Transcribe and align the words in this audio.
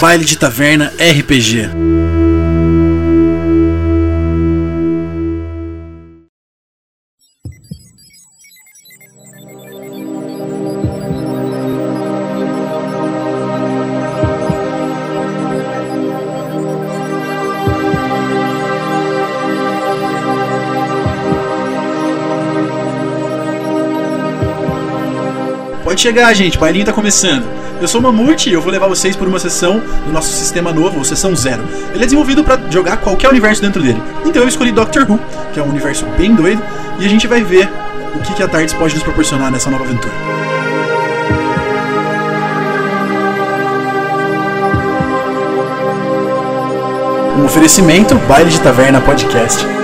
Baile 0.00 0.24
de 0.24 0.34
Taverna 0.34 0.90
RPG. 0.98 2.09
Pode 26.00 26.14
chegar, 26.14 26.32
gente, 26.32 26.56
o 26.56 26.60
bailinho 26.60 26.86
tá 26.86 26.94
começando. 26.94 27.44
Eu 27.78 27.86
sou 27.86 28.00
o 28.00 28.02
Mamute 28.02 28.48
e 28.48 28.54
eu 28.54 28.62
vou 28.62 28.72
levar 28.72 28.86
vocês 28.86 29.14
por 29.14 29.28
uma 29.28 29.38
sessão 29.38 29.82
do 30.06 30.10
nosso 30.10 30.32
sistema 30.32 30.72
novo, 30.72 30.96
ou 30.96 31.04
sessão 31.04 31.36
zero. 31.36 31.62
Ele 31.92 32.02
é 32.02 32.06
desenvolvido 32.06 32.42
para 32.42 32.58
jogar 32.70 32.96
qualquer 32.96 33.28
universo 33.28 33.60
dentro 33.60 33.82
dele. 33.82 34.02
Então 34.24 34.40
eu 34.40 34.48
escolhi 34.48 34.72
Doctor 34.72 35.04
Who, 35.06 35.20
que 35.52 35.60
é 35.60 35.62
um 35.62 35.68
universo 35.68 36.06
bem 36.16 36.34
doido, 36.34 36.62
e 36.98 37.04
a 37.04 37.08
gente 37.08 37.26
vai 37.26 37.44
ver 37.44 37.68
o 38.14 38.18
que, 38.20 38.32
que 38.32 38.42
a 38.42 38.48
Tardes 38.48 38.72
pode 38.72 38.94
nos 38.94 39.02
proporcionar 39.02 39.52
nessa 39.52 39.68
nova 39.68 39.84
aventura. 39.84 40.14
Um 47.38 47.44
oferecimento 47.44 48.14
Baile 48.26 48.48
de 48.48 48.60
Taverna 48.60 49.02
Podcast. 49.02 49.79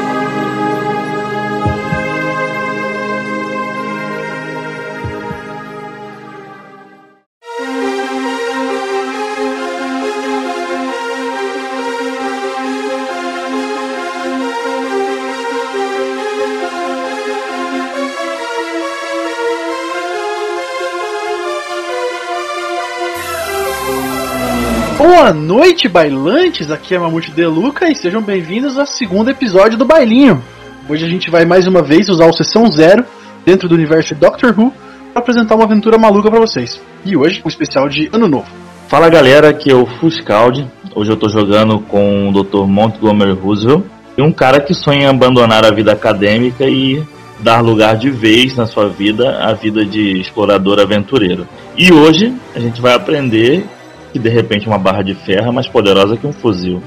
Noite, 25.76 25.88
bailantes! 25.90 26.70
Aqui 26.70 26.94
é 26.94 26.98
Mamute 26.98 27.30
Deluca 27.30 27.90
e 27.90 27.94
sejam 27.94 28.22
bem-vindos 28.22 28.78
ao 28.78 28.86
segundo 28.86 29.28
episódio 29.28 29.76
do 29.76 29.84
Bailinho. 29.84 30.42
Hoje 30.88 31.04
a 31.04 31.08
gente 31.08 31.30
vai 31.30 31.44
mais 31.44 31.66
uma 31.66 31.82
vez 31.82 32.08
usar 32.08 32.24
o 32.24 32.32
Sessão 32.32 32.66
Zero 32.72 33.04
dentro 33.44 33.68
do 33.68 33.74
universo 33.74 34.14
Doctor 34.14 34.58
Who 34.58 34.72
para 35.12 35.20
apresentar 35.20 35.54
uma 35.54 35.64
aventura 35.64 35.98
maluca 35.98 36.30
para 36.30 36.40
vocês. 36.40 36.80
E 37.04 37.14
hoje, 37.14 37.42
um 37.44 37.48
especial 37.48 37.90
de 37.90 38.08
Ano 38.10 38.26
Novo. 38.26 38.46
Fala 38.88 39.10
galera, 39.10 39.50
aqui 39.50 39.70
é 39.70 39.74
o 39.74 39.84
Fuscaldi. 39.84 40.66
Hoje 40.94 41.12
eu 41.12 41.16
tô 41.16 41.28
jogando 41.28 41.78
com 41.80 42.30
o 42.30 42.42
Dr. 42.42 42.64
Montgomery 42.66 43.32
Roosevelt 43.32 43.84
e 44.16 44.22
um 44.22 44.32
cara 44.32 44.60
que 44.60 44.72
sonha 44.72 45.02
em 45.02 45.06
abandonar 45.06 45.62
a 45.62 45.70
vida 45.70 45.92
acadêmica 45.92 46.64
e 46.64 47.02
dar 47.40 47.60
lugar 47.60 47.98
de 47.98 48.08
vez 48.08 48.56
na 48.56 48.66
sua 48.66 48.88
vida 48.88 49.40
à 49.44 49.52
vida 49.52 49.84
de 49.84 50.18
explorador 50.18 50.80
aventureiro. 50.80 51.46
E 51.76 51.92
hoje 51.92 52.32
a 52.54 52.60
gente 52.60 52.80
vai 52.80 52.94
aprender 52.94 53.66
que 54.16 54.18
de 54.18 54.30
repente 54.30 54.66
uma 54.66 54.78
barra 54.78 55.02
de 55.02 55.14
ferro 55.14 55.48
é 55.48 55.52
mais 55.52 55.68
poderosa 55.68 56.16
que 56.16 56.26
um 56.26 56.32
fuzil. 56.32 56.82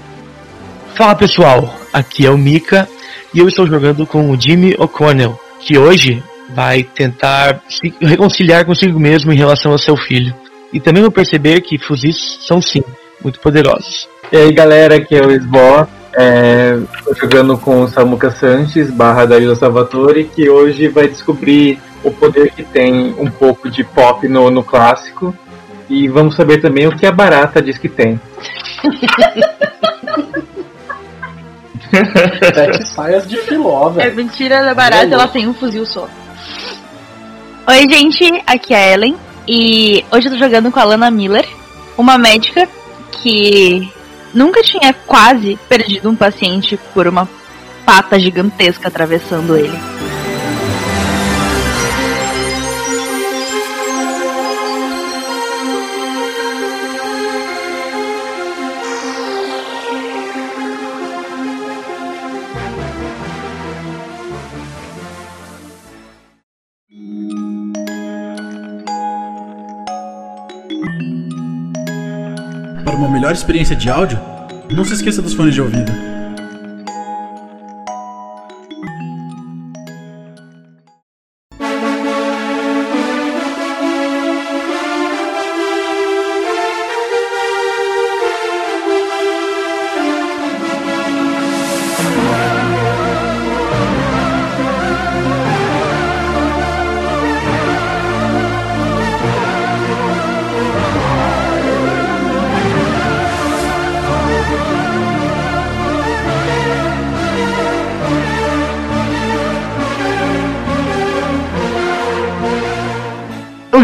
Fala 0.95 1.13
pessoal, 1.13 1.71
aqui 1.93 2.25
é 2.25 2.31
o 2.31 2.37
Mika 2.37 2.89
e 3.31 3.37
eu 3.37 3.47
estou 3.47 3.67
jogando 3.67 4.05
com 4.05 4.31
o 4.31 4.39
Jimmy 4.39 4.75
O'Connell, 4.79 5.39
que 5.59 5.77
hoje 5.77 6.23
vai 6.55 6.81
tentar 6.81 7.61
se 7.69 7.93
reconciliar 8.01 8.65
consigo 8.65 8.99
mesmo 8.99 9.31
em 9.31 9.37
relação 9.37 9.71
ao 9.71 9.77
seu 9.77 9.95
filho. 9.95 10.33
E 10.73 10.79
também 10.79 11.03
vou 11.03 11.11
perceber 11.11 11.61
que 11.61 11.77
fuzis 11.77 12.39
são 12.41 12.59
sim 12.59 12.81
muito 13.23 13.39
poderosos. 13.39 14.09
E 14.31 14.37
aí 14.37 14.51
galera, 14.51 14.95
aqui 14.95 15.15
é 15.15 15.23
o 15.23 15.29
Esbó, 15.29 15.87
é, 16.17 16.79
jogando 17.21 17.59
com 17.59 17.83
o 17.83 17.87
Samuka 17.87 18.31
Sanches, 18.31 18.89
barra 18.89 19.25
Danilo 19.25 19.55
Salvatore, 19.55 20.23
que 20.23 20.49
hoje 20.49 20.87
vai 20.87 21.07
descobrir 21.07 21.79
o 22.03 22.09
poder 22.09 22.51
que 22.51 22.63
tem 22.63 23.13
um 23.19 23.29
pouco 23.29 23.69
de 23.69 23.83
pop 23.83 24.27
no, 24.27 24.49
no 24.49 24.63
clássico. 24.63 25.35
E 25.89 26.07
vamos 26.07 26.35
saber 26.35 26.61
também 26.61 26.87
o 26.87 26.95
que 26.95 27.05
a 27.05 27.11
barata 27.11 27.61
diz 27.61 27.77
que 27.77 27.89
tem. 27.89 28.19
Sete 32.53 32.87
saias 32.87 33.27
de 33.27 33.37
filó, 33.37 33.89
É 33.91 33.93
velho. 34.03 34.15
mentira 34.15 34.63
da 34.63 34.73
barata, 34.75 35.05
ela 35.13 35.27
tem 35.27 35.47
um 35.47 35.53
fuzil 35.53 35.85
só. 35.85 36.07
Oi, 37.67 37.89
gente, 37.89 38.43
aqui 38.45 38.73
é 38.73 38.77
a 38.77 38.93
Ellen. 38.93 39.15
E 39.47 40.05
hoje 40.11 40.27
eu 40.27 40.33
tô 40.33 40.37
jogando 40.37 40.71
com 40.71 40.79
a 40.79 40.83
Lana 40.83 41.09
Miller, 41.09 41.47
uma 41.97 42.17
médica 42.17 42.67
que 43.11 43.91
nunca 44.33 44.61
tinha 44.61 44.93
quase 45.07 45.57
perdido 45.67 46.09
um 46.09 46.15
paciente 46.15 46.77
por 46.93 47.07
uma 47.07 47.27
pata 47.85 48.19
gigantesca 48.19 48.87
atravessando 48.87 49.57
ele. 49.57 49.77
Melhor 73.29 73.33
experiência 73.33 73.75
de 73.75 73.89
áudio, 73.89 74.19
não 74.71 74.83
se 74.83 74.93
esqueça 74.93 75.21
dos 75.21 75.33
fones 75.33 75.53
de 75.53 75.61
ouvido. 75.61 75.91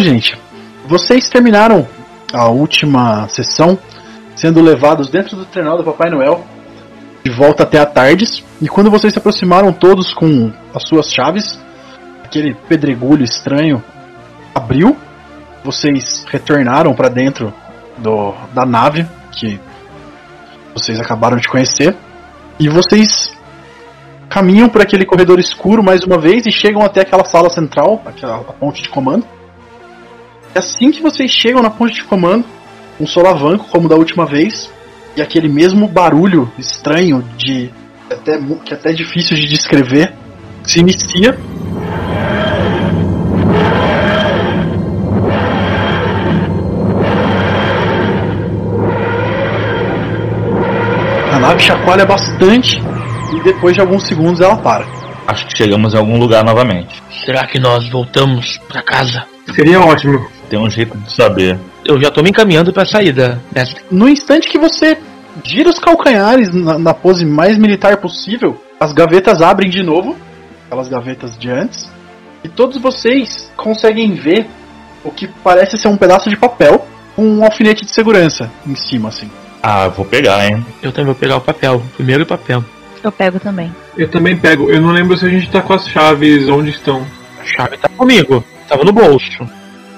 Gente, 0.06 0.38
vocês 0.86 1.28
terminaram 1.30 1.88
a 2.32 2.48
última 2.50 3.28
sessão 3.28 3.78
sendo 4.36 4.62
levados 4.62 5.10
dentro 5.10 5.36
do 5.36 5.46
trenó 5.46 5.76
do 5.76 5.84
Papai 5.84 6.12
Noel 6.12 6.46
de 7.24 7.32
volta 7.32 7.64
até 7.64 7.80
a 7.80 7.86
Tardes. 7.88 8.44
E 8.62 8.68
quando 8.68 8.92
vocês 8.92 9.12
se 9.12 9.18
aproximaram 9.18 9.74
todos 9.74 10.14
com 10.14 10.54
as 10.76 10.88
suas 10.88 11.12
chaves, 11.12 11.60
aquele 12.24 12.54
pedregulho 12.54 13.24
estranho 13.24 13.84
abriu. 14.54 14.96
Vocês 15.64 16.24
retornaram 16.30 16.94
para 16.94 17.10
dentro 17.10 17.52
do, 17.98 18.32
da 18.54 18.64
nave 18.64 19.08
que 19.32 19.60
vocês 20.76 21.00
acabaram 21.00 21.38
de 21.38 21.48
conhecer. 21.48 21.96
E 22.60 22.70
vocês 22.70 23.36
caminham 24.30 24.70
por 24.70 24.82
aquele 24.82 25.04
corredor 25.04 25.40
escuro 25.40 25.82
mais 25.84 26.04
uma 26.04 26.20
vez 26.20 26.46
e 26.46 26.52
chegam 26.52 26.84
até 26.84 27.02
aquela 27.02 27.26
sala 27.26 27.50
central, 27.50 28.04
aquela 28.06 28.38
ponte 28.44 28.84
de 28.84 28.90
comando. 28.90 29.26
E 30.56 30.58
assim 30.58 30.90
que 30.90 31.02
vocês 31.02 31.30
chegam 31.30 31.62
na 31.62 31.70
ponte 31.70 31.96
de 31.96 32.04
comando, 32.06 32.46
um 32.98 33.06
solavanco, 33.06 33.68
como 33.70 33.90
da 33.90 33.96
última 33.98 34.26
vez, 34.26 34.72
e 35.18 35.22
aquele 35.22 35.50
mesmo 35.50 35.86
barulho 35.86 36.50
estranho 36.58 37.22
de. 37.36 37.70
Até, 38.10 38.38
que 38.64 38.74
é 38.74 38.78
até 38.78 38.94
difícil 38.94 39.36
de 39.36 39.48
descrever, 39.48 40.14
se 40.64 40.80
inicia. 40.80 41.38
A 51.34 51.40
nave 51.40 51.60
chacoalha 51.60 52.06
bastante 52.06 52.82
e 53.34 53.44
depois 53.44 53.76
de 53.76 53.82
alguns 53.82 54.08
segundos 54.08 54.40
ela 54.40 54.56
para. 54.56 54.86
Acho 55.28 55.48
que 55.48 55.58
chegamos 55.58 55.94
em 55.94 55.98
algum 55.98 56.18
lugar 56.18 56.46
novamente. 56.46 57.04
Será 57.26 57.46
que 57.46 57.60
nós 57.60 57.90
voltamos 57.90 58.58
pra 58.70 58.82
casa? 58.82 59.26
Seria 59.54 59.82
ótimo. 59.82 60.35
Tem 60.50 60.60
um 60.60 60.70
jeito 60.70 60.98
de 60.98 61.12
saber. 61.12 61.58
Eu 61.84 62.02
já 62.02 62.10
tô 62.10 62.22
me 62.22 62.30
encaminhando 62.30 62.74
pra 62.74 62.86
saída. 62.86 63.42
No 63.92 64.08
instante 64.08 64.50
que 64.50 64.58
você 64.58 64.98
gira 65.44 65.70
os 65.70 65.80
calcanhares 65.80 66.54
na, 66.54 66.78
na 66.78 66.94
pose 66.94 67.26
mais 67.26 67.58
militar 67.58 67.98
possível, 67.98 68.62
as 68.80 68.94
gavetas 68.94 69.42
abrem 69.42 69.70
de 69.70 69.84
novo, 69.84 70.16
aquelas 70.66 70.88
gavetas 70.88 71.38
de 71.38 71.50
antes, 71.50 71.90
e 72.44 72.50
todos 72.50 72.78
vocês 72.78 73.52
conseguem 73.56 74.14
ver 74.14 74.48
o 75.04 75.12
que 75.12 75.28
parece 75.44 75.78
ser 75.78 75.88
um 75.88 75.98
pedaço 75.98 76.30
de 76.30 76.38
papel 76.38 76.86
com 77.16 77.26
um 77.26 77.44
alfinete 77.44 77.86
de 77.86 77.92
segurança 77.92 78.52
em 78.68 78.76
cima, 78.76 79.10
assim. 79.10 79.30
Ah, 79.62 79.88
vou 79.88 80.06
pegar, 80.06 80.46
hein? 80.46 80.64
Eu 80.82 80.92
também 80.92 81.06
vou 81.06 81.16
pegar 81.16 81.38
o 81.38 81.42
papel, 81.42 81.78
o 81.78 81.96
primeiro 81.96 82.26
papel. 82.26 82.64
Eu 83.04 83.12
pego 83.12 83.40
também. 83.40 83.74
Eu 83.98 84.10
também 84.10 84.36
pego. 84.36 84.70
Eu 84.70 84.82
não 84.82 84.92
lembro 84.92 85.18
se 85.18 85.26
a 85.26 85.30
gente 85.30 85.50
tá 85.50 85.62
com 85.62 85.74
as 85.74 85.88
chaves 85.88 86.50
onde 86.50 86.72
estão. 86.72 87.06
A 87.40 87.46
chave 87.46 87.78
tá 87.78 87.88
comigo, 87.90 88.44
tava 88.68 88.84
no 88.84 88.92
bolso. 88.92 89.48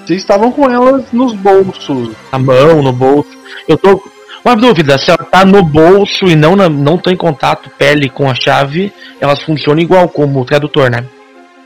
Vocês 0.08 0.22
estavam 0.22 0.50
com 0.50 0.70
elas 0.70 1.12
nos 1.12 1.34
bolsos. 1.34 2.16
Na 2.32 2.38
mão, 2.38 2.80
no 2.80 2.94
bolso. 2.94 3.28
Eu 3.68 3.76
tô. 3.76 4.02
Uma 4.42 4.56
dúvida, 4.56 4.96
se 4.96 5.10
ela 5.10 5.18
tá 5.18 5.44
no 5.44 5.62
bolso 5.62 6.24
e 6.24 6.34
não, 6.34 6.56
na, 6.56 6.66
não 6.66 6.96
tô 6.96 7.10
em 7.10 7.16
contato 7.16 7.68
pele 7.76 8.08
com 8.08 8.30
a 8.30 8.34
chave, 8.34 8.90
elas 9.20 9.42
funcionam 9.42 9.82
igual 9.82 10.08
como 10.08 10.46
tradutor, 10.46 10.90
né? 10.90 11.04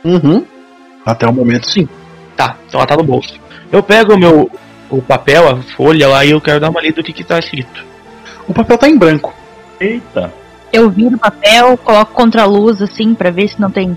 Uhum. 0.04 0.44
Até 1.06 1.24
o 1.24 1.32
momento, 1.32 1.70
sim. 1.70 1.88
Tá, 2.36 2.56
então 2.66 2.80
ela 2.80 2.86
tá 2.88 2.96
no 2.96 3.04
bolso. 3.04 3.38
Eu 3.70 3.80
pego 3.80 4.14
o 4.14 4.18
meu 4.18 4.50
o 4.90 5.00
papel, 5.00 5.48
a 5.48 5.62
folha 5.76 6.08
lá 6.08 6.24
e 6.24 6.32
eu 6.32 6.40
quero 6.40 6.58
dar 6.58 6.70
uma 6.70 6.80
lida 6.80 6.96
do 6.96 7.04
que 7.04 7.12
que 7.12 7.22
tá 7.22 7.38
escrito. 7.38 7.84
O 8.48 8.52
papel 8.52 8.76
tá 8.76 8.88
em 8.88 8.98
branco. 8.98 9.32
Eita. 9.78 10.34
Eu 10.72 10.90
viro 10.90 11.14
o 11.14 11.20
papel, 11.20 11.76
coloco 11.76 12.12
contra 12.12 12.42
a 12.42 12.46
luz, 12.46 12.82
assim, 12.82 13.14
pra 13.14 13.30
ver 13.30 13.46
se 13.46 13.60
não 13.60 13.70
tem 13.70 13.96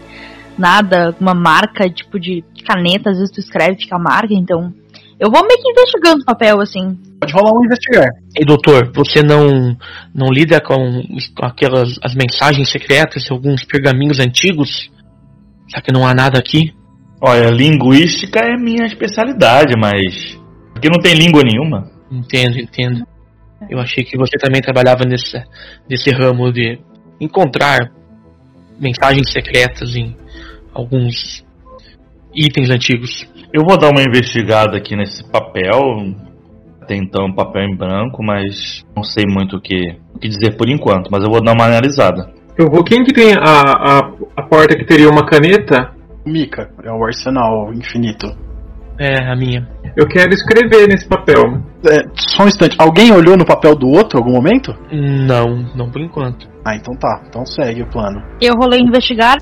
nada, 0.58 1.08
alguma 1.08 1.34
marca, 1.34 1.90
tipo 1.90 2.20
de 2.20 2.44
caneta, 2.66 3.10
às 3.10 3.18
vezes 3.18 3.32
tu 3.32 3.40
escreve, 3.40 3.82
fica 3.82 3.96
a 3.96 4.00
marca, 4.00 4.34
então. 4.34 4.74
Eu 5.20 5.32
vou 5.32 5.46
meio 5.48 5.62
que 5.62 5.72
investigando 5.72 6.22
o 6.22 6.26
papel, 6.26 6.60
assim. 6.60 6.98
Pode 7.20 7.34
rolar 7.34 7.52
um 7.58 7.64
investigar. 7.64 8.08
Ei, 8.38 8.46
doutor, 8.46 8.92
você 8.94 9.24
não 9.24 9.78
não 10.14 10.28
lida 10.28 10.60
com, 10.60 11.02
com 11.36 11.46
aquelas 11.46 11.98
as 12.04 12.14
mensagens 12.14 12.70
secretas, 12.70 13.32
alguns 13.32 13.64
pergaminhos 13.64 14.20
antigos? 14.20 14.92
Será 15.70 15.82
que 15.82 15.94
não 15.94 16.06
há 16.06 16.14
nada 16.14 16.38
aqui? 16.38 16.74
Olha, 17.22 17.50
linguística 17.50 18.40
é 18.40 18.58
minha 18.58 18.86
especialidade, 18.86 19.74
mas. 19.80 20.38
Aqui 20.76 20.90
não 20.90 21.00
tem 21.00 21.16
língua 21.16 21.42
nenhuma. 21.44 21.90
Entendo, 22.12 22.60
entendo. 22.60 23.08
Eu 23.70 23.80
achei 23.80 24.04
que 24.04 24.18
você 24.18 24.38
também 24.38 24.62
trabalhava 24.62 25.06
nesse, 25.06 25.42
nesse 25.90 26.12
ramo 26.12 26.52
de 26.52 26.78
encontrar 27.20 27.90
mensagens 28.80 29.32
secretas 29.32 29.96
em 29.96 30.16
alguns 30.76 31.46
itens 32.36 32.70
antigos. 32.70 33.26
Eu 33.54 33.64
vou 33.66 33.78
dar 33.78 33.90
uma 33.90 34.04
investigada 34.04 34.78
aqui 34.78 34.96
nesse 34.96 35.24
papel. 35.32 36.14
Tem 36.88 37.00
então 37.02 37.26
um 37.26 37.34
papel 37.34 37.64
em 37.64 37.76
branco, 37.76 38.22
mas 38.22 38.86
não 38.96 39.02
sei 39.02 39.24
muito 39.28 39.58
o 39.58 39.62
que, 39.62 39.98
o 40.14 40.20
que 40.20 40.28
dizer 40.28 40.56
por 40.56 40.70
enquanto, 40.70 41.10
mas 41.10 41.24
eu 41.24 41.32
vou 41.32 41.44
dar 41.44 41.54
uma 41.54 41.66
analisada. 41.66 42.32
Eu 42.58 42.70
vou. 42.70 42.84
Quem 42.84 43.04
que 43.04 43.14
tem 43.14 43.34
a, 43.34 43.40
a, 43.42 44.00
a 44.38 44.44
porta 44.44 44.78
que 44.78 44.86
teria 44.86 45.10
uma 45.10 45.26
caneta? 45.26 45.94
Mika, 46.26 46.70
é 46.84 46.92
o 46.92 47.04
arsenal 47.04 47.74
infinito. 47.74 48.28
É, 49.00 49.30
a 49.30 49.36
minha. 49.36 49.68
Eu 49.96 50.08
quero 50.08 50.34
escrever 50.34 50.88
nesse 50.88 51.08
papel. 51.08 51.62
É, 51.86 52.02
só 52.16 52.44
um 52.44 52.48
instante, 52.48 52.76
alguém 52.80 53.12
olhou 53.12 53.36
no 53.36 53.46
papel 53.46 53.76
do 53.76 53.90
outro 53.90 54.18
em 54.18 54.22
algum 54.22 54.34
momento? 54.34 54.74
Não, 54.92 55.66
não 55.76 55.90
por 55.90 56.02
enquanto. 56.02 56.48
Ah, 56.64 56.76
então 56.76 56.96
tá. 56.96 57.24
Então 57.28 57.46
segue 57.46 57.82
o 57.82 57.90
plano. 57.90 58.22
Eu 58.42 58.54
rolei 58.54 58.80
investigar. 58.80 59.38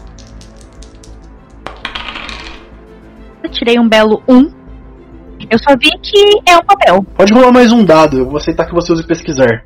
Tirei 3.54 3.80
um 3.80 3.88
belo 3.88 4.22
1. 4.28 4.64
Eu 5.50 5.60
só 5.60 5.76
vi 5.80 5.90
que 6.02 6.42
é 6.50 6.58
um 6.58 6.66
papel. 6.66 7.04
Pode 7.16 7.34
rolar 7.34 7.52
mais 7.52 7.72
um 7.72 7.84
dado, 7.84 8.18
eu 8.18 8.26
vou 8.26 8.38
aceitar 8.38 8.66
que 8.66 8.74
você 8.74 8.92
use 8.92 9.06
pesquisar. 9.06 9.66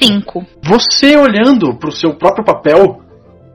5. 0.00 0.46
Você 0.62 1.16
olhando 1.16 1.74
pro 1.76 1.90
seu 1.90 2.14
próprio 2.14 2.44
papel, 2.44 3.00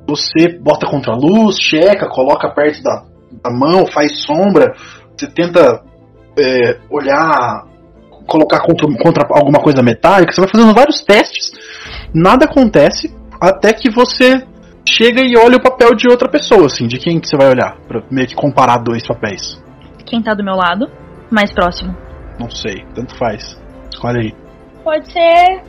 você 0.07 0.59
bota 0.59 0.87
contra 0.87 1.13
a 1.13 1.15
luz, 1.15 1.57
checa, 1.59 2.09
coloca 2.09 2.49
perto 2.49 2.81
da, 2.81 3.03
da 3.43 3.51
mão, 3.51 3.85
faz 3.85 4.23
sombra, 4.23 4.73
você 5.15 5.27
tenta 5.27 5.83
é, 6.37 6.79
olhar, 6.89 7.65
colocar 8.27 8.59
contra, 8.61 8.87
contra 8.97 9.27
alguma 9.29 9.59
coisa 9.59 9.83
metálica, 9.83 10.33
você 10.33 10.41
vai 10.41 10.49
fazendo 10.49 10.73
vários 10.73 11.01
testes, 11.01 11.51
nada 12.13 12.45
acontece, 12.45 13.15
até 13.39 13.71
que 13.73 13.89
você 13.91 14.43
chega 14.87 15.21
e 15.21 15.37
olha 15.37 15.57
o 15.57 15.61
papel 15.61 15.95
de 15.95 16.07
outra 16.09 16.29
pessoa, 16.29 16.65
assim, 16.65 16.87
de 16.87 16.97
quem 16.97 17.19
que 17.19 17.27
você 17.27 17.37
vai 17.37 17.49
olhar, 17.49 17.77
pra 17.87 18.03
meio 18.11 18.27
que 18.27 18.35
comparar 18.35 18.77
dois 18.77 19.05
papéis. 19.05 19.61
Quem 20.05 20.21
tá 20.21 20.33
do 20.33 20.43
meu 20.43 20.55
lado? 20.55 20.87
Mais 21.29 21.51
próximo. 21.53 21.95
Não 22.39 22.49
sei, 22.49 22.83
tanto 22.93 23.15
faz. 23.17 23.59
Escolhe 23.93 24.19
aí. 24.19 24.33
Pode 24.83 25.11
ser 25.11 25.63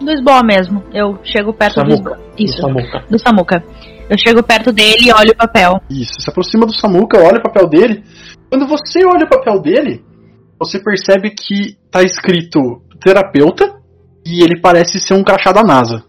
do 0.00 0.10
Esbó 0.10 0.40
mesmo. 0.44 0.82
Eu 0.92 1.18
chego 1.22 1.52
perto 1.52 1.82
do 1.84 1.92
Samuca. 1.96 2.18
Esbó. 2.18 2.24
Isso, 2.38 2.56
Do 2.56 2.60
Samuca. 2.62 3.04
do 3.10 3.18
Samuca. 3.18 3.64
Eu 4.10 4.18
chego 4.18 4.42
perto 4.42 4.72
dele 4.72 5.06
e 5.08 5.12
olho 5.12 5.30
o 5.32 5.36
papel. 5.36 5.80
Isso, 5.88 6.20
se 6.20 6.28
aproxima 6.30 6.66
do 6.66 6.74
Samuka, 6.74 7.18
olha 7.18 7.38
o 7.38 7.42
papel 7.42 7.68
dele. 7.68 8.02
Quando 8.50 8.66
você 8.66 9.04
olha 9.06 9.24
o 9.24 9.28
papel 9.28 9.60
dele, 9.62 10.04
você 10.58 10.78
percebe 10.78 11.30
que 11.30 11.76
tá 11.90 12.02
escrito 12.02 12.58
terapeuta 13.00 13.72
e 14.26 14.42
ele 14.42 14.60
parece 14.60 14.98
ser 15.00 15.14
um 15.14 15.22
crachá 15.24 15.52
da 15.52 15.62
NASA. 15.62 16.02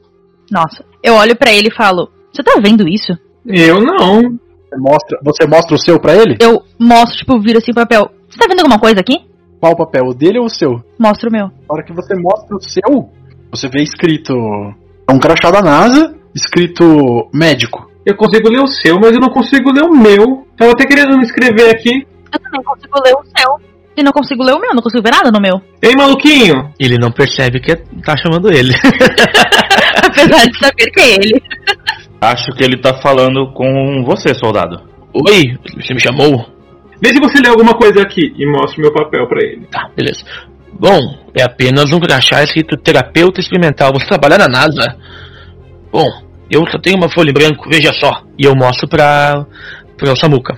Nossa. 0.52 0.84
Eu 1.04 1.16
olho 1.16 1.36
pra 1.36 1.52
ele 1.54 1.70
e 1.70 1.76
falo: 1.76 2.10
Você 2.36 2.44
tá 2.44 2.60
vendo 2.60 2.86
isso? 2.86 3.18
Eu 3.48 3.80
não. 3.80 4.22
Você 4.22 4.78
mostra, 4.78 5.20
você 5.24 5.48
mostra 5.48 5.76
o 5.76 5.80
seu 5.80 5.98
pra 5.98 6.16
ele? 6.16 6.36
Eu 6.42 6.62
mostro, 6.78 7.18
tipo, 7.20 7.40
viro 7.40 7.60
assim 7.60 7.72
o 7.72 7.76
papel. 7.76 8.12
Você 8.28 8.38
tá 8.38 8.46
vendo 8.50 8.60
alguma 8.60 8.78
coisa 8.78 9.00
aqui? 9.00 9.22
Qual 9.58 9.74
papel, 9.74 10.08
o 10.08 10.14
dele 10.14 10.38
ou 10.38 10.48
o 10.48 10.50
seu? 10.50 10.84
Mostro 11.00 11.30
o 11.30 11.32
meu. 11.32 11.46
Na 11.46 11.54
hora 11.70 11.86
que 11.86 11.94
você 11.94 12.14
mostra 12.14 12.58
o 12.58 12.62
seu, 12.62 13.10
você 13.50 13.70
vê 13.70 13.82
escrito 13.82 14.34
é 14.34 15.14
um 15.14 15.18
crachá 15.18 15.50
da 15.50 15.62
NASA, 15.62 16.14
escrito 16.36 17.30
médico. 17.34 17.90
Eu 18.06 18.18
consigo 18.18 18.50
ler 18.50 18.60
o 18.60 18.68
seu, 18.68 19.00
mas 19.00 19.14
eu 19.14 19.22
não 19.22 19.30
consigo 19.30 19.72
ler 19.72 19.86
o 19.86 19.96
meu. 19.96 20.46
Tava 20.58 20.74
até 20.74 20.86
querendo 20.86 21.18
me 21.18 21.24
escrever 21.24 21.70
aqui. 21.70 22.06
Eu 22.34 22.40
também 22.40 22.62
consigo 22.64 23.02
ler 23.02 23.14
o 23.14 23.24
seu. 23.24 23.76
E 23.96 24.04
não 24.04 24.12
consigo 24.12 24.44
ler 24.44 24.56
o 24.56 24.60
meu, 24.60 24.76
não 24.76 24.84
consigo 24.84 25.02
ver 25.02 25.12
nada 25.12 25.32
no 25.32 25.40
meu. 25.40 25.62
Ei, 25.82 25.96
maluquinho! 25.96 26.70
Ele 26.78 26.98
não 26.98 27.14
percebe 27.14 27.62
que 27.62 27.78
tá 28.04 28.18
chamando 28.18 28.52
ele. 28.52 28.74
Apesar 30.06 30.46
de 30.46 30.60
saber 30.60 30.92
que 30.92 31.00
é 31.00 31.14
ele. 31.16 31.42
Acho 32.26 32.52
que 32.54 32.64
ele 32.64 32.78
tá 32.78 32.96
falando 33.02 33.54
com 33.54 34.04
você, 34.04 34.34
soldado. 34.34 34.82
Oi, 35.14 35.58
você 35.76 35.94
me 35.94 36.00
chamou? 36.00 36.44
Vê 37.00 37.10
se 37.10 37.20
você 37.20 37.40
lê 37.40 37.50
alguma 37.50 37.74
coisa 37.74 38.02
aqui 38.02 38.34
e 38.36 38.46
mostra 38.48 38.80
o 38.80 38.82
meu 38.82 38.92
papel 38.92 39.28
pra 39.28 39.46
ele. 39.46 39.68
Tá, 39.68 39.90
beleza. 39.96 40.24
Bom, 40.74 41.00
é 41.36 41.44
apenas 41.44 41.92
um 41.92 42.00
crachá 42.00 42.42
escrito 42.42 42.78
terapeuta 42.78 43.40
experimental. 43.40 43.94
Você 43.94 44.08
trabalha 44.08 44.40
na 44.40 44.48
NASA? 44.48 44.98
Bom, 45.92 46.08
eu 46.50 46.66
só 46.72 46.80
tenho 46.80 46.98
uma 46.98 47.10
folha 47.10 47.30
em 47.30 47.34
branco, 47.34 47.70
veja 47.70 47.94
só. 47.94 48.24
E 48.40 48.46
eu 48.46 48.56
mostro 48.56 48.88
pra, 48.88 49.46
pra 49.96 50.12
o 50.12 50.16
Samuka. 50.16 50.58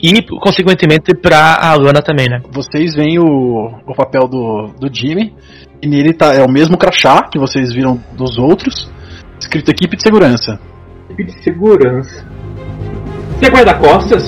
E, 0.00 0.22
consequentemente, 0.22 1.14
pra 1.14 1.56
Alana 1.56 2.00
também, 2.00 2.28
né? 2.28 2.40
Vocês 2.50 2.94
veem 2.94 3.18
o, 3.18 3.72
o 3.86 3.94
papel 3.94 4.28
do, 4.28 4.72
do 4.78 4.92
Jimmy, 4.92 5.34
e 5.82 5.86
nele 5.86 6.12
tá, 6.12 6.32
é 6.32 6.42
o 6.42 6.50
mesmo 6.50 6.78
crachá 6.78 7.22
que 7.22 7.38
vocês 7.38 7.72
viram 7.72 8.00
dos 8.16 8.38
outros, 8.38 8.90
escrito 9.40 9.70
equipe 9.70 9.96
de 9.96 10.02
segurança. 10.02 10.60
Equipe 11.12 11.24
de 11.24 11.42
segurança. 11.44 12.26
Você 13.38 13.46
é 13.46 13.50
guarda-costas? 13.50 14.24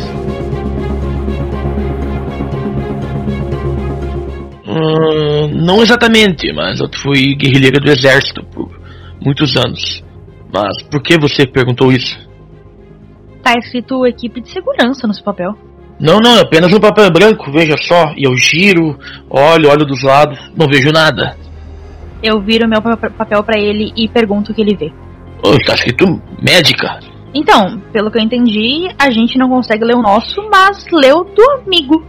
Hum, 4.67 5.49
não 5.64 5.83
exatamente, 5.83 6.53
mas 6.53 6.81
eu 6.81 6.88
fui 7.03 7.35
guerrilheiro 7.35 7.81
do 7.81 7.91
exército 7.91 8.45
por 8.45 8.71
muitos 9.21 9.57
anos. 9.57 10.03
Mas 10.53 10.83
por 10.85 11.03
que 11.03 11.19
você 11.19 11.47
perguntou 11.47 11.91
isso? 11.93 12.17
Tá 13.43 13.55
escrito 13.59 14.07
equipe 14.07 14.41
de 14.41 14.50
segurança 14.50 15.07
no 15.07 15.14
seu 15.14 15.25
papel. 15.25 15.55
Não, 15.99 16.19
não, 16.19 16.37
é 16.37 16.41
apenas 16.41 16.73
um 16.73 16.81
papel 16.81 17.11
branco, 17.11 17.50
veja 17.53 17.76
só. 17.83 18.12
E 18.17 18.25
eu 18.26 18.37
giro, 18.37 18.99
olho, 19.31 19.71
olho 19.71 19.87
dos 19.87 20.03
lados, 20.03 20.38
não 20.57 20.67
vejo 20.67 20.91
nada. 20.91 21.37
Eu 22.23 22.41
viro 22.41 22.69
meu 22.69 22.81
pa- 22.83 22.97
papel 22.97 23.43
pra 23.45 23.59
ele 23.59 23.93
e 23.97 24.09
pergunto 24.09 24.53
o 24.53 24.55
que 24.55 24.61
ele 24.62 24.76
vê. 24.76 24.93
Oh, 25.45 25.59
tá 25.67 25.75
escrito 25.75 26.23
médica. 26.41 26.99
Então, 27.35 27.79
pelo 27.93 28.11
que 28.11 28.19
eu 28.19 28.23
entendi, 28.23 28.89
a 28.99 29.11
gente 29.11 29.37
não 29.37 29.49
consegue 29.51 29.85
ler 29.85 29.95
o 29.95 30.01
nosso, 30.01 30.41
mas 30.51 30.87
leu 30.91 31.23
do 31.25 31.51
amigo. 31.63 32.03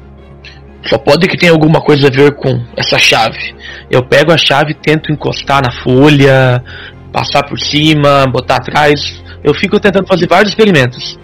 Só 0.86 0.98
pode 0.98 1.28
que 1.28 1.36
tenha 1.36 1.52
alguma 1.52 1.82
coisa 1.82 2.08
a 2.08 2.12
ver 2.12 2.36
com 2.36 2.64
essa 2.78 2.98
chave. 2.98 3.56
Eu 3.92 4.08
pego 4.08 4.32
a 4.32 4.38
chave, 4.38 4.74
tento 4.74 5.12
encostar 5.12 5.62
na 5.64 5.72
folha, 5.84 6.64
passar 7.12 7.44
por 7.44 7.60
cima, 7.60 8.26
botar 8.28 8.58
atrás. 8.58 9.22
Eu 9.44 9.54
fico 9.54 9.80
tentando 9.80 10.08
fazer 10.08 10.28
vários 10.28 10.50
experimentos. 10.50 11.20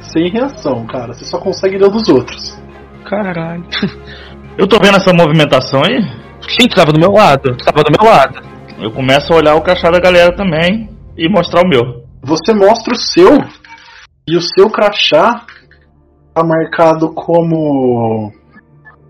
Sem 0.00 0.30
reação, 0.30 0.86
cara, 0.86 1.12
você 1.12 1.24
só 1.24 1.38
consegue 1.38 1.76
ler 1.76 1.86
o 1.86 1.90
dos 1.90 2.08
outros. 2.08 2.56
Caralho. 3.04 3.64
Eu 4.56 4.66
tô 4.66 4.78
vendo 4.78 4.96
essa 4.96 5.12
movimentação 5.12 5.82
aí. 5.84 6.00
Sim, 6.48 6.66
tu 6.66 6.76
tava 6.76 6.92
do 6.92 6.98
meu 6.98 7.12
lado. 7.12 7.54
Tu 7.56 7.64
tava 7.64 7.82
do 7.82 7.90
meu 7.90 8.10
lado. 8.10 8.40
Eu 8.80 8.90
começo 8.90 9.30
a 9.32 9.36
olhar 9.36 9.54
o 9.54 9.60
crachá 9.60 9.90
da 9.90 10.00
galera 10.00 10.34
também. 10.34 10.95
E 11.16 11.28
mostrar 11.28 11.62
o 11.62 11.68
meu. 11.68 12.04
Você 12.22 12.52
mostra 12.52 12.92
o 12.94 12.96
seu 12.96 13.38
e 14.28 14.36
o 14.36 14.40
seu 14.40 14.68
crachá 14.68 15.44
tá 16.34 16.44
marcado 16.44 17.12
como 17.14 18.32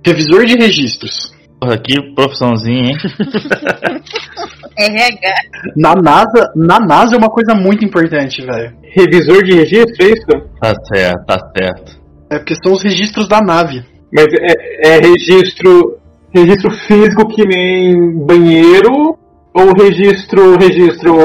revisor 0.05 0.45
de 0.45 0.55
registros. 0.55 1.35
Porra, 1.61 1.79
que 1.79 2.15
profissãozinha, 2.15 2.91
hein? 2.91 2.97
RH. 4.79 5.33
Na 5.75 5.95
NASA, 5.95 6.53
na 6.55 6.79
NASA 6.79 7.15
é 7.15 7.19
uma 7.19 7.31
coisa 7.31 7.55
muito 7.55 7.85
importante, 7.85 8.45
velho. 8.45 8.77
Revisor 8.83 9.43
de 9.43 9.55
registro, 9.55 10.07
é 10.07 10.11
isso? 10.11 10.49
tá 10.61 10.75
certo, 10.93 11.27
tá 11.27 11.39
certo. 11.57 12.01
É 12.31 12.39
porque 12.39 12.55
são 12.55 12.73
os 12.73 12.83
registros 12.83 13.27
da 13.27 13.41
nave. 13.41 13.83
Mas 14.13 14.27
é, 14.35 14.97
é 14.97 15.01
registro. 15.01 15.99
Registro 16.35 16.71
físico 16.71 17.29
que 17.29 17.47
nem 17.47 18.13
banheiro 18.27 19.17
ou 19.57 19.73
registro. 19.73 20.57
registro. 20.59 21.17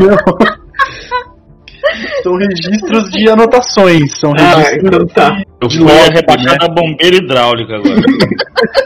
Não. 0.00 0.16
São 2.22 2.36
registros 2.36 3.10
de 3.10 3.28
anotações. 3.30 4.18
São 4.18 4.32
ah, 4.38 4.56
registros 4.56 4.82
então 4.84 5.06
tá. 5.08 5.36
Eu 5.60 5.68
De 5.68 5.76
fui 5.78 5.86
log, 5.86 6.14
rebaixado 6.14 6.50
né? 6.50 6.56
a 6.62 6.68
bombeira 6.68 7.16
hidráulica 7.16 7.76
agora. 7.76 8.00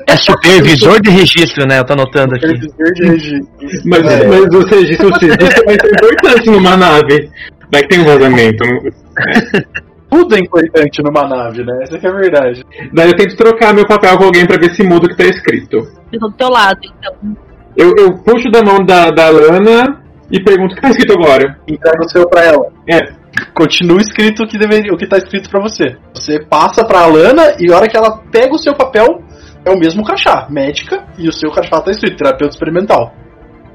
É 0.06 0.16
supervisor 0.16 1.00
de 1.00 1.08
registro, 1.10 1.66
né? 1.66 1.78
Eu 1.78 1.84
tô 1.86 1.94
anotando 1.94 2.34
aqui. 2.34 2.46
revisor 2.46 2.92
de 2.94 3.04
registros. 3.06 3.84
Mas, 3.86 4.00
É. 4.06 4.26
mas 4.26 4.54
os 4.54 4.70
registros 4.70 5.10
também 5.18 5.38
são 5.38 5.90
importantes 5.90 6.46
numa 6.46 6.76
nave. 6.76 7.30
Vai 7.72 7.82
que 7.82 7.88
tem 7.88 8.00
um 8.00 8.04
vazamento. 8.04 8.62
Tudo 10.12 10.36
é 10.36 10.38
importante 10.38 11.02
numa 11.02 11.26
nave, 11.26 11.64
né? 11.64 11.78
Essa 11.82 11.98
que 11.98 12.06
é 12.06 12.10
a 12.10 12.14
verdade. 12.14 12.64
Daí 12.92 13.08
eu 13.08 13.16
tento 13.16 13.34
trocar 13.34 13.72
meu 13.72 13.86
papel 13.86 14.18
com 14.18 14.24
alguém 14.24 14.46
pra 14.46 14.58
ver 14.58 14.74
se 14.74 14.82
muda 14.82 15.06
o 15.06 15.08
que 15.08 15.16
tá 15.16 15.24
escrito. 15.24 15.78
Eu 16.12 16.20
tô 16.20 16.28
do 16.28 16.34
teu 16.34 16.50
lado, 16.50 16.78
então. 16.82 17.36
Eu, 17.74 17.94
eu 17.96 18.18
puxo 18.18 18.50
da 18.50 18.62
mão 18.62 18.84
da, 18.84 19.10
da 19.10 19.30
Lana 19.30 20.02
e 20.30 20.38
pergunto 20.42 20.72
o 20.72 20.76
que 20.76 20.82
tá 20.82 20.90
escrito 20.90 21.14
agora. 21.14 21.58
Entrega 21.66 22.04
o 22.04 22.08
seu 22.10 22.28
pra 22.28 22.44
ela. 22.44 22.66
É, 22.86 23.22
Continua 23.54 24.00
escrito 24.00 24.42
o 24.42 24.46
que 24.46 24.58
deveria, 24.58 24.92
o 24.92 24.96
que 24.96 25.06
tá 25.06 25.16
escrito 25.16 25.48
pra 25.48 25.60
você. 25.62 25.96
Você 26.14 26.44
passa 26.44 26.84
pra 26.84 27.00
Alana 27.00 27.56
e 27.58 27.72
a 27.72 27.76
hora 27.76 27.88
que 27.88 27.96
ela 27.96 28.18
pega 28.30 28.54
o 28.54 28.58
seu 28.58 28.74
papel, 28.74 29.22
é 29.64 29.70
o 29.70 29.78
mesmo 29.78 30.04
crachá, 30.04 30.46
médica, 30.50 31.06
e 31.18 31.28
o 31.28 31.32
seu 31.32 31.50
crachá 31.50 31.80
tá 31.80 31.90
escrito 31.90 32.18
terapeuta 32.18 32.54
experimental. 32.54 33.14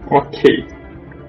ok. 0.09 0.65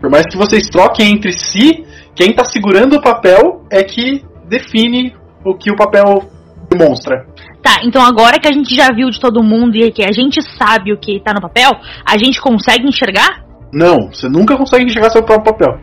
Por 0.00 0.10
mais 0.10 0.26
que 0.26 0.36
vocês 0.36 0.68
troquem 0.68 1.12
entre 1.12 1.32
si, 1.32 1.84
quem 2.14 2.32
tá 2.32 2.44
segurando 2.44 2.96
o 2.96 3.02
papel 3.02 3.64
é 3.70 3.82
que 3.82 4.24
define 4.48 5.14
o 5.44 5.54
que 5.54 5.70
o 5.70 5.76
papel 5.76 6.28
demonstra. 6.70 7.26
Tá, 7.62 7.80
então 7.84 8.02
agora 8.02 8.38
que 8.38 8.48
a 8.48 8.52
gente 8.52 8.74
já 8.74 8.92
viu 8.92 9.10
de 9.10 9.20
todo 9.20 9.42
mundo 9.42 9.76
e 9.76 9.90
que 9.90 10.04
a 10.04 10.12
gente 10.12 10.40
sabe 10.42 10.92
o 10.92 10.98
que 10.98 11.20
tá 11.20 11.32
no 11.32 11.40
papel, 11.40 11.70
a 12.04 12.18
gente 12.18 12.40
consegue 12.40 12.86
enxergar? 12.86 13.44
Não, 13.72 14.10
você 14.10 14.28
nunca 14.28 14.56
consegue 14.56 14.84
enxergar 14.84 15.10
seu 15.10 15.22
próprio 15.22 15.52
papel. 15.52 15.78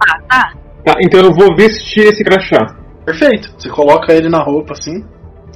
Ah, 0.00 0.20
tá. 0.28 0.52
Tá, 0.84 0.94
então 1.00 1.20
eu 1.20 1.32
vou 1.32 1.56
vestir 1.56 2.04
esse 2.04 2.22
crachá. 2.22 2.76
Perfeito. 3.04 3.52
Você 3.56 3.68
coloca 3.70 4.12
ele 4.12 4.28
na 4.28 4.42
roupa 4.42 4.74
assim. 4.74 5.04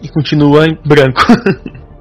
E 0.03 0.09
continua 0.09 0.67
em 0.67 0.79
branco. 0.87 1.23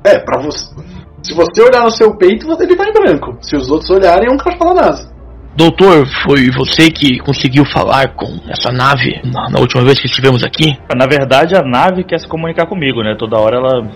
É, 0.03 0.19
pra 0.19 0.41
você. 0.41 0.73
Se 1.21 1.33
você 1.33 1.61
olhar 1.61 1.83
no 1.83 1.91
seu 1.91 2.15
peito, 2.15 2.47
ele 2.61 2.75
tá 2.77 2.85
em 2.87 2.93
branco. 2.93 3.37
Se 3.41 3.57
os 3.57 3.69
outros 3.69 3.89
olharem, 3.89 4.29
é 4.29 4.33
um 4.33 4.37
crachá 4.37 4.63
da 4.63 4.73
NASA. 4.73 5.16
Doutor, 5.57 6.05
foi 6.23 6.51
você 6.51 6.91
que 6.91 7.17
conseguiu 7.17 7.65
falar 7.65 8.13
com 8.13 8.27
essa 8.47 8.71
nave 8.71 9.19
na, 9.25 9.49
na 9.49 9.59
última 9.59 9.83
vez 9.83 9.99
que 9.99 10.05
estivemos 10.05 10.43
aqui? 10.43 10.77
Na 10.95 11.07
verdade, 11.07 11.55
a 11.55 11.63
nave 11.63 12.03
quer 12.03 12.19
se 12.19 12.27
comunicar 12.27 12.67
comigo, 12.67 13.01
né? 13.01 13.15
Toda 13.17 13.39
hora 13.39 13.57
ela 13.57 13.89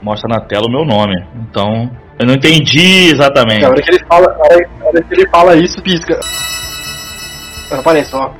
mostra 0.00 0.28
na 0.28 0.40
tela 0.40 0.66
o 0.68 0.70
meu 0.70 0.84
nome. 0.84 1.20
Então, 1.34 1.90
eu 2.16 2.24
não 2.24 2.34
entendi 2.34 3.10
exatamente. 3.10 3.64
É, 3.64 3.66
a 3.66 3.70
hora 3.70 3.82
que 3.82 3.90
ele 3.90 4.04
fala, 4.06 4.26
a 4.26 4.86
hora, 4.86 5.02
que 5.02 5.14
ele 5.14 5.28
fala 5.30 5.56
isso, 5.56 5.82
pisca. 5.82 6.16
Aparece, 7.72 8.14
ó. 8.14 8.30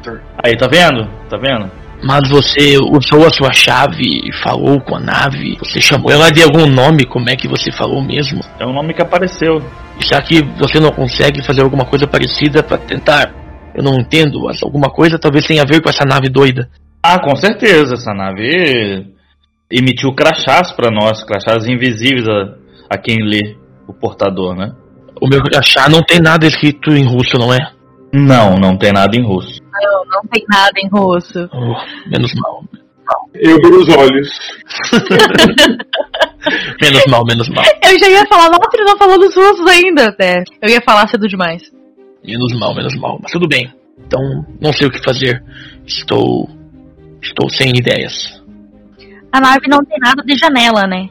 Aí, 0.45 0.57
tá 0.57 0.69
vendo? 0.71 1.09
Tá 1.29 1.37
vendo? 1.39 1.69
Mas 2.03 2.29
você 2.31 2.79
usou 2.79 3.27
a 3.27 3.31
sua 3.31 3.53
chave 3.53 4.03
e 4.03 4.33
falou 4.43 4.81
com 4.81 4.97
a 4.97 5.01
nave? 5.01 5.57
Você 5.59 5.81
chamou 5.81 6.11
ela 6.11 6.31
de 6.31 6.43
algum 6.43 6.67
nome? 6.67 7.05
Como 7.05 7.29
é 7.29 7.37
que 7.37 7.47
você 7.47 7.71
falou 7.71 8.03
mesmo? 8.03 8.41
É 8.59 8.67
um 8.67 8.73
nome 8.73 8.95
que 8.95 9.03
apareceu. 9.03 9.63
E 9.99 10.07
será 10.07 10.23
que 10.23 10.43
você 10.59 10.81
não 10.81 10.91
consegue 10.91 11.45
fazer 11.45 11.63
alguma 11.63 11.85
coisa 11.85 12.07
parecida 12.07 12.63
pra 12.63 12.79
tentar? 12.79 13.35
Eu 13.75 13.83
não 13.83 13.97
entendo, 13.97 14.45
mas 14.45 14.63
alguma 14.63 14.89
coisa 14.89 15.19
talvez 15.19 15.47
tenha 15.47 15.63
a 15.63 15.67
ver 15.67 15.83
com 15.83 15.91
essa 15.91 16.05
nave 16.05 16.29
doida. 16.29 16.69
Ah, 17.03 17.19
com 17.19 17.37
certeza. 17.37 17.95
Essa 17.95 18.15
nave 18.15 19.07
emitiu 19.71 20.15
crachás 20.15 20.73
pra 20.73 20.91
nós, 20.91 21.23
crachás 21.23 21.67
invisíveis 21.67 22.27
a, 22.29 22.95
a 22.95 22.99
quem 22.99 23.19
lê 23.23 23.57
o 23.87 23.93
portador, 23.93 24.57
né? 24.57 24.73
O 25.21 25.29
meu 25.29 25.41
achar 25.55 25.91
não 25.91 26.03
tem 26.03 26.19
nada 26.19 26.47
escrito 26.47 26.91
em 26.93 27.05
russo, 27.05 27.37
não 27.39 27.53
é? 27.53 27.59
Não, 28.13 28.57
não 28.57 28.77
tem 28.77 28.93
nada 28.93 29.17
em 29.17 29.23
russo. 29.23 29.61
Não, 29.81 30.05
não 30.07 30.23
tem 30.31 30.45
nada 30.49 30.73
em 30.77 30.89
russo. 30.89 31.49
Oh, 31.53 32.09
menos 32.09 32.33
mal. 32.35 32.65
Eu 33.35 33.57
abro 33.57 33.81
os 33.81 33.89
olhos. 33.89 34.29
Menos 36.81 37.05
mal, 37.09 37.25
menos 37.27 37.49
mal. 37.51 37.65
Eu 37.85 37.99
já 37.99 38.09
ia 38.09 38.25
falar, 38.27 38.49
nossa, 38.49 38.71
ele 38.73 38.85
não 38.85 38.97
falou 38.97 39.19
dos 39.19 39.35
russos 39.35 39.67
ainda, 39.67 40.09
até. 40.09 40.43
Eu 40.63 40.71
ia 40.71 40.81
falar 40.81 41.07
cedo 41.09 41.29
demais. 41.29 41.63
Menos 42.25 42.59
mal, 42.59 42.75
menos 42.75 42.95
mal. 42.97 43.19
Mas 43.23 43.33
tudo 43.33 43.47
bem. 43.47 43.71
Então, 43.99 44.21
não 44.61 44.73
sei 44.73 44.87
o 44.87 44.91
que 44.91 45.03
fazer. 45.05 45.43
Estou. 45.87 46.49
Estou 47.23 47.51
sem 47.51 47.77
ideias. 47.77 48.43
A 49.33 49.41
nave 49.41 49.69
não 49.69 49.85
tem 49.85 49.99
nada 50.01 50.23
de 50.23 50.37
janela, 50.37 50.87
né? 50.87 51.09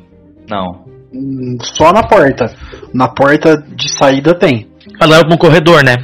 Não. 0.49 0.85
Hum, 1.13 1.57
Só 1.61 1.93
na 1.93 2.03
porta. 2.03 2.53
Na 2.93 3.07
porta 3.07 3.57
de 3.57 3.89
saída 3.89 4.33
tem. 4.33 4.67
Ela 4.99 5.17
é 5.17 5.21
um 5.21 5.37
corredor, 5.37 5.83
né? 5.83 5.95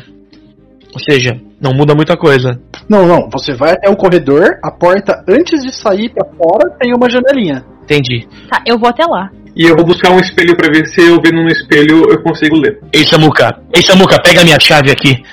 Ou 0.94 1.00
seja, 1.00 1.40
não 1.60 1.74
muda 1.74 1.96
muita 1.96 2.18
coisa. 2.18 2.60
Não, 2.90 3.08
não. 3.08 3.30
Você 3.32 3.54
vai 3.54 3.72
até 3.72 3.90
o 3.90 3.96
corredor, 3.96 4.58
a 4.64 4.72
porta, 4.72 5.24
antes 5.28 5.64
de 5.64 5.74
sair 5.74 6.10
pra 6.10 6.28
fora, 6.38 6.70
tem 6.80 6.94
uma 6.94 7.10
janelinha. 7.10 7.66
Entendi. 7.84 8.28
Tá, 8.50 8.62
eu 8.66 8.78
vou 8.78 8.90
até 8.90 9.06
lá. 9.06 9.30
E 9.56 9.64
eu 9.66 9.76
vou 9.76 9.86
buscar 9.86 10.12
um 10.12 10.20
espelho 10.20 10.56
pra 10.58 10.68
ver 10.68 10.86
se 10.86 11.02
eu 11.02 11.22
vendo 11.22 11.42
no 11.42 11.48
espelho 11.48 12.04
eu 12.10 12.22
consigo 12.22 12.58
ler. 12.58 12.80
Ei, 12.92 13.06
Samuka. 13.06 13.58
Ei, 13.74 13.82
Samuka, 13.82 14.22
pega 14.22 14.42
a 14.42 14.44
minha 14.44 14.60
chave 14.60 14.92
aqui. 14.92 15.24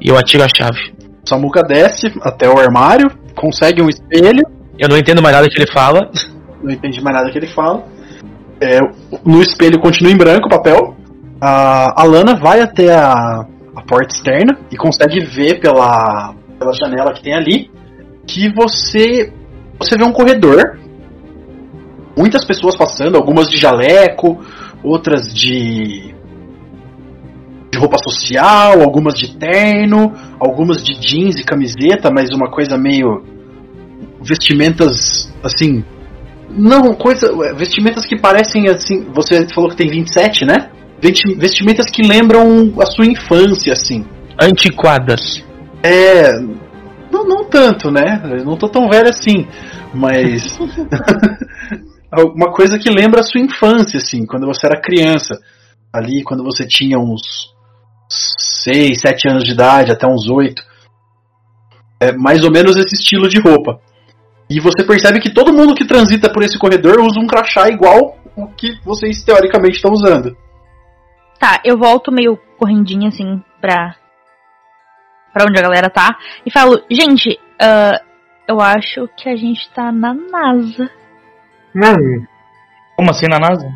E 0.00 0.08
eu 0.08 0.18
atiro 0.18 0.42
a 0.42 0.48
chave. 0.48 0.92
Samuka 1.24 1.62
desce 1.62 2.12
até 2.22 2.48
o 2.48 2.58
armário, 2.58 3.10
consegue 3.36 3.80
um 3.80 3.88
espelho. 3.88 4.42
Eu 4.78 4.88
não 4.88 4.98
entendo 4.98 5.22
mais 5.22 5.34
nada 5.34 5.48
que 5.48 5.58
ele 5.58 5.70
fala. 5.72 6.10
Não 6.62 6.72
entendi 6.72 7.00
mais 7.00 7.16
nada 7.16 7.30
que 7.30 7.38
ele 7.38 7.46
fala. 7.46 7.84
É, 8.60 8.80
no 9.24 9.40
espelho 9.40 9.78
continua 9.78 10.12
em 10.12 10.16
branco 10.16 10.46
o 10.46 10.50
papel. 10.50 10.96
A 11.40 12.02
Alana 12.02 12.34
vai 12.34 12.60
até 12.60 12.92
a, 12.94 13.46
a 13.76 13.82
porta 13.82 14.14
externa 14.14 14.58
e 14.70 14.76
consegue 14.76 15.20
ver 15.20 15.60
pela, 15.60 16.34
pela 16.58 16.72
janela 16.72 17.12
que 17.12 17.22
tem 17.22 17.34
ali 17.34 17.70
que 18.26 18.50
você 18.52 19.32
você 19.78 19.96
vê 19.96 20.04
um 20.04 20.12
corredor. 20.12 20.78
Muitas 22.16 22.46
pessoas 22.46 22.74
passando, 22.74 23.16
algumas 23.16 23.46
de 23.50 23.58
jaleco, 23.58 24.40
outras 24.82 25.32
de 25.32 26.14
de 27.70 27.78
roupa 27.78 27.98
social, 27.98 28.80
algumas 28.80 29.12
de 29.12 29.36
terno, 29.36 30.14
algumas 30.40 30.82
de 30.82 30.98
jeans 30.98 31.38
e 31.38 31.44
camiseta, 31.44 32.10
mas 32.10 32.30
uma 32.30 32.50
coisa 32.50 32.78
meio 32.78 33.22
vestimentas 34.22 35.30
assim 35.42 35.84
não, 36.48 36.94
coisa. 36.94 37.30
Vestimentas 37.54 38.06
que 38.06 38.18
parecem 38.18 38.68
assim. 38.68 39.04
Você 39.14 39.46
falou 39.54 39.68
que 39.68 39.76
tem 39.76 39.88
27, 39.88 40.44
né? 40.44 40.70
Vesti- 41.00 41.34
Vestimentas 41.34 41.90
que 41.90 42.02
lembram 42.02 42.72
a 42.80 42.86
sua 42.86 43.06
infância, 43.06 43.72
assim. 43.72 44.04
Antiquadas. 44.40 45.44
É. 45.82 46.38
Não, 47.10 47.24
não 47.24 47.44
tanto, 47.44 47.90
né? 47.90 48.20
Eu 48.38 48.44
não 48.44 48.56
tô 48.56 48.68
tão 48.68 48.88
velho 48.88 49.08
assim. 49.08 49.46
Mas. 49.94 50.58
Uma 52.34 52.50
coisa 52.52 52.78
que 52.78 52.88
lembra 52.88 53.20
a 53.20 53.24
sua 53.24 53.40
infância, 53.40 53.98
assim, 53.98 54.24
quando 54.24 54.46
você 54.46 54.66
era 54.66 54.80
criança. 54.80 55.38
Ali, 55.92 56.22
quando 56.22 56.42
você 56.44 56.66
tinha 56.66 56.98
uns 56.98 57.52
6, 58.08 59.00
7 59.00 59.28
anos 59.28 59.44
de 59.44 59.52
idade, 59.52 59.92
até 59.92 60.06
uns 60.06 60.28
8. 60.28 60.62
É 62.00 62.12
mais 62.12 62.42
ou 62.44 62.50
menos 62.50 62.76
esse 62.76 62.94
estilo 62.94 63.28
de 63.28 63.40
roupa. 63.40 63.80
E 64.48 64.60
você 64.60 64.84
percebe 64.84 65.20
que 65.20 65.32
todo 65.32 65.52
mundo 65.52 65.74
que 65.74 65.86
transita 65.86 66.30
por 66.32 66.42
esse 66.42 66.58
corredor 66.58 67.00
usa 67.00 67.18
um 67.18 67.26
crachá 67.26 67.68
igual 67.68 68.16
o 68.36 68.46
que 68.48 68.78
vocês 68.84 69.22
teoricamente 69.24 69.76
estão 69.76 69.90
usando. 69.92 70.36
Tá, 71.38 71.60
eu 71.64 71.76
volto 71.76 72.12
meio 72.12 72.36
correndinha 72.58 73.08
assim 73.08 73.42
pra. 73.60 73.94
pra 75.32 75.44
onde 75.44 75.58
a 75.58 75.62
galera 75.62 75.90
tá. 75.90 76.16
E 76.44 76.50
falo, 76.50 76.82
gente, 76.90 77.38
ah, 77.60 78.00
eu 78.48 78.60
acho 78.60 79.08
que 79.16 79.28
a 79.28 79.36
gente 79.36 79.68
tá 79.70 79.90
na 79.92 80.14
NASA. 80.14 80.90
Não, 81.74 81.94
Como 82.96 83.10
assim 83.10 83.26
na 83.28 83.38
NASA? 83.38 83.68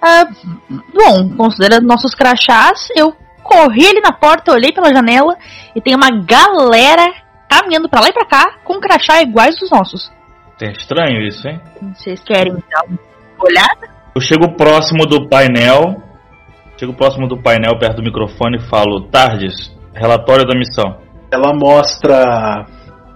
Ah, 0.00 0.24
bom, 0.70 1.36
considerando 1.36 1.86
nossos 1.86 2.14
crachás, 2.14 2.88
eu 2.94 3.16
corri 3.42 3.86
ali 3.86 4.00
na 4.00 4.12
porta, 4.12 4.52
olhei 4.52 4.72
pela 4.72 4.92
janela 4.92 5.36
e 5.74 5.80
tem 5.80 5.94
uma 5.94 6.10
galera 6.10 7.12
caminhando 7.48 7.88
pra 7.88 8.00
lá 8.00 8.08
e 8.08 8.12
pra 8.12 8.24
cá 8.24 8.58
com 8.64 8.80
crachá 8.80 9.20
iguais 9.22 9.56
dos 9.58 9.70
nossos. 9.70 10.12
É 10.60 10.70
estranho 10.70 11.26
isso, 11.26 11.46
hein? 11.48 11.60
Vocês 11.94 12.22
querem 12.22 12.52
dar 12.70 12.84
uma 12.84 12.98
olhada? 13.38 13.90
Eu 14.14 14.20
chego 14.20 14.54
próximo 14.56 15.06
do 15.06 15.28
painel, 15.28 16.00
Chego 16.82 16.94
próximo 16.94 17.28
do 17.28 17.36
painel, 17.36 17.78
perto 17.78 17.98
do 17.98 18.02
microfone 18.02 18.56
e 18.56 18.68
falo: 18.68 19.02
Tardes, 19.02 19.72
relatório 19.94 20.44
da 20.44 20.58
missão. 20.58 20.96
Ela 21.30 21.54
mostra 21.54 22.66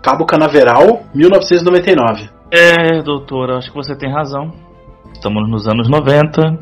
Cabo 0.01 0.25
Canaveral, 0.25 1.03
1999. 1.13 2.31
É, 2.53 3.03
doutora, 3.03 3.59
acho 3.59 3.73
que 3.73 3.77
você 3.77 3.97
tem 3.97 4.09
razão. 4.09 4.53
Estamos 5.13 5.51
nos 5.51 5.67
anos 5.67 5.89
90, 5.89 6.57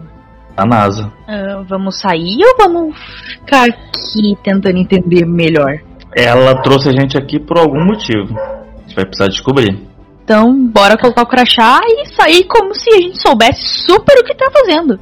a 0.56 0.64
NASA. 0.64 1.12
Ah, 1.28 1.62
vamos 1.68 2.00
sair 2.00 2.38
ou 2.42 2.56
vamos 2.56 2.96
ficar 3.34 3.66
aqui 3.68 4.34
tentando 4.42 4.78
entender 4.78 5.26
melhor? 5.26 5.74
Ela 6.16 6.62
trouxe 6.62 6.88
a 6.88 6.92
gente 6.92 7.18
aqui 7.18 7.38
por 7.38 7.58
algum 7.58 7.84
motivo. 7.84 8.34
A 8.34 8.80
gente 8.80 8.96
vai 8.96 9.04
precisar 9.04 9.28
descobrir. 9.28 9.78
Então, 10.24 10.68
bora 10.68 10.96
colocar 10.96 11.20
o 11.20 11.26
crachá 11.26 11.80
e 11.84 12.06
sair 12.16 12.44
como 12.44 12.74
se 12.74 12.88
a 12.88 12.96
gente 12.98 13.20
soubesse 13.20 13.60
super 13.84 14.16
o 14.20 14.24
que 14.24 14.34
tá 14.34 14.50
fazendo. 14.50 14.98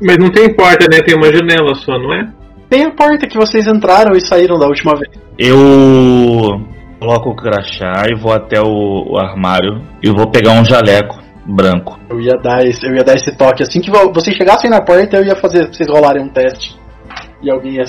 Mas 0.00 0.16
não 0.18 0.30
tem 0.30 0.54
porta, 0.54 0.86
né? 0.90 1.00
Tem 1.02 1.14
uma 1.16 1.32
janela 1.32 1.74
só, 1.74 1.98
não 1.98 2.12
é? 2.14 2.28
Tem 2.68 2.84
a 2.84 2.90
porta 2.90 3.26
que 3.26 3.36
vocês 3.36 3.66
entraram 3.66 4.16
e 4.16 4.20
saíram 4.20 4.58
da 4.58 4.66
última 4.66 4.92
vez. 4.94 5.10
Eu 5.38 6.60
coloco 6.98 7.30
o 7.30 7.36
crachá 7.36 8.04
e 8.10 8.18
vou 8.18 8.32
até 8.32 8.60
o, 8.60 9.12
o 9.12 9.18
armário 9.18 9.82
e 10.02 10.10
vou 10.10 10.30
pegar 10.30 10.52
um 10.52 10.64
jaleco 10.64 11.20
branco. 11.46 11.98
Eu 12.08 12.20
ia 12.20 12.34
dar 12.42 12.64
esse, 12.64 12.86
eu 12.86 12.94
ia 12.94 13.04
dar 13.04 13.14
esse 13.14 13.36
toque. 13.36 13.62
Assim 13.62 13.80
que 13.80 13.90
vo- 13.90 14.12
vocês 14.12 14.36
chegassem 14.36 14.70
na 14.70 14.80
porta, 14.80 15.16
eu 15.16 15.24
ia 15.24 15.36
fazer 15.36 15.66
vocês 15.66 15.88
rolarem 15.88 16.22
um 16.24 16.28
teste. 16.28 16.76
E 17.42 17.50
alguém 17.50 17.74
ia 17.74 17.84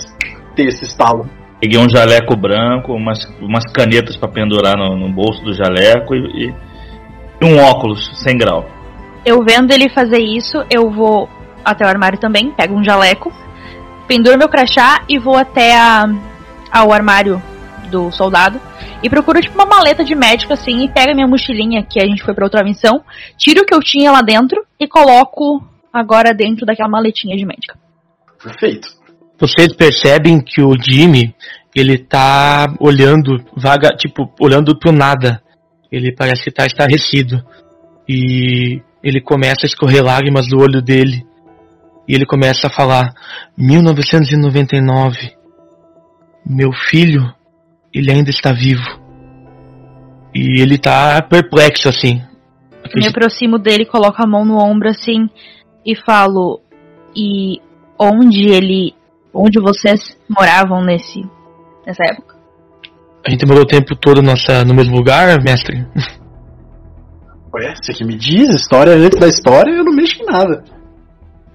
ter 0.55 0.67
esse 0.67 0.83
estalo. 0.83 1.25
Peguei 1.61 1.79
um 1.79 1.87
jaleco 1.89 2.35
branco, 2.35 2.91
umas, 2.93 3.19
umas 3.39 3.63
canetas 3.71 4.17
pra 4.17 4.27
pendurar 4.27 4.75
no, 4.77 4.97
no 4.97 5.09
bolso 5.13 5.41
do 5.43 5.53
jaleco 5.53 6.13
e, 6.15 6.47
e- 6.47 6.53
e 7.41 7.45
um 7.45 7.57
óculos 7.63 8.11
sem 8.21 8.37
grau. 8.37 8.65
Eu 9.25 9.41
vendo 9.47 9.71
ele 9.71 9.87
fazer 9.89 10.19
isso, 10.19 10.57
eu 10.69 10.89
vou 10.91 11.29
até 11.63 11.85
o 11.85 11.87
armário 11.87 12.19
também, 12.19 12.51
pego 12.51 12.75
um 12.75 12.83
jaleco, 12.83 13.31
penduro 14.07 14.37
meu 14.37 14.49
crachá 14.49 15.03
e 15.07 15.17
vou 15.17 15.37
até 15.37 15.75
a, 15.75 16.05
ao 16.71 16.91
armário 16.91 17.41
do 17.89 18.11
soldado 18.11 18.59
e 19.01 19.09
procuro 19.09 19.41
tipo 19.41 19.55
uma 19.55 19.65
maleta 19.65 20.03
de 20.03 20.15
médico 20.15 20.53
assim 20.53 20.83
e 20.83 20.89
pego 20.89 21.11
a 21.11 21.15
minha 21.15 21.27
mochilinha 21.27 21.83
que 21.83 22.01
a 22.01 22.05
gente 22.05 22.23
foi 22.23 22.33
pra 22.33 22.45
outra 22.45 22.63
missão, 22.63 23.03
tiro 23.37 23.61
o 23.61 23.65
que 23.65 23.73
eu 23.73 23.79
tinha 23.79 24.11
lá 24.11 24.21
dentro 24.21 24.65
e 24.79 24.87
coloco 24.87 25.63
agora 25.93 26.33
dentro 26.33 26.65
daquela 26.65 26.89
maletinha 26.89 27.37
de 27.37 27.45
médica. 27.45 27.77
Perfeito. 28.41 28.89
Vocês 29.39 29.73
percebem 29.73 30.39
que 30.39 30.61
o 30.61 30.73
Jimmy, 30.81 31.35
ele 31.75 31.97
tá 31.97 32.73
olhando 32.79 33.43
vaga, 33.55 33.89
tipo, 33.89 34.33
olhando 34.39 34.77
pro 34.77 34.91
nada. 34.91 35.41
Ele 35.91 36.13
parece 36.15 36.49
estar 36.49 36.65
estarrecido. 36.65 37.43
E 38.07 38.81
ele 39.03 39.21
começa 39.21 39.65
a 39.65 39.67
escorrer 39.67 40.03
lágrimas 40.03 40.47
do 40.47 40.59
olho 40.59 40.81
dele. 40.81 41.25
E 42.07 42.15
ele 42.15 42.25
começa 42.25 42.67
a 42.67 42.69
falar: 42.69 43.13
1999. 43.57 45.33
Meu 46.45 46.71
filho, 46.73 47.33
ele 47.93 48.11
ainda 48.11 48.29
está 48.29 48.51
vivo. 48.51 49.01
E 50.35 50.61
ele 50.61 50.77
tá 50.77 51.21
perplexo 51.21 51.87
assim. 51.87 52.21
Me 52.95 53.07
aproximo 53.07 53.57
dele, 53.57 53.85
coloco 53.85 54.21
a 54.21 54.27
mão 54.27 54.43
no 54.43 54.57
ombro 54.57 54.89
assim 54.89 55.29
e 55.85 55.95
falo: 55.95 56.59
"E 57.15 57.61
onde 57.99 58.49
ele, 58.49 58.93
onde 59.33 59.59
vocês 59.59 60.17
moravam 60.29 60.83
nesse 60.83 61.21
nessa 61.85 62.03
época?" 62.03 62.35
A 63.25 63.29
gente 63.31 63.45
morou 63.45 63.63
o 63.63 63.67
tempo 63.67 63.95
todo 63.95 64.21
nossa, 64.21 64.65
no 64.65 64.73
mesmo 64.73 64.95
lugar, 64.97 65.41
mestre? 65.41 65.87
Ué, 67.55 67.73
você 67.75 67.93
que 67.93 68.03
me 68.03 68.17
diz 68.17 68.49
história 68.49 68.93
antes 68.93 69.17
da 69.17 69.27
história, 69.27 69.71
eu 69.71 69.83
não 69.85 69.93
mexo 69.93 70.21
em 70.21 70.25
nada. 70.25 70.63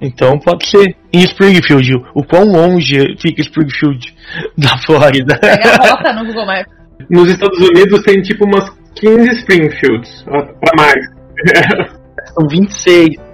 Então 0.00 0.38
pode 0.38 0.66
ser 0.66 0.96
em 1.12 1.20
Springfield. 1.20 1.94
O 2.14 2.24
quão 2.24 2.44
longe 2.44 3.16
fica 3.20 3.42
Springfield 3.42 4.14
da 4.56 4.76
Flórida? 4.86 5.38
Pega 5.38 5.70
a 5.70 5.90
rota 5.90 6.12
no 6.12 6.26
Google 6.26 6.46
Maps. 6.46 6.72
Nos 7.10 7.30
Estados 7.30 7.58
Unidos 7.58 8.02
tem 8.02 8.20
tipo 8.20 8.44
umas 8.44 8.68
15 8.96 9.30
Springfields, 9.38 10.24
pra 10.24 10.72
mais. 10.76 11.18
São 12.34 12.46
26. 12.48 13.28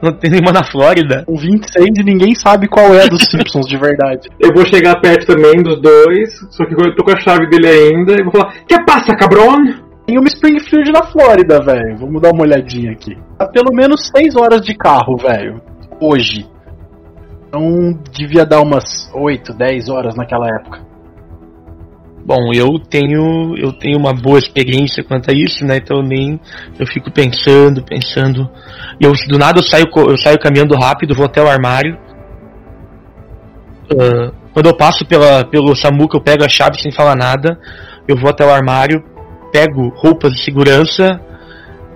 Não 0.00 0.12
tem 0.12 0.30
nenhuma 0.30 0.52
na 0.52 0.64
Flórida. 0.64 1.24
São 1.24 1.36
26 1.36 1.86
e 1.98 2.04
ninguém 2.04 2.34
sabe 2.34 2.68
qual 2.68 2.94
é 2.94 3.04
a 3.04 3.06
dos 3.06 3.24
Simpsons 3.24 3.66
de 3.66 3.76
verdade. 3.76 4.28
Eu 4.38 4.52
vou 4.54 4.66
chegar 4.66 5.00
perto 5.00 5.26
também 5.26 5.62
dos 5.62 5.80
dois, 5.80 6.38
só 6.50 6.64
que 6.64 6.74
eu 6.74 6.94
tô 6.94 7.04
com 7.04 7.10
a 7.10 7.20
chave 7.20 7.48
dele 7.48 7.66
ainda, 7.66 8.12
e 8.12 8.22
vou 8.22 8.32
falar: 8.32 8.54
Que 8.66 8.80
passa, 8.84 9.16
cabrão? 9.16 9.56
Tem 10.06 10.18
uma 10.18 10.28
Springfield 10.28 10.90
na 10.92 11.02
Flórida, 11.04 11.60
velho. 11.60 11.98
Vamos 11.98 12.22
dar 12.22 12.30
uma 12.32 12.44
olhadinha 12.44 12.92
aqui. 12.92 13.16
Há 13.38 13.46
pelo 13.46 13.74
menos 13.74 14.10
6 14.16 14.36
horas 14.36 14.62
de 14.62 14.74
carro, 14.74 15.16
velho. 15.16 15.60
Hoje. 16.00 16.46
Então 17.48 17.98
devia 18.12 18.44
dar 18.44 18.60
umas 18.60 19.10
8, 19.14 19.54
10 19.54 19.88
horas 19.88 20.14
naquela 20.14 20.46
época. 20.48 20.86
Bom, 22.24 22.52
eu 22.52 22.78
tenho 22.78 23.56
eu 23.56 23.72
tenho 23.72 23.98
uma 23.98 24.12
boa 24.12 24.38
experiência 24.38 25.02
quanto 25.02 25.30
a 25.30 25.34
isso, 25.34 25.64
né? 25.64 25.78
Então 25.78 25.96
eu 25.96 26.02
nem 26.02 26.38
eu 26.78 26.86
fico 26.86 27.10
pensando, 27.10 27.82
pensando. 27.82 28.50
E 29.00 29.04
eu 29.06 29.12
do 29.28 29.38
nada 29.38 29.60
eu 29.60 29.62
saio 29.62 29.86
eu 29.96 30.16
saio 30.18 30.38
caminhando 30.38 30.76
rápido, 30.76 31.14
vou 31.14 31.24
até 31.24 31.42
o 31.42 31.48
armário. 31.48 31.98
Ah, 33.90 34.30
quando 34.52 34.66
eu 34.66 34.76
passo 34.76 35.06
pela 35.06 35.42
pelo 35.44 35.74
Samuca, 35.74 36.18
eu 36.18 36.22
pego 36.22 36.44
a 36.44 36.48
chave 36.50 36.78
sem 36.80 36.92
falar 36.92 37.16
nada. 37.16 37.58
Eu 38.06 38.16
vou 38.16 38.28
até 38.28 38.44
o 38.44 38.50
armário, 38.50 39.02
pego 39.50 39.88
roupas 39.96 40.32
de 40.32 40.44
segurança 40.44 41.18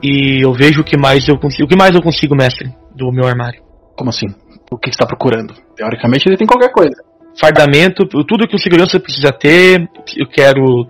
e 0.02 0.42
eu 0.42 0.52
vejo 0.52 0.80
o 0.80 0.84
que 0.84 0.96
mais 0.96 1.28
eu 1.28 1.38
consigo. 1.38 1.64
O 1.64 1.68
que 1.68 1.76
mais 1.76 1.94
eu 1.94 2.02
consigo, 2.02 2.34
mestre, 2.34 2.74
do 2.96 3.12
meu 3.12 3.26
armário? 3.26 3.71
Como 4.02 4.10
assim? 4.10 4.26
O 4.68 4.76
que 4.76 4.88
você 4.88 4.96
está 4.96 5.06
procurando? 5.06 5.54
Teoricamente 5.76 6.28
ele 6.28 6.36
tem 6.36 6.44
qualquer 6.44 6.72
coisa. 6.72 7.04
Fardamento, 7.38 8.04
tudo 8.04 8.48
que 8.48 8.56
o 8.56 8.58
segurança 8.58 8.98
precisa 8.98 9.30
ter. 9.30 9.88
Eu 10.16 10.26
quero 10.26 10.88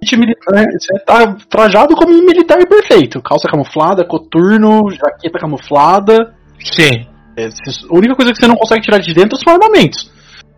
Kit 0.00 0.16
militar, 0.16 0.64
Você 0.78 0.96
tá 1.00 1.34
trajado 1.50 1.96
como 1.96 2.14
um 2.14 2.24
militar 2.24 2.64
perfeito. 2.68 3.20
Calça 3.20 3.48
camuflada, 3.48 4.04
coturno, 4.04 4.88
jaqueta 4.90 5.40
camuflada. 5.40 6.36
Sim. 6.60 7.04
É, 7.36 7.46
a 7.46 7.96
única 7.96 8.14
coisa 8.14 8.30
que 8.30 8.38
você 8.38 8.46
não 8.46 8.54
consegue 8.54 8.82
tirar 8.82 8.98
de 8.98 9.12
dentro 9.12 9.36
os 9.36 9.44
armamentos. 9.44 10.08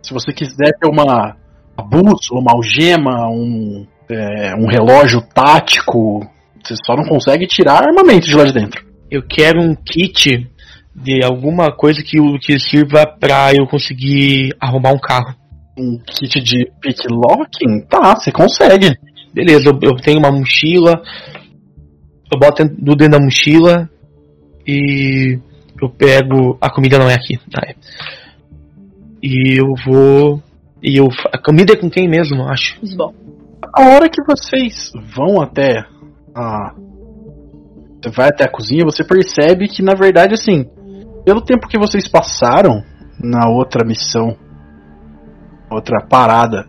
Se 0.03 0.13
você 0.13 0.31
quiser 0.31 0.77
ter 0.79 0.87
uma, 0.87 1.35
uma 1.75 1.89
bússola, 1.89 2.39
uma 2.39 2.51
algema, 2.51 3.27
um, 3.31 3.87
é, 4.07 4.53
um 4.53 4.67
relógio 4.67 5.23
tático, 5.33 6.19
você 6.63 6.75
só 6.85 6.95
não 6.95 7.05
consegue 7.05 7.47
tirar 7.47 7.83
armamento 7.83 8.27
de 8.27 8.35
lá 8.35 8.43
de 8.43 8.53
dentro. 8.53 8.85
Eu 9.09 9.23
quero 9.27 9.59
um 9.59 9.73
kit 9.73 10.53
de 10.95 11.23
alguma 11.23 11.71
coisa 11.71 12.01
que, 12.01 12.19
o- 12.19 12.39
que 12.39 12.57
sirva 12.59 13.05
pra 13.05 13.53
eu 13.53 13.67
conseguir 13.67 14.55
arrumar 14.59 14.91
um 14.93 14.99
carro. 14.99 15.35
Um 15.77 15.99
kit 15.99 16.41
de 16.41 16.71
picklocking? 16.81 17.81
Tá, 17.89 18.15
você 18.15 18.31
consegue. 18.31 18.97
Beleza, 19.33 19.69
eu, 19.69 19.79
eu 19.81 19.95
tenho 19.97 20.19
uma 20.19 20.31
mochila. 20.31 21.01
Eu 22.31 22.39
boto 22.39 22.63
dentro- 22.63 22.83
dentro 22.95 23.09
da 23.09 23.19
mochila 23.19 23.89
e 24.65 25.37
eu 25.81 25.89
pego. 25.89 26.57
A 26.61 26.69
comida 26.69 26.97
não 26.97 27.09
é 27.09 27.13
aqui. 27.13 27.37
Ah, 27.53 27.67
é. 27.69 27.75
E 29.21 29.59
eu 29.59 29.73
vou. 29.85 30.41
E 30.81 30.95
eu. 30.97 31.09
A 31.33 31.37
comida 31.37 31.73
é 31.73 31.75
com 31.75 31.89
quem 31.89 32.07
mesmo, 32.07 32.37
eu 32.37 32.47
acho? 32.47 32.79
Bom, 32.95 33.13
A 33.73 33.89
hora 33.89 34.07
que 34.09 34.23
vocês 34.23 34.91
vão 35.13 35.41
até 35.41 35.83
a. 36.33 36.73
Você 38.01 38.09
vai 38.11 38.29
até 38.29 38.45
a 38.45 38.51
cozinha, 38.51 38.85
você 38.85 39.03
percebe 39.03 39.67
que, 39.67 39.81
na 39.81 39.93
verdade, 39.95 40.35
assim, 40.35 40.65
pelo 41.25 41.41
tempo 41.41 41.67
que 41.67 41.77
vocês 41.77 42.07
passaram 42.07 42.83
na 43.19 43.49
outra 43.49 43.83
missão, 43.83 44.37
outra 45.69 46.05
parada, 46.05 46.67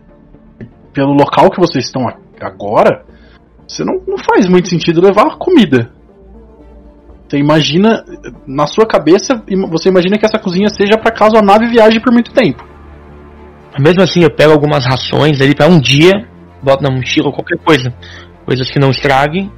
pelo 0.91 1.13
local 1.13 1.51
que 1.51 1.59
vocês 1.59 1.85
estão 1.85 2.07
agora, 2.41 3.05
você 3.67 3.83
não, 3.83 4.01
não 4.07 4.17
faz 4.17 4.47
muito 4.47 4.67
sentido 4.67 5.01
levar 5.01 5.37
comida. 5.37 5.91
Você 7.27 7.37
imagina, 7.37 8.03
na 8.47 8.65
sua 8.65 8.87
cabeça, 8.87 9.43
você 9.69 9.89
imagina 9.89 10.17
que 10.17 10.25
essa 10.25 10.39
cozinha 10.39 10.69
seja 10.69 10.97
para 10.97 11.13
caso 11.13 11.35
a 11.35 11.41
nave 11.41 11.67
viaje 11.67 11.99
por 11.99 12.11
muito 12.11 12.31
tempo. 12.31 12.65
Mesmo 13.77 14.01
assim, 14.01 14.23
eu 14.23 14.33
pego 14.33 14.53
algumas 14.53 14.85
rações 14.85 15.39
ali 15.41 15.53
pra 15.53 15.67
um 15.67 15.79
dia, 15.79 16.13
boto 16.63 16.81
na 16.81 16.89
mochila, 16.89 17.31
qualquer 17.31 17.57
coisa. 17.59 17.93
Coisas 18.45 18.71
que 18.71 18.79
não 18.79 18.89
estraguem. 18.89 19.51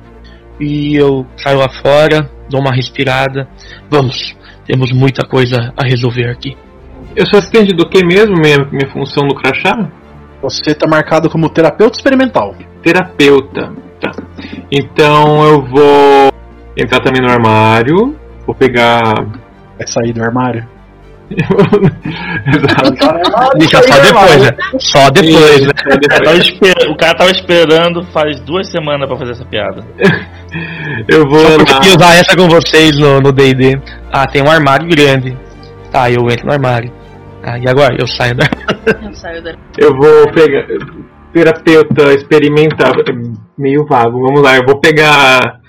E 0.60 0.96
eu 0.96 1.26
saio 1.38 1.60
lá 1.60 1.70
fora, 1.70 2.30
dou 2.50 2.60
uma 2.60 2.74
respirada. 2.74 3.48
Vamos, 3.90 4.36
temos 4.70 4.92
muita 4.92 5.28
coisa 5.28 5.74
a 5.76 5.84
resolver 5.84 6.30
aqui. 6.30 6.56
Eu 7.16 7.26
sou 7.26 7.40
assistente 7.40 7.74
do 7.74 7.90
que 7.90 8.06
mesmo, 8.06 8.36
minha, 8.36 8.58
minha 8.72 8.88
função 8.94 9.26
no 9.26 9.34
crachá? 9.34 9.90
Você 10.44 10.72
está 10.72 10.88
marcado 10.88 11.28
como 11.28 11.50
terapeuta 11.50 11.98
experimental. 11.98 12.54
Terapeuta. 12.84 13.74
Tá. 14.00 14.12
Então 14.72 15.44
eu 15.44 15.66
vou 15.66 16.32
entrar 16.78 17.00
também 17.00 17.20
no 17.20 17.32
armário, 17.32 18.16
vou 18.46 18.54
pegar. 18.54 19.16
Vai 19.76 19.88
sair 19.88 20.14
do 20.14 20.22
armário. 20.22 20.68
Exato. 22.48 23.58
Deixa 23.58 23.82
só 23.84 24.00
depois, 24.02 24.42
né? 24.42 24.50
Só 24.80 25.10
depois, 25.10 25.62
né? 25.62 25.72
O 25.76 26.08
cara 26.08 26.24
tava 26.24 26.38
esper- 26.38 26.90
O 26.92 26.98
cara 26.98 27.18
tava 27.18 27.32
esperando 27.32 28.04
faz 28.12 28.40
duas 28.42 28.70
semanas 28.70 29.08
pra 29.08 29.18
fazer 29.18 29.32
essa 29.32 29.46
piada. 29.46 29.86
Eu 31.08 31.30
vou 31.30 31.40
Só 31.68 31.80
usar 31.96 32.16
essa 32.16 32.36
com 32.36 32.48
vocês 32.50 32.98
no 32.98 33.20
no 33.22 33.32
D&D. 33.32 33.80
Ah, 34.12 34.26
tem 34.26 34.42
um 34.42 34.50
armário 34.50 34.88
grande. 34.90 35.38
Tá, 35.92 36.10
eu 36.10 36.22
entro 36.30 36.48
no 36.48 36.54
armário. 36.54 36.92
Ah, 37.44 37.58
e 37.60 37.68
agora? 37.70 37.96
Eu 38.00 38.08
saio 38.08 38.36
da. 38.36 38.46
Eu 39.06 39.14
saio 39.14 39.44
da. 39.44 39.54
Eu 39.78 39.96
vou 39.96 40.32
pegar. 40.32 40.66
Terapeuta 41.34 42.14
experimental. 42.16 42.92
é 43.08 43.14
Meio 43.58 43.86
vago. 43.86 44.20
Vamos 44.22 44.42
lá, 44.42 44.56
eu 44.58 44.66
vou 44.66 44.80
pegar 44.80 45.60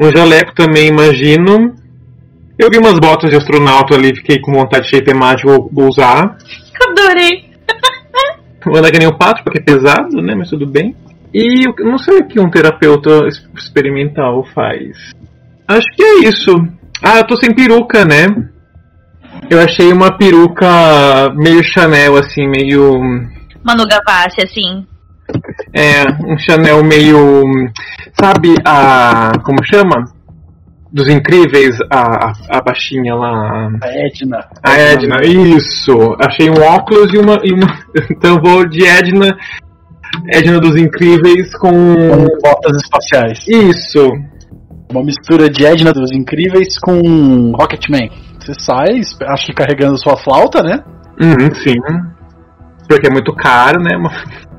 um 0.00 0.10
jaleco 0.10 0.54
também, 0.54 0.88
imagino. 0.88 1.74
Eu 2.60 2.68
vi 2.70 2.76
umas 2.76 2.98
botas 2.98 3.30
de 3.30 3.36
astronauta 3.36 3.94
ali, 3.94 4.14
fiquei 4.14 4.38
com 4.38 4.52
vontade 4.52 4.84
de 4.84 4.90
cheio 4.90 5.02
temático, 5.02 5.48
vou, 5.48 5.70
vou 5.72 5.88
usar. 5.88 6.36
Adorei. 6.90 7.48
Vou 8.62 8.76
andar 8.76 8.90
que 8.90 8.98
nem 8.98 9.08
o 9.08 9.16
pato, 9.16 9.42
porque 9.42 9.60
é 9.60 9.62
pesado, 9.62 10.20
né? 10.20 10.34
Mas 10.34 10.50
tudo 10.50 10.66
bem. 10.66 10.94
E 11.32 11.64
eu 11.64 11.86
não 11.86 11.96
sei 11.96 12.18
o 12.18 12.28
que 12.28 12.38
um 12.38 12.50
terapeuta 12.50 13.26
experimental 13.56 14.44
faz. 14.54 14.94
Acho 15.66 15.86
que 15.96 16.02
é 16.02 16.28
isso. 16.28 16.54
Ah, 17.02 17.20
eu 17.20 17.26
tô 17.26 17.34
sem 17.36 17.54
peruca, 17.54 18.04
né? 18.04 18.26
Eu 19.48 19.58
achei 19.58 19.90
uma 19.90 20.18
peruca 20.18 21.32
meio 21.36 21.64
Chanel, 21.64 22.18
assim, 22.18 22.46
meio. 22.46 23.00
Manu 23.64 23.86
Gavassi, 23.88 24.42
assim. 24.42 24.86
É, 25.72 26.04
um 26.30 26.36
Chanel 26.38 26.84
meio. 26.84 27.46
Sabe 28.20 28.54
a. 28.66 29.32
Como 29.44 29.64
chama? 29.64 30.19
Dos 30.92 31.08
incríveis, 31.08 31.78
a, 31.88 32.00
a, 32.00 32.32
a 32.58 32.60
baixinha 32.60 33.14
lá. 33.14 33.70
A 33.82 33.88
Edna. 33.88 34.48
A 34.62 34.72
Edna, 34.76 35.16
isso. 35.24 36.16
Achei 36.20 36.50
um 36.50 36.60
óculos 36.60 37.12
e 37.14 37.18
uma. 37.18 37.38
E 37.44 37.52
uma... 37.52 37.66
Então 38.10 38.40
vou 38.42 38.68
de 38.68 38.84
Edna. 38.84 39.36
Edna 40.28 40.58
dos 40.58 40.76
Incríveis 40.76 41.56
com. 41.56 41.70
Com 41.70 42.26
botas 42.42 42.76
espaciais. 42.82 43.38
Isso. 43.46 44.10
Uma 44.90 45.04
mistura 45.04 45.48
de 45.48 45.64
Edna 45.64 45.92
dos 45.92 46.10
Incríveis 46.10 46.76
com 46.80 47.52
Rocketman. 47.52 48.10
Você 48.40 48.54
sai, 48.54 49.00
acho 49.28 49.46
que 49.46 49.52
carregando 49.52 49.96
sua 49.96 50.16
flauta, 50.16 50.62
né? 50.62 50.82
Uhum, 51.20 51.54
sim. 51.54 51.76
Porque 52.88 53.06
é 53.06 53.12
muito 53.12 53.32
caro, 53.34 53.80
né? 53.80 53.90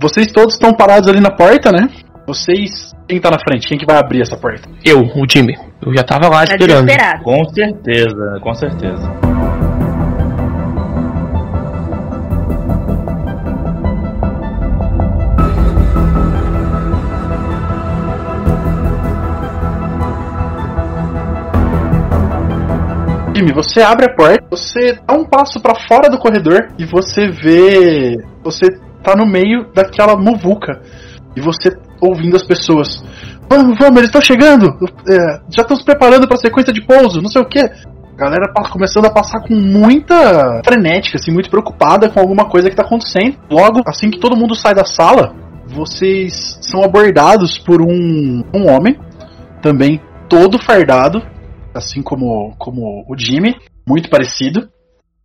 Vocês 0.00 0.32
todos 0.32 0.54
estão 0.54 0.74
parados 0.74 1.08
ali 1.08 1.20
na 1.20 1.30
porta, 1.30 1.70
né? 1.70 1.88
Vocês. 2.26 2.92
Quem 3.06 3.20
tá 3.20 3.30
na 3.30 3.38
frente? 3.38 3.68
Quem 3.68 3.78
que 3.78 3.86
vai 3.86 3.98
abrir 3.98 4.20
essa 4.20 4.36
porta? 4.36 4.68
Eu, 4.84 5.00
o 5.00 5.26
Jimmy. 5.30 5.56
Eu 5.80 5.94
já 5.94 6.02
tava 6.02 6.28
lá 6.28 6.44
Tá 6.44 6.54
esperando. 6.54 6.88
Com 7.22 7.44
certeza, 7.50 8.40
com 8.42 8.54
certeza. 8.54 9.12
Jimmy, 23.36 23.52
você 23.52 23.82
abre 23.82 24.06
a 24.06 24.14
porta, 24.16 24.44
você 24.50 24.98
dá 25.06 25.14
um 25.14 25.24
passo 25.24 25.60
pra 25.60 25.76
fora 25.86 26.10
do 26.10 26.18
corredor 26.18 26.70
e 26.76 26.84
você 26.84 27.28
vê. 27.28 28.16
Você 28.42 28.66
tá 29.04 29.14
no 29.14 29.26
meio 29.26 29.70
daquela 29.72 30.16
muvuca. 30.16 30.82
E 31.36 31.40
você 31.40 31.70
ouvindo 32.00 32.34
as 32.34 32.42
pessoas. 32.42 33.04
Vamos, 33.48 33.76
vamos, 33.78 33.96
eles 33.98 34.08
estão 34.08 34.20
chegando! 34.20 34.66
É, 35.08 35.40
já 35.54 35.62
estão 35.62 35.76
se 35.76 35.84
preparando 35.84 36.26
pra 36.26 36.36
sequência 36.36 36.72
de 36.72 36.84
pouso, 36.84 37.20
não 37.20 37.28
sei 37.28 37.42
o 37.42 37.48
que. 37.48 37.60
A 37.60 38.16
galera 38.16 38.50
começando 38.72 39.04
a 39.04 39.10
passar 39.10 39.40
com 39.40 39.54
muita 39.54 40.62
frenética, 40.64 41.18
assim, 41.18 41.30
muito 41.30 41.50
preocupada 41.50 42.08
com 42.08 42.18
alguma 42.18 42.48
coisa 42.48 42.70
que 42.70 42.74
tá 42.76 42.82
acontecendo. 42.82 43.36
Logo, 43.50 43.82
assim 43.86 44.10
que 44.10 44.18
todo 44.18 44.36
mundo 44.36 44.54
sai 44.54 44.74
da 44.74 44.86
sala, 44.86 45.34
vocês 45.66 46.58
são 46.62 46.82
abordados 46.82 47.58
por 47.58 47.82
um, 47.82 48.42
um 48.54 48.70
homem, 48.70 48.98
também 49.60 50.00
todo 50.28 50.58
fardado, 50.58 51.20
assim 51.74 52.00
como, 52.02 52.54
como 52.58 53.04
o 53.06 53.16
Jimmy, 53.16 53.54
muito 53.86 54.08
parecido, 54.08 54.68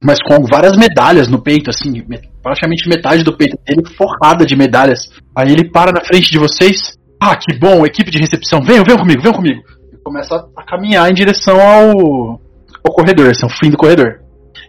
mas 0.03 0.19
com 0.21 0.43
várias 0.45 0.75
medalhas 0.77 1.27
no 1.27 1.41
peito, 1.41 1.69
assim, 1.69 1.91
me- 2.07 2.19
praticamente 2.41 2.87
metade 2.89 3.23
do 3.23 3.35
peito 3.37 3.57
dele 3.65 3.83
forrada 3.95 4.45
de 4.45 4.55
medalhas. 4.55 4.99
Aí 5.35 5.51
ele 5.51 5.69
para 5.69 5.91
na 5.91 6.01
frente 6.03 6.31
de 6.31 6.39
vocês. 6.39 6.97
Ah, 7.19 7.35
que 7.35 7.55
bom, 7.57 7.85
equipe 7.85 8.09
de 8.09 8.17
recepção, 8.17 8.61
venham, 8.61 8.83
venham 8.83 8.97
comigo, 8.97 9.21
venham 9.21 9.35
comigo. 9.35 9.61
E 9.93 9.97
começa 10.03 10.43
a, 10.57 10.63
caminhar 10.63 11.09
em 11.09 11.13
direção 11.13 11.59
ao, 11.61 12.41
ao 12.83 12.93
corredor, 12.93 13.29
assim, 13.29 13.43
ao 13.43 13.49
fim 13.49 13.69
do 13.69 13.77
corredor. 13.77 14.21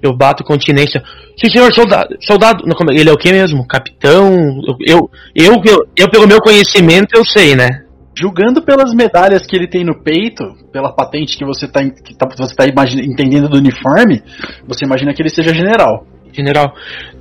Eu 0.03 0.15
bato 0.15 0.45
continência. 0.45 1.03
Sim, 1.41 1.51
senhor 1.51 1.73
soldado. 1.73 2.15
Soldado. 2.21 2.65
Não, 2.67 2.75
é- 2.91 3.01
ele 3.01 3.09
é 3.09 3.13
o 3.13 3.17
que 3.17 3.33
mesmo? 3.33 3.67
Capitão? 3.67 4.61
Eu, 4.87 5.09
eu, 5.35 5.53
eu, 5.65 5.87
eu, 5.97 6.11
pelo 6.11 6.27
meu 6.27 6.41
conhecimento, 6.41 7.17
eu 7.17 7.25
sei, 7.25 7.55
né? 7.57 7.82
Julgando 8.15 8.63
pelas 8.63 8.93
medalhas 8.95 9.47
que 9.47 9.57
ele 9.57 9.67
tem 9.67 9.85
no 9.85 10.03
peito, 10.03 10.45
pela 10.71 10.93
patente 10.93 11.37
que 11.37 11.45
você 11.45 11.65
está 11.65 11.83
que 11.83 12.15
tá, 12.15 12.29
você 12.37 12.55
tá 12.55 12.67
imagina- 12.67 13.03
entendendo 13.03 13.49
do 13.49 13.57
uniforme, 13.57 14.23
você 14.67 14.85
imagina 14.85 15.15
que 15.15 15.23
ele 15.23 15.31
seja 15.31 15.55
general. 15.55 16.07
General. 16.33 16.75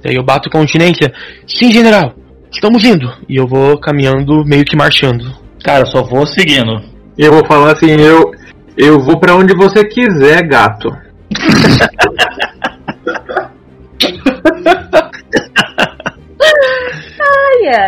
Daí 0.04 0.16
eu 0.16 0.24
bato 0.24 0.50
continência. 0.50 1.14
Sim, 1.48 1.72
general. 1.72 2.14
Estamos 2.52 2.84
indo. 2.84 3.10
E 3.30 3.38
eu 3.38 3.48
vou 3.48 3.80
caminhando, 3.80 4.44
meio 4.46 4.66
que 4.66 4.76
marchando. 4.76 5.32
Cara, 5.64 5.84
eu 5.84 5.88
só 5.88 6.04
vou 6.04 6.26
seguindo. 6.26 6.82
Eu 7.18 7.32
vou 7.34 7.46
falar 7.46 7.72
assim, 7.74 7.92
eu. 7.92 8.32
Eu 8.78 9.00
vou 9.02 9.20
pra 9.20 9.36
onde 9.36 9.54
você 9.56 9.86
quiser, 9.86 10.46
gato. 10.48 10.90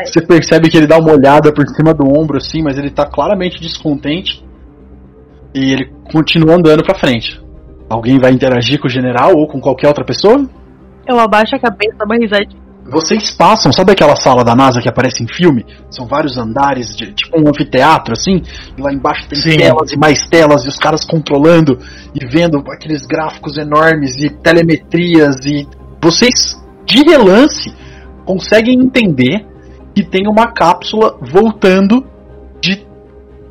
Você 0.06 0.22
percebe 0.22 0.70
que 0.70 0.78
ele 0.78 0.88
dá 0.88 0.98
uma 0.98 1.12
olhada 1.12 1.54
por 1.54 1.68
cima 1.70 1.94
do 1.94 2.08
ombro 2.08 2.38
assim, 2.38 2.62
mas 2.62 2.78
ele 2.78 2.90
tá 2.90 3.06
claramente 3.06 3.60
descontente. 3.60 4.44
E 5.54 5.72
ele 5.72 5.92
continua 6.12 6.56
andando 6.56 6.84
pra 6.84 6.96
frente. 6.96 7.42
Alguém 7.90 8.20
vai 8.20 8.32
interagir 8.32 8.80
com 8.80 8.88
o 8.88 8.90
general 8.90 9.36
ou 9.36 9.48
com 9.48 9.60
qualquer 9.60 9.88
outra 9.88 10.04
pessoa? 10.04 10.48
Eu 11.08 11.20
abaixo 11.20 11.56
a 11.56 11.60
cabeça, 11.60 11.96
dou 11.98 12.06
uma 12.06 12.16
risadinha. 12.16 12.64
Vocês 12.86 13.32
passam, 13.32 13.72
sabe 13.72 13.94
aquela 13.94 14.16
sala 14.16 14.44
da 14.44 14.56
NASA 14.56 14.82
que 14.82 14.90
aparece 14.90 15.24
em 15.24 15.28
filme? 15.28 15.66
São 15.90 16.06
vários 16.06 16.38
andares, 16.38 16.96
de, 16.96 17.14
tipo 17.14 17.40
um 17.40 17.48
anfiteatro, 17.48 18.14
assim. 18.14 18.42
E 18.78 18.82
lá 18.82 18.92
embaixo 18.92 19.28
tem 19.30 19.40
Sim. 19.40 19.58
telas 19.58 19.92
e 19.92 19.98
mais 19.98 20.28
telas, 20.28 20.66
e 20.66 20.68
os 20.68 20.78
caras 20.78 21.06
controlando 21.06 21.80
e 22.14 22.26
vendo 22.26 22.58
aqueles 22.72 23.06
gráficos 23.06 23.58
enormes 23.58 24.18
e 24.18 24.30
telemetrias. 24.30 25.46
E 25.46 25.66
vocês, 26.02 26.62
de 26.86 27.04
relance, 27.04 27.74
conseguem 28.26 28.82
entender 28.82 29.46
que 29.96 30.04
tem 30.04 30.28
uma 30.28 30.48
cápsula 30.52 31.18
voltando 31.22 32.06
de, 32.62 32.86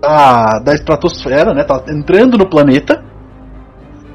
da, 0.00 0.58
da 0.60 0.74
estratosfera, 0.74 1.52
né? 1.54 1.64
Tá 1.64 1.82
entrando 1.88 2.36
no 2.38 2.48
planeta. 2.48 3.02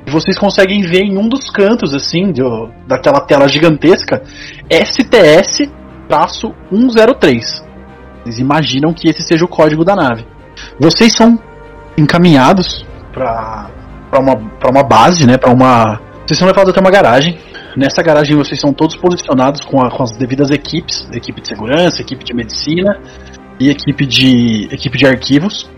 E 0.05 0.11
vocês 0.11 0.37
conseguem 0.39 0.81
ver 0.81 1.01
em 1.03 1.17
um 1.17 1.27
dos 1.27 1.49
cantos, 1.49 1.93
assim, 1.93 2.31
do- 2.31 2.69
daquela 2.87 3.19
tela 3.21 3.47
gigantesca, 3.47 4.21
STS-103. 4.69 7.65
Vocês 8.23 8.39
imaginam 8.39 8.93
que 8.93 9.09
esse 9.09 9.21
seja 9.21 9.45
o 9.45 9.47
código 9.47 9.83
da 9.85 9.95
nave. 9.95 10.25
Vocês 10.79 11.13
são 11.13 11.39
encaminhados 11.97 12.85
para 13.13 13.69
uma, 14.19 14.33
uma 14.69 14.83
base, 14.83 15.25
né? 15.25 15.37
Para 15.37 15.51
uma. 15.51 15.99
Vocês 16.25 16.37
são 16.37 16.47
levados 16.47 16.69
até 16.71 16.79
uma 16.79 16.91
garagem. 16.91 17.37
Nessa 17.77 18.01
garagem 18.01 18.35
vocês 18.35 18.59
são 18.59 18.73
todos 18.73 18.95
posicionados 18.95 19.61
com, 19.63 19.79
a- 19.79 19.91
com 19.91 20.01
as 20.03 20.11
devidas 20.17 20.49
equipes, 20.49 21.07
equipe 21.13 21.39
de 21.41 21.47
segurança, 21.47 22.01
equipe 22.01 22.23
de 22.25 22.33
medicina 22.33 22.99
e 23.59 23.69
equipe 23.69 24.05
de 24.05 24.67
equipe 24.71 24.97
de 24.97 25.05
arquivos. 25.05 25.69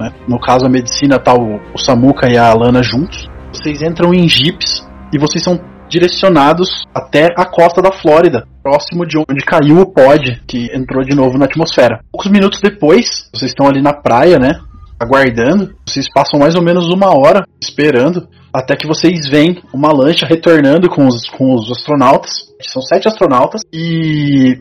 né? 0.00 0.10
No 0.26 0.40
caso 0.40 0.64
a 0.64 0.68
medicina 0.70 1.18
tá 1.18 1.34
o, 1.34 1.60
o 1.74 1.78
Samuka 1.78 2.26
e 2.28 2.38
a 2.38 2.48
Alana 2.50 2.82
juntos. 2.82 3.28
Vocês 3.52 3.82
entram 3.82 4.14
em 4.14 4.26
jeeps 4.26 4.88
e 5.12 5.18
vocês 5.18 5.44
são 5.44 5.60
direcionados 5.90 6.84
até 6.94 7.28
a 7.36 7.44
costa 7.44 7.82
da 7.82 7.92
Flórida, 7.92 8.46
próximo 8.62 9.04
de 9.06 9.18
onde 9.18 9.44
caiu 9.44 9.80
o 9.80 9.86
pod 9.92 10.42
que 10.48 10.74
entrou 10.74 11.04
de 11.04 11.14
novo 11.14 11.36
na 11.36 11.44
atmosfera. 11.44 12.00
Poucos 12.10 12.30
minutos 12.30 12.62
depois, 12.62 13.28
vocês 13.34 13.50
estão 13.50 13.66
ali 13.68 13.82
na 13.82 13.92
praia, 13.92 14.38
né? 14.38 14.52
Aguardando. 14.98 15.74
Vocês 15.86 16.06
passam 16.10 16.40
mais 16.40 16.54
ou 16.54 16.62
menos 16.62 16.88
uma 16.88 17.10
hora 17.14 17.44
esperando 17.60 18.26
até 18.52 18.76
que 18.76 18.86
vocês 18.86 19.28
veem 19.28 19.62
uma 19.72 19.92
lancha 19.92 20.26
retornando 20.26 20.88
com 20.88 21.06
os, 21.06 21.28
com 21.30 21.54
os 21.54 21.70
astronautas. 21.70 22.32
São 22.60 22.82
sete 22.82 23.08
astronautas 23.08 23.62
e 23.72 24.60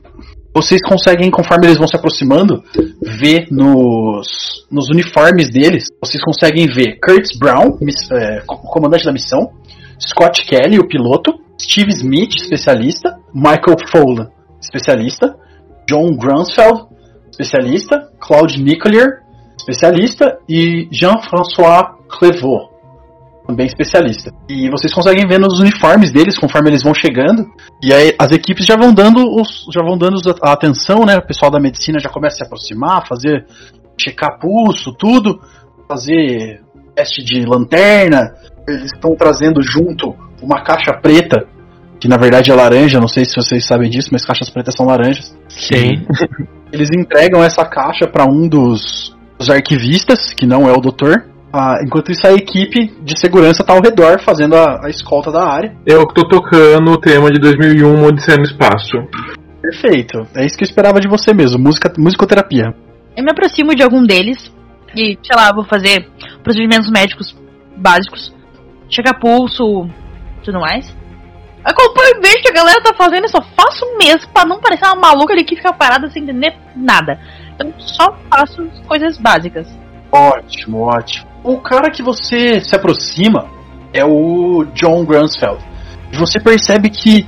vocês 0.54 0.82
conseguem, 0.82 1.30
conforme 1.32 1.68
eles 1.68 1.78
vão 1.78 1.88
se 1.88 1.96
aproximando, 1.96 2.64
ver 3.02 3.48
nos, 3.52 4.66
nos 4.70 4.90
uniformes 4.90 5.50
deles, 5.50 5.86
vocês 6.04 6.24
conseguem 6.24 6.68
ver 6.68 7.00
Curtis 7.00 7.38
Brown, 7.38 7.78
miss- 7.82 8.12
é, 8.12 8.42
co- 8.46 8.58
comandante 8.58 9.06
da 9.06 9.12
missão, 9.14 9.52
Scott 10.00 10.44
Kelly, 10.46 10.78
o 10.80 10.88
piloto, 10.88 11.34
Steve 11.62 11.92
Smith, 11.92 12.36
especialista, 12.36 13.18
Michael 13.34 13.78
Fowler, 13.92 14.28
especialista, 14.62 15.36
John 15.90 16.12
Grunsfeld, 16.18 16.86
especialista, 17.30 18.10
Claude 18.20 18.62
Nicolier, 18.62 19.22
especialista, 19.58 20.38
e 20.50 20.88
Jean-François 20.92 21.96
Clevaux, 22.10 22.71
também 23.46 23.66
especialista. 23.66 24.32
E 24.50 24.70
vocês 24.70 24.94
conseguem 24.94 25.28
ver 25.28 25.40
nos 25.40 25.60
uniformes 25.60 26.12
deles 26.12 26.38
conforme 26.38 26.70
eles 26.70 26.84
vão 26.84 26.94
chegando. 26.94 27.46
E 27.84 27.94
aí 27.94 28.16
as 28.18 28.32
equipes 28.32 28.66
já 28.66 28.76
vão 28.76 28.94
dando 28.94 29.24
os, 29.24 29.66
já 29.74 29.82
vão 29.82 29.98
dando 29.98 30.18
a 30.44 30.54
atenção, 30.54 31.06
né? 31.06 31.18
O 31.18 31.26
pessoal 31.26 31.52
da 31.52 31.60
medicina 31.60 32.00
já 32.00 32.10
começa 32.10 32.36
a 32.36 32.38
se 32.38 32.44
aproximar, 32.46 33.08
fazer 33.08 33.46
checar 33.98 34.40
pulso, 34.40 34.94
tudo, 34.98 35.40
fazer 35.88 36.62
teste 36.96 37.24
de 37.24 37.46
lanterna. 37.46 38.34
Eles 38.68 38.92
estão 38.94 39.16
trazendo 39.16 39.62
junto 39.62 40.16
uma 40.42 40.64
caixa 40.64 40.94
preta 41.02 41.48
que 42.02 42.08
na 42.08 42.18
verdade 42.18 42.50
é 42.50 42.56
laranja, 42.56 43.00
não 43.00 43.08
sei 43.08 43.24
se 43.24 43.36
vocês 43.36 43.64
sabem 43.64 43.88
disso, 43.88 44.10
mas 44.12 44.26
caixas 44.26 44.50
pretas 44.50 44.74
são 44.74 44.88
laranjas. 44.88 45.38
Sim. 45.48 46.04
Eles 46.74 46.90
entregam 46.90 47.44
essa 47.44 47.64
caixa 47.64 48.08
para 48.08 48.26
um 48.26 48.50
dos, 48.50 49.16
dos 49.38 49.52
arquivistas, 49.52 50.34
que 50.34 50.48
não 50.48 50.68
é 50.68 50.72
o 50.72 50.82
doutor. 50.82 51.31
Ah, 51.54 51.80
enquanto 51.86 52.12
isso, 52.12 52.26
a 52.26 52.34
equipe 52.34 52.94
de 53.02 53.20
segurança 53.20 53.64
tá 53.64 53.74
ao 53.74 53.82
redor 53.82 54.22
fazendo 54.24 54.56
a, 54.56 54.86
a 54.86 54.90
escolta 54.90 55.32
da 55.32 55.44
área. 55.44 55.76
Eu 55.86 56.08
que 56.08 56.14
tô 56.14 56.28
tocando 56.28 56.92
o 56.92 56.98
tema 56.98 57.30
de 57.30 57.40
2001, 57.40 58.06
Odisseia 58.06 58.38
no 58.38 58.44
Espaço. 58.44 58.98
Perfeito. 59.62 60.26
É 60.36 60.46
isso 60.46 60.58
que 60.58 60.64
eu 60.64 60.68
esperava 60.68 61.00
de 61.00 61.10
você 61.10 61.34
mesmo, 61.34 61.60
música, 61.60 61.92
musicoterapia. 61.98 62.74
Eu 63.16 63.24
me 63.24 63.32
aproximo 63.32 63.76
de 63.76 63.84
algum 63.84 64.04
deles 64.06 64.52
e, 64.96 65.18
sei 65.22 65.36
lá, 65.36 65.52
vou 65.54 65.66
fazer 65.66 66.10
procedimentos 66.42 66.90
médicos 66.90 67.36
básicos. 67.76 68.34
Checar 68.90 69.20
pulso, 69.20 69.90
tudo 70.44 70.60
mais. 70.60 70.94
Acompanho 71.64 72.16
e 72.18 72.22
vejo 72.22 72.42
que 72.42 72.50
a 72.50 72.54
galera 72.54 72.82
tá 72.82 72.94
fazendo 72.94 73.26
e 73.26 73.30
só 73.30 73.42
faço 73.42 73.86
mesmo 73.98 74.32
pra 74.34 74.46
não 74.46 74.60
parecer 74.60 74.86
uma 74.86 74.96
maluca 74.96 75.34
ali 75.34 75.44
que 75.44 75.56
fica 75.56 75.72
parada 75.72 76.10
sem 76.10 76.24
entender 76.24 76.56
nada. 76.76 77.20
Então 77.54 77.72
só 77.78 78.18
faço 78.30 78.68
coisas 78.88 79.18
básicas. 79.18 79.68
Ótimo, 80.12 80.80
ótimo. 80.80 81.31
O 81.44 81.58
cara 81.58 81.90
que 81.90 82.04
você 82.04 82.60
se 82.62 82.76
aproxima 82.76 83.48
é 83.94 84.06
o 84.06 84.66
John 84.74 85.04
Grunsfeld. 85.04 85.64
E 86.12 86.18
você 86.18 86.40
percebe 86.40 86.90
que 86.90 87.28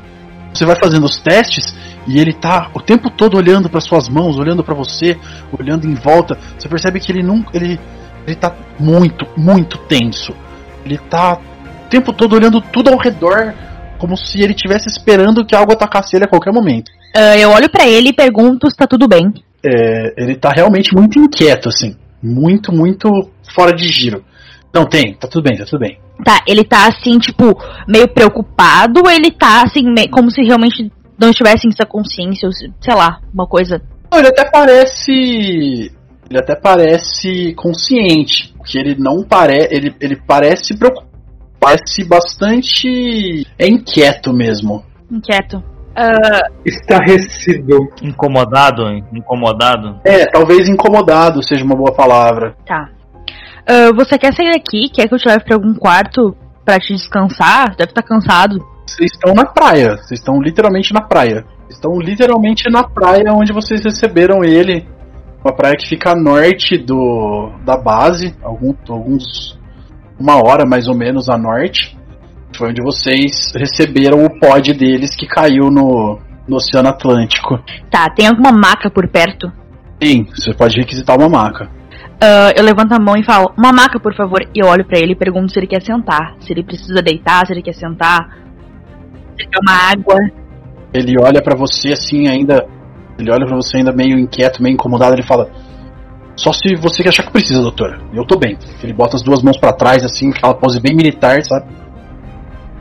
você 0.54 0.66
vai 0.66 0.76
fazendo 0.76 1.06
os 1.06 1.20
testes 1.20 1.76
e 2.08 2.20
ele 2.20 2.34
tá 2.34 2.70
o 2.74 2.82
tempo 2.82 3.10
todo 3.10 3.38
olhando 3.38 3.70
para 3.70 3.82
suas 3.82 4.08
mãos, 4.08 4.38
olhando 4.38 4.64
para 4.64 4.76
você, 4.76 5.18
olhando 5.58 5.88
em 5.88 5.96
volta. 5.96 6.38
Você 6.58 6.70
percebe 6.70 7.00
que 7.00 7.12
ele 7.12 7.24
não 7.24 7.44
ele 7.54 7.80
ele 8.26 8.36
tá 8.36 8.56
muito, 8.80 9.26
muito 9.36 9.78
tenso. 9.80 10.34
Ele 10.86 10.98
tá 10.98 11.34
o 11.34 11.90
tempo 11.90 12.14
todo 12.14 12.36
olhando 12.36 12.62
tudo 12.62 12.90
ao 12.90 12.98
redor 12.98 13.54
como 13.98 14.18
se 14.18 14.42
ele 14.42 14.54
estivesse 14.54 14.90
esperando 14.90 15.46
que 15.46 15.56
algo 15.56 15.72
atacasse 15.72 16.16
ele 16.16 16.26
a 16.26 16.28
qualquer 16.28 16.52
momento. 16.52 16.92
Ah, 17.16 17.38
eu 17.38 17.52
olho 17.52 17.70
pra 17.70 17.88
ele 17.88 18.10
e 18.10 18.14
pergunto 18.14 18.70
se 18.70 18.76
tá 18.76 18.86
tudo 18.86 19.08
bem. 19.08 19.34
É, 19.66 20.14
ele 20.18 20.36
tá 20.36 20.50
realmente 20.50 20.94
muito 20.94 21.18
inquieto, 21.18 21.70
assim. 21.70 21.96
Muito, 22.24 22.72
muito 22.72 23.10
fora 23.54 23.74
de 23.76 23.88
giro. 23.88 24.24
Não, 24.74 24.86
tem, 24.86 25.14
tá 25.14 25.28
tudo 25.28 25.44
bem, 25.44 25.58
tá 25.58 25.66
tudo 25.66 25.82
bem. 25.82 26.00
Tá, 26.24 26.42
ele 26.48 26.64
tá 26.64 26.88
assim, 26.88 27.20
tipo, 27.20 27.56
meio 27.88 28.08
preocupado 28.08 29.02
ou 29.04 29.12
ele 29.12 29.30
tá 29.30 29.64
assim, 29.64 29.84
como 30.10 30.32
se 30.32 30.42
realmente 30.42 30.92
não 31.20 31.30
estivesse 31.30 31.68
em 31.68 31.72
sua 31.72 31.86
consciência, 31.86 32.48
ou 32.48 32.54
se- 32.54 32.72
sei 32.82 32.96
lá, 32.96 33.20
uma 33.34 33.46
coisa. 33.46 33.82
Não, 34.12 34.20
ele 34.20 34.30
até 34.30 34.50
parece. 34.50 35.12
Ele 36.30 36.40
até 36.40 36.56
parece 36.56 37.54
consciente. 37.56 38.54
Que 38.66 38.80
ele 38.80 38.96
não 38.98 39.24
parece. 39.24 39.68
Ele, 39.72 39.94
ele 40.00 40.16
parece 40.16 40.76
preocupado. 40.78 41.12
Parece 41.60 42.04
bastante. 42.04 43.46
É 43.58 43.68
inquieto 43.68 44.34
mesmo. 44.34 44.84
Inquieto. 45.12 45.64
Estarrecido. 46.66 47.78
Incomodado, 48.02 48.84
incomodado. 49.14 50.00
É, 50.04 50.26
talvez 50.26 50.68
incomodado 50.68 51.44
seja 51.44 51.64
uma 51.64 51.76
boa 51.76 51.94
palavra. 51.94 52.56
Tá. 52.66 52.90
Ah, 53.68 53.92
você 53.96 54.18
quer 54.18 54.34
sair 54.34 54.52
daqui? 54.52 54.90
Quer 54.90 55.08
que 55.08 55.14
eu 55.14 55.18
te 55.18 55.28
leve 55.28 55.44
pra 55.46 55.56
algum 55.56 55.74
quarto 55.74 56.36
pra 56.66 56.80
te 56.80 56.94
descansar? 56.94 57.76
Deve 57.76 57.92
estar 57.92 58.04
cansado. 58.04 58.60
Vocês 58.86 59.12
estão 59.14 59.34
na 59.34 59.46
praia. 59.46 59.96
Vocês 59.98 60.20
estão 60.20 60.42
literalmente 60.42 60.94
na 60.94 61.02
praia. 61.02 61.46
Estão 61.70 61.98
literalmente 62.00 62.70
na 62.70 62.84
praia 62.84 63.34
onde 63.34 63.54
vocês 63.54 63.84
receberam 63.84 64.44
ele. 64.44 64.88
Uma 65.44 65.54
praia 65.54 65.76
que 65.76 65.88
fica 65.88 66.12
a 66.12 66.16
norte 66.16 66.78
do 66.78 67.52
da 67.66 67.76
base, 67.76 68.34
algum, 68.42 68.74
alguns 68.88 69.60
uma 70.18 70.36
hora 70.36 70.66
mais 70.66 70.88
ou 70.88 70.96
menos 70.96 71.28
a 71.30 71.38
norte. 71.38 71.98
Foi 72.56 72.70
onde 72.70 72.82
vocês 72.84 73.52
receberam 73.56 74.24
o 74.24 74.40
pod 74.40 74.74
deles 74.74 75.16
que 75.16 75.28
caiu 75.28 75.72
no, 75.72 76.20
no 76.48 76.58
Oceano 76.58 76.90
Atlântico. 76.90 77.60
Tá, 77.90 78.10
tem 78.10 78.28
alguma 78.28 78.52
maca 78.52 78.90
por 78.90 79.08
perto? 79.08 79.52
Sim, 80.02 80.26
você 80.26 80.54
pode 80.54 80.78
requisitar 80.78 81.18
uma 81.18 81.30
maca. 81.30 81.70
Ah, 82.22 82.54
eu 82.56 82.64
levanto 82.64 82.94
a 82.94 83.00
mão 83.00 83.18
e 83.18 83.24
falo, 83.24 83.52
uma 83.58 83.74
maca, 83.74 84.00
por 84.00 84.16
favor. 84.16 84.40
E 84.56 84.64
eu 84.64 84.68
olho 84.68 84.86
pra 84.86 84.98
ele 84.98 85.12
e 85.12 85.16
pergunto 85.16 85.52
se 85.52 85.60
ele 85.60 85.68
quer 85.68 85.82
sentar. 85.82 86.36
Se 86.40 86.54
ele 86.54 86.64
precisa 86.64 87.02
deitar, 87.02 87.46
se 87.46 87.52
ele 87.52 87.62
quer 87.62 87.74
sentar. 87.74 88.30
Se 89.36 89.44
ele 89.44 89.50
quer 89.50 89.60
uma 89.62 89.92
água. 89.92 90.16
Ele 90.94 91.16
olha 91.20 91.42
pra 91.42 91.54
você 91.56 91.92
assim 91.92 92.30
ainda. 92.30 92.66
Ele 93.20 93.30
olha 93.30 93.46
pra 93.46 93.56
você 93.58 93.78
ainda 93.78 93.92
meio 93.92 94.18
inquieto, 94.18 94.64
meio 94.64 94.74
incomodado, 94.74 95.14
ele 95.16 95.24
fala: 95.24 95.50
Só 96.36 96.54
se 96.54 96.76
você 96.76 97.08
achar 97.08 97.24
que 97.24 97.32
precisa, 97.32 97.62
doutora. 97.62 98.00
Eu 98.14 98.26
tô 98.26 98.38
bem. 98.38 98.58
Ele 98.82 98.94
bota 98.94 99.18
as 99.18 99.22
duas 99.22 99.44
mãos 99.44 99.58
pra 99.58 99.74
trás, 99.74 100.04
assim, 100.06 100.30
aquela 100.30 100.54
pose 100.54 100.80
bem 100.80 100.96
militar, 100.96 101.44
sabe? 101.44 101.83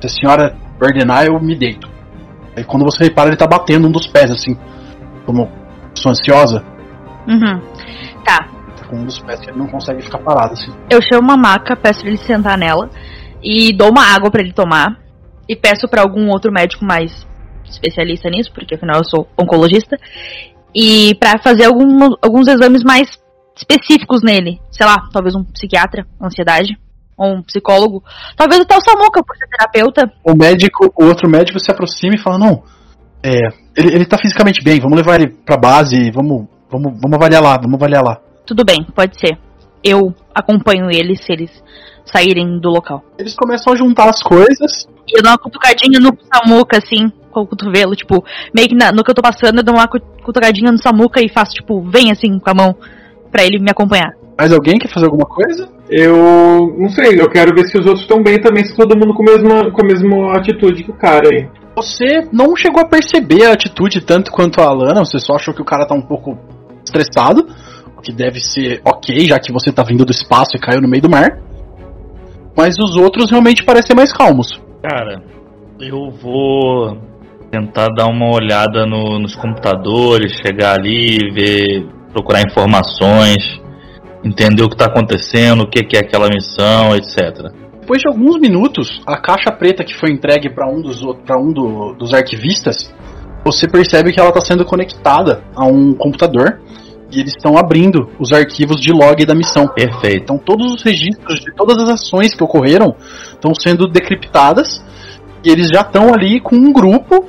Se 0.03 0.07
a 0.07 0.09
senhora 0.09 0.57
ordenar, 0.81 1.27
eu 1.27 1.41
me 1.41 1.55
deito. 1.55 1.89
Aí 2.57 2.65
quando 2.65 2.85
você 2.85 3.05
repara, 3.05 3.29
ele 3.29 3.37
tá 3.37 3.47
batendo 3.47 3.87
um 3.87 3.93
dos 3.93 4.07
pés, 4.07 4.31
assim. 4.31 4.59
Como 5.25 5.49
pessoa 5.95 6.13
ansiosa. 6.13 6.65
Uhum. 7.29 7.61
Tá. 8.25 8.49
Tá 8.77 8.85
com 8.89 8.97
um 8.97 9.05
dos 9.05 9.21
pés 9.21 9.41
que 9.41 9.51
ele 9.51 9.59
não 9.59 9.69
consegue 9.69 10.03
ficar 10.03 10.19
parado, 10.19 10.55
assim. 10.55 10.73
Eu 10.91 11.01
chamo 11.01 11.23
uma 11.23 11.37
maca, 11.37 11.77
peço 11.77 12.01
pra 12.01 12.09
ele 12.09 12.19
sentar 12.19 12.59
nela. 12.59 12.91
E 13.41 13.73
dou 13.73 13.91
uma 13.91 14.05
água 14.05 14.31
pra 14.31 14.41
ele 14.41 14.53
tomar. 14.53 14.99
E 15.49 15.55
peço 15.55 15.87
pra 15.89 16.03
algum 16.03 16.29
outro 16.31 16.53
médico 16.53 16.85
mais 16.85 17.27
especialista 17.65 18.29
nisso, 18.29 18.53
porque 18.53 18.75
afinal 18.75 18.99
eu 18.99 19.05
sou 19.05 19.29
oncologista. 19.41 19.97
E 20.75 21.15
pra 21.21 21.39
fazer 21.39 21.67
algum, 21.67 22.09
alguns 22.21 22.49
exames 22.49 22.83
mais 22.83 23.09
específicos 23.57 24.21
nele. 24.23 24.61
Sei 24.71 24.85
lá, 24.85 24.97
talvez 25.13 25.37
um 25.37 25.45
psiquiatra, 25.45 26.05
ansiedade. 26.21 26.77
Um 27.25 27.43
psicólogo. 27.43 28.03
Talvez 28.37 28.61
até 28.61 28.77
o 28.77 28.81
Samuca, 28.81 29.23
por 29.23 29.37
ser 29.37 29.47
terapeuta. 29.49 30.11
O 30.25 30.35
médico, 30.37 30.93
o 30.97 31.05
outro 31.05 31.29
médico 31.31 31.59
se 31.61 31.71
aproxima 31.71 32.15
e 32.15 32.19
fala: 32.19 32.39
Não, 32.39 32.63
é, 33.23 33.31
ele, 33.77 33.95
ele 33.95 34.05
tá 34.07 34.19
fisicamente 34.19 34.63
bem, 34.63 34.81
vamos 34.81 34.97
levar 34.97 35.21
ele 35.21 35.29
pra 35.45 35.57
base, 35.57 36.11
vamos, 36.11 36.47
vamos, 36.71 36.93
vamos 37.01 37.17
avaliar 37.17 37.43
lá, 37.43 37.57
vamos 37.57 37.75
avaliar 37.75 38.03
lá. 38.03 38.21
Tudo 38.47 38.65
bem, 38.65 38.85
pode 38.95 39.19
ser. 39.19 39.39
Eu 39.85 40.15
acompanho 40.35 40.91
eles 40.91 41.21
se 41.25 41.33
eles 41.33 41.51
saírem 42.05 42.59
do 42.61 42.69
local. 42.69 43.03
Eles 43.19 43.35
começam 43.35 43.73
a 43.73 43.77
juntar 43.77 44.09
as 44.09 44.23
coisas. 44.23 44.89
E 45.09 45.19
eu 45.19 45.23
dou 45.23 45.31
uma 45.33 45.39
cutucadinha 45.39 45.99
no 46.01 46.17
Samuca, 46.33 46.79
assim, 46.79 47.11
com 47.31 47.41
o 47.41 47.47
cotovelo, 47.47 47.95
tipo, 47.97 48.25
meio 48.55 48.69
que 48.69 48.75
na- 48.75 48.93
no 48.93 49.03
que 49.03 49.11
eu 49.11 49.15
tô 49.15 49.23
passando, 49.23 49.59
eu 49.59 49.65
dou 49.65 49.75
uma 49.75 49.89
cu- 49.89 50.01
cutucadinha 50.25 50.71
no 50.71 50.79
Samuca 50.79 51.21
e 51.21 51.29
faço, 51.29 51.53
tipo, 51.53 51.81
vem 51.83 52.11
assim 52.11 52.39
com 52.39 52.51
a 52.51 52.55
mão 52.55 52.77
pra 53.31 53.45
ele 53.45 53.59
me 53.59 53.71
acompanhar. 53.71 54.13
Mais 54.39 54.53
alguém 54.53 54.79
quer 54.79 54.89
fazer 54.93 55.07
alguma 55.07 55.27
coisa? 55.27 55.69
Eu 55.91 56.75
não 56.79 56.89
sei, 56.89 57.21
eu 57.21 57.29
quero 57.29 57.55
ver 57.55 57.67
se 57.69 57.79
os 57.79 57.85
outros 57.87 58.03
estão 58.03 58.23
bem 58.23 58.41
também, 58.41 58.65
se 58.65 58.75
todo 58.75 58.97
mundo 58.97 59.15
com 59.15 59.23
a 59.23 59.27
mesma, 59.33 59.71
com 59.71 59.83
a 59.83 59.87
mesma 59.87 60.33
atitude 60.33 60.85
que 60.85 60.91
o 60.91 60.95
cara 60.97 61.29
aí. 61.31 61.47
Você 61.77 62.27
não 62.33 62.57
chegou 62.57 62.81
a 62.83 62.87
perceber 62.89 63.45
a 63.47 63.53
atitude 63.53 64.01
tanto 64.01 64.31
quanto 64.33 64.61
a 64.61 64.65
Alana, 64.65 65.05
você 65.05 65.19
só 65.19 65.35
achou 65.35 65.53
que 65.55 65.63
o 65.63 65.65
cara 65.65 65.87
tá 65.87 65.95
um 65.95 66.03
pouco 66.03 66.37
estressado, 66.85 67.47
o 67.97 68.01
que 68.01 68.13
deve 68.13 68.41
ser 68.41 68.81
ok, 68.85 69.21
já 69.27 69.39
que 69.39 69.53
você 69.53 69.71
tá 69.71 69.83
vindo 69.83 70.05
do 70.05 70.13
espaço 70.13 70.57
e 70.57 70.61
caiu 70.61 70.81
no 70.81 70.89
meio 70.89 71.03
do 71.03 71.11
mar. 71.11 71.39
Mas 72.57 72.79
os 72.79 72.97
outros 72.97 73.31
realmente 73.31 73.65
parecem 73.65 73.95
mais 73.97 74.13
calmos. 74.13 74.49
Cara, 74.83 75.23
eu 75.81 76.11
vou 76.11 76.99
tentar 77.51 77.89
dar 77.89 78.07
uma 78.07 78.31
olhada 78.35 78.87
no- 78.87 79.19
nos 79.19 79.35
computadores, 79.35 80.33
chegar 80.45 80.79
ali, 80.79 81.19
ver, 81.33 81.87
procurar 82.13 82.43
informações, 82.43 83.61
entender 84.25 84.63
o 84.63 84.69
que 84.69 84.75
está 84.75 84.87
acontecendo, 84.87 85.63
o 85.63 85.67
que, 85.71 85.83
que 85.83 85.97
é 85.97 86.01
aquela 86.01 86.29
missão, 86.29 86.95
etc. 86.95 87.51
Depois 87.81 88.01
de 88.01 88.09
alguns 88.09 88.39
minutos, 88.39 89.01
a 89.07 89.17
caixa 89.17 89.51
preta 89.51 89.83
que 89.85 89.95
foi 89.99 90.11
entregue 90.11 90.49
para 90.49 90.69
um, 90.69 90.81
dos, 90.81 91.03
um 91.03 91.53
do- 91.53 91.95
dos 91.95 92.15
arquivistas, 92.15 92.93
você 93.45 93.67
percebe 93.69 94.13
que 94.13 94.21
ela 94.21 94.29
está 94.29 94.41
sendo 94.41 94.65
conectada 94.65 95.43
a 95.55 95.65
um 95.67 95.93
computador 95.95 96.61
e 97.11 97.19
eles 97.21 97.33
estão 97.37 97.59
abrindo 97.59 98.09
os 98.21 98.33
arquivos 98.33 98.81
de 98.81 98.93
log 98.93 99.25
da 99.27 99.35
missão. 99.35 99.67
Perfeito. 99.67 100.23
Então 100.23 100.39
todos 100.39 100.73
os 100.73 100.83
registros 100.83 101.41
de 101.41 101.53
todas 101.55 101.77
as 101.83 101.89
ações 101.89 102.35
que 102.35 102.43
ocorreram 102.45 102.95
estão 103.33 103.53
sendo 103.55 103.89
decriptadas 103.89 104.83
e 105.45 105.51
eles 105.51 105.69
já 105.69 105.81
estão 105.81 106.15
ali 106.15 106.41
com 106.41 106.55
um 106.55 106.73
grupo, 106.73 107.27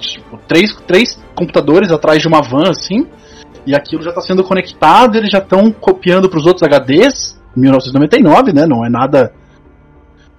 tipo, 0.00 0.36
três, 0.48 0.74
três 0.86 1.16
computadores 1.36 1.92
atrás 1.92 2.20
de 2.20 2.26
uma 2.26 2.42
van 2.42 2.68
assim, 2.68 3.06
e 3.66 3.74
aquilo 3.74 4.02
já 4.02 4.10
está 4.10 4.20
sendo 4.20 4.44
conectado, 4.44 5.16
eles 5.16 5.30
já 5.30 5.38
estão 5.38 5.70
copiando 5.70 6.28
para 6.28 6.38
os 6.38 6.46
outros 6.46 6.62
HDs, 6.68 7.40
1999, 7.56 8.52
né? 8.52 8.66
Não 8.66 8.84
é 8.84 8.88
nada 8.88 9.32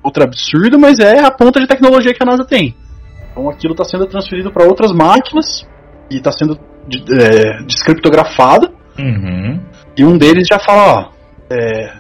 ultra 0.03 0.25
absurdo, 0.25 0.77
mas 0.77 0.99
é 0.99 1.19
a 1.19 1.31
ponta 1.31 1.59
de 1.59 1.67
tecnologia 1.67 2.13
que 2.13 2.21
a 2.21 2.25
NASA 2.25 2.43
tem. 2.43 2.75
Então 3.31 3.49
aquilo 3.49 3.73
está 3.73 3.85
sendo 3.85 4.05
transferido 4.05 4.51
para 4.51 4.65
outras 4.65 4.91
máquinas 4.91 5.65
e 6.11 6.17
está 6.17 6.31
sendo 6.31 6.59
é, 7.09 7.63
descriptografado. 7.63 8.71
Uhum. 8.99 9.59
E 9.97 10.03
um 10.03 10.17
deles 10.17 10.47
já 10.47 10.59
fala, 10.59 10.93
ó, 10.93 11.09
é, 11.49 11.93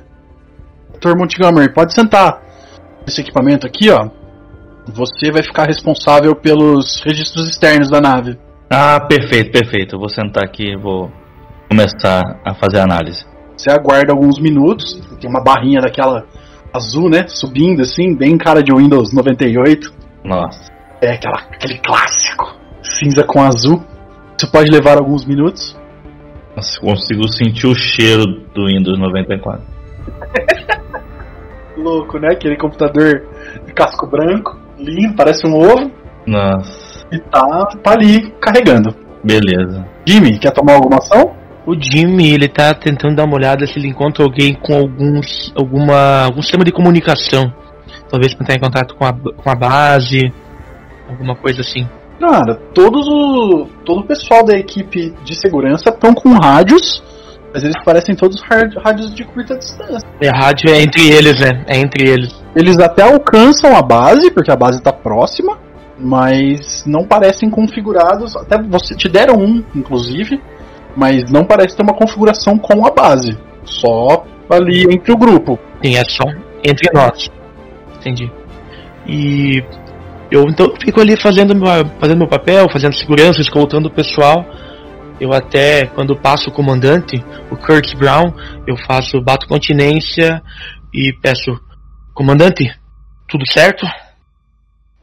Dr. 0.93 1.17
Montgomery, 1.17 1.73
pode 1.73 1.93
sentar 1.93 2.41
nesse 3.05 3.21
equipamento 3.21 3.65
aqui, 3.65 3.89
ó. 3.89 4.09
Você 4.85 5.31
vai 5.31 5.41
ficar 5.41 5.65
responsável 5.65 6.35
pelos 6.35 7.01
registros 7.05 7.47
externos 7.47 7.89
da 7.89 8.01
nave. 8.01 8.37
Ah, 8.69 8.99
perfeito, 8.99 9.51
perfeito. 9.51 9.95
Eu 9.95 9.99
vou 9.99 10.09
sentar 10.09 10.43
aqui 10.43 10.71
e 10.71 10.77
vou 10.77 11.11
começar 11.69 12.39
a 12.45 12.53
fazer 12.53 12.79
a 12.79 12.83
análise. 12.83 13.25
Você 13.55 13.69
aguarda 13.71 14.11
alguns 14.11 14.39
minutos, 14.39 14.99
tem 15.19 15.29
uma 15.29 15.43
barrinha 15.43 15.79
daquela 15.79 16.25
azul, 16.73 17.09
né, 17.09 17.27
subindo 17.27 17.81
assim, 17.81 18.15
bem 18.15 18.37
cara 18.37 18.63
de 18.63 18.73
Windows 18.73 19.13
98. 19.13 19.93
Nossa. 20.23 20.71
É 21.01 21.13
aquela, 21.13 21.39
aquele 21.51 21.77
clássico. 21.79 22.55
Cinza 22.81 23.23
com 23.23 23.41
azul. 23.41 23.83
Isso 24.37 24.51
pode 24.51 24.71
levar 24.71 24.97
alguns 24.97 25.25
minutos. 25.25 25.77
Nossa, 26.55 26.79
consigo 26.79 27.27
sentir 27.27 27.67
o 27.67 27.75
cheiro 27.75 28.25
do 28.53 28.67
Windows 28.67 28.99
94. 28.99 29.61
Louco, 31.77 32.19
né? 32.19 32.29
Aquele 32.31 32.57
computador 32.57 33.23
de 33.65 33.73
casco 33.73 34.07
branco, 34.07 34.57
lindo, 34.77 35.15
parece 35.15 35.47
um 35.47 35.55
ovo. 35.55 35.91
Nossa, 36.25 36.92
E 37.13 37.19
tá, 37.19 37.65
tá 37.83 37.91
ali 37.93 38.31
carregando. 38.41 38.95
beleza. 39.23 39.85
Jimmy, 40.05 40.37
quer 40.39 40.51
tomar 40.51 40.73
alguma 40.73 40.97
ação? 40.97 41.31
O 41.65 41.73
Jimmy, 41.79 42.31
ele 42.33 42.49
tá 42.49 42.73
tentando 42.73 43.15
dar 43.15 43.23
uma 43.23 43.35
olhada 43.35 43.65
se 43.65 43.79
ele 43.79 43.87
encontra 43.87 44.23
alguém 44.23 44.53
com 44.53 44.73
alguns, 44.75 45.53
alguma, 45.55 46.23
algum 46.25 46.41
sistema 46.41 46.63
de 46.65 46.71
comunicação. 46.73 47.53
Talvez 48.09 48.33
pra 48.33 48.43
entrar 48.43 48.55
em 48.55 48.59
contato 48.59 48.95
com 48.95 49.05
a, 49.05 49.13
com 49.13 49.49
a 49.49 49.55
base, 49.55 50.19
alguma 51.09 51.35
coisa 51.35 51.61
assim. 51.61 51.87
Cara, 52.19 52.55
todos 52.73 53.07
o, 53.07 53.67
todo 53.85 54.01
o 54.01 54.05
pessoal 54.05 54.43
da 54.45 54.57
equipe 54.57 55.13
de 55.23 55.35
segurança 55.35 55.89
estão 55.89 56.13
com 56.13 56.33
rádios, 56.33 57.01
mas 57.53 57.63
eles 57.63 57.75
parecem 57.83 58.15
todos 58.15 58.41
rád- 58.41 58.75
rádios 58.83 59.13
de 59.15 59.23
curta 59.23 59.57
distância. 59.57 60.07
É, 60.21 60.29
a 60.29 60.37
rádio 60.37 60.69
é 60.69 60.81
entre 60.81 61.09
eles, 61.09 61.39
né? 61.39 61.63
É 61.67 61.77
entre 61.79 62.09
eles. 62.09 62.33
Eles 62.55 62.77
até 62.79 63.03
alcançam 63.03 63.75
a 63.75 63.81
base, 63.81 64.29
porque 64.31 64.51
a 64.51 64.55
base 64.55 64.77
está 64.79 64.91
próxima, 64.91 65.57
mas 66.03 66.83
não 66.85 67.05
parecem 67.05 67.49
configurados. 67.49 68.35
Até 68.35 68.61
você 68.61 68.93
te 68.93 69.07
deram 69.07 69.35
um, 69.35 69.63
inclusive, 69.73 70.39
mas 70.95 71.31
não 71.31 71.45
parece 71.45 71.75
ter 71.75 71.83
uma 71.83 71.95
configuração 71.95 72.57
com 72.57 72.85
a 72.85 72.91
base. 72.91 73.37
Só 73.63 74.25
ali 74.49 74.83
entre 74.93 75.11
o 75.11 75.17
grupo. 75.17 75.57
Tem 75.81 75.97
é 75.97 76.03
só 76.03 76.25
entre 76.63 76.91
nós. 76.93 77.29
Entendi. 77.97 78.29
E 79.07 79.63
eu 80.29 80.43
então 80.43 80.73
fico 80.79 80.99
ali 80.99 81.15
fazendo 81.15 81.55
meu, 81.55 81.67
fazendo 81.99 82.17
meu 82.17 82.27
papel, 82.27 82.69
fazendo 82.69 82.93
segurança, 82.93 83.41
escoltando 83.41 83.87
o 83.87 83.93
pessoal. 83.93 84.45
Eu 85.19 85.31
até, 85.31 85.85
quando 85.85 86.19
passo 86.19 86.49
o 86.49 86.53
comandante, 86.53 87.23
o 87.49 87.55
Kurt 87.55 87.95
Brown, 87.95 88.33
eu 88.67 88.75
faço, 88.75 89.21
bato 89.21 89.47
continência 89.47 90.41
e 90.93 91.13
peço, 91.21 91.57
comandante, 92.13 92.69
tudo 93.27 93.45
certo? 93.49 93.85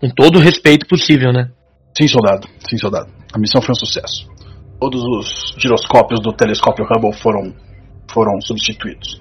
Com 0.01 0.09
todo 0.11 0.37
o 0.37 0.43
respeito 0.43 0.87
possível, 0.87 1.33
né? 1.33 1.51
Sim, 1.97 2.09
soldado. 2.09 2.49
Sim, 2.69 2.79
soldado. 2.79 3.11
A 3.33 3.39
missão 3.39 3.61
foi 3.61 3.73
um 3.73 3.75
sucesso. 3.75 4.27
Todos 4.81 5.03
os 5.03 5.55
giroscópios 5.59 6.21
do 6.21 6.33
telescópio 6.33 6.87
Hubble 6.87 7.13
foram, 7.13 7.55
foram 8.11 8.41
substituídos. 8.41 9.21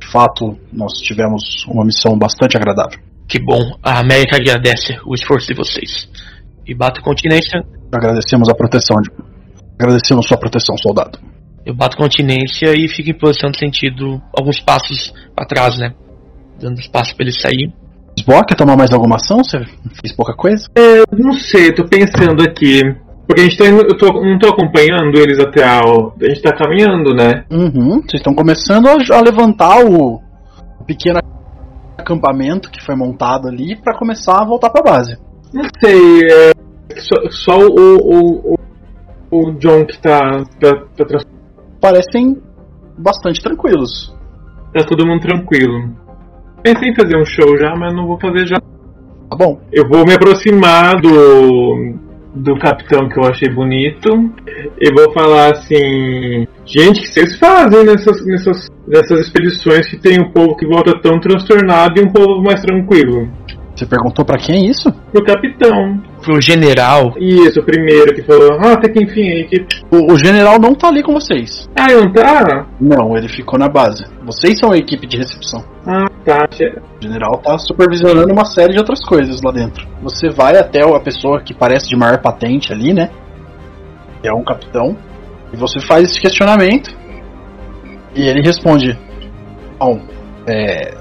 De 0.00 0.06
fato, 0.06 0.56
nós 0.72 0.98
tivemos 1.00 1.64
uma 1.66 1.84
missão 1.84 2.16
bastante 2.16 2.56
agradável. 2.56 3.00
Que 3.28 3.38
bom, 3.42 3.76
a 3.82 3.98
América 3.98 4.36
agradece 4.36 4.98
o 5.04 5.14
esforço 5.14 5.48
de 5.48 5.54
vocês. 5.54 6.08
E 6.66 6.74
bato 6.74 7.02
continência, 7.02 7.64
Agradecemos 7.92 8.48
a 8.48 8.54
proteção 8.54 8.96
de... 9.02 9.10
Agradecemos 9.78 10.26
sua 10.26 10.38
proteção, 10.38 10.76
soldado. 10.78 11.18
Eu 11.64 11.74
bato 11.74 11.96
continência 11.96 12.72
e 12.74 12.88
fico 12.88 13.10
em 13.10 13.18
posição 13.18 13.50
de 13.50 13.58
sentido 13.58 14.20
alguns 14.36 14.60
passos 14.60 15.12
pra 15.36 15.44
trás, 15.44 15.78
né? 15.78 15.94
Dando 16.58 16.80
espaço 16.80 17.14
pra 17.14 17.24
ele 17.26 17.32
sair. 17.32 17.70
Lisboa, 18.16 18.44
quer 18.44 18.54
tomar 18.56 18.76
mais 18.76 18.92
alguma 18.92 19.16
ação? 19.16 19.38
Você 19.42 19.58
fez 20.00 20.14
pouca 20.14 20.34
coisa? 20.34 20.66
Não 21.12 21.32
sei, 21.32 21.72
tô 21.72 21.84
pensando 21.84 22.42
aqui. 22.42 22.82
Porque 23.26 23.40
a 23.40 23.44
gente 23.44 23.56
tá 23.56 23.66
indo, 23.66 23.82
eu 23.82 23.96
tô, 23.96 24.12
não 24.12 24.38
tô 24.38 24.48
acompanhando 24.48 25.16
eles 25.18 25.38
até 25.38 25.64
a. 25.64 25.80
A 25.80 26.28
gente 26.28 26.42
tá 26.42 26.52
caminhando, 26.54 27.14
né? 27.14 27.44
Uhum. 27.50 28.00
Vocês 28.02 28.20
estão 28.20 28.34
começando 28.34 28.88
a, 28.88 28.92
a 28.92 29.20
levantar 29.20 29.84
o 29.84 30.20
pequeno 30.86 31.20
acampamento 31.96 32.70
que 32.70 32.84
foi 32.84 32.96
montado 32.96 33.48
ali 33.48 33.76
para 33.76 33.96
começar 33.96 34.42
a 34.42 34.44
voltar 34.44 34.70
pra 34.70 34.82
base. 34.82 35.16
Não 35.52 35.64
sei, 35.80 36.26
é. 36.26 36.52
Só, 36.98 37.30
só 37.30 37.58
o, 37.58 37.96
o, 37.96 38.54
o, 38.54 38.58
o 39.30 39.52
John 39.52 39.86
que 39.86 39.98
tá, 39.98 40.44
tá, 40.60 40.74
tá, 40.96 41.18
Parecem 41.80 42.40
bastante 42.98 43.40
tranquilos. 43.42 44.14
tá 44.74 44.84
todo 44.84 45.06
mundo 45.06 45.22
tranquilo. 45.22 46.01
Pensei 46.62 46.90
em 46.90 46.94
fazer 46.94 47.16
um 47.16 47.24
show 47.24 47.56
já, 47.58 47.74
mas 47.76 47.94
não 47.94 48.06
vou 48.06 48.18
fazer 48.20 48.46
já. 48.46 48.56
Tá 48.56 49.36
bom. 49.36 49.60
Eu 49.72 49.88
vou 49.88 50.04
me 50.04 50.14
aproximar 50.14 51.00
do, 51.00 51.94
do 52.34 52.58
capitão 52.58 53.08
que 53.08 53.18
eu 53.18 53.24
achei 53.24 53.48
bonito 53.48 54.10
e 54.80 54.92
vou 54.92 55.12
falar 55.12 55.52
assim: 55.52 56.46
Gente, 56.64 57.00
o 57.00 57.02
que 57.02 57.08
vocês 57.08 57.38
fazem 57.38 57.84
nessas, 57.84 58.24
nessas, 58.24 58.68
nessas 58.86 59.20
expedições 59.20 59.88
que 59.88 59.96
tem 59.96 60.20
um 60.20 60.30
povo 60.30 60.56
que 60.56 60.66
volta 60.66 60.98
tão 61.00 61.18
transtornado 61.18 62.00
e 62.00 62.04
um 62.04 62.12
povo 62.12 62.42
mais 62.42 62.60
tranquilo? 62.60 63.28
Você 63.74 63.86
perguntou 63.86 64.24
pra 64.24 64.38
quem 64.38 64.68
isso? 64.68 64.92
Pro 65.10 65.24
capitão. 65.24 66.00
Pro 66.22 66.40
general, 66.40 67.14
Isso, 67.18 67.58
o 67.58 67.64
primeiro 67.64 68.14
que 68.14 68.22
falou: 68.22 68.58
Ah, 68.60 68.74
até 68.74 68.88
que 68.88 69.02
enfim 69.02 69.28
aí 69.28 69.44
que. 69.44 69.66
O, 69.90 70.12
o 70.12 70.18
general 70.18 70.60
não 70.60 70.74
tá 70.74 70.88
ali 70.88 71.02
com 71.02 71.12
vocês. 71.12 71.68
Ah, 71.74 71.88
não 71.88 72.12
tá? 72.12 72.66
Não, 72.80 73.16
ele 73.16 73.28
ficou 73.28 73.58
na 73.58 73.68
base. 73.68 74.04
Vocês 74.24 74.58
são 74.58 74.70
a 74.72 74.76
equipe 74.76 75.06
de 75.06 75.16
recepção. 75.16 75.64
Ah, 75.86 76.06
tá. 76.24 76.48
O 76.98 77.02
general 77.02 77.38
tá 77.38 77.58
supervisionando 77.58 78.32
uma 78.32 78.44
série 78.44 78.72
de 78.72 78.78
outras 78.78 79.04
coisas 79.04 79.40
lá 79.42 79.50
dentro. 79.50 79.86
Você 80.02 80.30
vai 80.30 80.56
até 80.56 80.82
a 80.82 81.00
pessoa 81.00 81.42
que 81.42 81.54
parece 81.54 81.88
de 81.88 81.96
maior 81.96 82.20
patente 82.20 82.72
ali, 82.72 82.92
né? 82.92 83.10
Que 84.20 84.28
é 84.28 84.32
um 84.32 84.44
capitão. 84.44 84.96
E 85.52 85.56
você 85.56 85.80
faz 85.80 86.10
esse 86.10 86.20
questionamento. 86.20 86.90
E 88.14 88.22
ele 88.22 88.42
responde: 88.42 88.98
Bom, 89.78 90.00
é, 90.46 90.94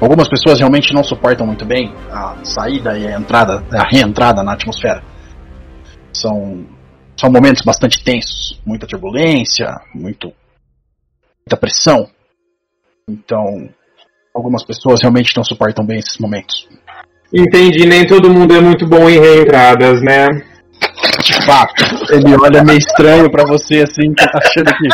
algumas 0.00 0.28
pessoas 0.28 0.58
realmente 0.58 0.92
não 0.92 1.04
suportam 1.04 1.46
muito 1.46 1.64
bem 1.64 1.92
a 2.10 2.36
saída 2.44 2.98
e 2.98 3.06
a 3.06 3.18
entrada, 3.18 3.64
a 3.72 3.88
reentrada 3.88 4.42
na 4.42 4.52
atmosfera. 4.52 5.02
São, 6.12 6.66
são 7.16 7.30
momentos 7.30 7.62
bastante 7.62 8.02
tensos, 8.02 8.60
muita 8.66 8.86
turbulência, 8.86 9.80
muito, 9.94 10.32
muita 11.46 11.56
pressão. 11.56 12.08
Então, 13.08 13.68
algumas 14.34 14.64
pessoas 14.64 15.00
realmente 15.02 15.36
não 15.36 15.44
suportam 15.44 15.84
bem 15.84 15.98
esses 15.98 16.18
momentos. 16.18 16.68
Entendi, 17.32 17.86
nem 17.86 18.06
todo 18.06 18.30
mundo 18.30 18.54
é 18.54 18.60
muito 18.60 18.86
bom 18.86 19.08
em 19.08 19.18
reentradas, 19.18 20.00
né? 20.02 20.26
De 21.22 21.46
fato, 21.46 21.84
ele 22.10 22.34
olha 22.34 22.64
meio 22.64 22.78
estranho 22.78 23.30
pra 23.30 23.44
você 23.44 23.82
assim, 23.82 24.12
tá 24.14 24.30
achando 24.34 24.72
que 24.74 24.88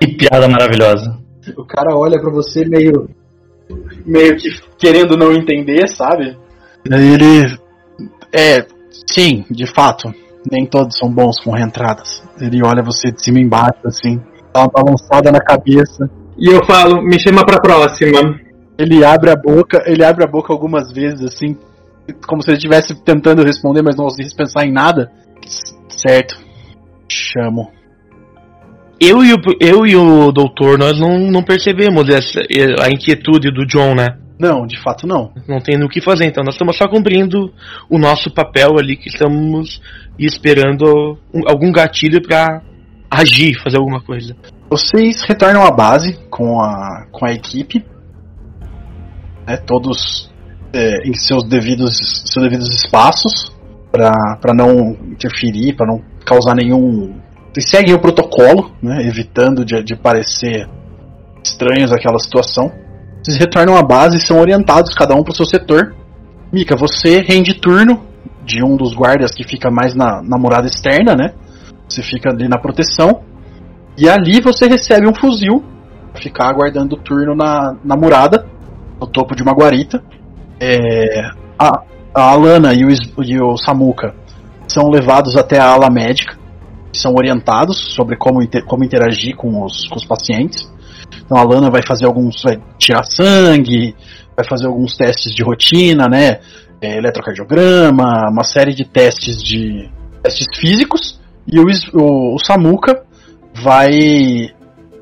Que 0.00 0.14
piada 0.16 0.48
maravilhosa. 0.48 1.18
o 1.56 1.64
cara 1.64 1.96
olha 1.96 2.20
pra 2.20 2.30
você 2.30 2.64
meio 2.64 3.08
meio 4.04 4.36
que 4.36 4.48
querendo 4.78 5.16
não 5.16 5.32
entender, 5.32 5.88
sabe? 5.88 6.36
Ele 6.84 7.58
é, 8.32 8.66
sim, 9.10 9.44
de 9.50 9.66
fato, 9.66 10.12
nem 10.50 10.66
todos 10.66 10.98
são 10.98 11.10
bons 11.10 11.40
com 11.40 11.52
reentradas. 11.52 12.22
Ele 12.40 12.60
olha 12.62 12.82
você 12.82 13.10
de 13.10 13.22
cima 13.22 13.38
e 13.38 13.42
embaixo 13.42 13.80
assim, 13.86 14.20
dá 14.52 14.60
uma 14.60 14.68
balançada 14.68 15.32
na 15.32 15.40
cabeça. 15.40 16.08
E 16.38 16.46
eu 16.48 16.64
falo: 16.66 17.02
Me 17.02 17.18
chama 17.20 17.44
pra 17.44 17.60
próxima. 17.60 18.38
Ele 18.76 19.04
abre 19.04 19.30
a 19.30 19.36
boca, 19.36 19.82
ele 19.86 20.04
abre 20.04 20.24
a 20.24 20.26
boca 20.26 20.52
algumas 20.52 20.90
vezes 20.92 21.22
assim, 21.22 21.56
como 22.26 22.42
se 22.42 22.50
ele 22.50 22.56
estivesse 22.56 22.94
tentando 23.04 23.44
responder, 23.44 23.82
mas 23.82 23.96
não 23.96 24.04
conseguisse 24.06 24.34
pensar 24.36 24.66
em 24.66 24.72
nada. 24.72 25.10
Certo. 25.88 26.36
Chamo. 27.08 27.70
eu 29.00 29.22
e 29.24 29.32
o, 29.32 29.36
eu 29.60 29.86
e 29.86 29.94
o 29.94 30.32
doutor, 30.32 30.78
nós 30.78 30.98
não, 30.98 31.18
não 31.18 31.42
percebemos 31.42 32.08
essa, 32.08 32.40
a 32.82 32.88
inquietude 32.90 33.50
do 33.52 33.64
John, 33.66 33.94
né? 33.94 34.16
Não, 34.38 34.66
de 34.66 34.82
fato 34.82 35.06
não. 35.06 35.32
Não 35.46 35.60
tem 35.60 35.78
no 35.78 35.88
que 35.88 36.00
fazer, 36.00 36.24
então 36.26 36.42
nós 36.42 36.54
estamos 36.54 36.76
só 36.76 36.88
cumprindo 36.88 37.52
o 37.88 37.98
nosso 37.98 38.32
papel 38.32 38.70
ali 38.78 38.96
que 38.96 39.08
estamos 39.08 39.80
esperando 40.18 41.16
um- 41.32 41.48
algum 41.48 41.70
gatilho 41.70 42.20
pra 42.20 42.60
agir, 43.10 43.54
fazer 43.62 43.76
alguma 43.76 44.00
coisa. 44.00 44.34
Vocês 44.74 45.22
retornam 45.22 45.62
à 45.64 45.70
base 45.70 46.18
com 46.28 46.60
a, 46.60 47.06
com 47.12 47.24
a 47.24 47.32
equipe, 47.32 47.86
né, 49.46 49.56
todos 49.56 50.28
é, 50.72 51.08
em 51.08 51.14
seus 51.14 51.44
devidos, 51.44 52.24
seus 52.26 52.44
devidos 52.44 52.74
espaços, 52.74 53.54
para 53.92 54.52
não 54.52 54.96
interferir, 55.12 55.76
para 55.76 55.86
não 55.86 56.02
causar 56.26 56.56
nenhum. 56.56 57.20
Vocês 57.52 57.70
seguem 57.70 57.94
o 57.94 58.00
protocolo, 58.00 58.72
né, 58.82 59.06
evitando 59.06 59.64
de, 59.64 59.80
de 59.80 59.94
parecer 59.94 60.68
estranhos 61.44 61.92
aquela 61.92 62.18
situação. 62.18 62.72
Vocês 63.22 63.36
retornam 63.36 63.76
à 63.76 63.82
base 63.82 64.16
e 64.16 64.20
são 64.20 64.40
orientados, 64.40 64.92
cada 64.92 65.14
um 65.14 65.22
para 65.22 65.34
o 65.34 65.36
seu 65.36 65.46
setor. 65.46 65.94
Mika, 66.52 66.74
você 66.74 67.20
rende 67.20 67.54
turno 67.54 68.04
de 68.44 68.60
um 68.60 68.76
dos 68.76 68.92
guardas 68.92 69.30
que 69.30 69.44
fica 69.44 69.70
mais 69.70 69.94
na, 69.94 70.20
na 70.20 70.36
murada 70.36 70.66
externa, 70.66 71.14
né? 71.14 71.32
Você 71.88 72.02
fica 72.02 72.30
ali 72.30 72.48
na 72.48 72.58
proteção. 72.58 73.22
E 73.96 74.08
ali 74.08 74.40
você 74.40 74.66
recebe 74.66 75.08
um 75.08 75.14
fuzil 75.14 75.64
ficar 76.16 76.48
aguardando 76.48 76.96
o 76.96 76.98
turno 76.98 77.34
na, 77.34 77.76
na 77.84 77.96
murada, 77.96 78.46
no 79.00 79.06
topo 79.06 79.34
de 79.34 79.42
uma 79.42 79.52
guarita. 79.52 80.02
É, 80.60 81.22
a, 81.58 81.82
a 82.14 82.30
Alana 82.30 82.72
e 82.72 82.84
o, 82.84 82.88
e 83.22 83.40
o 83.40 83.56
Samuka 83.56 84.14
são 84.68 84.88
levados 84.88 85.36
até 85.36 85.58
a 85.58 85.70
ala 85.72 85.90
médica, 85.90 86.36
são 86.92 87.14
orientados 87.14 87.94
sobre 87.94 88.16
como, 88.16 88.42
inter- 88.42 88.64
como 88.64 88.84
interagir 88.84 89.36
com 89.36 89.64
os, 89.64 89.86
com 89.88 89.96
os 89.96 90.04
pacientes. 90.04 90.72
Então 91.24 91.36
a 91.36 91.40
Alana 91.40 91.70
vai 91.70 91.82
fazer 91.82 92.06
alguns. 92.06 92.42
vai 92.42 92.60
tirar 92.78 93.04
sangue, 93.04 93.94
vai 94.36 94.46
fazer 94.48 94.66
alguns 94.66 94.96
testes 94.96 95.34
de 95.34 95.42
rotina, 95.42 96.08
né? 96.08 96.40
é, 96.84 96.98
eletrocardiograma, 96.98 98.28
uma 98.30 98.44
série 98.44 98.74
de 98.74 98.84
testes 98.84 99.42
de 99.42 99.90
testes 100.22 100.46
físicos 100.58 101.18
e 101.46 101.58
o, 101.58 101.64
o, 101.94 102.34
o 102.34 102.38
Samuka 102.38 103.04
vai 103.64 104.50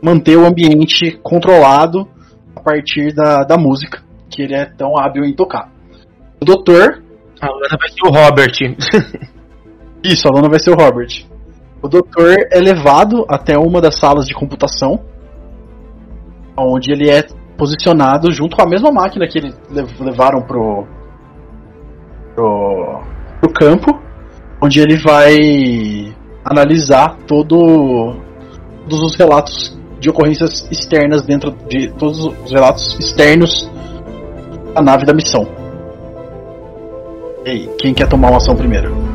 manter 0.01 0.37
o 0.37 0.47
ambiente 0.47 1.19
controlado 1.23 2.09
a 2.55 2.61
partir 2.61 3.13
da, 3.13 3.43
da 3.43 3.57
música 3.57 4.03
que 4.31 4.43
ele 4.43 4.55
é 4.55 4.65
tão 4.65 4.97
hábil 4.97 5.25
em 5.25 5.35
tocar. 5.35 5.69
O 6.41 6.45
doutor. 6.45 7.03
A 7.41 7.47
Lana 7.47 7.77
vai 7.79 7.89
ser 7.89 8.07
o 8.07 8.11
Robert. 8.11 8.53
Isso, 10.03 10.29
a 10.29 10.33
Lana 10.33 10.49
vai 10.49 10.61
ser 10.61 10.71
o 10.71 10.77
Robert. 10.77 11.27
O 11.83 11.89
doutor 11.89 12.37
é 12.51 12.61
levado 12.61 13.27
até 13.29 13.59
uma 13.59 13.81
das 13.81 13.99
salas 13.99 14.27
de 14.27 14.35
computação, 14.35 15.01
onde 16.57 16.93
ele 16.93 17.11
é 17.11 17.27
posicionado 17.59 18.31
junto 18.31 18.57
com 18.57 18.63
a 18.63 18.69
mesma 18.69 18.93
máquina 18.93 19.27
que 19.27 19.39
eles 19.39 19.57
levaram 19.99 20.43
pro, 20.43 20.87
pro, 22.37 23.03
pro 23.41 23.53
campo, 23.53 24.01
onde 24.63 24.81
ele 24.81 24.97
vai 25.03 26.15
analisar 26.45 27.17
todo, 27.27 28.17
todos 28.89 29.13
os 29.13 29.17
relatos 29.17 29.77
de 30.01 30.11
ocorrências 30.11 30.67
externas 30.71 31.23
dentro 31.23 31.53
de 31.69 31.89
todos 31.93 32.25
os 32.25 32.51
relatos 32.51 32.99
externos 32.99 33.71
da 34.75 34.83
nave 34.83 35.05
da 35.05 35.13
missão. 35.13 35.47
E 37.45 37.51
aí, 37.51 37.71
quem 37.79 37.95
quer 37.95 38.09
tomar 38.09 38.29
uma 38.29 38.39
ação 38.39 38.55
primeiro? 38.55 39.12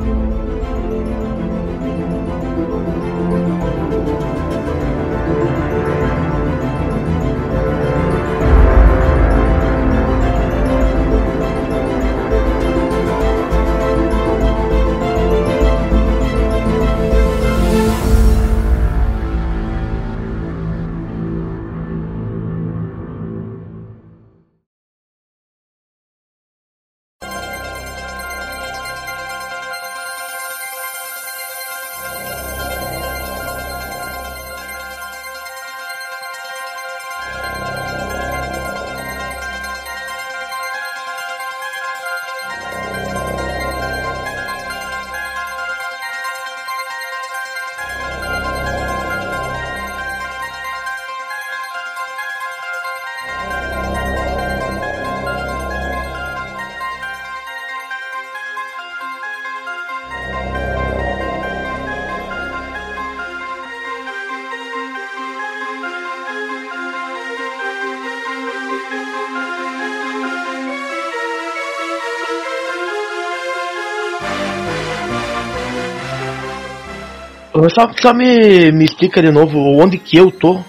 Só, 77.78 77.91
só 78.01 78.11
me, 78.11 78.71
me 78.71 78.86
explica 78.86 79.21
de 79.21 79.30
novo 79.30 79.59
onde 79.59 79.99
que 79.99 80.17
eu 80.17 80.32
tô, 80.32 80.59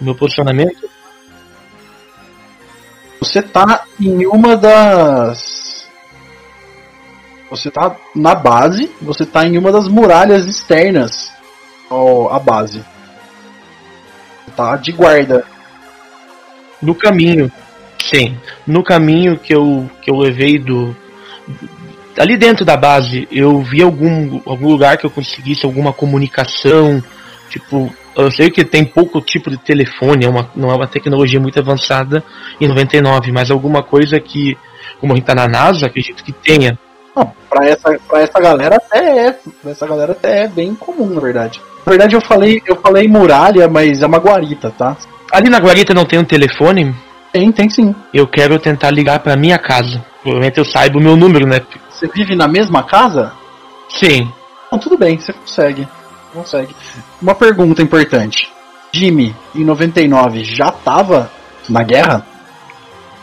meu 0.00 0.12
posicionamento. 0.12 0.90
Você 3.20 3.40
tá 3.40 3.84
em 4.00 4.26
uma 4.26 4.56
das. 4.56 5.88
Você 7.48 7.70
tá 7.70 7.94
na 8.12 8.34
base, 8.34 8.90
você 9.00 9.24
tá 9.24 9.46
em 9.46 9.56
uma 9.56 9.70
das 9.70 9.86
muralhas 9.86 10.46
externas 10.46 11.30
ao, 11.88 12.34
à 12.34 12.40
base. 12.40 12.84
Tá 14.56 14.74
de 14.74 14.90
guarda. 14.90 15.44
No 16.82 16.96
caminho, 16.96 17.52
sim. 18.02 18.36
No 18.66 18.82
caminho 18.82 19.38
que 19.38 19.54
eu, 19.54 19.88
que 20.02 20.10
eu 20.10 20.16
levei 20.16 20.58
do, 20.58 20.96
ali 22.18 22.36
dentro 22.36 22.64
da 22.64 22.76
base, 22.76 23.28
eu 23.30 23.60
vi 23.60 23.82
algum, 23.82 24.40
algum 24.46 24.68
lugar 24.68 24.96
que 24.96 25.06
eu 25.06 25.10
conseguisse 25.10 25.64
alguma 25.64 25.92
comunicação, 25.92 27.02
tipo, 27.48 27.92
eu 28.16 28.30
sei 28.30 28.50
que 28.50 28.64
tem 28.64 28.84
pouco 28.84 29.20
tipo 29.20 29.50
de 29.50 29.58
telefone, 29.58 30.24
é 30.24 30.28
uma, 30.28 30.50
não 30.56 30.70
é 30.70 30.74
uma 30.74 30.88
tecnologia 30.88 31.38
muito 31.38 31.58
avançada 31.58 32.24
em 32.60 32.66
99, 32.66 33.30
mas 33.32 33.50
alguma 33.50 33.82
coisa 33.82 34.18
que, 34.18 34.56
como 35.00 35.12
a 35.12 35.16
gente 35.16 35.26
tá 35.26 35.34
na 35.34 35.46
NASA, 35.46 35.86
acredito 35.86 36.24
que 36.24 36.32
tenha. 36.32 36.78
Não, 37.14 37.32
pra 37.48 37.66
essa, 37.66 37.98
pra 38.06 38.20
essa 38.20 38.40
galera 38.40 38.76
até 38.76 39.28
é. 39.28 39.38
Pra 39.62 39.70
essa 39.70 39.86
galera 39.86 40.12
até 40.12 40.44
é 40.44 40.48
bem 40.48 40.74
comum, 40.74 41.06
na 41.06 41.20
verdade. 41.20 41.60
Na 41.84 41.90
verdade 41.90 42.14
eu 42.14 42.20
falei, 42.20 42.62
eu 42.66 42.76
falei 42.76 43.06
muralha, 43.06 43.68
mas 43.68 44.02
é 44.02 44.06
uma 44.06 44.18
guarita, 44.18 44.70
tá? 44.70 44.96
Ali 45.32 45.48
na 45.48 45.58
guarita 45.58 45.94
não 45.94 46.04
tem 46.04 46.18
um 46.18 46.24
telefone? 46.24 46.94
Tem, 47.32 47.52
tem 47.52 47.68
sim. 47.68 47.94
Eu 48.12 48.26
quero 48.26 48.58
tentar 48.58 48.90
ligar 48.90 49.18
pra 49.20 49.36
minha 49.36 49.58
casa. 49.58 50.04
Provavelmente 50.22 50.58
eu 50.58 50.64
saiba 50.64 50.98
o 50.98 51.02
meu 51.02 51.16
número, 51.16 51.46
né? 51.46 51.60
Você 51.96 52.06
vive 52.08 52.36
na 52.36 52.46
mesma 52.46 52.82
casa? 52.82 53.32
Sim. 53.88 54.30
Então 54.66 54.78
tudo 54.78 54.98
bem, 54.98 55.18
você 55.18 55.32
consegue. 55.32 55.88
Consegue. 56.30 56.76
Uma 57.22 57.34
pergunta 57.34 57.80
importante. 57.80 58.52
Jimmy, 58.92 59.34
em 59.54 59.64
99, 59.64 60.44
já 60.44 60.70
tava 60.70 61.30
na 61.68 61.82
guerra? 61.82 62.26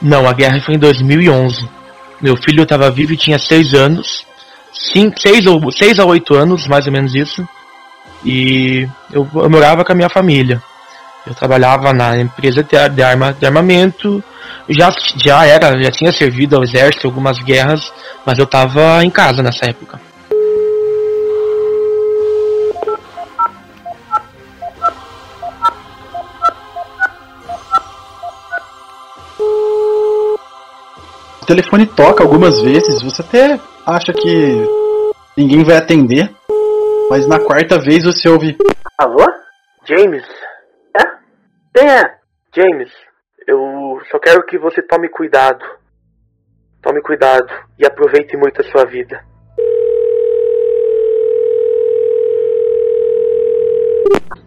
Não, 0.01 0.27
a 0.27 0.33
guerra 0.33 0.59
foi 0.59 0.73
em 0.73 0.79
2011. 0.79 1.69
Meu 2.19 2.35
filho 2.35 2.63
estava 2.63 2.89
vivo 2.89 3.13
e 3.13 3.17
tinha 3.17 3.37
6 3.37 3.75
anos. 3.75 4.25
6 4.73 5.45
ou 5.45 5.71
6 5.71 5.99
a 5.99 6.05
8 6.05 6.33
anos, 6.35 6.67
mais 6.67 6.87
ou 6.87 6.91
menos 6.91 7.13
isso. 7.13 7.47
E 8.25 8.87
eu, 9.11 9.27
eu 9.35 9.49
morava 9.51 9.85
com 9.85 9.91
a 9.91 9.95
minha 9.95 10.09
família. 10.09 10.63
Eu 11.25 11.33
trabalhava 11.33 11.93
na 11.93 12.17
empresa 12.17 12.63
de, 12.63 12.89
de, 12.89 13.01
arma, 13.01 13.33
de 13.33 13.45
armamento 13.45 14.23
já, 14.69 14.93
já 15.15 15.45
era, 15.45 15.81
já 15.81 15.91
tinha 15.91 16.11
servido 16.11 16.55
ao 16.55 16.63
exército 16.63 17.07
algumas 17.07 17.39
guerras, 17.39 17.91
mas 18.25 18.37
eu 18.37 18.45
tava 18.45 19.03
em 19.03 19.09
casa 19.09 19.43
nessa 19.43 19.65
época. 19.65 19.99
O 31.41 31.45
telefone 31.45 31.85
toca 31.85 32.23
algumas 32.23 32.61
vezes, 32.61 33.01
você 33.01 33.21
até 33.21 33.59
acha 33.85 34.13
que 34.13 34.65
ninguém 35.35 35.61
vai 35.61 35.75
atender, 35.75 36.31
mas 37.09 37.27
na 37.27 37.37
quarta 37.37 37.77
vez 37.79 38.05
você 38.05 38.29
ouve: 38.29 38.57
Alô? 38.97 39.25
James? 39.85 40.23
É? 41.75 41.79
Quem 41.79 41.89
é? 41.89 42.01
James. 42.55 42.91
Eu 43.47 43.99
só 44.09 44.19
quero 44.19 44.45
que 44.45 44.57
você 44.57 44.81
tome 44.81 45.09
cuidado. 45.09 45.63
Tome 46.81 47.01
cuidado 47.01 47.47
e 47.79 47.85
aproveite 47.85 48.37
muito 48.37 48.61
a 48.61 48.63
sua 48.65 48.85
vida. 48.85 49.23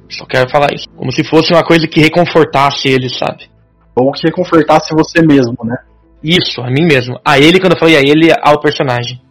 Só 0.08 0.24
quero 0.26 0.48
falar 0.48 0.72
isso. 0.72 0.88
Como 0.96 1.10
se 1.10 1.24
fosse 1.24 1.52
uma 1.52 1.64
coisa 1.64 1.86
que 1.88 2.00
reconfortasse 2.00 2.88
ele, 2.88 3.08
sabe? 3.08 3.50
Ou 3.94 4.12
que 4.12 4.26
reconfortasse 4.26 4.94
você 4.94 5.20
mesmo, 5.26 5.56
né? 5.64 5.76
Isso, 6.22 6.60
a 6.60 6.70
mim 6.70 6.86
mesmo. 6.86 7.18
A 7.24 7.38
ele, 7.38 7.58
quando 7.58 7.72
eu 7.72 7.78
falei 7.78 7.96
a 7.96 8.00
ele, 8.00 8.32
ao 8.42 8.60
personagem 8.60 9.25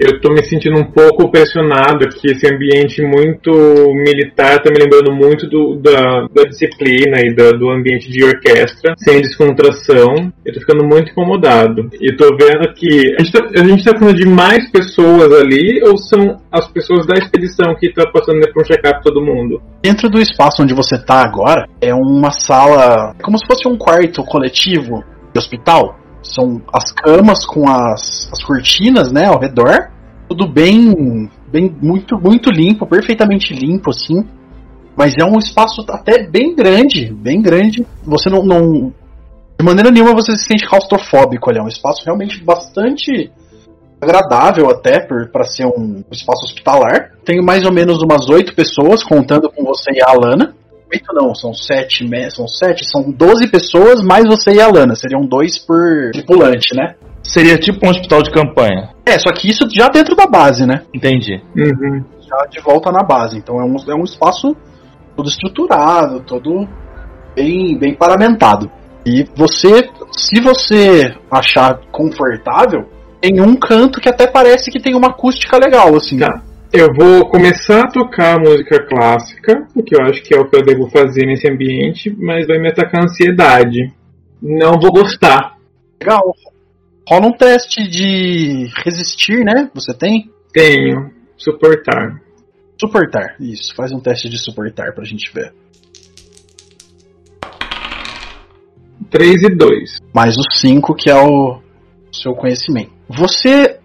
eu 0.00 0.18
tô 0.18 0.32
me 0.32 0.42
sentindo 0.42 0.78
um 0.78 0.84
pouco 0.84 1.30
pressionado 1.30 2.06
aqui, 2.06 2.30
esse 2.30 2.46
ambiente 2.50 3.02
muito 3.02 3.52
militar 3.92 4.62
tá 4.62 4.70
me 4.70 4.78
lembrando 4.78 5.12
muito 5.12 5.46
do, 5.46 5.76
da, 5.76 6.26
da 6.34 6.44
disciplina 6.44 7.20
e 7.20 7.34
da, 7.34 7.52
do 7.52 7.68
ambiente 7.68 8.10
de 8.10 8.24
orquestra, 8.24 8.94
sem 8.96 9.20
descontração. 9.20 10.32
Eu 10.42 10.54
tô 10.54 10.60
ficando 10.60 10.84
muito 10.86 11.10
incomodado. 11.10 11.90
E 12.00 12.16
tô 12.16 12.34
vendo 12.34 12.72
que 12.72 13.14
a 13.18 13.22
gente, 13.22 13.32
tá, 13.32 13.62
gente 13.62 13.84
tá 13.84 13.98
falando 13.98 14.16
de 14.16 14.26
mais 14.26 14.70
pessoas 14.70 15.30
ali 15.34 15.82
ou 15.84 15.98
são 15.98 16.38
as 16.50 16.66
pessoas 16.68 17.06
da 17.06 17.14
expedição 17.18 17.74
que 17.78 17.92
tá 17.92 18.10
passando 18.10 18.40
por 18.54 18.62
um 18.62 18.64
check-up 18.64 19.02
todo 19.02 19.20
mundo? 19.20 19.60
Dentro 19.82 20.08
do 20.08 20.18
espaço 20.18 20.62
onde 20.62 20.72
você 20.72 20.98
tá 20.98 21.22
agora, 21.22 21.66
é 21.78 21.92
uma 21.94 22.30
sala, 22.30 23.14
como 23.22 23.36
se 23.36 23.46
fosse 23.46 23.68
um 23.68 23.76
quarto 23.76 24.24
coletivo 24.24 25.04
de 25.34 25.38
hospital 25.38 26.00
são 26.22 26.60
as 26.72 26.92
camas 26.92 27.44
com 27.44 27.68
as, 27.68 28.28
as 28.32 28.42
cortinas, 28.42 29.10
né, 29.12 29.26
ao 29.26 29.38
redor. 29.38 29.90
Tudo 30.28 30.46
bem, 30.46 31.28
bem 31.50 31.74
muito 31.80 32.18
muito 32.18 32.50
limpo, 32.50 32.86
perfeitamente 32.86 33.52
limpo 33.54 33.90
assim. 33.90 34.24
Mas 34.96 35.14
é 35.18 35.24
um 35.24 35.38
espaço 35.38 35.84
até 35.88 36.26
bem 36.26 36.54
grande, 36.54 37.12
bem 37.12 37.40
grande. 37.40 37.86
Você 38.04 38.28
não, 38.28 38.42
não 38.42 38.92
De 39.58 39.64
maneira 39.64 39.90
nenhuma 39.90 40.14
você 40.14 40.36
se 40.36 40.44
sente 40.44 40.68
claustrofóbico 40.68 41.50
ali. 41.50 41.58
É 41.58 41.62
um 41.62 41.68
espaço 41.68 42.04
realmente 42.04 42.42
bastante 42.44 43.30
agradável 44.00 44.70
até 44.70 45.00
para 45.00 45.44
ser 45.44 45.66
um 45.66 46.02
espaço 46.10 46.44
hospitalar. 46.44 47.12
Tem 47.24 47.42
mais 47.42 47.64
ou 47.64 47.72
menos 47.72 48.02
umas 48.02 48.28
oito 48.28 48.54
pessoas, 48.54 49.04
contando 49.04 49.50
com 49.50 49.64
você 49.64 49.90
e 49.92 50.02
a 50.02 50.10
Alana. 50.10 50.54
Oito 50.92 51.14
não, 51.14 51.34
são 51.34 51.54
sete, 51.54 52.04
são 52.30 52.48
sete, 52.48 52.84
são 52.84 53.12
doze 53.12 53.48
pessoas, 53.48 54.02
mais 54.02 54.24
você 54.24 54.54
e 54.54 54.60
a 54.60 54.66
Alana. 54.66 54.96
Seriam 54.96 55.24
dois 55.24 55.56
por 55.56 56.10
tripulante, 56.12 56.74
né? 56.74 56.96
Seria 57.22 57.56
tipo 57.56 57.86
um 57.86 57.90
hospital 57.90 58.22
de 58.22 58.30
campanha. 58.30 58.90
É, 59.06 59.16
só 59.18 59.30
que 59.30 59.48
isso 59.48 59.68
já 59.70 59.88
dentro 59.88 60.16
da 60.16 60.26
base, 60.26 60.66
né? 60.66 60.82
Entendi. 60.92 61.40
Uhum. 61.56 62.04
Já 62.20 62.46
de 62.50 62.60
volta 62.60 62.90
na 62.90 63.04
base. 63.04 63.38
Então 63.38 63.60
é 63.60 63.64
um, 63.64 63.76
é 63.88 63.94
um 63.94 64.04
espaço 64.04 64.56
todo 65.14 65.28
estruturado, 65.28 66.20
todo 66.20 66.66
bem, 67.36 67.78
bem 67.78 67.94
paramentado. 67.94 68.70
E 69.06 69.24
você, 69.34 69.88
se 70.10 70.40
você 70.40 71.14
achar 71.30 71.80
confortável, 71.92 72.88
tem 73.20 73.40
um 73.40 73.54
canto 73.54 74.00
que 74.00 74.08
até 74.08 74.26
parece 74.26 74.70
que 74.70 74.80
tem 74.80 74.94
uma 74.94 75.08
acústica 75.08 75.56
legal, 75.56 75.94
assim. 75.94 76.18
Tá. 76.18 76.42
Eu 76.72 76.94
vou 76.94 77.28
começar 77.28 77.80
a 77.80 77.90
tocar 77.90 78.38
música 78.38 78.86
clássica, 78.86 79.66
porque 79.74 79.92
eu 79.92 80.04
acho 80.04 80.22
que 80.22 80.32
é 80.32 80.38
o 80.38 80.48
que 80.48 80.56
eu 80.56 80.64
devo 80.64 80.88
fazer 80.88 81.26
nesse 81.26 81.50
ambiente, 81.50 82.14
mas 82.16 82.46
vai 82.46 82.60
me 82.60 82.68
atacar 82.68 83.00
a 83.00 83.04
ansiedade. 83.06 83.92
Não 84.40 84.78
vou 84.80 84.92
gostar. 84.92 85.58
Legal. 86.00 86.22
Rola 87.08 87.26
um 87.26 87.32
teste 87.32 87.88
de 87.88 88.70
resistir, 88.84 89.44
né? 89.44 89.68
Você 89.74 89.92
tem? 89.92 90.30
Tenho. 90.52 91.10
Suportar. 91.36 92.22
Suportar, 92.80 93.34
isso. 93.40 93.74
Faz 93.74 93.90
um 93.90 93.98
teste 93.98 94.28
de 94.28 94.38
suportar 94.38 94.94
pra 94.94 95.04
gente 95.04 95.28
ver. 95.34 95.52
3 99.10 99.42
e 99.42 99.56
2. 99.56 99.98
Mais 100.14 100.36
o 100.36 100.42
5, 100.52 100.94
que 100.94 101.10
é 101.10 101.16
o 101.16 101.60
seu 102.12 102.32
conhecimento. 102.32 102.92
Você 103.08 103.79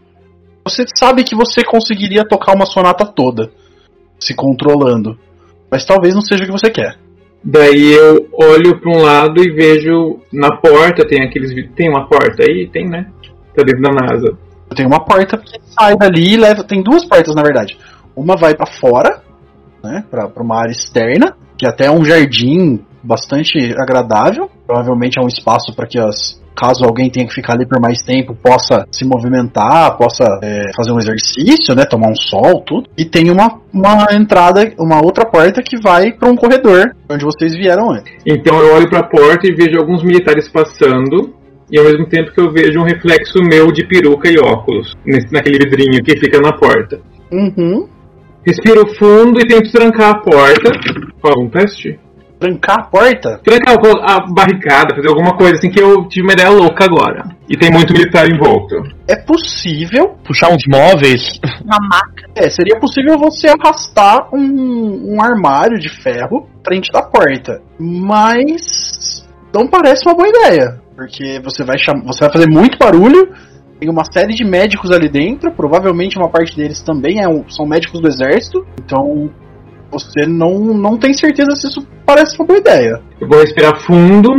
você 0.66 0.84
sabe 0.97 1.24
que 1.24 1.36
você 1.36 1.63
conseguiria 1.63 2.28
tocar 2.28 2.55
uma 2.55 2.66
sonata 2.66 3.05
toda 3.05 3.51
se 4.20 4.34
controlando, 4.34 5.18
mas 5.70 5.86
talvez 5.86 6.16
não 6.16 6.22
seja 6.22 6.43
o 6.43 6.47
que 6.47 6.51
você 6.51 6.72
quer. 6.72 6.97
Daí 7.43 7.93
eu 7.93 8.28
olho 8.34 8.82
para 8.82 8.91
um 8.91 9.03
lado 9.03 9.39
e 9.43 9.53
vejo 9.53 10.20
na 10.34 10.57
porta 10.57 11.07
tem 11.07 11.24
aqueles 11.24 11.51
tem 11.76 11.89
uma 11.89 12.07
porta 12.07 12.43
aí, 12.43 12.68
tem, 12.68 12.89
né? 12.89 13.11
Tá 13.55 13.61
dentro 13.61 13.82
da 13.82 13.91
NASA. 13.91 14.38
Tem 14.76 14.86
uma 14.86 15.05
porta 15.05 15.38
que 15.38 15.59
sai 15.80 15.95
dali 15.95 16.34
e 16.34 16.38
leva, 16.38 16.63
tem 16.63 16.82
duas 16.82 17.05
portas 17.05 17.36
na 17.36 17.43
verdade. 17.43 17.78
Uma 18.16 18.36
vai 18.36 18.55
para 18.55 18.66
fora, 18.66 19.22
né, 19.84 20.03
para 20.09 20.41
uma 20.41 20.59
área 20.59 20.72
externa, 20.72 21.38
que 21.55 21.68
até 21.68 21.86
é 21.86 21.91
um 21.91 22.03
jardim 22.03 22.84
bastante 23.05 23.73
agradável. 23.77 24.49
Provavelmente 24.65 25.19
é 25.19 25.21
um 25.21 25.27
espaço 25.27 25.73
para 25.75 25.87
que 25.87 25.99
as 25.99 26.39
caso 26.55 26.85
alguém 26.85 27.09
tenha 27.09 27.27
que 27.27 27.33
ficar 27.33 27.53
ali 27.53 27.67
por 27.67 27.79
mais 27.79 28.01
tempo, 28.01 28.33
possa 28.33 28.87
se 28.89 29.05
movimentar, 29.05 29.97
possa 29.97 30.23
é, 30.41 30.71
fazer 30.75 30.91
um 30.93 30.97
exercício, 30.97 31.75
né, 31.75 31.83
tomar 31.85 32.09
um 32.09 32.15
sol, 32.15 32.61
tudo. 32.65 32.87
E 32.97 33.03
tem 33.03 33.29
uma, 33.29 33.59
uma 33.73 34.07
entrada, 34.13 34.73
uma 34.79 35.03
outra 35.03 35.25
porta 35.25 35.61
que 35.61 35.77
vai 35.81 36.13
para 36.13 36.29
um 36.29 36.35
corredor, 36.35 36.95
onde 37.09 37.25
vocês 37.25 37.53
vieram 37.53 37.91
antes. 37.91 38.11
Então 38.25 38.57
eu 38.59 38.73
olho 38.73 38.89
para 38.89 38.99
a 38.99 39.07
porta 39.07 39.45
e 39.45 39.53
vejo 39.53 39.77
alguns 39.77 40.01
militares 40.01 40.47
passando. 40.47 41.35
E 41.69 41.79
ao 41.79 41.85
mesmo 41.85 42.07
tempo 42.07 42.31
que 42.31 42.39
eu 42.39 42.51
vejo 42.51 42.79
um 42.79 42.83
reflexo 42.83 43.39
meu 43.41 43.71
de 43.71 43.87
peruca 43.87 44.29
e 44.29 44.37
óculos 44.37 44.93
nesse, 45.03 45.33
naquele 45.33 45.57
vidrinho 45.57 46.03
que 46.03 46.15
fica 46.17 46.39
na 46.39 46.53
porta. 46.53 47.01
Uhum. 47.31 47.87
Respiro 48.45 48.87
fundo 48.99 49.39
e 49.39 49.47
tento 49.47 49.71
trancar 49.71 50.11
a 50.11 50.19
porta. 50.19 50.69
Qual 51.19 51.43
um 51.43 51.49
teste? 51.49 51.99
Trancar 52.39 52.79
a 52.79 52.83
porta? 52.83 53.39
Trancar 53.43 53.75
a 54.03 54.19
barricada, 54.31 54.95
fazer 54.95 55.07
alguma 55.07 55.38
coisa 55.38 55.53
assim 55.53 55.69
que 55.69 55.81
eu 55.81 56.07
tive 56.07 56.25
uma 56.25 56.33
ideia 56.33 56.49
louca 56.49 56.83
agora. 56.83 57.23
E 57.49 57.55
tem 57.55 57.71
muito 57.71 57.93
militar 57.93 58.27
em 58.29 58.38
volta. 58.38 58.75
É 59.07 59.15
possível. 59.15 60.15
Puxar 60.23 60.49
uns 60.49 60.63
móveis. 60.67 61.39
Uma 61.63 61.77
maca. 61.79 62.29
É, 62.36 62.49
seria 62.49 62.79
possível 62.79 63.17
você 63.17 63.47
arrastar 63.47 64.27
um, 64.33 65.15
um 65.15 65.21
armário 65.21 65.79
de 65.79 65.89
ferro 65.89 66.49
frente 66.65 66.91
da 66.91 67.01
porta. 67.01 67.61
Mas. 67.79 69.25
Não 69.53 69.67
parece 69.67 70.05
uma 70.05 70.15
boa 70.15 70.27
ideia. 70.27 70.81
Porque 70.95 71.39
você 71.43 71.63
vai, 71.63 71.77
cham... 71.77 72.01
você 72.05 72.19
vai 72.25 72.33
fazer 72.33 72.49
muito 72.49 72.77
barulho. 72.77 73.31
Tem 73.79 73.89
uma 73.89 74.03
série 74.05 74.33
de 74.33 74.43
médicos 74.43 74.91
ali 74.91 75.07
dentro. 75.07 75.51
Provavelmente 75.51 76.17
uma 76.17 76.29
parte 76.29 76.55
deles 76.55 76.81
também 76.81 77.21
é 77.21 77.29
um... 77.29 77.47
são 77.47 77.65
médicos 77.65 78.01
do 78.01 78.07
exército. 78.07 78.65
Então 78.83 79.29
você 79.99 80.25
não, 80.25 80.59
não 80.59 80.97
tem 80.97 81.13
certeza 81.13 81.55
se 81.55 81.67
isso 81.67 81.87
parece 82.05 82.37
uma 82.37 82.45
boa 82.45 82.59
ideia. 82.59 83.01
Eu 83.19 83.27
vou 83.27 83.39
respirar 83.39 83.79
fundo 83.81 84.29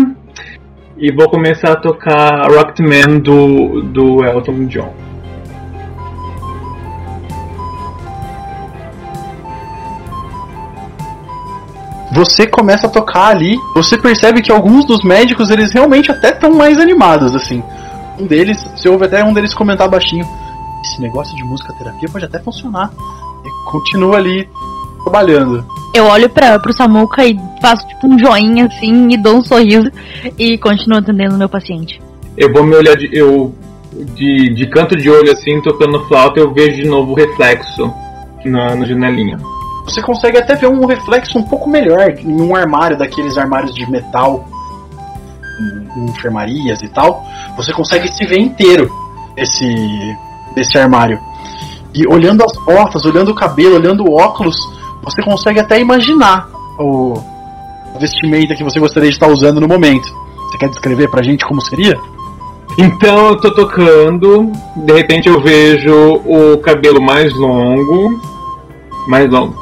e 0.98 1.10
vou 1.12 1.28
começar 1.30 1.72
a 1.72 1.76
tocar 1.76 2.46
Rocketman 2.50 3.20
do, 3.20 3.82
do 3.82 4.24
Elton 4.24 4.66
John. 4.66 4.94
Você 12.12 12.46
começa 12.46 12.86
a 12.86 12.90
tocar 12.90 13.28
ali, 13.28 13.58
você 13.74 13.98
percebe 13.98 14.40
que 14.40 14.52
alguns 14.52 14.86
dos 14.86 15.02
médicos 15.02 15.50
eles 15.50 15.72
realmente 15.72 16.10
até 16.10 16.30
estão 16.30 16.50
mais 16.54 16.78
animados 16.78 17.34
assim. 17.34 17.62
Um 18.18 18.26
deles, 18.26 18.62
você 18.74 18.88
ouve 18.88 19.04
até 19.04 19.22
um 19.22 19.34
deles 19.34 19.52
comentar 19.52 19.88
baixinho: 19.88 20.26
esse 20.82 21.00
negócio 21.00 21.34
de 21.36 21.44
música 21.44 21.74
terapia 21.74 22.08
pode 22.10 22.24
até 22.24 22.38
funcionar. 22.38 22.90
E 23.44 23.70
continua 23.70 24.16
ali 24.16 24.48
trabalhando. 25.06 25.64
Eu 25.94 26.04
olho 26.06 26.28
pra, 26.28 26.58
pro 26.58 26.72
Samuka 26.72 27.24
e 27.24 27.38
faço 27.62 27.86
tipo 27.86 28.06
um 28.06 28.18
joinha 28.18 28.66
assim 28.66 29.08
e 29.10 29.16
dou 29.16 29.36
um 29.36 29.44
sorriso 29.44 29.90
e 30.36 30.58
continuo 30.58 30.98
atendendo 30.98 31.38
meu 31.38 31.48
paciente. 31.48 32.02
Eu 32.36 32.52
vou 32.52 32.64
me 32.64 32.74
olhar 32.74 32.96
de, 32.96 33.08
eu, 33.16 33.54
de, 34.14 34.52
de 34.52 34.66
canto 34.68 34.96
de 34.96 35.08
olho 35.08 35.32
assim, 35.32 35.60
tocando 35.62 36.04
flauta, 36.06 36.40
eu 36.40 36.52
vejo 36.52 36.82
de 36.82 36.88
novo 36.88 37.12
o 37.12 37.14
reflexo 37.14 37.90
na, 38.44 38.74
na 38.74 38.84
janelinha. 38.84 39.38
Você 39.84 40.02
consegue 40.02 40.38
até 40.38 40.56
ver 40.56 40.68
um 40.68 40.84
reflexo 40.84 41.38
um 41.38 41.44
pouco 41.44 41.70
melhor 41.70 42.10
em 42.10 42.40
um 42.40 42.54
armário 42.54 42.98
daqueles 42.98 43.38
armários 43.38 43.72
de 43.74 43.88
metal 43.88 44.44
em, 45.60 46.00
em 46.00 46.10
enfermarias 46.10 46.82
e 46.82 46.88
tal. 46.88 47.24
Você 47.56 47.72
consegue 47.72 48.12
se 48.12 48.26
ver 48.26 48.40
inteiro 48.40 48.90
desse 50.54 50.76
armário. 50.76 51.18
E 51.94 52.06
olhando 52.06 52.44
as 52.44 52.52
portas, 52.64 53.06
olhando 53.06 53.30
o 53.30 53.34
cabelo, 53.34 53.76
olhando 53.76 54.04
o 54.04 54.14
óculos, 54.14 54.56
você 55.06 55.22
consegue 55.22 55.60
até 55.60 55.80
imaginar 55.80 56.48
o 56.78 57.14
vestimenta 57.98 58.54
que 58.54 58.64
você 58.64 58.78
gostaria 58.78 59.08
de 59.08 59.14
estar 59.14 59.28
usando 59.28 59.60
no 59.60 59.68
momento. 59.68 60.06
Você 60.50 60.58
quer 60.58 60.68
descrever 60.68 61.08
pra 61.08 61.22
gente 61.22 61.46
como 61.46 61.60
seria? 61.62 61.96
Então 62.76 63.28
eu 63.28 63.36
tô 63.36 63.54
tocando, 63.54 64.52
de 64.74 64.92
repente 64.92 65.28
eu 65.28 65.40
vejo 65.40 66.20
o 66.26 66.58
cabelo 66.58 67.00
mais 67.00 67.32
longo, 67.34 68.20
mais 69.08 69.30
longo. 69.30 69.54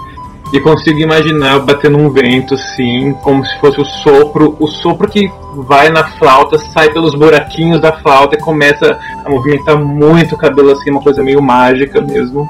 E 0.52 0.60
consigo 0.60 0.98
imaginar 0.98 1.60
batendo 1.60 1.98
um 1.98 2.10
vento 2.10 2.54
assim, 2.54 3.12
como 3.22 3.44
se 3.44 3.58
fosse 3.60 3.80
o 3.80 3.84
sopro, 3.84 4.56
o 4.58 4.66
sopro 4.66 5.08
que 5.08 5.30
vai 5.68 5.90
na 5.90 6.04
flauta, 6.04 6.58
sai 6.58 6.90
pelos 6.90 7.14
buraquinhos 7.14 7.80
da 7.80 7.92
flauta 7.92 8.36
e 8.36 8.40
começa 8.40 8.98
a 9.24 9.30
movimentar 9.30 9.78
muito 9.78 10.34
o 10.34 10.38
cabelo 10.38 10.72
assim, 10.72 10.90
uma 10.90 11.02
coisa 11.02 11.22
meio 11.22 11.42
mágica 11.42 12.00
mesmo. 12.00 12.42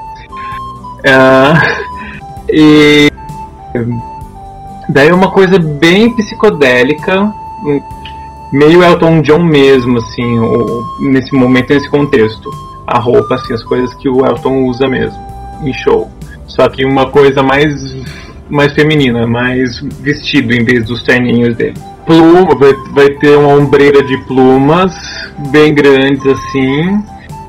Uh, 0.99 1.94
e 2.49 3.11
daí 4.89 5.11
uma 5.11 5.31
coisa 5.31 5.57
bem 5.59 6.15
psicodélica, 6.15 7.33
meio 8.51 8.83
Elton 8.83 9.21
John 9.21 9.43
mesmo, 9.43 9.97
assim, 9.97 10.39
nesse 10.99 11.33
momento, 11.33 11.73
nesse 11.73 11.89
contexto. 11.89 12.49
A 12.87 12.99
roupa, 12.99 13.35
assim, 13.35 13.53
as 13.53 13.63
coisas 13.63 13.93
que 13.95 14.07
o 14.07 14.25
Elton 14.25 14.65
usa 14.65 14.87
mesmo 14.87 15.17
em 15.63 15.73
show. 15.73 16.09
Só 16.47 16.69
que 16.69 16.85
uma 16.85 17.07
coisa 17.09 17.41
mais 17.41 17.73
mais 18.47 18.73
feminina, 18.73 19.25
mais 19.25 19.79
vestido 20.01 20.53
em 20.53 20.63
vez 20.63 20.85
dos 20.85 21.01
terninhos 21.01 21.55
dele. 21.55 21.73
Pluma, 22.05 22.55
vai, 22.55 22.73
vai 22.93 23.09
ter 23.15 23.35
uma 23.35 23.55
ombreira 23.55 24.03
de 24.03 24.17
plumas 24.25 24.93
bem 25.49 25.73
grandes 25.73 26.23
assim 26.27 27.03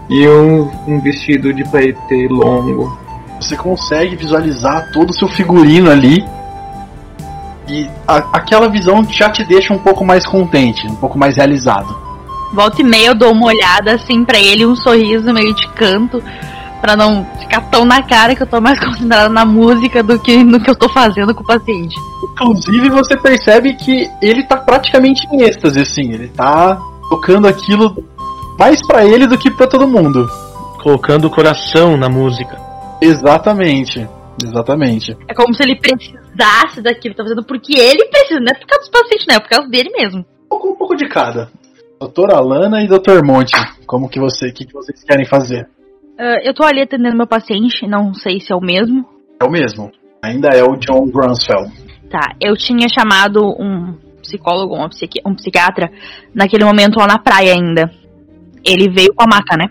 e 0.09 0.27
um, 0.27 0.71
um 0.89 0.99
vestido 1.01 1.53
de 1.53 1.63
paetê 1.65 2.27
longo 2.31 3.06
você 3.41 3.57
consegue 3.57 4.17
visualizar 4.17 4.91
todo 4.93 5.11
o 5.11 5.15
seu 5.15 5.29
figurino 5.29 5.91
ali. 5.91 6.25
E 7.69 7.89
a, 8.07 8.17
aquela 8.33 8.69
visão 8.69 9.05
já 9.09 9.29
te 9.31 9.45
deixa 9.45 9.73
um 9.73 9.79
pouco 9.79 10.05
mais 10.05 10.27
contente, 10.27 10.87
um 10.87 10.97
pouco 10.97 11.19
mais 11.19 11.37
realizado. 11.37 11.97
Volta 12.53 12.81
e 12.81 12.85
meia 12.85 13.09
eu 13.09 13.15
dou 13.15 13.33
uma 13.33 13.47
olhada 13.47 13.95
assim 13.95 14.25
para 14.25 14.39
ele, 14.39 14.65
um 14.65 14.77
sorriso 14.77 15.33
meio 15.33 15.53
de 15.53 15.67
canto, 15.69 16.23
para 16.81 16.97
não 16.97 17.27
ficar 17.41 17.61
tão 17.63 17.85
na 17.85 18.03
cara 18.03 18.37
que 18.37 18.43
eu 18.43 18.47
tô 18.47 18.61
mais 18.61 18.79
concentrada 18.85 19.29
na 19.29 19.45
música 19.45 20.03
do 20.03 20.19
que 20.19 20.45
no 20.45 20.61
que 20.61 20.71
eu 20.71 20.77
tô 20.77 20.89
fazendo 20.89 21.35
com 21.35 21.43
o 21.43 21.47
paciente. 21.47 21.97
Inclusive 22.33 22.89
você 22.91 23.17
percebe 23.17 23.75
que 23.75 24.09
ele 24.23 24.45
tá 24.45 24.57
praticamente 24.57 25.27
em 25.33 25.43
êxtase, 25.43 25.81
assim, 25.81 26.13
ele 26.13 26.29
tá 26.29 26.81
tocando 27.11 27.49
aquilo 27.49 27.97
mais 28.59 28.85
para 28.87 29.05
ele 29.05 29.27
do 29.27 29.37
que 29.37 29.51
para 29.51 29.67
todo 29.67 29.89
mundo. 29.89 30.29
Colocando 30.83 31.27
o 31.27 31.31
coração 31.31 31.97
na 31.97 32.09
música. 32.09 32.66
Exatamente. 33.01 34.09
Exatamente. 34.43 35.17
É 35.29 35.35
como 35.35 35.55
se 35.55 35.63
ele 35.63 35.77
precisasse 35.77 36.83
daquilo 36.83 37.15
que 37.15 37.17
tá 37.17 37.25
fazendo, 37.25 37.45
porque 37.45 37.79
ele 37.79 38.05
precisa, 38.09 38.41
não 38.41 38.53
é 38.53 38.55
por 38.55 38.67
causa 38.67 38.91
dos 38.91 38.91
pacientes, 38.91 39.27
não, 39.27 39.37
é 39.37 39.41
por 39.41 39.49
causa 39.49 39.69
dele 39.69 39.91
mesmo. 39.91 40.21
Um 40.21 40.49
pouco, 40.49 40.69
um 40.69 40.77
pouco 40.77 40.97
de 40.97 41.09
cada. 41.09 41.51
Doutora 41.99 42.37
Alana 42.37 42.83
e 42.83 42.87
Dr. 42.87 43.25
Monte, 43.25 43.53
como 43.87 44.09
que 44.09 44.21
você, 44.21 44.53
que, 44.53 44.67
que 44.67 44.73
vocês 44.73 45.03
querem 45.03 45.25
fazer? 45.25 45.67
Ah, 46.19 46.39
eu 46.43 46.53
tô 46.55 46.63
ali 46.65 46.83
atendendo 46.83 47.17
meu 47.17 47.27
paciente, 47.27 47.87
não 47.87 48.13
sei 48.13 48.41
se 48.41 48.53
é 48.53 48.57
o 48.57 48.61
mesmo. 48.61 49.07
É 49.41 49.45
o 49.45 49.51
mesmo. 49.51 49.91
Ainda 50.23 50.49
é 50.49 50.63
o 50.63 50.77
John 50.77 51.07
Grunsfeld. 51.11 51.73
Tá, 52.11 52.35
eu 52.41 52.55
tinha 52.57 52.89
chamado 52.89 53.41
um 53.59 53.95
psicólogo, 54.21 54.77
um, 54.77 54.89
psiqui 54.89 55.21
um 55.25 55.35
psiquiatra, 55.35 55.91
naquele 56.35 56.65
momento 56.65 56.99
lá 56.99 57.07
na 57.07 57.19
praia 57.19 57.55
ainda. 57.55 57.91
Ele 58.65 58.91
veio 58.91 59.15
com 59.15 59.25
a 59.25 59.27
maca, 59.27 59.57
né? 59.57 59.71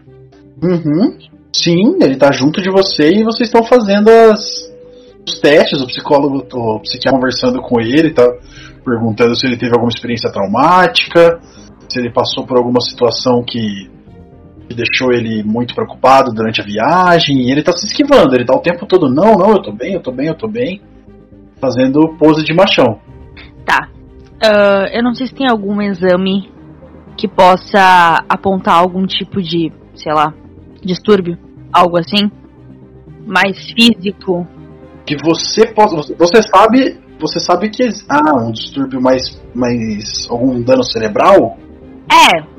Uhum. 0.63 1.17
Sim, 1.63 1.97
ele 2.01 2.17
tá 2.17 2.31
junto 2.31 2.61
de 2.61 2.69
você 2.69 3.09
e 3.09 3.23
vocês 3.23 3.47
estão 3.47 3.63
fazendo 3.63 4.09
as, 4.09 4.71
os 5.25 5.39
testes. 5.39 5.81
O 5.81 5.87
psicólogo, 5.87 6.45
o 6.53 6.79
psiquiatra 6.81 7.17
conversando 7.17 7.61
com 7.61 7.79
ele, 7.79 8.13
tá 8.13 8.27
perguntando 8.83 9.35
se 9.35 9.47
ele 9.47 9.57
teve 9.57 9.73
alguma 9.73 9.89
experiência 9.89 10.31
traumática, 10.31 11.39
se 11.89 11.99
ele 11.99 12.11
passou 12.11 12.45
por 12.45 12.57
alguma 12.57 12.81
situação 12.81 13.41
que, 13.41 13.89
deixou 14.75 15.13
ele 15.13 15.43
muito 15.43 15.73
preocupado 15.73 16.33
durante 16.33 16.59
a 16.59 16.65
viagem. 16.65 17.43
E 17.43 17.51
ele 17.51 17.63
tá 17.63 17.71
se 17.71 17.85
esquivando, 17.85 18.35
ele 18.35 18.45
tá 18.45 18.53
o 18.53 18.61
tempo 18.61 18.85
todo: 18.85 19.07
não, 19.07 19.33
não, 19.33 19.51
eu 19.51 19.61
tô 19.61 19.71
bem, 19.71 19.93
eu 19.93 20.01
tô 20.01 20.11
bem, 20.11 20.27
eu 20.27 20.35
tô 20.35 20.47
bem. 20.47 20.81
Fazendo 21.61 22.15
pose 22.17 22.43
de 22.43 22.53
machão. 22.53 22.99
Tá. 23.65 23.87
Ah, 24.43 24.87
eu 24.91 25.01
não 25.01 25.13
sei 25.13 25.27
se 25.27 25.33
tem 25.33 25.47
algum 25.49 25.81
exame 25.81 26.51
que 27.15 27.29
possa 27.29 28.25
apontar 28.27 28.75
algum 28.75 29.05
tipo 29.05 29.41
de, 29.41 29.71
sei 29.95 30.13
lá, 30.13 30.33
distúrbio, 30.83 31.37
algo 31.75 31.97
assim. 31.99 32.31
Mais 33.27 33.57
físico. 33.71 34.47
que 35.05 35.17
você 35.17 35.67
possa. 35.67 36.13
Você, 36.17 36.41
sabe. 36.43 36.97
Você 37.19 37.39
sabe 37.39 37.69
que. 37.69 37.87
Ah, 38.07 38.35
um 38.35 38.51
distúrbio 38.51 39.01
mais. 39.01 39.41
mais. 39.53 40.27
algum 40.29 40.61
dano 40.61 40.83
cerebral? 40.83 41.57
É. 42.09 42.55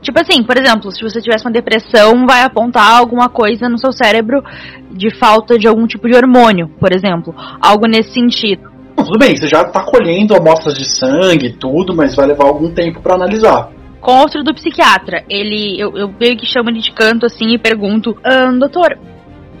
Tipo 0.00 0.18
assim, 0.20 0.42
por 0.42 0.56
exemplo, 0.56 0.90
se 0.90 1.02
você 1.02 1.20
tivesse 1.20 1.44
uma 1.44 1.52
depressão, 1.52 2.26
vai 2.26 2.42
apontar 2.42 2.96
alguma 2.96 3.28
coisa 3.28 3.68
no 3.68 3.78
seu 3.78 3.92
cérebro 3.92 4.42
de 4.90 5.14
falta 5.18 5.58
de 5.58 5.68
algum 5.68 5.86
tipo 5.86 6.08
de 6.08 6.16
hormônio, 6.16 6.68
por 6.80 6.90
exemplo. 6.94 7.34
Algo 7.60 7.86
nesse 7.86 8.14
sentido. 8.14 8.62
Não, 8.96 9.04
tudo 9.04 9.18
bem, 9.18 9.36
você 9.36 9.46
já 9.46 9.62
tá 9.64 9.84
colhendo 9.84 10.34
amostras 10.34 10.74
de 10.74 10.86
sangue 10.86 11.48
e 11.48 11.52
tudo, 11.52 11.94
mas 11.94 12.14
vai 12.14 12.26
levar 12.26 12.46
algum 12.46 12.70
tempo 12.70 13.00
pra 13.00 13.14
analisar. 13.14 13.70
Com 14.00 14.12
o 14.12 14.20
auxílio 14.22 14.44
do 14.44 14.54
psiquiatra, 14.54 15.24
ele. 15.28 15.78
Eu, 15.78 15.96
eu 15.96 16.08
meio 16.08 16.36
que 16.36 16.46
chamo 16.46 16.70
ele 16.70 16.80
de 16.80 16.92
canto 16.92 17.26
assim 17.26 17.52
e 17.52 17.58
pergunto: 17.58 18.16
"Ahn, 18.24 18.58
doutor, 18.58 18.98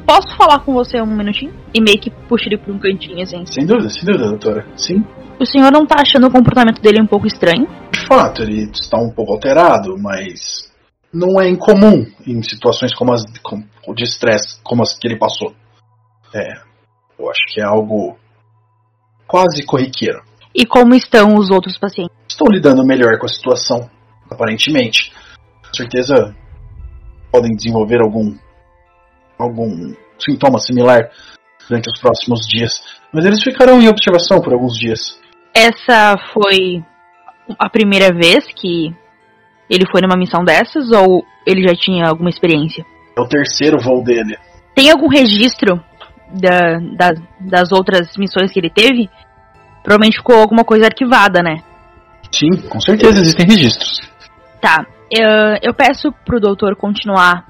posso 0.06 0.36
falar 0.36 0.60
com 0.60 0.72
você 0.72 1.00
um 1.00 1.06
minutinho? 1.06 1.52
E 1.74 1.80
meio 1.80 2.00
que 2.00 2.10
puxo 2.10 2.48
ele 2.48 2.56
pra 2.56 2.72
um 2.72 2.78
cantinho 2.78 3.22
assim. 3.22 3.44
Sem 3.46 3.66
dúvida, 3.66 3.90
sem 3.90 4.04
dúvida, 4.04 4.28
doutora. 4.28 4.66
Sim. 4.76 5.04
O 5.38 5.46
senhor 5.46 5.70
não 5.70 5.86
tá 5.86 5.96
achando 6.00 6.26
o 6.26 6.30
comportamento 6.30 6.80
dele 6.82 7.02
um 7.02 7.06
pouco 7.06 7.26
estranho? 7.26 7.66
De 7.92 8.06
fato, 8.06 8.42
ele 8.42 8.70
está 8.70 8.98
um 8.98 9.10
pouco 9.10 9.32
alterado, 9.32 9.96
mas. 9.98 10.70
não 11.12 11.40
é 11.40 11.48
incomum 11.48 12.06
em 12.26 12.42
situações 12.42 12.94
como 12.94 13.12
as 13.12 13.22
com, 13.42 13.62
de 13.94 14.04
estresse 14.04 14.60
como 14.62 14.82
as 14.82 14.96
que 14.98 15.06
ele 15.06 15.18
passou. 15.18 15.54
É. 16.34 16.70
Eu 17.18 17.30
acho 17.30 17.42
que 17.52 17.60
é 17.60 17.64
algo. 17.64 18.18
quase 19.26 19.64
corriqueiro. 19.64 20.22
E 20.54 20.64
como 20.66 20.94
estão 20.94 21.34
os 21.36 21.50
outros 21.50 21.78
pacientes? 21.78 22.20
estão 22.40 22.46
lidando 22.50 22.86
melhor 22.86 23.18
com 23.18 23.26
a 23.26 23.28
situação, 23.28 23.90
aparentemente. 24.30 25.12
Com 25.66 25.74
certeza 25.74 26.34
podem 27.30 27.54
desenvolver 27.54 28.00
algum 28.00 28.34
algum 29.38 29.94
sintoma 30.18 30.58
similar 30.58 31.10
durante 31.68 31.88
os 31.90 31.98
próximos 32.00 32.46
dias, 32.46 32.82
mas 33.12 33.24
eles 33.24 33.42
ficarão 33.42 33.80
em 33.80 33.88
observação 33.88 34.40
por 34.40 34.52
alguns 34.52 34.76
dias. 34.78 35.18
Essa 35.54 36.16
foi 36.32 36.84
a 37.58 37.68
primeira 37.70 38.12
vez 38.12 38.44
que 38.54 38.94
ele 39.68 39.84
foi 39.90 40.00
numa 40.02 40.16
missão 40.16 40.44
dessas 40.44 40.90
ou 40.90 41.24
ele 41.46 41.66
já 41.66 41.74
tinha 41.74 42.06
alguma 42.06 42.28
experiência? 42.28 42.84
É 43.16 43.20
o 43.20 43.28
terceiro 43.28 43.78
voo 43.78 44.02
dele. 44.02 44.36
Tem 44.74 44.90
algum 44.90 45.08
registro 45.08 45.82
da, 46.32 46.78
da- 46.96 47.22
das 47.40 47.72
outras 47.72 48.16
missões 48.16 48.52
que 48.52 48.58
ele 48.58 48.70
teve? 48.70 49.08
Provavelmente 49.82 50.18
ficou 50.18 50.36
alguma 50.36 50.64
coisa 50.64 50.86
arquivada, 50.86 51.40
né? 51.42 51.62
Sim, 52.32 52.50
com 52.68 52.80
certeza 52.80 53.20
existem 53.20 53.46
registros. 53.46 54.09
Tá. 54.60 54.86
Eu, 55.10 55.28
eu 55.62 55.74
peço 55.74 56.12
pro 56.24 56.40
doutor 56.40 56.76
continuar 56.76 57.44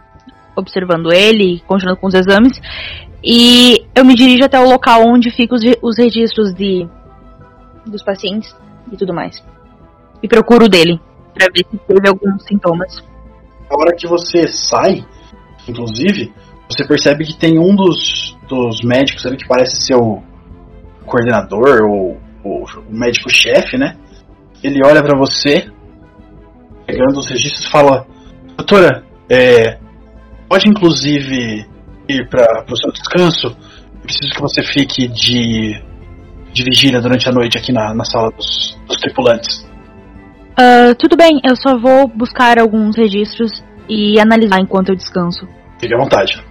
observando 0.57 1.13
ele, 1.13 1.63
continuando 1.67 2.01
com 2.01 2.07
os 2.07 2.15
exames. 2.15 2.61
E 3.23 3.85
eu 3.95 4.05
me 4.05 4.15
dirijo 4.15 4.45
até 4.45 4.59
o 4.59 4.69
local 4.69 5.03
onde 5.07 5.31
ficam 5.31 5.57
os, 5.57 5.63
os 5.83 5.99
registros 5.99 6.55
de 6.55 6.89
dos 7.87 8.03
pacientes 8.03 8.55
e 8.91 8.97
tudo 8.97 9.13
mais. 9.13 9.43
E 10.23 10.29
procuro 10.29 10.69
dele, 10.69 11.01
pra 11.35 11.47
ver 11.55 11.67
se 11.71 11.79
teve 11.79 12.09
alguns 12.09 12.45
sintomas. 12.45 13.03
Na 13.71 13.77
hora 13.77 13.97
que 13.97 14.07
você 14.07 14.47
sai, 14.49 15.05
inclusive, 15.69 16.33
você 16.69 16.87
percebe 16.87 17.25
que 17.25 17.37
tem 17.37 17.59
um 17.59 17.75
dos, 17.75 18.37
dos 18.49 18.81
médicos 18.83 19.27
ali 19.27 19.37
que 19.37 19.49
parece 19.49 19.85
ser 19.85 19.97
o 19.97 20.23
coordenador 21.05 21.83
ou 21.83 22.21
o, 22.45 22.65
o 22.65 22.97
médico-chefe, 22.97 23.77
né? 23.77 23.97
Ele 24.63 24.81
olha 24.85 25.03
pra 25.03 25.17
você, 25.17 25.71
pegando 26.91 27.19
os 27.19 27.29
registros 27.29 27.65
e 27.65 27.71
fala: 27.71 28.07
Doutora, 28.57 29.05
é, 29.29 29.79
pode 30.49 30.69
inclusive 30.69 31.67
ir 32.09 32.29
para 32.29 32.65
o 32.71 32.77
seu 32.77 32.93
descanso? 32.93 33.47
Eu 33.49 34.01
preciso 34.03 34.33
que 34.33 34.41
você 34.41 34.63
fique 34.63 35.09
de, 35.09 35.81
de 36.53 36.65
vigília 36.65 37.01
durante 37.01 37.29
a 37.29 37.33
noite 37.33 37.59
aqui 37.59 37.73
na, 37.73 37.95
na 37.95 38.05
sala 38.05 38.31
dos, 38.31 38.79
dos 38.87 38.97
tripulantes. 38.97 39.69
Ah, 40.57 40.95
tudo 40.99 41.17
bem, 41.17 41.41
eu 41.45 41.57
só 41.57 41.79
vou 41.79 42.09
buscar 42.09 42.59
alguns 42.59 42.97
registros 42.97 43.63
e 43.89 44.19
analisar 44.21 44.61
enquanto 44.61 44.91
eu 44.91 44.97
descanso. 44.97 45.47
Fique 45.79 45.95
à 45.95 45.99
vontade. 45.99 46.43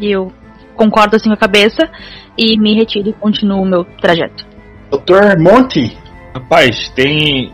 E 0.00 0.10
eu 0.10 0.32
concordo 0.74 1.16
assim 1.16 1.28
com 1.28 1.34
a 1.34 1.38
cabeça 1.38 1.88
e 2.36 2.58
me 2.58 2.74
retiro 2.74 3.10
e 3.10 3.12
continuo 3.12 3.62
o 3.62 3.66
meu 3.66 3.84
trajeto. 4.00 4.44
Doutor 4.90 5.38
Monty, 5.38 5.96
Rapaz, 6.34 6.90
tem. 6.96 7.52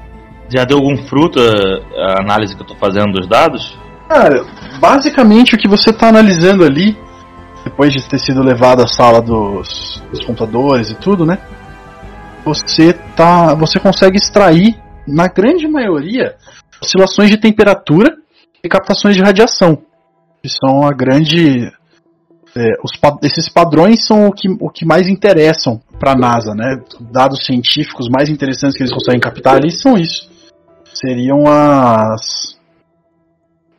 Já 0.52 0.64
deu 0.64 0.78
algum 0.78 0.96
fruto 1.04 1.38
a, 1.40 2.18
a 2.18 2.22
análise 2.22 2.56
que 2.56 2.62
eu 2.62 2.66
tô 2.66 2.74
fazendo 2.74 3.12
dos 3.12 3.28
dados? 3.28 3.78
Cara, 4.08 4.44
basicamente 4.80 5.54
o 5.54 5.58
que 5.58 5.68
você 5.68 5.90
está 5.90 6.08
analisando 6.08 6.64
ali, 6.64 6.98
depois 7.64 7.92
de 7.92 8.02
ter 8.08 8.18
sido 8.18 8.42
levado 8.42 8.82
à 8.82 8.86
sala 8.88 9.22
dos, 9.22 10.02
dos 10.10 10.24
computadores 10.24 10.90
e 10.90 10.96
tudo, 10.96 11.24
né? 11.24 11.38
Você 12.44 12.92
tá, 13.14 13.54
você 13.54 13.78
consegue 13.78 14.16
extrair, 14.16 14.76
na 15.06 15.28
grande 15.28 15.68
maioria, 15.68 16.34
oscilações 16.82 17.30
de 17.30 17.36
temperatura 17.36 18.16
e 18.62 18.68
captações 18.68 19.14
de 19.14 19.22
radiação, 19.22 19.78
que 20.42 20.48
são 20.48 20.82
a 20.86 20.92
grande, 20.92 21.70
é, 22.56 22.68
os, 22.82 22.92
esses 23.22 23.48
padrões 23.48 24.04
são 24.04 24.26
o 24.26 24.32
que, 24.32 24.48
o 24.48 24.70
que 24.70 24.84
mais 24.84 25.08
interessam 25.08 25.80
para 25.98 26.12
a 26.12 26.16
NASA, 26.16 26.54
né? 26.54 26.80
Dados 27.00 27.44
científicos 27.44 28.08
mais 28.08 28.28
interessantes 28.28 28.76
que 28.76 28.82
eles 28.82 28.92
conseguem 28.92 29.20
captar 29.20 29.56
ali 29.56 29.70
são 29.70 29.96
isso. 29.96 30.29
Seriam 31.00 31.44
as 31.46 32.58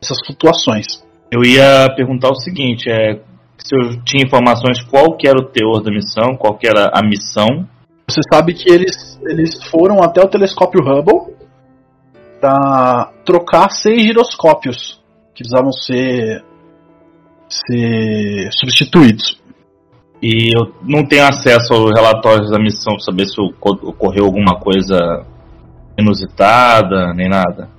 essas 0.01 0.17
flutuações. 0.26 1.03
Eu 1.32 1.43
ia 1.43 1.88
perguntar 1.95 2.30
o 2.30 2.36
seguinte, 2.36 2.89
é, 2.89 3.22
se 3.57 3.76
eu 3.76 4.03
tinha 4.03 4.26
informações 4.26 4.82
qual 4.82 5.15
que 5.15 5.28
era 5.28 5.38
o 5.39 5.45
teor 5.45 5.82
da 5.84 5.91
missão, 5.91 6.36
qual 6.36 6.57
que 6.57 6.67
era 6.67 6.89
a 6.93 7.01
missão. 7.03 7.67
Você 8.09 8.22
sabe 8.34 8.53
que 8.53 8.69
eles, 8.69 9.19
eles 9.24 9.63
foram 9.69 10.01
até 10.01 10.22
o 10.22 10.28
telescópio 10.28 10.82
Hubble 10.82 11.36
para 12.41 13.11
trocar 13.24 13.69
seis 13.69 14.01
giroscópios 14.01 14.99
que 15.36 15.43
precisavam 15.43 15.72
ser, 15.72 16.43
ser 17.47 18.49
substituídos. 18.51 19.39
E 20.22 20.51
eu 20.55 20.74
não 20.84 21.05
tenho 21.05 21.26
acesso 21.26 21.74
aos 21.74 21.91
relatórios 21.95 22.49
da 22.49 22.59
missão 22.59 22.93
para 22.93 23.03
saber 23.03 23.28
se 23.28 23.39
oco- 23.39 23.89
ocorreu 23.89 24.26
alguma 24.26 24.59
coisa 24.59 25.26
inusitada, 25.97 27.13
nem 27.13 27.29
nada. 27.29 27.69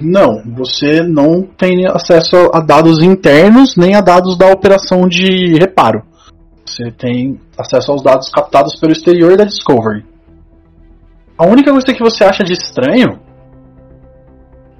Não, 0.00 0.42
você 0.54 1.00
não 1.02 1.42
tem 1.42 1.86
acesso 1.86 2.50
a 2.52 2.60
dados 2.60 3.02
internos 3.02 3.76
nem 3.76 3.94
a 3.94 4.00
dados 4.00 4.36
da 4.36 4.50
operação 4.50 5.08
de 5.08 5.54
reparo. 5.58 6.02
Você 6.66 6.90
tem 6.90 7.40
acesso 7.56 7.92
aos 7.92 8.02
dados 8.02 8.28
captados 8.28 8.78
pelo 8.78 8.92
exterior 8.92 9.36
da 9.36 9.44
Discovery. 9.44 10.04
A 11.38 11.46
única 11.46 11.70
coisa 11.70 11.86
que 11.86 12.02
você 12.02 12.24
acha 12.24 12.42
de 12.42 12.52
estranho 12.52 13.20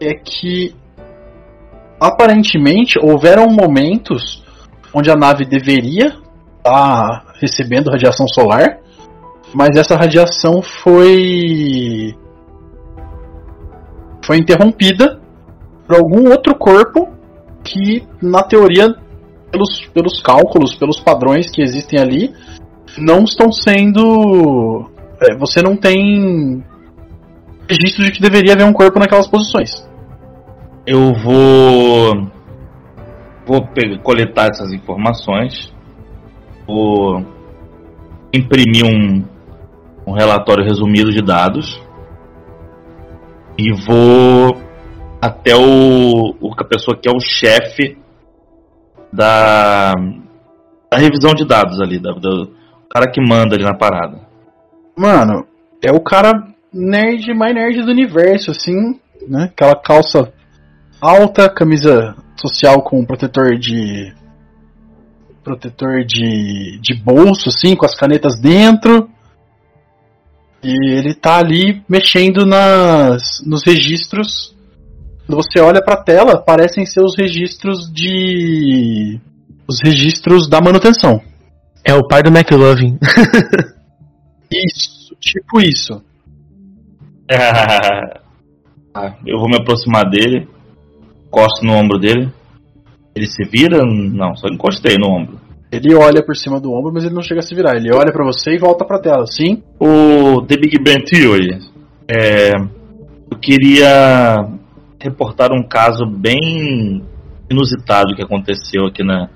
é 0.00 0.14
que 0.14 0.74
aparentemente 2.00 2.98
houveram 3.00 3.48
momentos 3.48 4.44
onde 4.92 5.10
a 5.10 5.16
nave 5.16 5.44
deveria 5.44 6.16
estar 6.58 7.24
recebendo 7.40 7.90
radiação 7.90 8.26
solar, 8.28 8.78
mas 9.52 9.76
essa 9.76 9.96
radiação 9.96 10.62
foi 10.62 12.14
foi 14.26 14.38
interrompida 14.38 15.20
por 15.86 15.96
algum 15.96 16.30
outro 16.30 16.54
corpo 16.54 17.08
que, 17.62 18.06
na 18.22 18.42
teoria, 18.42 18.94
pelos, 19.50 19.86
pelos 19.92 20.22
cálculos, 20.22 20.74
pelos 20.74 21.00
padrões 21.00 21.50
que 21.50 21.62
existem 21.62 22.00
ali, 22.00 22.34
não 22.98 23.24
estão 23.24 23.52
sendo. 23.52 24.88
é, 25.20 25.36
você 25.36 25.62
não 25.62 25.76
tem 25.76 26.64
registro 27.68 28.04
de 28.04 28.12
que 28.12 28.20
deveria 28.20 28.52
haver 28.52 28.64
um 28.64 28.72
corpo 28.72 28.98
naquelas 28.98 29.26
posições. 29.26 29.86
eu 30.86 31.14
vou 31.14 32.30
vou 33.46 33.66
pegar, 33.68 33.98
coletar 34.02 34.48
essas 34.48 34.72
informações, 34.72 35.72
vou 36.66 37.24
imprimir 38.32 38.84
um, 38.84 39.24
um 40.06 40.12
relatório 40.12 40.64
resumido 40.64 41.10
de 41.10 41.22
dados 41.22 41.84
e 43.59 43.72
vou 43.72 44.61
até 45.20 45.55
o, 45.57 46.34
o 46.40 46.52
a 46.57 46.64
pessoa 46.64 46.98
que 47.00 47.09
é 47.09 47.12
o 47.12 47.20
chefe 47.20 47.96
da, 49.12 49.92
da 50.90 50.98
revisão 50.98 51.32
de 51.34 51.46
dados 51.46 51.80
ali, 51.80 51.98
da, 51.98 52.12
do 52.12 52.52
cara 52.90 53.11
que 53.11 53.20
manda 53.20 53.55
ali 53.55 53.64
na 53.64 53.76
parada. 53.76 54.20
Mano, 54.96 55.46
é 55.82 55.92
o 55.92 56.00
cara 56.00 56.32
nerd 56.72 57.32
mais 57.34 57.55
nerd 57.55 57.82
do 57.82 57.90
universo, 57.90 58.50
assim, 58.50 58.98
né? 59.28 59.44
Aquela 59.44 59.76
calça 59.76 60.32
alta, 61.00 61.48
camisa 61.48 62.16
social 62.36 62.82
com 62.82 63.05
protetor 63.05 63.57
de. 63.59 64.12
protetor 65.42 66.05
de, 66.05 66.78
de 66.80 66.94
bolso, 66.94 67.48
assim, 67.48 67.76
com 67.76 67.86
as 67.86 67.94
canetas 67.94 68.40
dentro. 68.40 69.09
E 70.64 70.90
ele 70.90 71.14
tá 71.14 71.36
ali 71.36 71.82
mexendo 71.86 72.46
nas, 72.46 73.42
nos 73.44 73.62
registros. 73.64 74.56
Quando 75.26 75.42
você 75.42 75.60
olha 75.60 75.84
pra 75.84 75.96
tela, 75.96 76.38
parecem 76.38 76.86
ser 76.86 77.02
os 77.02 77.14
registros 77.16 77.92
de. 77.92 79.20
os 79.68 79.78
registros 79.84 80.48
da 80.48 80.62
manutenção. 80.62 81.20
É 81.84 81.92
o 81.92 82.08
pai 82.08 82.22
do 82.22 82.30
McLovin. 82.30 82.98
Isso, 84.50 85.14
tipo 85.20 85.60
isso. 85.60 86.02
Ah, 88.96 89.16
eu 89.26 89.40
vou 89.40 89.48
me 89.48 89.56
aproximar 89.56 90.08
dele, 90.08 90.46
encosto 91.26 91.66
no 91.66 91.72
ombro 91.72 91.98
dele. 91.98 92.32
Ele 93.12 93.26
se 93.26 93.42
vira? 93.44 93.84
Não, 93.84 94.36
só 94.36 94.46
encostei 94.46 94.96
no 94.96 95.10
ombro. 95.10 95.40
Ele 95.74 95.92
olha 95.92 96.24
por 96.24 96.36
cima 96.36 96.60
do 96.60 96.72
ombro, 96.72 96.92
mas 96.94 97.04
ele 97.04 97.14
não 97.14 97.22
chega 97.22 97.40
a 97.40 97.42
se 97.42 97.52
virar. 97.52 97.74
Ele 97.74 97.92
olha 97.92 98.12
pra 98.12 98.24
você 98.24 98.54
e 98.54 98.58
volta 98.58 98.84
pra 98.84 99.00
tela, 99.00 99.26
sim? 99.26 99.60
O 99.80 100.40
The 100.42 100.56
Big 100.56 100.78
Bang 100.78 101.04
Theory. 101.04 101.58
É, 102.06 102.52
eu 102.54 103.38
queria 103.40 104.48
reportar 105.00 105.52
um 105.52 105.66
caso 105.66 106.06
bem 106.06 107.02
inusitado 107.50 108.14
que 108.14 108.22
aconteceu 108.22 108.86
aqui 108.86 109.02
na, 109.02 109.28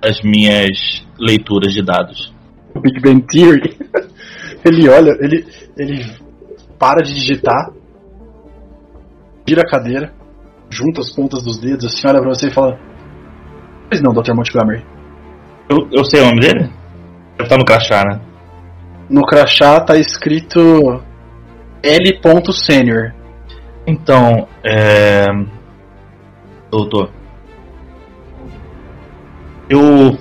nas 0.00 0.22
minhas 0.22 1.04
leituras 1.18 1.72
de 1.72 1.82
dados. 1.82 2.32
O 2.72 2.78
Big 2.78 3.00
Bang 3.00 3.20
Theory. 3.22 3.76
ele 4.64 4.88
olha, 4.88 5.16
ele, 5.20 5.44
ele 5.76 6.04
para 6.78 7.02
de 7.02 7.12
digitar, 7.12 7.72
vira 9.44 9.62
a 9.62 9.68
cadeira, 9.68 10.12
junta 10.70 11.00
as 11.00 11.10
pontas 11.10 11.42
dos 11.42 11.58
dedos, 11.58 11.86
assim, 11.86 12.06
olha 12.06 12.20
pra 12.20 12.28
você 12.28 12.46
e 12.46 12.54
fala: 12.54 12.78
Pois 13.88 14.00
não, 14.00 14.12
Dr. 14.12 14.32
Montgomery. 14.32 14.97
Eu, 15.68 15.88
eu 15.92 16.04
sei 16.04 16.20
o 16.22 16.24
nome 16.24 16.40
dele? 16.40 16.70
Deve 17.36 17.44
estar 17.44 17.58
no 17.58 17.64
crachá, 17.64 18.02
né? 18.04 18.20
No 19.10 19.22
crachá 19.22 19.80
tá 19.80 19.96
escrito 19.96 21.02
L. 21.82 22.20
Senior. 22.52 23.14
Então, 23.86 24.48
é. 24.64 25.26
Doutor. 26.70 27.10
Eu 29.68 30.16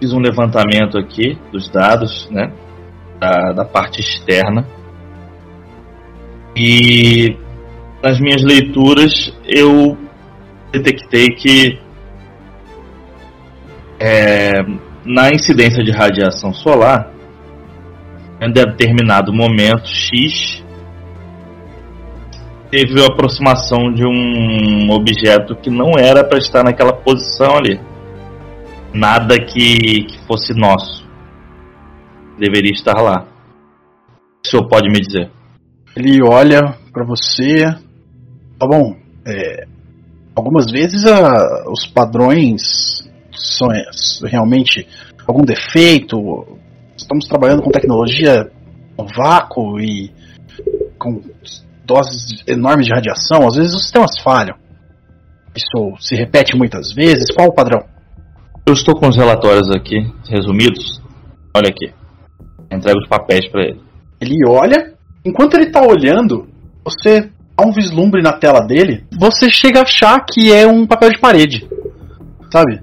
fiz 0.00 0.12
um 0.12 0.20
levantamento 0.20 0.98
aqui 0.98 1.38
dos 1.52 1.70
dados, 1.70 2.28
né? 2.30 2.52
Da, 3.20 3.52
da 3.52 3.64
parte 3.64 4.00
externa. 4.00 4.66
E 6.56 7.36
nas 8.02 8.18
minhas 8.20 8.42
leituras 8.42 9.32
eu 9.44 9.96
detectei 10.72 11.28
que 11.28 11.78
é, 14.00 14.62
na 15.04 15.30
incidência 15.30 15.82
de 15.82 15.90
radiação 15.90 16.52
solar, 16.52 17.12
em 18.40 18.52
determinado 18.52 19.32
momento 19.32 19.86
X, 19.86 20.64
teve 22.70 23.02
a 23.02 23.06
aproximação 23.06 23.92
de 23.92 24.06
um 24.06 24.90
objeto 24.90 25.56
que 25.56 25.70
não 25.70 25.92
era 25.98 26.22
para 26.22 26.38
estar 26.38 26.62
naquela 26.62 26.92
posição 26.92 27.56
ali. 27.56 27.80
Nada 28.92 29.36
que, 29.38 30.04
que 30.04 30.18
fosse 30.26 30.54
nosso 30.54 31.06
deveria 32.38 32.72
estar 32.72 33.00
lá. 33.00 33.26
O 34.44 34.48
senhor 34.48 34.68
pode 34.68 34.88
me 34.88 35.00
dizer? 35.00 35.30
Ele 35.96 36.22
olha 36.22 36.76
para 36.92 37.04
você. 37.04 37.64
Tá 38.58 38.66
bom. 38.66 38.96
É, 39.26 39.66
algumas 40.34 40.70
vezes 40.70 41.04
a, 41.04 41.68
os 41.70 41.86
padrões 41.86 43.07
são 43.38 43.72
é, 43.72 43.84
realmente 44.24 44.86
algum 45.26 45.44
defeito. 45.44 46.16
Estamos 46.96 47.26
trabalhando 47.26 47.62
com 47.62 47.70
tecnologia 47.70 48.50
no 48.98 49.06
vácuo 49.16 49.80
e 49.80 50.12
com 50.98 51.22
doses 51.84 52.42
enormes 52.46 52.86
de 52.86 52.92
radiação. 52.92 53.46
Às 53.46 53.56
vezes 53.56 53.74
os 53.74 53.82
sistemas 53.82 54.20
falham. 54.22 54.56
Isso 55.54 55.96
se 56.00 56.14
repete 56.14 56.56
muitas 56.56 56.92
vezes. 56.92 57.30
Qual 57.34 57.48
o 57.48 57.54
padrão? 57.54 57.84
Eu 58.66 58.74
estou 58.74 58.94
com 58.94 59.08
os 59.08 59.16
relatórios 59.16 59.70
aqui, 59.70 60.06
resumidos. 60.28 61.00
Olha 61.56 61.68
aqui. 61.68 61.92
Entrego 62.70 63.00
os 63.00 63.08
papéis 63.08 63.48
para 63.48 63.62
ele. 63.62 63.80
Ele 64.20 64.36
olha. 64.46 64.92
Enquanto 65.24 65.54
ele 65.54 65.70
tá 65.70 65.80
olhando, 65.82 66.48
você 66.84 67.30
dá 67.56 67.66
um 67.66 67.72
vislumbre 67.72 68.22
na 68.22 68.32
tela 68.32 68.60
dele. 68.60 69.04
Você 69.18 69.50
chega 69.50 69.80
a 69.80 69.82
achar 69.82 70.24
que 70.24 70.52
é 70.52 70.66
um 70.66 70.86
papel 70.86 71.10
de 71.10 71.18
parede. 71.18 71.68
Sabe? 72.52 72.80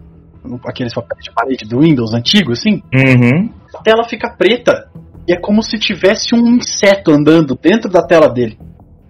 Aqueles 0.65 0.93
papéis 0.93 1.23
de 1.23 1.31
parede 1.31 1.65
do 1.65 1.79
Windows 1.79 2.13
antigo, 2.13 2.51
assim. 2.51 2.81
Uhum. 2.93 3.49
A 3.73 3.81
tela 3.81 4.03
fica 4.03 4.29
preta. 4.29 4.89
E 5.27 5.33
é 5.33 5.39
como 5.39 5.63
se 5.63 5.79
tivesse 5.79 6.35
um 6.35 6.55
inseto 6.55 7.11
andando 7.11 7.57
dentro 7.59 7.89
da 7.89 8.05
tela 8.05 8.29
dele. 8.29 8.57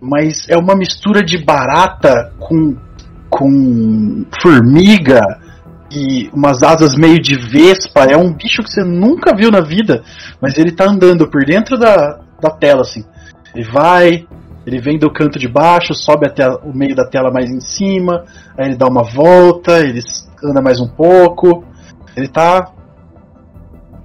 Mas 0.02 0.48
é 0.50 0.58
uma 0.58 0.76
mistura 0.76 1.24
de 1.24 1.44
barata 1.44 2.34
com, 2.40 2.76
com 3.30 4.26
formiga 4.42 5.22
e 5.92 6.30
umas 6.34 6.64
asas 6.64 6.96
meio 6.96 7.20
de 7.20 7.36
vespa. 7.36 8.06
É 8.06 8.18
um 8.18 8.34
bicho 8.34 8.64
que 8.64 8.72
você 8.72 8.84
nunca 8.84 9.36
viu 9.36 9.52
na 9.52 9.62
vida, 9.62 10.04
mas 10.42 10.58
ele 10.58 10.72
tá 10.72 10.86
andando 10.86 11.30
por 11.30 11.44
dentro 11.46 11.78
da, 11.78 12.20
da 12.42 12.50
tela, 12.50 12.82
assim. 12.82 13.04
Ele 13.54 13.64
vai, 13.64 14.28
ele 14.66 14.82
vem 14.82 14.98
do 14.98 15.12
canto 15.12 15.38
de 15.38 15.48
baixo, 15.48 15.94
sobe 15.94 16.28
até 16.28 16.48
o 16.48 16.74
meio 16.74 16.96
da 16.96 17.08
tela 17.08 17.32
mais 17.32 17.52
em 17.52 17.60
cima, 17.60 18.26
aí 18.58 18.68
ele 18.68 18.76
dá 18.76 18.88
uma 18.88 19.04
volta, 19.04 19.80
ele 19.80 20.02
anda 20.44 20.62
mais 20.62 20.80
um 20.80 20.88
pouco. 20.88 21.64
Ele 22.18 22.28
tá 22.28 22.72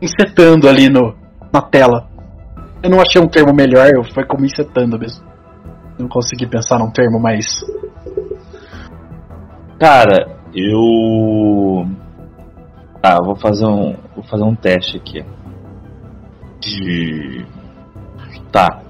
insetando 0.03 0.69
ali 0.69 0.91
no, 0.91 1.15
na 1.53 1.63
tela. 1.63 2.09
Eu 2.83 2.91
não 2.91 3.01
achei 3.01 3.21
um 3.21 3.29
termo 3.29 3.55
melhor, 3.55 3.89
eu 3.89 4.05
foi 4.05 4.25
como 4.27 4.45
insetando 4.45 4.99
mesmo. 4.99 5.25
Não 5.99 6.09
consegui 6.09 6.47
pensar 6.47 6.79
num 6.79 6.91
termo 6.91 7.19
mais. 7.19 7.47
Cara, 9.79 10.39
eu. 10.55 11.87
Tá, 13.03 13.19
vou 13.23 13.37
fazer 13.37 13.67
um. 13.67 13.97
Vou 14.15 14.25
fazer 14.25 14.45
um 14.45 14.55
teste 14.55 14.97
aqui. 14.97 15.25
De. 16.61 17.47
Tá. 18.51 18.90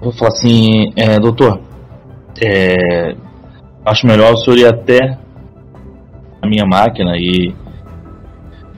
Vou 0.00 0.12
falar 0.12 0.30
assim, 0.30 0.92
é, 0.96 1.18
doutor. 1.20 1.60
É, 2.42 3.14
acho 3.84 4.06
melhor 4.06 4.32
o 4.32 4.36
senhor 4.38 4.58
ir 4.58 4.66
até 4.66 5.18
a 6.40 6.46
minha 6.48 6.64
máquina 6.64 7.16
e 7.18 7.54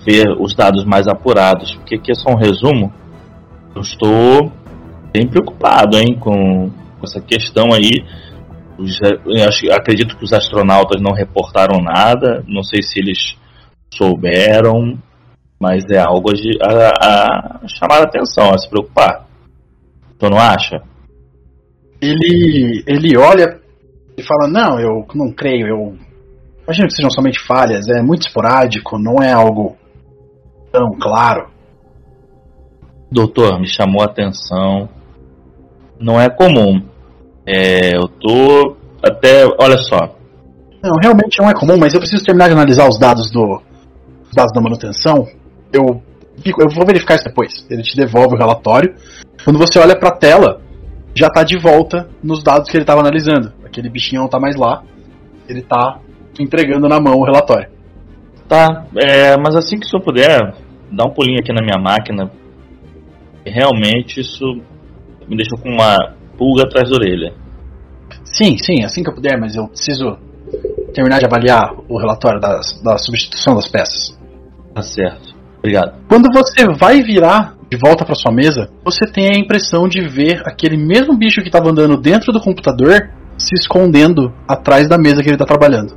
ver 0.05 0.29
os 0.41 0.53
dados 0.53 0.85
mais 0.85 1.07
apurados, 1.07 1.77
porque 1.77 1.95
aqui 1.95 2.11
é 2.11 2.15
só 2.15 2.31
um 2.31 2.37
resumo. 2.37 2.93
Eu 3.73 3.83
estou 3.83 4.51
bem 5.13 5.27
preocupado, 5.29 5.97
hein, 5.97 6.19
com 6.19 6.71
essa 7.03 7.21
questão 7.21 7.73
aí. 7.73 8.05
Os, 8.77 8.99
acho, 9.47 9.71
acredito 9.73 10.17
que 10.17 10.25
os 10.25 10.33
astronautas 10.33 11.01
não 11.01 11.13
reportaram 11.13 11.81
nada. 11.81 12.43
Não 12.49 12.65
sei 12.65 12.83
se 12.83 12.99
eles 12.99 13.37
souberam, 13.95 14.99
mas 15.61 15.89
é 15.89 16.01
algo 16.01 16.31
a, 16.63 16.89
a 17.01 17.69
chamar 17.69 18.01
a 18.01 18.05
atenção, 18.05 18.51
a 18.53 18.59
se 18.59 18.69
preocupar. 18.69 19.29
Tu 20.19 20.29
não 20.29 20.39
acha? 20.39 20.83
Ele, 22.03 22.83
ele 22.85 23.17
olha 23.17 23.61
e 24.19 24.23
fala: 24.25 24.49
Não, 24.49 24.81
eu 24.81 25.07
não 25.15 25.31
creio. 25.31 25.69
Eu 25.69 25.97
imagino 26.65 26.89
que 26.89 26.95
sejam 26.95 27.11
somente 27.11 27.39
falhas. 27.39 27.89
É 27.89 28.03
muito 28.03 28.27
esporádico, 28.27 28.99
não 28.99 29.23
é 29.23 29.33
algo 29.33 29.77
tão 30.73 30.91
claro. 31.01 31.49
Doutor, 33.09 33.61
me 33.61 33.69
chamou 33.69 34.03
a 34.03 34.07
atenção. 34.07 34.89
Não 36.01 36.21
é 36.21 36.29
comum. 36.29 36.83
É, 37.47 37.97
eu 37.97 38.09
tô 38.09 38.77
até. 39.01 39.47
Olha 39.61 39.79
só. 39.79 40.17
Não, 40.83 40.97
realmente 41.01 41.39
não 41.41 41.49
é 41.49 41.55
comum, 41.55 41.77
mas 41.79 41.95
eu 41.95 42.01
preciso 42.01 42.25
terminar 42.25 42.49
de 42.49 42.55
analisar 42.55 42.89
os 42.89 42.99
dados 42.99 43.31
do. 43.31 43.63
Os 44.25 44.35
dados 44.35 44.53
da 44.53 44.61
manutenção. 44.61 45.25
Eu. 45.73 46.03
Eu 46.59 46.69
vou 46.75 46.85
verificar 46.85 47.15
isso 47.15 47.25
depois. 47.25 47.65
Ele 47.71 47.83
te 47.83 47.97
devolve 47.97 48.35
o 48.35 48.39
relatório. 48.39 48.97
Quando 49.45 49.59
você 49.59 49.79
olha 49.79 49.97
para 49.97 50.09
a 50.09 50.17
tela, 50.17 50.61
já 51.15 51.29
tá 51.29 51.43
de 51.43 51.59
volta 51.59 52.09
nos 52.23 52.43
dados 52.43 52.71
que 52.71 52.77
ele 52.77 52.85
tava 52.85 53.01
analisando. 53.01 53.53
Aquele 53.65 53.89
bichinho 53.89 54.23
não 54.23 54.29
tá 54.29 54.41
mais 54.41 54.57
lá. 54.57 54.83
Ele 55.49 55.63
tá 55.63 55.99
entregando 56.39 56.89
na 56.89 57.01
mão 57.01 57.19
o 57.19 57.25
relatório. 57.25 57.69
Tá, 58.49 58.87
é, 58.97 59.37
mas 59.37 59.57
assim 59.57 59.79
que 59.79 59.87
o 59.87 59.89
senhor 59.89 60.03
puder, 60.03 60.55
dá 60.91 61.05
um 61.05 61.11
pulinho 61.11 61.39
aqui 61.41 61.53
na 61.53 61.63
minha 61.63 61.81
máquina. 61.81 62.31
Realmente 63.45 64.21
isso 64.21 64.45
me 65.29 65.37
deixou 65.37 65.59
com 65.59 65.71
uma 65.71 66.15
pulga 66.37 66.65
atrás 66.65 66.89
da 66.91 66.97
orelha. 66.97 67.35
Sim, 68.25 68.57
sim, 68.59 68.85
assim 68.85 69.03
que 69.03 69.11
eu 69.11 69.15
puder, 69.15 69.39
mas 69.39 69.57
eu 69.57 69.69
preciso 69.69 70.19
terminar 70.95 71.19
de 71.19 71.27
avaliar 71.27 71.75
o 71.89 71.99
relatório 71.99 72.41
das, 72.41 72.81
da 72.83 72.99
substituição 72.99 73.55
das 73.55 73.69
peças. 73.69 74.19
Tá 74.75 74.83
certo. 74.83 75.35
Obrigado. 75.59 75.99
Quando 76.09 76.29
você 76.33 76.67
vai 76.79 77.03
virar 77.03 77.57
de 77.73 77.79
volta 77.79 78.05
para 78.05 78.15
sua 78.15 78.31
mesa, 78.31 78.69
você 78.85 79.11
tem 79.11 79.31
a 79.31 79.39
impressão 79.39 79.89
de 79.89 80.07
ver 80.07 80.43
aquele 80.45 80.77
mesmo 80.77 81.17
bicho 81.17 81.41
que 81.41 81.49
estava 81.49 81.71
andando 81.71 81.97
dentro 81.97 82.31
do 82.31 82.39
computador 82.39 83.09
se 83.39 83.55
escondendo 83.55 84.31
atrás 84.47 84.87
da 84.91 84.99
mesa 84.99 85.23
que 85.23 85.29
ele 85.29 85.37
está 85.37 85.47
trabalhando. 85.47 85.97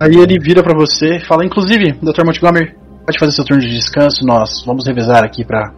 Aí 0.00 0.14
ele 0.14 0.38
vira 0.40 0.62
para 0.62 0.78
você 0.78 1.16
e 1.16 1.26
fala: 1.26 1.44
Inclusive, 1.44 1.94
Dr. 2.00 2.24
Montgomery, 2.24 2.76
pode 3.04 3.18
fazer 3.18 3.32
seu 3.32 3.44
turno 3.44 3.60
de 3.60 3.68
descanso, 3.68 4.24
nós 4.24 4.62
vamos 4.64 4.86
revezar 4.86 5.24
aqui 5.24 5.44
para 5.44 5.72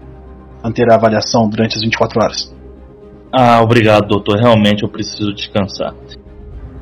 manter 0.62 0.92
a 0.92 0.96
avaliação 0.96 1.48
durante 1.48 1.76
as 1.76 1.82
24 1.82 2.22
horas. 2.22 2.54
Ah, 3.32 3.62
obrigado, 3.62 4.08
doutor. 4.08 4.38
Realmente 4.38 4.82
eu 4.82 4.90
preciso 4.90 5.32
descansar. 5.32 5.94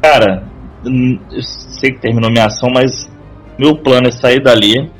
Cara, 0.02 0.42
hum, 0.84 1.16
eu 1.30 1.42
sei 1.42 1.92
que 1.92 2.00
terminou 2.00 2.28
minha 2.28 2.46
ação, 2.46 2.70
mas 2.74 3.09
meu 3.56 3.76
plano 3.76 4.09
é 4.09 4.11
sair 4.11 4.42
dali 4.42 4.90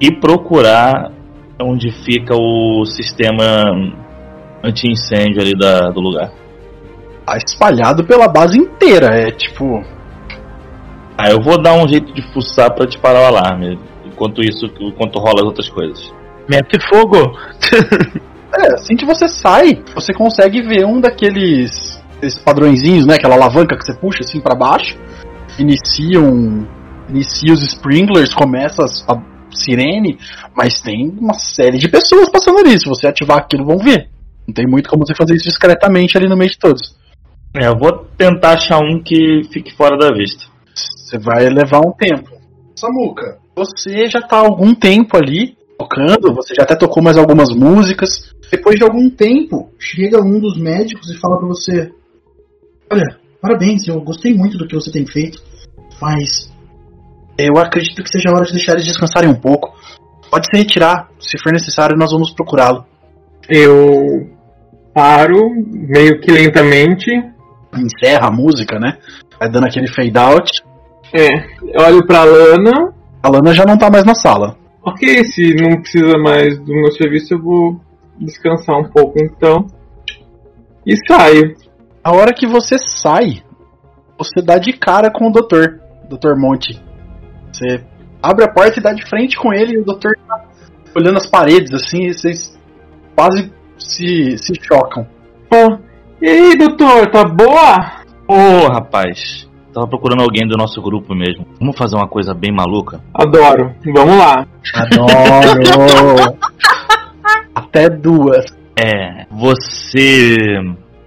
e 0.00 0.10
procurar 0.10 1.17
onde 1.60 1.90
fica 1.90 2.34
o 2.34 2.84
sistema 2.84 3.44
anti-incêndio 4.62 5.40
ali 5.40 5.56
da, 5.56 5.90
do 5.90 6.00
lugar. 6.00 6.30
Tá 7.26 7.36
espalhado 7.36 8.04
pela 8.04 8.28
base 8.28 8.58
inteira, 8.58 9.06
é 9.06 9.30
tipo. 9.30 9.82
Ah, 11.16 11.30
eu 11.30 11.40
vou 11.40 11.60
dar 11.60 11.74
um 11.74 11.88
jeito 11.88 12.12
de 12.14 12.22
fuçar 12.32 12.72
pra 12.74 12.86
te 12.86 12.98
parar 12.98 13.22
o 13.22 13.26
alarme. 13.26 13.78
Enquanto 14.04 14.40
isso, 14.40 14.66
enquanto 14.80 15.18
rola 15.18 15.40
as 15.40 15.46
outras 15.46 15.68
coisas. 15.68 16.12
Mete 16.48 16.78
fogo! 16.88 17.36
É, 18.50 18.74
assim 18.74 18.96
que 18.96 19.04
você 19.04 19.28
sai, 19.28 19.82
você 19.94 20.14
consegue 20.14 20.62
ver 20.62 20.86
um 20.86 21.00
daqueles 21.02 22.02
esses 22.22 22.38
padrõezinhos, 22.38 23.06
né? 23.06 23.16
Aquela 23.16 23.34
alavanca 23.34 23.76
que 23.76 23.84
você 23.84 23.94
puxa 23.94 24.20
assim 24.20 24.40
para 24.40 24.54
baixo. 24.54 24.96
Inicia 25.58 26.20
um. 26.20 26.66
Inicia 27.08 27.52
os 27.52 27.62
sprinklers, 27.62 28.34
começa 28.34 28.84
a 29.06 29.16
sirene, 29.50 30.18
mas 30.56 30.80
tem 30.80 31.08
uma 31.18 31.34
série 31.34 31.78
de 31.78 31.88
pessoas 31.88 32.28
passando 32.28 32.58
ali. 32.58 32.78
Se 32.78 32.88
você 32.88 33.06
ativar 33.06 33.38
aquilo, 33.38 33.64
vão 33.64 33.78
ver. 33.78 34.08
Não 34.46 34.54
tem 34.54 34.66
muito 34.66 34.88
como 34.88 35.06
você 35.06 35.14
fazer 35.14 35.34
isso 35.34 35.48
discretamente 35.48 36.16
ali 36.16 36.28
no 36.28 36.36
meio 36.36 36.50
de 36.50 36.58
todos. 36.58 36.96
É, 37.54 37.66
eu 37.66 37.78
vou 37.78 38.06
tentar 38.16 38.52
achar 38.52 38.78
um 38.78 39.02
que 39.02 39.42
fique 39.52 39.74
fora 39.74 39.96
da 39.96 40.12
vista. 40.12 40.44
Você 40.74 41.18
vai 41.18 41.48
levar 41.48 41.80
um 41.80 41.92
tempo. 41.92 42.30
Samuca, 42.76 43.38
você 43.56 44.08
já 44.08 44.20
tá 44.20 44.36
há 44.36 44.40
algum 44.40 44.74
tempo 44.74 45.16
ali 45.16 45.56
tocando, 45.78 46.34
você 46.34 46.54
já 46.54 46.62
até 46.62 46.76
tocou 46.76 47.02
mais 47.02 47.16
algumas 47.16 47.50
músicas. 47.50 48.34
Depois 48.50 48.76
de 48.76 48.84
algum 48.84 49.10
tempo, 49.10 49.70
chega 49.78 50.22
um 50.22 50.40
dos 50.40 50.58
médicos 50.58 51.10
e 51.10 51.18
fala 51.18 51.38
para 51.38 51.48
você: 51.48 51.92
Olha, 52.90 53.18
parabéns, 53.40 53.86
eu 53.86 54.00
gostei 54.00 54.34
muito 54.34 54.56
do 54.56 54.66
que 54.66 54.74
você 54.74 54.90
tem 54.90 55.06
feito, 55.06 55.42
mas 56.00 56.52
eu 57.38 57.56
acredito 57.56 58.02
que 58.02 58.10
seja 58.10 58.30
hora 58.30 58.44
de 58.44 58.52
deixar 58.52 58.72
eles 58.72 58.84
descansarem 58.84 59.30
um 59.30 59.34
pouco. 59.34 59.72
Pode 60.28 60.46
se 60.50 60.56
retirar, 60.56 61.08
se 61.20 61.38
for 61.38 61.52
necessário, 61.52 61.96
nós 61.96 62.10
vamos 62.10 62.32
procurá-lo. 62.32 62.84
Eu 63.48 64.28
paro, 64.92 65.50
meio 65.66 66.20
que 66.20 66.32
lentamente. 66.32 67.10
Encerra 67.72 68.26
a 68.26 68.30
música, 68.30 68.78
né? 68.80 68.98
Vai 69.38 69.48
dando 69.48 69.66
aquele 69.66 69.86
fade 69.86 70.18
out. 70.18 70.62
É, 71.14 71.28
olho 71.80 72.04
pra 72.06 72.24
Lana. 72.24 72.92
A 73.22 73.28
Lana 73.28 73.52
já 73.52 73.64
não 73.64 73.78
tá 73.78 73.88
mais 73.88 74.04
na 74.04 74.14
sala. 74.14 74.56
Ok, 74.82 75.24
se 75.24 75.54
não 75.54 75.80
precisa 75.80 76.18
mais 76.18 76.58
do 76.58 76.72
meu 76.72 76.90
serviço, 76.92 77.34
eu 77.34 77.42
vou 77.42 77.80
descansar 78.18 78.76
um 78.76 78.90
pouco 78.90 79.18
então. 79.18 79.66
E 80.84 80.96
saio. 81.06 81.54
A 82.02 82.12
hora 82.12 82.32
que 82.32 82.46
você 82.46 82.76
sai, 82.78 83.42
você 84.18 84.42
dá 84.42 84.58
de 84.58 84.72
cara 84.72 85.10
com 85.10 85.28
o 85.28 85.32
doutor, 85.32 85.80
Dr. 86.08 86.36
Monte. 86.36 86.87
Você 87.58 87.82
abre 88.22 88.44
a 88.44 88.48
porta 88.48 88.78
e 88.78 88.82
dá 88.82 88.92
de 88.92 89.04
frente 89.04 89.36
com 89.36 89.52
ele 89.52 89.74
e 89.74 89.78
o 89.78 89.84
doutor 89.84 90.12
tá 90.28 90.44
olhando 90.94 91.16
as 91.16 91.28
paredes 91.28 91.74
assim, 91.74 92.06
e 92.06 92.14
vocês 92.14 92.56
quase 93.16 93.52
se, 93.76 94.38
se 94.38 94.54
chocam. 94.62 95.06
Oh, 95.52 95.76
e 96.22 96.28
aí, 96.28 96.56
doutor, 96.56 97.10
tá 97.10 97.24
boa? 97.24 98.04
Ô, 98.28 98.34
oh, 98.34 98.72
rapaz. 98.72 99.48
Tava 99.74 99.88
procurando 99.88 100.22
alguém 100.22 100.46
do 100.46 100.56
nosso 100.56 100.80
grupo 100.80 101.14
mesmo. 101.14 101.46
Vamos 101.58 101.76
fazer 101.76 101.96
uma 101.96 102.08
coisa 102.08 102.32
bem 102.32 102.52
maluca? 102.52 103.00
Adoro. 103.12 103.74
Vamos 103.84 104.16
lá. 104.16 104.46
Adoro. 104.74 106.38
Até 107.54 107.88
duas. 107.88 108.44
É. 108.76 109.26
Você 109.30 110.36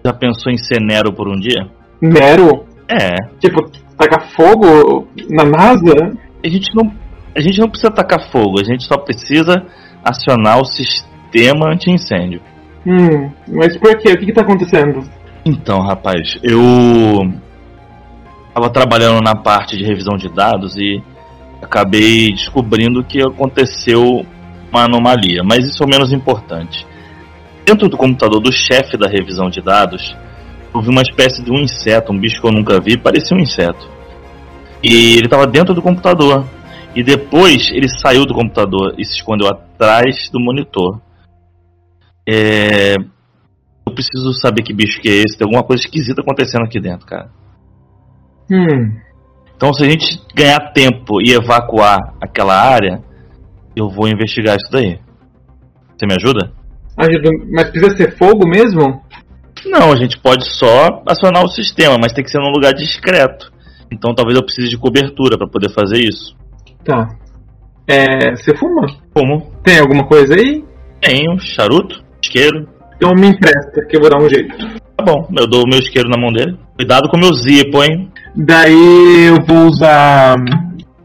já 0.05 0.13
pensou 0.13 0.51
em 0.51 0.57
ser 0.57 0.79
Nero 0.81 1.13
por 1.13 1.27
um 1.27 1.39
dia? 1.39 1.67
Nero? 2.01 2.65
É. 2.87 3.15
Tipo, 3.39 3.69
tacar 3.97 4.29
fogo 4.31 5.07
na 5.29 5.43
NASA? 5.43 6.11
A 6.43 6.47
gente 6.47 6.69
não. 6.75 6.91
A 7.33 7.39
gente 7.39 7.59
não 7.59 7.69
precisa 7.69 7.91
tacar 7.91 8.29
fogo, 8.29 8.59
a 8.59 8.63
gente 8.63 8.83
só 8.83 8.97
precisa 8.97 9.65
acionar 10.03 10.59
o 10.59 10.65
sistema 10.65 11.71
anti-incêndio. 11.71 12.41
Hum, 12.85 13.31
mas 13.47 13.77
por 13.77 13.97
quê? 13.97 14.11
O 14.11 14.17
que, 14.17 14.25
que 14.25 14.33
tá 14.33 14.41
acontecendo? 14.41 15.01
Então, 15.45 15.79
rapaz, 15.79 16.37
eu 16.43 16.61
estava 18.49 18.69
trabalhando 18.69 19.21
na 19.23 19.33
parte 19.33 19.77
de 19.77 19.83
revisão 19.85 20.17
de 20.17 20.27
dados 20.27 20.75
e 20.75 21.01
acabei 21.61 22.31
descobrindo 22.31 23.03
que 23.03 23.21
aconteceu 23.21 24.25
uma 24.71 24.83
anomalia, 24.83 25.41
mas 25.43 25.65
isso 25.65 25.83
é 25.83 25.85
o 25.85 25.89
menos 25.89 26.11
importante. 26.11 26.85
Dentro 27.65 27.87
do 27.87 27.95
computador 27.95 28.41
do 28.41 28.51
chefe 28.51 28.97
da 28.97 29.07
revisão 29.07 29.49
de 29.49 29.61
dados, 29.61 30.15
vi 30.79 30.89
uma 30.89 31.01
espécie 31.01 31.43
de 31.43 31.51
um 31.51 31.59
inseto, 31.59 32.11
um 32.11 32.19
bicho 32.19 32.41
que 32.41 32.47
eu 32.47 32.51
nunca 32.51 32.79
vi, 32.79 32.97
parecia 32.97 33.35
um 33.35 33.39
inseto. 33.39 33.89
E 34.83 35.15
ele 35.15 35.25
estava 35.25 35.45
dentro 35.45 35.73
do 35.73 35.81
computador. 35.81 36.45
E 36.95 37.03
depois 37.03 37.69
ele 37.71 37.87
saiu 37.87 38.25
do 38.25 38.33
computador 38.33 38.95
e 38.97 39.05
se 39.05 39.15
escondeu 39.15 39.47
atrás 39.47 40.29
do 40.31 40.39
monitor. 40.39 40.99
É... 42.27 42.95
Eu 43.87 43.93
preciso 43.93 44.33
saber 44.33 44.63
que 44.63 44.73
bicho 44.73 45.01
que 45.01 45.09
é 45.09 45.23
esse. 45.23 45.37
Tem 45.37 45.45
alguma 45.45 45.63
coisa 45.63 45.83
esquisita 45.83 46.21
acontecendo 46.21 46.63
aqui 46.63 46.79
dentro, 46.79 47.05
cara. 47.05 47.29
Hum. 48.51 48.97
Então, 49.55 49.73
se 49.73 49.83
a 49.83 49.89
gente 49.89 50.19
ganhar 50.33 50.71
tempo 50.73 51.21
e 51.21 51.33
evacuar 51.33 51.99
aquela 52.19 52.55
área, 52.55 53.03
eu 53.75 53.89
vou 53.89 54.07
investigar 54.07 54.57
isso 54.57 54.71
daí. 54.71 54.99
Você 55.95 56.05
me 56.07 56.15
ajuda? 56.15 56.51
Ajuda, 56.97 57.29
mas 57.51 57.69
precisa 57.69 57.95
ser 57.95 58.17
fogo 58.17 58.47
mesmo? 58.47 59.03
Não, 59.65 59.91
a 59.91 59.95
gente 59.95 60.19
pode 60.19 60.45
só 60.45 61.03
acionar 61.07 61.43
o 61.43 61.47
sistema, 61.47 61.95
mas 62.01 62.11
tem 62.11 62.23
que 62.23 62.31
ser 62.31 62.39
num 62.39 62.51
lugar 62.51 62.73
discreto. 62.73 63.51
Então 63.91 64.15
talvez 64.15 64.37
eu 64.37 64.43
precise 64.43 64.69
de 64.69 64.77
cobertura 64.77 65.37
para 65.37 65.47
poder 65.47 65.69
fazer 65.69 65.97
isso. 65.97 66.35
Tá. 66.83 67.09
É, 67.87 68.35
você 68.35 68.55
fuma? 68.55 68.87
Fumo. 69.15 69.51
Tem 69.63 69.79
alguma 69.79 70.05
coisa 70.05 70.33
aí? 70.35 70.63
Tenho, 71.01 71.37
charuto, 71.39 72.03
isqueiro. 72.23 72.67
Então 72.95 73.13
me 73.13 73.27
empresta, 73.27 73.85
que 73.87 73.97
eu 73.97 74.01
vou 74.01 74.09
dar 74.09 74.21
um 74.21 74.29
jeito. 74.29 74.55
Tá 74.95 75.03
bom, 75.03 75.27
eu 75.35 75.47
dou 75.47 75.63
o 75.63 75.67
meu 75.67 75.79
isqueiro 75.79 76.07
na 76.09 76.19
mão 76.19 76.31
dele. 76.31 76.57
Cuidado 76.75 77.09
com 77.09 77.17
o 77.17 77.19
meu 77.19 77.33
zipo, 77.33 77.83
hein? 77.83 78.11
Daí 78.35 79.27
eu 79.27 79.37
vou 79.45 79.67
usar. 79.67 80.35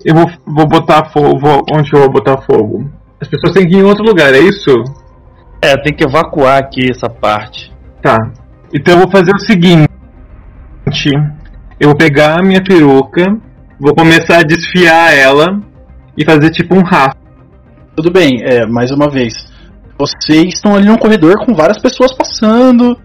Eu 0.05 0.15
vou, 0.15 0.31
vou 0.47 0.69
botar 0.69 1.11
fogo. 1.11 1.39
Vou, 1.41 1.63
onde 1.73 1.93
eu 1.93 2.01
vou 2.01 2.13
botar 2.13 2.41
fogo? 2.43 2.89
As 3.21 3.29
pessoas 3.29 3.55
têm 3.55 3.67
que 3.67 3.75
ir 3.75 3.81
em 3.81 3.85
outro 3.85 4.05
lugar, 4.05 4.35
é 4.35 4.39
isso? 4.39 4.71
É, 5.61 5.77
tem 5.77 5.95
que 5.95 6.05
evacuar 6.05 6.59
aqui 6.59 6.91
essa 6.91 7.09
parte. 7.09 7.73
Tá. 8.03 8.17
Então 8.73 8.95
eu 8.95 9.01
vou 9.01 9.11
fazer 9.11 9.35
o 9.35 9.39
seguinte. 9.39 9.89
Eu 11.79 11.89
vou 11.89 11.97
pegar 11.97 12.41
a 12.41 12.43
minha 12.43 12.63
peruca, 12.63 13.27
vou 13.79 13.95
começar 13.95 14.39
a 14.39 14.43
desfiar 14.43 15.15
ela 15.15 15.61
e 16.17 16.25
fazer 16.25 16.51
tipo 16.51 16.75
um 16.75 16.83
rastro. 16.83 17.21
Tudo 17.95 18.11
bem, 18.11 18.43
é, 18.43 18.67
mais 18.67 18.91
uma 18.91 19.11
vez. 19.11 19.35
Vocês 19.99 20.55
estão 20.55 20.75
ali 20.75 20.87
num 20.87 20.97
corredor 20.97 21.45
com 21.45 21.55
várias 21.55 21.79
pessoas 21.79 22.15
passando. 22.15 22.99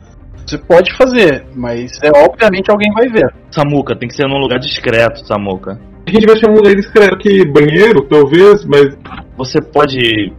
Você 0.46 0.58
pode 0.58 0.96
fazer, 0.96 1.46
mas 1.54 1.92
é 2.02 2.10
obviamente 2.18 2.72
alguém 2.72 2.92
vai 2.94 3.10
ver. 3.10 3.34
Samuca, 3.52 3.94
tem 3.94 4.08
que 4.08 4.16
ser 4.16 4.26
num 4.28 4.40
lugar 4.40 4.58
discreto, 4.60 5.26
Samuca. 5.28 5.78
A 6.08 6.12
gente 6.12 6.26
vai 6.26 6.38
chamar 6.38 6.54
um 6.54 6.58
lugar 6.58 6.76
discreto 6.76 7.16
aqui, 7.16 7.46
banheiro, 7.46 8.02
talvez, 8.08 8.66
mas. 8.66 8.98
Você 9.38 9.62
pode. 9.62 10.32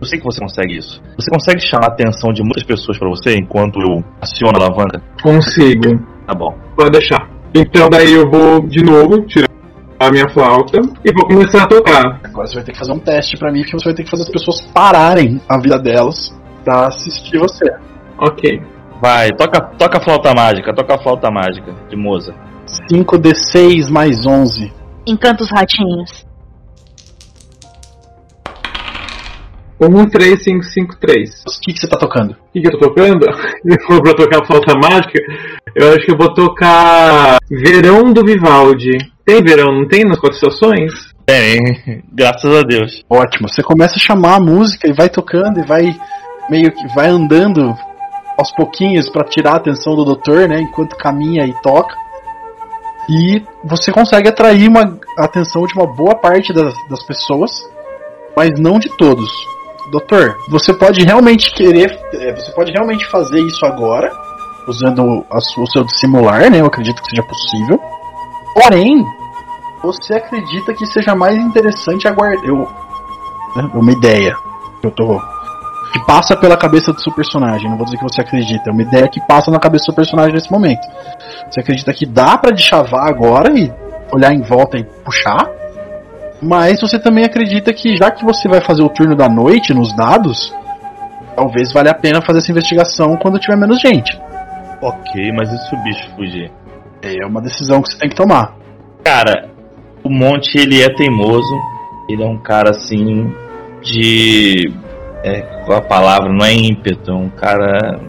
Eu 0.00 0.06
sei 0.06 0.18
que 0.18 0.24
você 0.24 0.40
consegue 0.40 0.76
isso. 0.76 1.02
Você 1.16 1.30
consegue 1.30 1.60
chamar 1.60 1.86
a 1.86 1.92
atenção 1.92 2.32
de 2.32 2.42
muitas 2.42 2.64
pessoas 2.64 2.98
para 2.98 3.08
você 3.08 3.36
enquanto 3.36 3.80
eu 3.80 4.02
aciono 4.20 4.58
a 4.58 4.64
alavanca? 4.64 5.02
Consigo. 5.22 5.98
Tá 6.26 6.34
bom. 6.34 6.56
Pode 6.76 6.90
deixar. 6.90 7.41
Então 7.54 7.90
daí 7.90 8.12
eu 8.12 8.30
vou 8.30 8.66
de 8.66 8.82
novo 8.82 9.22
tirar 9.26 9.48
a 9.98 10.10
minha 10.10 10.28
flauta 10.30 10.80
e 11.04 11.12
vou 11.12 11.26
começar 11.26 11.64
a 11.64 11.66
tocar. 11.66 12.20
Agora 12.24 12.46
você 12.46 12.54
vai 12.54 12.64
ter 12.64 12.72
que 12.72 12.78
fazer 12.78 12.92
um 12.92 12.98
teste 12.98 13.36
para 13.38 13.52
mim, 13.52 13.60
porque 13.60 13.78
você 13.78 13.84
vai 13.84 13.94
ter 13.94 14.04
que 14.04 14.10
fazer 14.10 14.22
as 14.22 14.30
pessoas 14.30 14.60
pararem 14.72 15.40
a 15.48 15.60
vida 15.60 15.78
delas 15.78 16.34
pra 16.64 16.86
assistir 16.88 17.38
você. 17.38 17.64
Ok. 18.18 18.60
Vai, 19.00 19.30
toca, 19.30 19.60
toca 19.76 19.98
a 19.98 20.00
flauta 20.00 20.32
mágica, 20.34 20.74
toca 20.74 20.94
a 20.94 20.98
flauta 20.98 21.30
mágica 21.30 21.74
de 21.88 21.96
Moza. 21.96 22.34
5d6 22.90 23.90
mais 23.90 24.24
11. 24.24 24.72
Encanta 25.06 25.42
os 25.42 25.50
ratinhos. 25.50 26.24
13553. 29.88 31.30
O 31.46 31.60
que, 31.60 31.72
que 31.72 31.80
você 31.80 31.88
tá 31.88 31.96
tocando? 31.96 32.32
O 32.32 32.52
que, 32.52 32.60
que 32.60 32.66
eu 32.66 32.78
tô 32.78 32.88
tocando? 32.88 33.26
Se 33.62 33.86
for 33.86 34.02
pra 34.02 34.14
tocar 34.14 34.46
flauta 34.46 34.74
mágica, 34.74 35.18
eu 35.74 35.90
acho 35.90 36.06
que 36.06 36.12
eu 36.12 36.18
vou 36.18 36.32
tocar 36.34 37.38
Verão 37.50 38.12
do 38.12 38.24
Vivaldi. 38.24 38.98
Tem 39.24 39.42
verão, 39.42 39.72
não 39.72 39.86
tem 39.86 40.04
nas 40.04 40.18
quatro 40.18 40.36
estações? 40.36 40.92
Bem, 41.24 42.02
graças 42.12 42.52
a 42.56 42.62
Deus. 42.62 43.04
Ótimo. 43.08 43.48
Você 43.48 43.62
começa 43.62 43.94
a 43.94 44.00
chamar 44.00 44.36
a 44.36 44.40
música 44.40 44.90
e 44.90 44.92
vai 44.92 45.08
tocando 45.08 45.60
e 45.60 45.66
vai 45.66 45.96
meio 46.50 46.72
que 46.72 46.88
vai 46.94 47.08
andando 47.08 47.72
aos 48.36 48.52
pouquinhos 48.52 49.08
para 49.08 49.24
tirar 49.24 49.52
a 49.52 49.56
atenção 49.56 49.94
do 49.94 50.04
doutor, 50.04 50.48
né? 50.48 50.60
Enquanto 50.60 50.96
caminha 50.96 51.46
e 51.46 51.54
toca. 51.62 51.94
E 53.08 53.42
você 53.64 53.92
consegue 53.92 54.28
atrair 54.28 54.68
uma 54.68 54.98
a 55.18 55.24
atenção 55.24 55.66
de 55.66 55.74
uma 55.74 55.86
boa 55.86 56.16
parte 56.16 56.52
das, 56.52 56.74
das 56.88 57.02
pessoas, 57.04 57.50
mas 58.36 58.50
não 58.58 58.78
de 58.78 58.88
todos. 58.96 59.30
Doutor, 59.90 60.36
você 60.48 60.72
pode 60.72 61.04
realmente 61.04 61.52
querer, 61.52 61.98
é, 62.14 62.34
você 62.34 62.52
pode 62.52 62.72
realmente 62.72 63.06
fazer 63.06 63.40
isso 63.40 63.64
agora, 63.66 64.10
usando 64.66 65.24
a 65.30 65.38
o 65.38 65.66
seu 65.66 65.84
dissimular, 65.84 66.50
né? 66.50 66.60
Eu 66.60 66.66
acredito 66.66 67.02
que 67.02 67.10
seja 67.10 67.22
possível. 67.22 67.80
Porém, 68.54 69.04
você 69.82 70.14
acredita 70.14 70.72
que 70.74 70.86
seja 70.86 71.14
mais 71.14 71.36
interessante 71.36 72.06
aguardar. 72.06 72.44
Eu, 72.44 72.68
né, 73.56 73.70
uma 73.74 73.92
ideia 73.92 74.36
que 74.80 74.86
eu 74.86 74.90
tô 74.90 75.20
que 75.92 76.00
passa 76.06 76.34
pela 76.34 76.56
cabeça 76.56 76.92
do 76.92 77.00
seu 77.02 77.12
personagem. 77.12 77.68
Não 77.68 77.76
vou 77.76 77.84
dizer 77.84 77.98
que 77.98 78.02
você 78.02 78.22
acredita, 78.22 78.70
é 78.70 78.72
uma 78.72 78.82
ideia 78.82 79.06
que 79.08 79.20
passa 79.26 79.50
na 79.50 79.60
cabeça 79.60 79.82
do 79.82 79.86
seu 79.86 79.94
personagem 79.94 80.32
nesse 80.32 80.50
momento. 80.50 80.80
Você 81.50 81.60
acredita 81.60 81.92
que 81.92 82.06
dá 82.06 82.38
pra 82.38 82.50
deschavar 82.50 83.06
agora 83.06 83.52
e 83.52 83.70
olhar 84.10 84.32
em 84.32 84.40
volta 84.40 84.78
e 84.78 84.84
puxar? 84.84 85.50
Mas 86.42 86.80
você 86.80 86.98
também 86.98 87.24
acredita 87.24 87.72
que 87.72 87.96
já 87.96 88.10
que 88.10 88.24
você 88.24 88.48
vai 88.48 88.60
fazer 88.60 88.82
o 88.82 88.88
turno 88.88 89.14
da 89.14 89.28
noite 89.28 89.72
nos 89.72 89.94
dados, 89.94 90.52
talvez 91.36 91.72
valha 91.72 91.92
a 91.92 91.94
pena 91.94 92.20
fazer 92.20 92.38
essa 92.38 92.50
investigação 92.50 93.16
quando 93.16 93.38
tiver 93.38 93.56
menos 93.56 93.80
gente. 93.80 94.20
Ok, 94.82 95.32
mas 95.36 95.52
e 95.52 95.58
se 95.58 95.74
o 95.74 95.82
bicho 95.84 96.10
fugir? 96.16 96.50
É 97.00 97.24
uma 97.24 97.40
decisão 97.40 97.80
que 97.80 97.90
você 97.90 97.98
tem 97.98 98.08
que 98.08 98.16
tomar. 98.16 98.56
Cara, 99.04 99.48
o 100.02 100.10
Monte 100.10 100.58
ele 100.58 100.82
é 100.82 100.92
teimoso. 100.92 101.54
Ele 102.08 102.22
é 102.22 102.26
um 102.26 102.38
cara 102.38 102.70
assim 102.70 103.32
de. 103.80 104.72
É, 105.22 105.40
qual 105.64 105.78
a 105.78 105.82
palavra? 105.82 106.32
Não 106.32 106.44
é 106.44 106.52
ímpeto, 106.52 107.12
é 107.12 107.14
um 107.14 107.28
cara 107.28 108.00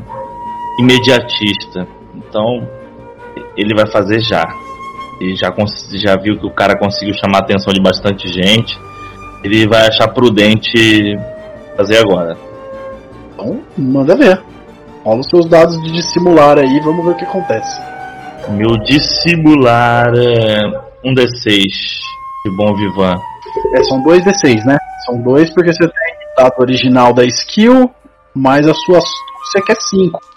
imediatista. 0.79 1.87
Então, 2.15 2.67
ele 3.55 3.75
vai 3.75 3.85
fazer 3.91 4.19
já. 4.19 4.43
E 5.21 5.35
já, 5.35 5.53
já 5.93 6.15
viu 6.15 6.37
que 6.37 6.45
o 6.45 6.51
cara 6.51 6.77
conseguiu 6.77 7.13
chamar 7.13 7.39
a 7.39 7.41
atenção 7.41 7.73
de 7.73 7.81
bastante 7.81 8.27
gente. 8.27 8.77
Ele 9.43 9.67
vai 9.67 9.87
achar 9.87 10.07
prudente 10.07 11.17
fazer 11.75 11.97
agora. 11.97 12.37
Então, 13.33 13.61
manda 13.77 14.15
ver. 14.15 14.41
Rola 15.03 15.19
os 15.19 15.29
seus 15.29 15.45
dados 15.47 15.81
de 15.83 15.91
dissimular 15.91 16.57
aí, 16.57 16.79
vamos 16.79 17.03
ver 17.05 17.11
o 17.11 17.15
que 17.15 17.25
acontece. 17.25 17.81
Meu 18.49 18.77
dissimular 18.83 20.13
é 20.15 20.61
um 21.03 21.13
D6 21.13 21.65
de 22.45 22.57
bom 22.57 22.73
vivan. 22.75 23.17
É, 23.75 23.83
são 23.83 24.01
dois 24.01 24.23
D6, 24.23 24.63
né? 24.65 24.77
São 25.05 25.21
dois 25.21 25.49
porque 25.53 25.73
você 25.73 25.83
tem 25.83 25.91
o 25.91 26.41
dado 26.41 26.59
original 26.59 27.13
da 27.13 27.25
skill, 27.25 27.91
mais 28.33 28.67
a 28.67 28.73
sua 28.73 28.97
astúcia 28.97 29.61
que 29.65 29.71
é 29.71 29.75
5. 29.75 30.32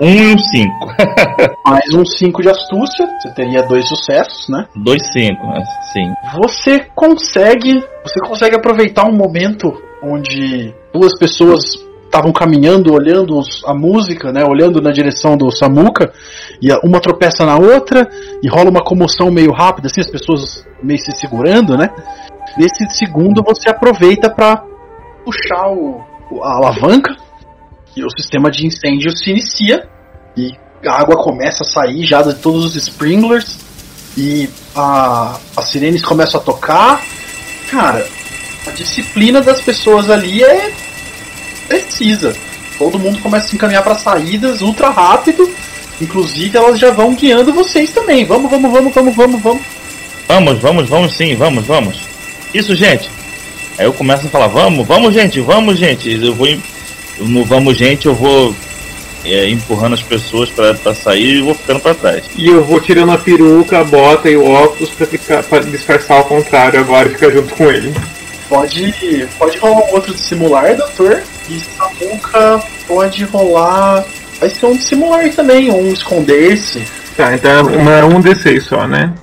Um 0.00 0.10
e 0.10 0.34
um 0.34 0.38
cinco. 0.38 0.86
Mais 1.66 1.94
um 1.94 2.04
5 2.04 2.42
de 2.42 2.48
astúcia, 2.48 3.06
você 3.20 3.30
teria 3.34 3.62
dois 3.62 3.88
sucessos, 3.88 4.48
né? 4.48 4.66
Dois 4.74 5.02
cinco, 5.12 5.46
né? 5.46 5.62
sim. 5.92 6.12
Você 6.38 6.80
consegue. 6.94 7.84
Você 8.04 8.20
consegue 8.26 8.56
aproveitar 8.56 9.06
um 9.06 9.16
momento 9.16 9.72
onde 10.02 10.74
duas 10.92 11.16
pessoas 11.18 11.62
estavam 12.04 12.32
caminhando, 12.32 12.92
olhando 12.92 13.40
a 13.66 13.74
música, 13.74 14.32
né? 14.32 14.44
Olhando 14.44 14.80
na 14.82 14.90
direção 14.90 15.36
do 15.36 15.50
Samuka, 15.50 16.12
e 16.60 16.70
uma 16.84 17.00
tropeça 17.00 17.46
na 17.46 17.56
outra, 17.56 18.08
e 18.42 18.48
rola 18.48 18.70
uma 18.70 18.82
comoção 18.84 19.30
meio 19.30 19.52
rápida, 19.52 19.86
assim, 19.86 20.00
as 20.00 20.10
pessoas 20.10 20.66
meio 20.82 20.98
se 20.98 21.12
segurando, 21.12 21.76
né? 21.76 21.90
Nesse 22.58 22.86
segundo 22.90 23.42
você 23.42 23.70
aproveita 23.70 24.28
para 24.28 24.62
puxar 25.24 25.68
o- 25.70 26.02
a 26.42 26.56
alavanca 26.56 27.14
e 27.96 28.04
o 28.04 28.10
sistema 28.10 28.50
de 28.50 28.66
incêndio 28.66 29.16
se 29.16 29.30
inicia 29.30 29.88
e 30.36 30.52
a 30.86 31.00
água 31.00 31.16
começa 31.22 31.62
a 31.62 31.66
sair 31.66 32.06
já 32.06 32.22
de 32.22 32.34
todos 32.34 32.64
os 32.64 32.76
sprinklers 32.76 33.58
e 34.16 34.48
a, 34.74 35.38
as 35.56 35.64
sirenes 35.66 36.02
começam 36.02 36.40
a 36.40 36.42
tocar. 36.42 37.02
Cara, 37.70 38.06
a 38.66 38.70
disciplina 38.70 39.40
das 39.40 39.60
pessoas 39.60 40.10
ali 40.10 40.42
é 40.42 40.72
precisa. 41.68 42.34
Todo 42.78 42.98
mundo 42.98 43.20
começa 43.20 43.46
a 43.46 43.48
se 43.48 43.56
encaminhar 43.56 43.82
para 43.82 43.94
saídas 43.94 44.60
ultra 44.60 44.90
rápido. 44.90 45.48
Inclusive 46.00 46.56
elas 46.56 46.78
já 46.78 46.90
vão 46.90 47.14
guiando 47.14 47.52
vocês 47.52 47.90
também. 47.90 48.24
Vamos, 48.24 48.50
vamos, 48.50 48.72
vamos, 48.72 48.94
vamos, 48.94 49.14
vamos, 49.16 49.42
vamos. 49.42 49.62
Vamos, 50.28 50.58
vamos, 50.60 50.88
vamos 50.88 51.14
sim, 51.14 51.36
vamos, 51.36 51.66
vamos. 51.66 52.00
Isso, 52.52 52.74
gente. 52.74 53.08
Aí 53.78 53.86
eu 53.86 53.92
começo 53.92 54.26
a 54.26 54.30
falar, 54.30 54.48
vamos, 54.48 54.86
vamos, 54.86 55.14
gente, 55.14 55.40
vamos, 55.40 55.78
gente. 55.78 56.10
Eu 56.10 56.34
vou. 56.34 56.46
No 57.18 57.44
vamos, 57.44 57.76
gente, 57.76 58.06
eu 58.06 58.14
vou 58.14 58.54
é, 59.24 59.48
empurrando 59.48 59.94
as 59.94 60.02
pessoas 60.02 60.50
pra, 60.50 60.74
pra 60.74 60.94
sair 60.94 61.36
e 61.38 61.42
vou 61.42 61.54
ficando 61.54 61.80
pra 61.80 61.94
trás. 61.94 62.24
E 62.36 62.48
eu 62.48 62.64
vou 62.64 62.80
tirando 62.80 63.12
a 63.12 63.18
peruca, 63.18 63.80
a 63.80 63.84
bota 63.84 64.28
e 64.28 64.36
o 64.36 64.44
óculos 64.50 64.90
pra, 64.90 65.06
ficar, 65.06 65.42
pra 65.44 65.60
disfarçar 65.60 66.16
ao 66.18 66.24
contrário 66.24 66.80
agora 66.80 67.08
e 67.08 67.12
ficar 67.12 67.30
junto 67.30 67.54
com 67.54 67.70
ele. 67.70 67.94
Pode, 68.48 68.92
pode 69.38 69.58
rolar 69.58 69.86
um 69.86 69.94
outro 69.94 70.12
dissimular, 70.14 70.76
doutor. 70.76 71.22
E 71.48 71.58
Samuka 71.60 72.62
pode 72.86 73.24
rolar. 73.24 74.04
Vai 74.40 74.50
ser 74.50 74.66
um 74.66 74.76
dissimular 74.76 75.30
também, 75.30 75.70
um 75.70 75.92
esconder-se. 75.92 76.84
Tá, 77.16 77.34
então 77.34 77.50
é 77.50 77.62
uma- 77.62 78.04
um 78.06 78.20
D6 78.20 78.60
só, 78.64 78.86
né? 78.86 79.14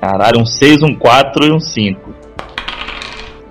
Caralho, 0.00 0.40
um 0.40 0.46
6, 0.46 0.82
um 0.82 0.94
4 0.94 1.46
e 1.46 1.52
um 1.52 1.60
5. 1.60 2.14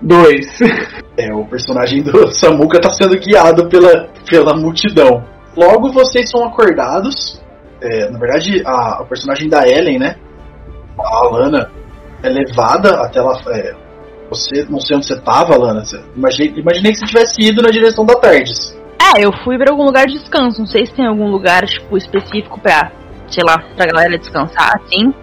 Dois. 0.01 0.45
É, 1.19 1.33
o 1.33 1.43
personagem 1.45 2.01
do 2.01 2.31
Samuka 2.31 2.79
tá 2.79 2.93
sendo 2.93 3.19
guiado 3.19 3.67
pela, 3.67 4.07
pela 4.25 4.55
multidão. 4.55 5.21
Logo 5.55 5.91
vocês 5.91 6.29
são 6.29 6.45
acordados. 6.45 7.41
É, 7.81 8.09
na 8.09 8.17
verdade, 8.17 8.63
a, 8.65 9.01
a 9.01 9.05
personagem 9.05 9.49
da 9.49 9.67
Ellen, 9.67 9.99
né? 9.99 10.15
A 10.97 11.17
Alana 11.17 11.69
é 12.23 12.29
levada 12.29 13.01
até 13.01 13.21
lá. 13.21 13.37
É, 13.49 13.75
você, 14.29 14.65
não 14.69 14.79
sei 14.79 14.95
onde 14.95 15.07
você 15.07 15.19
tava, 15.19 15.55
Alana. 15.55 15.83
Você, 15.83 16.01
imaginei, 16.15 16.53
imaginei 16.55 16.91
que 16.93 16.99
você 16.99 17.05
tivesse 17.05 17.41
ido 17.41 17.61
na 17.61 17.69
direção 17.69 18.05
da 18.05 18.15
Tardes. 18.15 18.77
É, 19.01 19.25
eu 19.25 19.31
fui 19.43 19.57
pra 19.57 19.71
algum 19.71 19.83
lugar 19.83 20.05
de 20.05 20.13
descanso. 20.13 20.59
Não 20.59 20.67
sei 20.67 20.85
se 20.85 20.93
tem 20.93 21.05
algum 21.05 21.29
lugar, 21.29 21.65
tipo, 21.65 21.97
específico 21.97 22.61
pra, 22.61 22.91
sei 23.27 23.43
lá, 23.45 23.57
pra 23.75 23.87
galera 23.87 24.17
descansar, 24.17 24.71
assim. 24.75 25.13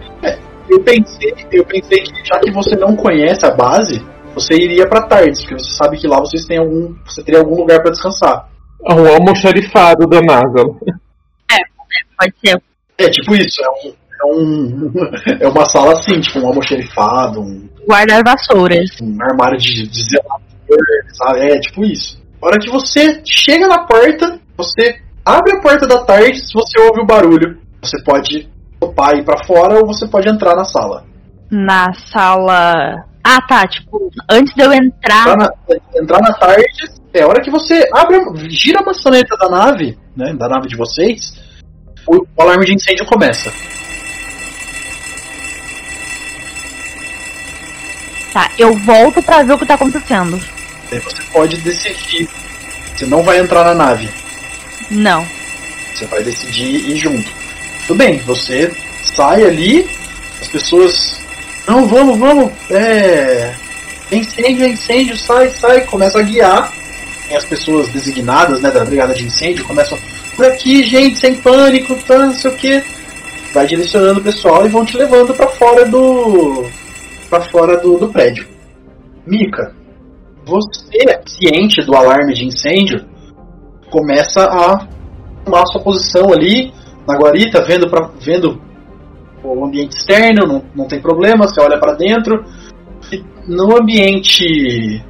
Eu 0.69 0.79
pensei, 0.81 1.33
eu 1.51 1.65
pensei 1.65 2.03
que 2.03 2.25
já 2.25 2.39
que 2.39 2.51
você 2.51 2.75
não 2.75 2.95
conhece 2.95 3.45
a 3.45 3.51
base, 3.51 4.05
você 4.39 4.55
iria 4.55 4.87
pra 4.87 5.07
Tardes, 5.07 5.41
porque 5.41 5.63
você 5.63 5.71
sabe 5.75 5.97
que 5.97 6.07
lá 6.07 6.19
vocês 6.19 6.45
têm 6.45 6.57
algum, 6.57 6.93
você 7.05 7.23
teria 7.23 7.39
algum 7.39 7.55
lugar 7.55 7.81
pra 7.81 7.91
descansar. 7.91 8.49
O 8.81 9.07
almoxarifado 9.07 10.07
da 10.07 10.21
NASA. 10.21 10.63
Pode 12.19 12.33
ser. 12.43 12.61
É 12.97 13.09
tipo 13.09 13.35
isso, 13.35 13.61
é 13.63 13.69
um, 13.69 13.93
é 13.93 14.33
um 14.33 14.91
é 15.41 15.47
uma 15.47 15.65
sala 15.65 15.93
assim, 15.93 16.19
tipo 16.19 16.39
um 16.39 16.47
almoxerifado, 16.47 17.41
um, 17.41 17.69
Guardar 17.87 18.23
vassouras. 18.23 18.89
um 19.01 19.17
armário 19.21 19.57
de, 19.59 19.87
de 19.87 20.03
zelador, 20.03 20.77
sabe? 21.13 21.39
É 21.41 21.59
tipo 21.59 21.83
isso. 21.85 22.21
A 22.41 22.47
hora 22.47 22.59
que 22.59 22.69
você 22.69 23.21
chega 23.25 23.67
na 23.67 23.85
porta, 23.85 24.39
você 24.57 24.99
abre 25.23 25.57
a 25.57 25.61
porta 25.61 25.87
da 25.87 26.03
tarde, 26.03 26.39
se 26.39 26.53
você 26.53 26.79
ouve 26.81 27.01
o 27.01 27.05
barulho, 27.05 27.59
você 27.81 28.01
pode 28.03 28.49
topar 28.79 29.15
e 29.15 29.19
ir 29.19 29.25
pra 29.25 29.43
fora 29.45 29.79
ou 29.79 29.87
você 29.87 30.07
pode 30.07 30.29
entrar 30.29 30.55
na 30.55 30.63
sala. 30.63 31.03
Na 31.51 31.93
sala. 31.93 33.05
Ah, 33.29 33.41
tá. 33.41 33.67
Tipo, 33.67 34.09
antes 34.29 34.53
de 34.55 34.61
eu 34.61 34.71
entrar. 34.71 35.27
Entrar 35.27 35.35
na, 35.35 35.51
entrar 36.01 36.21
na 36.21 36.33
tarde, 36.35 36.63
é 37.13 37.23
a 37.23 37.27
hora 37.27 37.41
que 37.41 37.51
você 37.51 37.85
abre, 37.93 38.17
gira 38.49 38.79
a 38.79 38.85
maçaneta 38.85 39.35
da 39.35 39.49
nave, 39.49 39.97
né, 40.15 40.33
da 40.33 40.47
nave 40.47 40.69
de 40.69 40.77
vocês, 40.77 41.33
o, 42.07 42.15
o 42.15 42.41
alarme 42.41 42.65
de 42.65 42.75
incêndio 42.75 43.05
começa. 43.05 43.51
Tá, 48.31 48.49
eu 48.57 48.73
volto 48.77 49.21
pra 49.21 49.43
ver 49.43 49.53
o 49.53 49.57
que 49.57 49.65
tá 49.65 49.73
acontecendo. 49.73 50.39
Aí 50.89 50.99
você 50.99 51.21
pode 51.33 51.57
decidir. 51.57 52.29
Você 52.95 53.05
não 53.07 53.23
vai 53.23 53.39
entrar 53.39 53.65
na 53.65 53.75
nave. 53.75 54.09
Não. 54.89 55.27
Você 55.93 56.05
vai 56.05 56.23
decidir 56.23 56.89
ir 56.89 56.95
junto. 56.95 57.29
Tudo 57.87 57.97
bem, 57.97 58.19
você 58.19 58.71
sai 59.03 59.43
ali, 59.43 59.89
as 60.39 60.47
pessoas. 60.47 61.26
Não, 61.67 61.85
vamos, 61.85 62.17
vamos. 62.17 62.51
É. 62.71 63.53
incêndio, 64.11 64.65
é 64.65 64.69
incêndio, 64.69 65.17
sai, 65.17 65.49
sai, 65.49 65.81
começa 65.81 66.19
a 66.19 66.23
guiar. 66.23 66.71
E 67.29 67.35
as 67.35 67.43
pessoas 67.43 67.89
designadas, 67.89 68.61
né, 68.61 68.71
da 68.71 68.85
brigada 68.85 69.13
de 69.13 69.25
incêndio 69.25 69.65
começam 69.65 69.97
por 70.35 70.45
aqui, 70.45 70.83
gente, 70.83 71.17
sem 71.17 71.35
pânico, 71.35 71.93
tá, 72.07 72.19
não 72.19 72.33
sei 72.33 72.51
o 72.51 72.55
que. 72.55 72.83
Vai 73.53 73.67
direcionando 73.67 74.19
o 74.19 74.23
pessoal 74.23 74.65
e 74.65 74.69
vão 74.69 74.85
te 74.85 74.95
levando 74.95 75.33
para 75.33 75.47
fora 75.47 75.85
do. 75.85 76.65
para 77.29 77.41
fora 77.41 77.77
do, 77.77 77.97
do 77.97 78.07
prédio. 78.09 78.47
Mika, 79.25 79.75
você, 80.45 81.21
ciente 81.25 81.83
do 81.83 81.95
alarme 81.95 82.33
de 82.33 82.45
incêndio, 82.45 83.05
começa 83.89 84.45
a 84.45 84.87
tomar 85.43 85.65
sua 85.65 85.81
posição 85.81 86.31
ali 86.31 86.71
na 87.05 87.17
guarita, 87.17 87.65
vendo, 87.65 87.89
pra, 87.89 88.09
vendo 88.21 88.61
o 89.53 89.65
ambiente 89.65 89.95
externo, 89.95 90.45
não, 90.45 90.63
não 90.75 90.87
tem 90.87 91.01
problema, 91.01 91.47
você 91.47 91.61
olha 91.61 91.79
para 91.79 91.93
dentro. 91.93 92.43
E 93.11 93.23
no 93.47 93.77
ambiente 93.77 95.03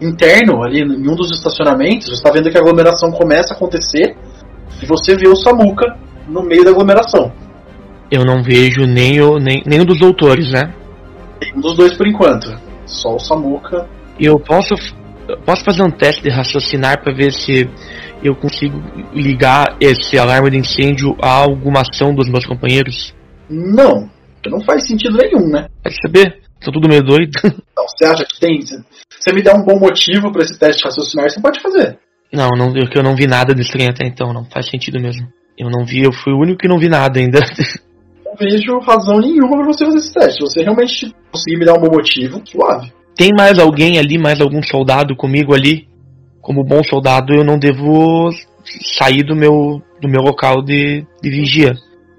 interno, 0.00 0.62
ali 0.62 0.80
em 0.80 1.10
um 1.10 1.14
dos 1.14 1.30
estacionamentos, 1.30 2.08
você 2.08 2.14
está 2.14 2.30
vendo 2.30 2.50
que 2.50 2.56
a 2.56 2.60
aglomeração 2.60 3.10
começa 3.10 3.54
a 3.54 3.56
acontecer 3.56 4.16
e 4.82 4.86
você 4.86 5.16
vê 5.16 5.28
o 5.28 5.36
Samuka 5.36 5.96
no 6.28 6.42
meio 6.42 6.64
da 6.64 6.70
aglomeração. 6.70 7.32
Eu 8.10 8.24
não 8.24 8.42
vejo 8.42 8.82
nem 8.86 9.20
o 9.20 9.38
nem 9.38 9.62
nenhum 9.66 9.84
dos 9.84 9.98
doutores, 9.98 10.52
né? 10.52 10.72
Nenhum 11.40 11.60
dos 11.60 11.76
dois 11.76 11.94
por 11.94 12.06
enquanto. 12.06 12.54
Só 12.84 13.16
o 13.16 13.18
Samuka. 13.18 13.88
Eu 14.18 14.38
posso 14.38 14.74
posso 15.44 15.64
fazer 15.64 15.82
um 15.82 15.90
teste 15.90 16.22
de 16.22 16.30
raciocinar 16.30 17.02
para 17.02 17.12
ver 17.12 17.32
se 17.32 17.68
eu 18.22 18.34
consigo 18.34 18.80
ligar 19.12 19.76
esse 19.80 20.18
alarme 20.18 20.50
de 20.50 20.58
incêndio 20.58 21.16
a 21.20 21.30
alguma 21.30 21.80
ação 21.80 22.14
dos 22.14 22.28
meus 22.28 22.44
companheiros? 22.44 23.14
Não, 23.48 24.08
porque 24.34 24.50
não 24.50 24.60
faz 24.64 24.86
sentido 24.86 25.16
nenhum, 25.16 25.48
né? 25.48 25.68
Vai 25.82 25.92
saber? 26.04 26.40
Tô 26.60 26.72
tudo 26.72 26.88
meio 26.88 27.02
doido. 27.02 27.32
Então, 27.76 27.86
você 27.88 28.04
acha 28.06 28.24
que 28.24 28.40
tem. 28.40 28.62
Se 28.62 28.74
você 29.20 29.32
me 29.34 29.42
der 29.42 29.54
um 29.54 29.62
bom 29.62 29.78
motivo 29.78 30.32
para 30.32 30.42
esse 30.42 30.58
teste 30.58 30.82
raciocinar, 30.82 31.28
você 31.28 31.38
pode 31.40 31.60
fazer. 31.60 31.98
Não, 32.32 32.48
não, 32.56 32.74
eu, 32.74 32.88
eu 32.92 33.02
não 33.02 33.14
vi 33.14 33.26
nada 33.26 33.54
de 33.54 33.60
estranho 33.60 33.90
até 33.90 34.06
então, 34.06 34.32
não 34.32 34.46
faz 34.46 34.70
sentido 34.70 34.98
mesmo. 34.98 35.28
Eu 35.58 35.70
não 35.70 35.84
vi, 35.84 36.02
eu 36.02 36.12
fui 36.12 36.32
o 36.32 36.38
único 36.38 36.58
que 36.58 36.68
não 36.68 36.78
vi 36.78 36.88
nada 36.88 37.20
ainda. 37.20 37.38
Não 38.24 38.34
vejo 38.34 38.78
razão 38.80 39.18
nenhuma 39.18 39.56
para 39.56 39.66
você 39.66 39.84
fazer 39.86 39.98
esse 39.98 40.12
teste. 40.12 40.34
Se 40.34 40.40
você 40.40 40.62
realmente 40.62 41.14
conseguir 41.32 41.58
me 41.58 41.64
dar 41.64 41.74
um 41.74 41.80
bom 41.80 41.90
motivo, 41.90 42.42
suave. 42.44 42.92
Tem 43.14 43.30
mais 43.34 43.58
alguém 43.58 43.98
ali, 43.98 44.18
mais 44.18 44.40
algum 44.40 44.62
soldado 44.62 45.16
comigo 45.16 45.54
ali? 45.54 45.88
Como 46.42 46.64
bom 46.64 46.82
soldado, 46.84 47.32
eu 47.32 47.42
não 47.42 47.58
devo 47.58 48.28
sair 48.98 49.22
do 49.22 49.34
meu, 49.34 49.80
do 50.02 50.08
meu 50.08 50.20
local 50.20 50.62
de, 50.62 51.06
de 51.22 51.30
vigia. 51.30 51.74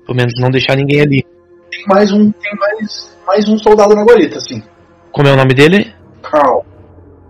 Pelo 0.08 0.16
menos 0.16 0.34
não 0.40 0.50
deixar 0.50 0.78
ninguém 0.78 1.02
ali. 1.02 1.26
Tem 1.70 1.84
mais 1.86 2.14
um, 2.14 2.32
tem 2.32 2.56
mais, 2.56 3.18
mais 3.28 3.50
um 3.50 3.58
soldado 3.58 3.94
na 3.94 4.06
guarita, 4.06 4.40
sim. 4.40 4.64
Como 5.12 5.28
é 5.28 5.34
o 5.34 5.36
nome 5.36 5.54
dele? 5.54 5.94
Carl. 6.24 6.66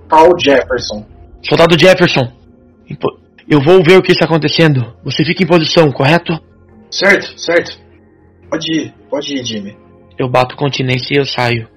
Carl 0.08 0.40
Jefferson. 0.40 1.04
Soldado 1.42 1.78
Jefferson. 1.78 2.32
Eu 3.50 3.60
vou 3.62 3.84
ver 3.84 3.98
o 3.98 4.02
que 4.04 4.12
está 4.12 4.26
acontecendo. 4.26 4.94
Você 5.04 5.26
fica 5.26 5.44
em 5.44 5.48
posição, 5.48 5.92
correto? 5.92 6.40
Certo, 6.92 7.40
certo. 7.40 7.80
Pode 8.48 8.72
ir, 8.72 8.94
pode 9.10 9.34
ir, 9.34 9.44
Jimmy. 9.44 9.76
Eu 10.20 10.30
bato 10.30 10.56
continência 10.56 11.16
e 11.16 11.18
eu 11.18 11.26
saio. 11.26 11.68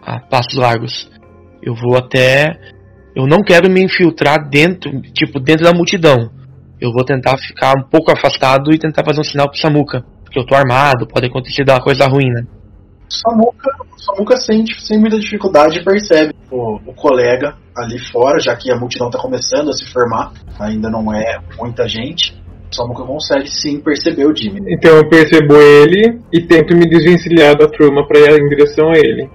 A 0.00 0.18
passos 0.20 0.54
largos. 0.54 1.10
Eu 1.62 1.74
vou 1.74 1.98
até. 1.98 2.58
Eu 3.14 3.26
não 3.26 3.42
quero 3.42 3.70
me 3.70 3.82
infiltrar 3.82 4.48
dentro, 4.48 5.02
tipo, 5.12 5.38
dentro 5.38 5.64
da 5.64 5.72
multidão. 5.74 6.30
Eu 6.80 6.92
vou 6.92 7.04
tentar 7.04 7.36
ficar 7.36 7.74
um 7.76 7.82
pouco 7.82 8.10
afastado 8.10 8.72
e 8.72 8.78
tentar 8.78 9.04
fazer 9.04 9.20
um 9.20 9.24
sinal 9.24 9.50
pro 9.50 9.58
Samuka. 9.58 10.04
Porque 10.26 10.38
eu 10.38 10.44
tô 10.44 10.54
armado, 10.54 11.06
pode 11.06 11.26
acontecer 11.26 11.64
uma 11.66 11.80
coisa 11.80 12.06
ruim, 12.06 12.28
né? 12.28 12.42
Samuka, 13.08 13.70
Samuka 13.96 14.36
sem, 14.36 14.66
sem 14.66 14.98
muita 14.98 15.18
dificuldade 15.18 15.82
percebe 15.84 16.34
o, 16.50 16.76
o 16.86 16.92
colega 16.92 17.54
ali 17.76 17.98
fora, 18.10 18.40
já 18.40 18.54
que 18.56 18.70
a 18.70 18.76
multidão 18.76 19.06
está 19.06 19.18
começando 19.18 19.70
a 19.70 19.72
se 19.72 19.90
formar, 19.92 20.32
ainda 20.58 20.90
não 20.90 21.14
é 21.14 21.38
muita 21.58 21.88
gente. 21.88 22.34
O 22.70 22.74
Samuka 22.74 23.04
consegue 23.04 23.48
sim 23.48 23.80
perceber 23.80 24.26
o 24.26 24.36
Jimmy. 24.36 24.60
Então 24.68 24.96
eu 24.96 25.08
percebo 25.08 25.54
ele 25.54 26.20
e 26.32 26.42
tento 26.42 26.76
me 26.76 26.88
desvencilhar 26.88 27.56
da 27.56 27.68
turma 27.68 28.06
pra 28.06 28.18
ir 28.18 28.40
em 28.40 28.48
direção 28.48 28.90
a 28.90 28.98
ele. 28.98 29.30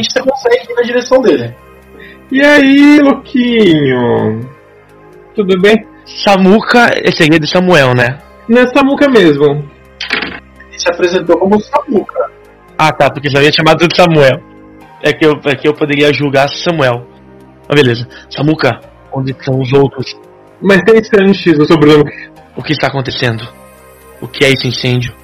Você 0.00 0.20
consegue 0.20 0.70
ir 0.70 0.74
na 0.74 0.82
direção 0.82 1.20
dele. 1.20 1.54
E 2.30 2.40
aí, 2.44 3.00
Louquinho? 3.00 4.48
Tudo 5.34 5.60
bem? 5.60 5.86
Samuka 6.04 6.90
é 7.02 7.10
segredo 7.10 7.42
de 7.42 7.50
Samuel, 7.50 7.94
né? 7.94 8.18
Nessa 8.48 8.82
muca 8.84 9.08
mesmo. 9.08 9.68
Ele 10.68 10.78
se 10.78 10.88
apresentou 10.88 11.38
como 11.38 11.60
Samuka. 11.60 12.30
Ah 12.78 12.92
tá, 12.92 13.10
porque 13.10 13.28
já 13.28 13.38
havia 13.38 13.52
chamado 13.52 13.86
de 13.86 13.96
Samuel. 13.96 14.40
É 15.02 15.12
que 15.12 15.26
eu, 15.26 15.32
é 15.44 15.54
que 15.54 15.68
eu 15.68 15.74
poderia 15.74 16.12
julgar 16.12 16.48
Samuel. 16.48 17.06
Mas 17.68 17.80
beleza. 17.80 18.08
Samuka, 18.30 18.80
onde 19.12 19.32
estão 19.32 19.58
os 19.60 19.72
outros? 19.72 20.16
Mas 20.60 20.80
tem 20.82 21.02
Sanches 21.02 21.58
no 21.58 21.66
sobrenome. 21.66 22.10
O 22.56 22.62
que 22.62 22.72
está 22.72 22.88
acontecendo? 22.88 23.46
O 24.20 24.28
que 24.28 24.44
é 24.44 24.50
esse 24.50 24.68
incêndio? 24.68 25.14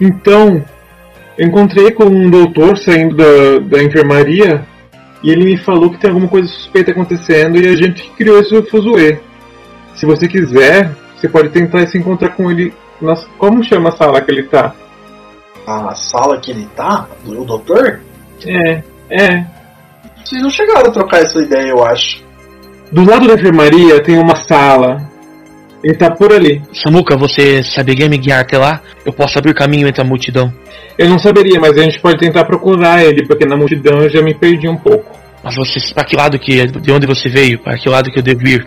Então, 0.00 0.62
encontrei 1.38 1.90
com 1.90 2.04
um 2.04 2.30
doutor 2.30 2.76
saindo 2.76 3.16
da, 3.16 3.58
da 3.58 3.82
enfermaria 3.82 4.64
e 5.22 5.30
ele 5.30 5.44
me 5.44 5.56
falou 5.56 5.90
que 5.90 5.98
tem 5.98 6.10
alguma 6.10 6.28
coisa 6.28 6.48
suspeita 6.48 6.90
acontecendo 6.90 7.60
e 7.60 7.68
a 7.68 7.76
gente 7.76 8.10
criou 8.16 8.40
esse 8.40 8.60
fuzuê. 8.64 9.20
Se 9.94 10.04
você 10.04 10.26
quiser, 10.26 10.90
você 11.14 11.28
pode 11.28 11.50
tentar 11.50 11.86
se 11.86 11.96
encontrar 11.96 12.30
com 12.30 12.50
ele. 12.50 12.72
Como 13.38 13.62
chama 13.62 13.90
a 13.90 13.96
sala 13.96 14.20
que 14.20 14.30
ele 14.30 14.44
tá? 14.44 14.74
A 15.66 15.94
sala 15.94 16.38
que 16.40 16.50
ele 16.50 16.68
tá, 16.74 17.08
o 17.24 17.44
doutor, 17.44 18.00
É, 18.44 18.82
é. 19.08 19.44
vocês 20.24 20.42
não 20.42 20.50
chegaram 20.50 20.88
a 20.88 20.92
trocar 20.92 21.22
essa 21.22 21.38
ideia, 21.40 21.68
eu 21.68 21.84
acho. 21.84 22.24
Do 22.90 23.08
lado 23.08 23.28
da 23.28 23.34
enfermaria 23.34 24.02
tem 24.02 24.18
uma 24.18 24.36
sala. 24.36 25.11
Ele 25.82 25.94
tá 25.94 26.10
por 26.10 26.32
ali. 26.32 26.62
Samuka, 26.72 27.16
você 27.16 27.62
saberia 27.62 28.08
me 28.08 28.16
guiar 28.16 28.40
até 28.40 28.56
lá? 28.56 28.80
Eu 29.04 29.12
posso 29.12 29.38
abrir 29.38 29.54
caminho 29.54 29.88
entre 29.88 30.00
a 30.00 30.04
multidão. 30.04 30.52
Eu 30.96 31.08
não 31.08 31.18
saberia, 31.18 31.58
mas 31.60 31.76
a 31.76 31.82
gente 31.82 32.00
pode 32.00 32.18
tentar 32.18 32.44
procurar 32.44 33.02
ele, 33.02 33.26
porque 33.26 33.44
na 33.44 33.56
multidão 33.56 34.00
eu 34.00 34.10
já 34.10 34.22
me 34.22 34.34
perdi 34.34 34.68
um 34.68 34.76
pouco. 34.76 35.18
Mas 35.42 35.56
você, 35.56 35.80
para 35.92 36.04
que 36.04 36.14
lado 36.14 36.38
que, 36.38 36.66
de 36.66 36.92
onde 36.92 37.06
você 37.06 37.28
veio? 37.28 37.58
Para 37.58 37.76
que 37.76 37.88
lado 37.88 38.10
que 38.10 38.18
eu 38.18 38.22
devo 38.22 38.46
ir? 38.46 38.66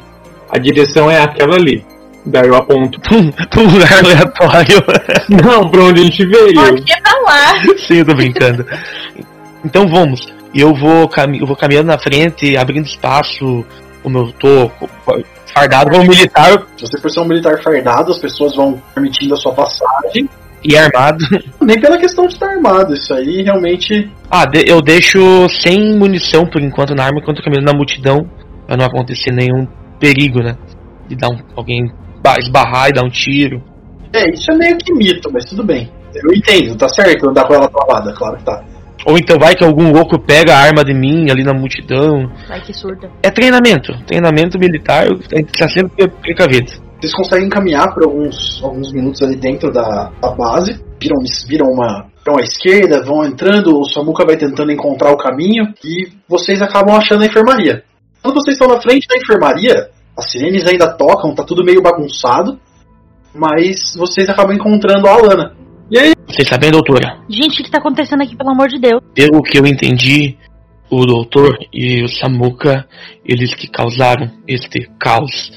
A 0.49 0.57
direção 0.57 1.09
é 1.09 1.21
aquela 1.21 1.55
ali. 1.55 1.85
Daí 2.25 2.47
eu 2.47 2.55
aponto. 2.55 2.99
Pra 2.99 3.61
um 3.61 3.71
lugar 3.71 3.93
aleatório. 3.93 4.83
Não, 5.29 5.69
pra 5.69 5.83
onde 5.83 6.01
a 6.01 6.03
gente 6.03 6.25
veio. 6.25 6.53
Pode 6.53 6.81
ir 6.81 7.01
pra 7.01 7.21
lá. 7.21 7.53
Sim, 7.87 7.97
eu 7.99 8.05
tô 8.05 8.15
brincando. 8.15 8.65
Então 9.63 9.87
vamos. 9.87 10.33
E 10.53 10.59
eu 10.61 10.73
vou, 10.73 11.07
cami 11.07 11.39
eu 11.39 11.47
vou 11.47 11.55
caminhando 11.55 11.87
na 11.87 11.97
frente, 11.97 12.57
abrindo 12.57 12.85
espaço, 12.85 13.65
como 14.01 14.17
eu 14.17 14.31
tô 14.33 14.71
fardado 15.55 15.89
como 15.91 16.03
militar 16.07 16.51
Se 16.77 16.85
você 16.85 16.99
for 17.01 17.09
ser 17.09 17.19
um 17.21 17.25
militar 17.25 17.61
fardado, 17.63 18.11
as 18.11 18.19
pessoas 18.19 18.55
vão 18.55 18.81
permitindo 18.93 19.33
a 19.33 19.37
sua 19.37 19.53
passagem. 19.53 20.29
e 20.63 20.75
armado. 20.77 21.23
Nem 21.61 21.79
pela 21.79 21.97
questão 21.97 22.25
de 22.27 22.33
estar 22.33 22.47
armado, 22.49 22.93
isso 22.93 23.13
aí 23.13 23.43
realmente. 23.43 24.11
Ah, 24.29 24.45
eu 24.67 24.81
deixo 24.81 25.19
sem 25.49 25.97
munição 25.97 26.45
por 26.45 26.61
enquanto 26.61 26.93
na 26.95 27.05
arma 27.05 27.19
enquanto 27.21 27.43
caminho 27.43 27.63
na 27.63 27.73
multidão, 27.73 28.29
pra 28.67 28.75
não 28.75 28.85
acontecer 28.85 29.31
nenhum 29.31 29.67
perigo, 29.99 30.39
né? 30.39 30.55
De 31.07 31.15
dar 31.15 31.29
um, 31.29 31.37
alguém 31.55 31.81
ba- 32.23 32.37
esbarrar 32.39 32.89
e 32.89 32.93
dar 32.93 33.05
um 33.05 33.09
tiro. 33.09 33.61
É, 34.13 34.29
isso 34.33 34.51
é 34.51 34.55
meio 34.55 34.77
que 34.77 34.93
mito, 34.93 35.29
mas 35.31 35.45
tudo 35.45 35.63
bem. 35.63 35.91
Eu 36.15 36.33
entendo, 36.33 36.75
tá 36.77 36.87
certo 36.89 37.29
andar 37.29 37.45
com 37.45 37.53
ela 37.53 37.67
travada, 37.67 38.13
claro 38.13 38.37
que 38.37 38.43
tá. 38.45 38.63
Ou 39.05 39.17
então 39.17 39.37
vai 39.37 39.53
que 39.53 39.63
algum 39.63 39.91
louco 39.91 40.19
pega 40.19 40.53
a 40.53 40.59
arma 40.59 40.83
de 40.83 40.93
mim 40.93 41.29
ali 41.29 41.43
na 41.43 41.53
multidão. 41.53 42.27
Vai 42.47 42.59
que 42.61 42.73
surda. 42.73 43.09
É 43.21 43.29
treinamento. 43.29 43.93
Treinamento 44.05 44.57
militar, 44.57 45.05
a 45.05 45.37
gente 45.37 45.57
tá 45.57 45.69
sempre 45.69 46.07
precavido. 46.21 46.71
Vocês 46.99 47.13
conseguem 47.13 47.49
caminhar 47.49 47.93
por 47.93 48.03
alguns, 48.03 48.63
alguns 48.63 48.91
minutos 48.91 49.21
ali 49.21 49.35
dentro 49.35 49.71
da, 49.71 50.11
da 50.19 50.31
base, 50.31 50.81
viram, 50.99 51.17
viram 51.47 51.67
uma, 51.67 52.07
vão 52.25 52.37
à 52.39 52.41
esquerda, 52.41 53.03
vão 53.03 53.23
entrando, 53.23 53.79
o 53.79 53.85
Samuka 53.85 54.25
vai 54.25 54.37
tentando 54.37 54.71
encontrar 54.71 55.11
o 55.11 55.17
caminho 55.17 55.65
e 55.83 56.07
vocês 56.27 56.61
acabam 56.61 56.95
achando 56.95 57.21
a 57.21 57.27
enfermaria. 57.27 57.83
Quando 58.23 58.35
vocês 58.35 58.55
estão 58.55 58.67
na 58.67 58.81
frente 58.81 59.07
da 59.07 59.17
enfermaria, 59.17 59.89
as 60.17 60.31
sirenes 60.31 60.65
ainda 60.65 60.93
tocam, 60.93 61.35
tá 61.35 61.43
tudo 61.43 61.63
meio 61.63 61.81
bagunçado, 61.81 62.57
mas 63.35 63.93
vocês 63.95 64.27
acabam 64.29 64.55
encontrando 64.55 65.07
a 65.07 65.11
Alana. 65.11 65.55
Vocês 66.27 66.47
sabem, 66.47 66.71
doutora? 66.71 67.19
Gente, 67.29 67.61
o 67.61 67.63
que 67.63 67.71
tá 67.71 67.77
acontecendo 67.77 68.23
aqui, 68.23 68.35
pelo 68.35 68.49
amor 68.49 68.67
de 68.67 68.79
Deus? 68.79 69.01
Pelo 69.13 69.41
que 69.43 69.59
eu 69.59 69.65
entendi, 69.65 70.35
o 70.89 71.05
doutor 71.05 71.57
e 71.71 72.03
o 72.03 72.07
Samuka, 72.07 72.87
eles 73.23 73.53
que 73.53 73.67
causaram 73.67 74.31
este 74.47 74.89
caos. 74.99 75.51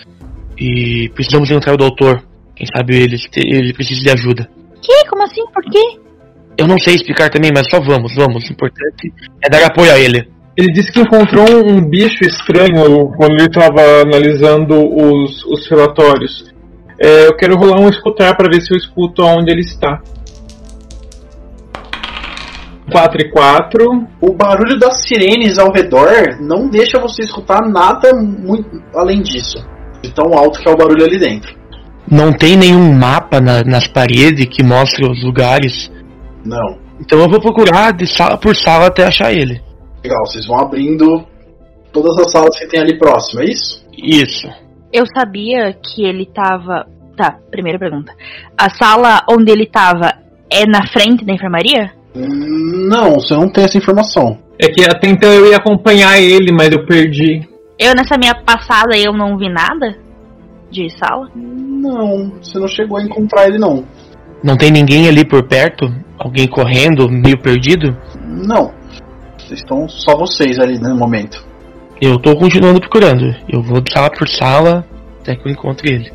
E 0.58 1.08
precisamos 1.14 1.50
encontrar 1.50 1.74
o 1.74 1.78
doutor. 1.78 2.22
Quem 2.54 2.66
sabe 2.66 2.96
ele, 2.96 3.16
ele 3.36 3.72
precisa 3.72 4.02
de 4.02 4.10
ajuda. 4.10 4.48
Que? 4.82 5.08
Como 5.08 5.22
assim? 5.22 5.44
Por 5.52 5.62
quê? 5.64 5.98
Eu 6.58 6.66
não 6.66 6.78
sei 6.78 6.94
explicar 6.96 7.30
também, 7.30 7.52
mas 7.54 7.70
só 7.70 7.80
vamos, 7.80 8.14
vamos. 8.14 8.48
O 8.48 8.52
importante 8.52 9.12
é 9.44 9.48
dar 9.48 9.64
apoio 9.64 9.92
a 9.92 9.98
ele. 9.98 10.28
Ele 10.56 10.72
disse 10.72 10.90
que 10.90 11.00
encontrou 11.00 11.46
um 11.64 11.80
bicho 11.80 12.24
estranho 12.24 13.12
quando 13.16 13.32
ele 13.38 13.46
estava 13.46 14.02
analisando 14.02 14.74
os, 14.74 15.44
os 15.44 15.68
relatórios. 15.68 16.52
É, 17.00 17.28
eu 17.28 17.36
quero 17.36 17.56
rolar 17.56 17.80
um 17.80 17.88
escutar 17.88 18.36
para 18.36 18.48
ver 18.52 18.60
se 18.60 18.74
eu 18.74 18.76
escuto 18.76 19.22
aonde 19.22 19.52
ele 19.52 19.60
está. 19.60 20.02
4 22.90 23.20
e 23.22 23.30
4. 23.30 24.06
O 24.20 24.32
barulho 24.32 24.78
das 24.78 25.02
sirenes 25.06 25.58
ao 25.58 25.72
redor 25.72 26.38
não 26.40 26.68
deixa 26.68 26.98
você 26.98 27.22
escutar 27.22 27.62
nada 27.68 28.14
muito 28.14 28.82
além 28.94 29.22
disso. 29.22 29.58
De 30.02 30.10
tão 30.12 30.32
alto 30.36 30.60
que 30.60 30.68
é 30.68 30.72
o 30.72 30.76
barulho 30.76 31.04
ali 31.04 31.18
dentro. 31.18 31.56
Não 32.10 32.32
tem 32.32 32.56
nenhum 32.56 32.92
mapa 32.92 33.40
na- 33.40 33.62
nas 33.64 33.86
paredes 33.86 34.46
que 34.46 34.62
mostre 34.62 35.04
os 35.04 35.22
lugares. 35.22 35.90
Não. 36.44 36.78
Então 37.00 37.18
eu 37.20 37.28
vou 37.28 37.40
procurar 37.40 37.92
de 37.92 38.06
sala 38.06 38.36
por 38.38 38.56
sala 38.56 38.86
até 38.86 39.06
achar 39.06 39.32
ele. 39.32 39.60
Legal, 40.02 40.24
vocês 40.26 40.46
vão 40.46 40.58
abrindo 40.60 41.24
todas 41.92 42.16
as 42.18 42.32
salas 42.32 42.58
que 42.58 42.66
tem 42.68 42.80
ali 42.80 42.98
próximo, 42.98 43.42
é 43.42 43.44
isso? 43.46 43.84
Isso. 43.96 44.48
Eu 44.92 45.04
sabia 45.14 45.72
que 45.74 46.04
ele 46.04 46.26
tava. 46.26 46.86
Tá, 47.16 47.36
primeira 47.50 47.78
pergunta. 47.78 48.12
A 48.56 48.70
sala 48.70 49.22
onde 49.28 49.50
ele 49.50 49.66
tava 49.66 50.14
é 50.50 50.64
na 50.66 50.86
frente 50.86 51.24
da 51.24 51.32
enfermaria? 51.34 51.92
Hum, 52.14 52.88
Não, 52.88 53.14
você 53.14 53.34
não 53.34 53.48
tem 53.48 53.64
essa 53.64 53.78
informação. 53.78 54.38
É 54.58 54.68
que 54.68 54.84
até 54.84 55.08
então 55.08 55.32
eu 55.32 55.50
ia 55.50 55.56
acompanhar 55.56 56.20
ele, 56.20 56.52
mas 56.52 56.70
eu 56.70 56.84
perdi. 56.84 57.48
Eu, 57.78 57.94
nessa 57.94 58.18
minha 58.18 58.34
passada, 58.34 58.96
eu 58.96 59.12
não 59.12 59.38
vi 59.38 59.48
nada 59.48 59.96
de 60.70 60.90
sala? 60.98 61.28
Não, 61.34 62.32
você 62.42 62.58
não 62.58 62.66
chegou 62.66 62.98
a 62.98 63.02
encontrar 63.02 63.46
ele 63.46 63.58
não. 63.58 63.84
Não 64.42 64.56
tem 64.56 64.70
ninguém 64.70 65.08
ali 65.08 65.24
por 65.24 65.42
perto? 65.44 65.86
Alguém 66.18 66.48
correndo, 66.48 67.08
meio 67.08 67.40
perdido? 67.40 67.96
Não. 68.24 68.72
Vocês 69.38 69.60
estão 69.60 69.88
só 69.88 70.16
vocês 70.16 70.58
ali 70.58 70.78
no 70.78 70.96
momento. 70.96 71.46
Eu 72.00 72.18
tô 72.18 72.36
continuando 72.36 72.80
procurando. 72.80 73.34
Eu 73.48 73.62
vou 73.62 73.80
de 73.80 73.92
sala 73.92 74.10
por 74.10 74.28
sala 74.28 74.84
até 75.20 75.36
que 75.36 75.48
eu 75.48 75.52
encontre 75.52 75.92
ele. 75.92 76.12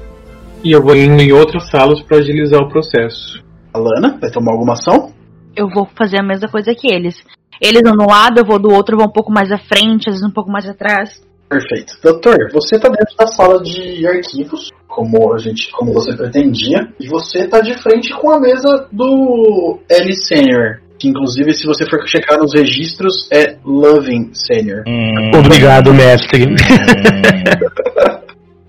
E 0.64 0.72
eu 0.72 0.82
vou 0.82 0.96
indo 0.96 1.22
em 1.22 1.32
outras 1.32 1.70
salas 1.70 2.02
para 2.02 2.18
agilizar 2.18 2.62
o 2.62 2.70
processo. 2.70 3.44
A 3.74 3.78
Lana 3.78 4.18
vai 4.20 4.30
tomar 4.32 4.54
alguma 4.54 4.74
ação? 4.74 5.12
Eu 5.56 5.68
vou 5.70 5.88
fazer 5.96 6.20
a 6.20 6.24
mesma 6.24 6.48
coisa 6.48 6.74
que 6.74 6.92
eles. 6.92 7.16
Eles 7.62 7.82
vão 7.84 7.96
de 7.96 8.04
um 8.04 8.08
lado, 8.08 8.40
eu 8.40 8.46
vou 8.46 8.60
do 8.60 8.72
outro, 8.72 8.96
eu 8.96 9.00
vou 9.00 9.08
um 9.08 9.12
pouco 9.12 9.32
mais 9.32 9.52
à 9.52 9.58
frente, 9.58 10.10
às 10.10 10.16
vezes 10.16 10.28
um 10.28 10.34
pouco 10.34 10.52
mais 10.52 10.68
atrás. 10.68 11.22
Perfeito. 11.50 11.94
Doutor, 12.02 12.52
você 12.52 12.80
tá 12.80 12.90
dentro 12.90 13.16
da 13.18 13.28
sala 13.28 13.62
de 13.62 14.08
arquivos, 14.08 14.72
como 14.88 15.34
a 15.34 15.38
gente, 15.38 15.70
como 15.72 15.94
você 15.94 16.16
pretendia, 16.16 16.88
e 17.00 17.08
você 17.08 17.48
tá 17.48 17.62
de 17.62 17.76
frente 17.76 18.12
com 18.16 18.32
a 18.32 18.40
mesa 18.40 18.88
do 18.92 19.80
L 19.88 20.16
Senior, 20.16 20.80
que 20.98 21.08
inclusive 21.08 21.54
se 21.54 21.68
você 21.68 21.88
for 21.88 22.08
checar 22.08 22.40
nos 22.40 22.54
registros 22.54 23.28
é 23.32 23.58
Loving 23.64 24.32
Senior. 24.34 24.84
Hum, 24.88 25.32
Obrigado, 25.38 25.94
mestre. 25.94 26.46
hum. 26.46 26.56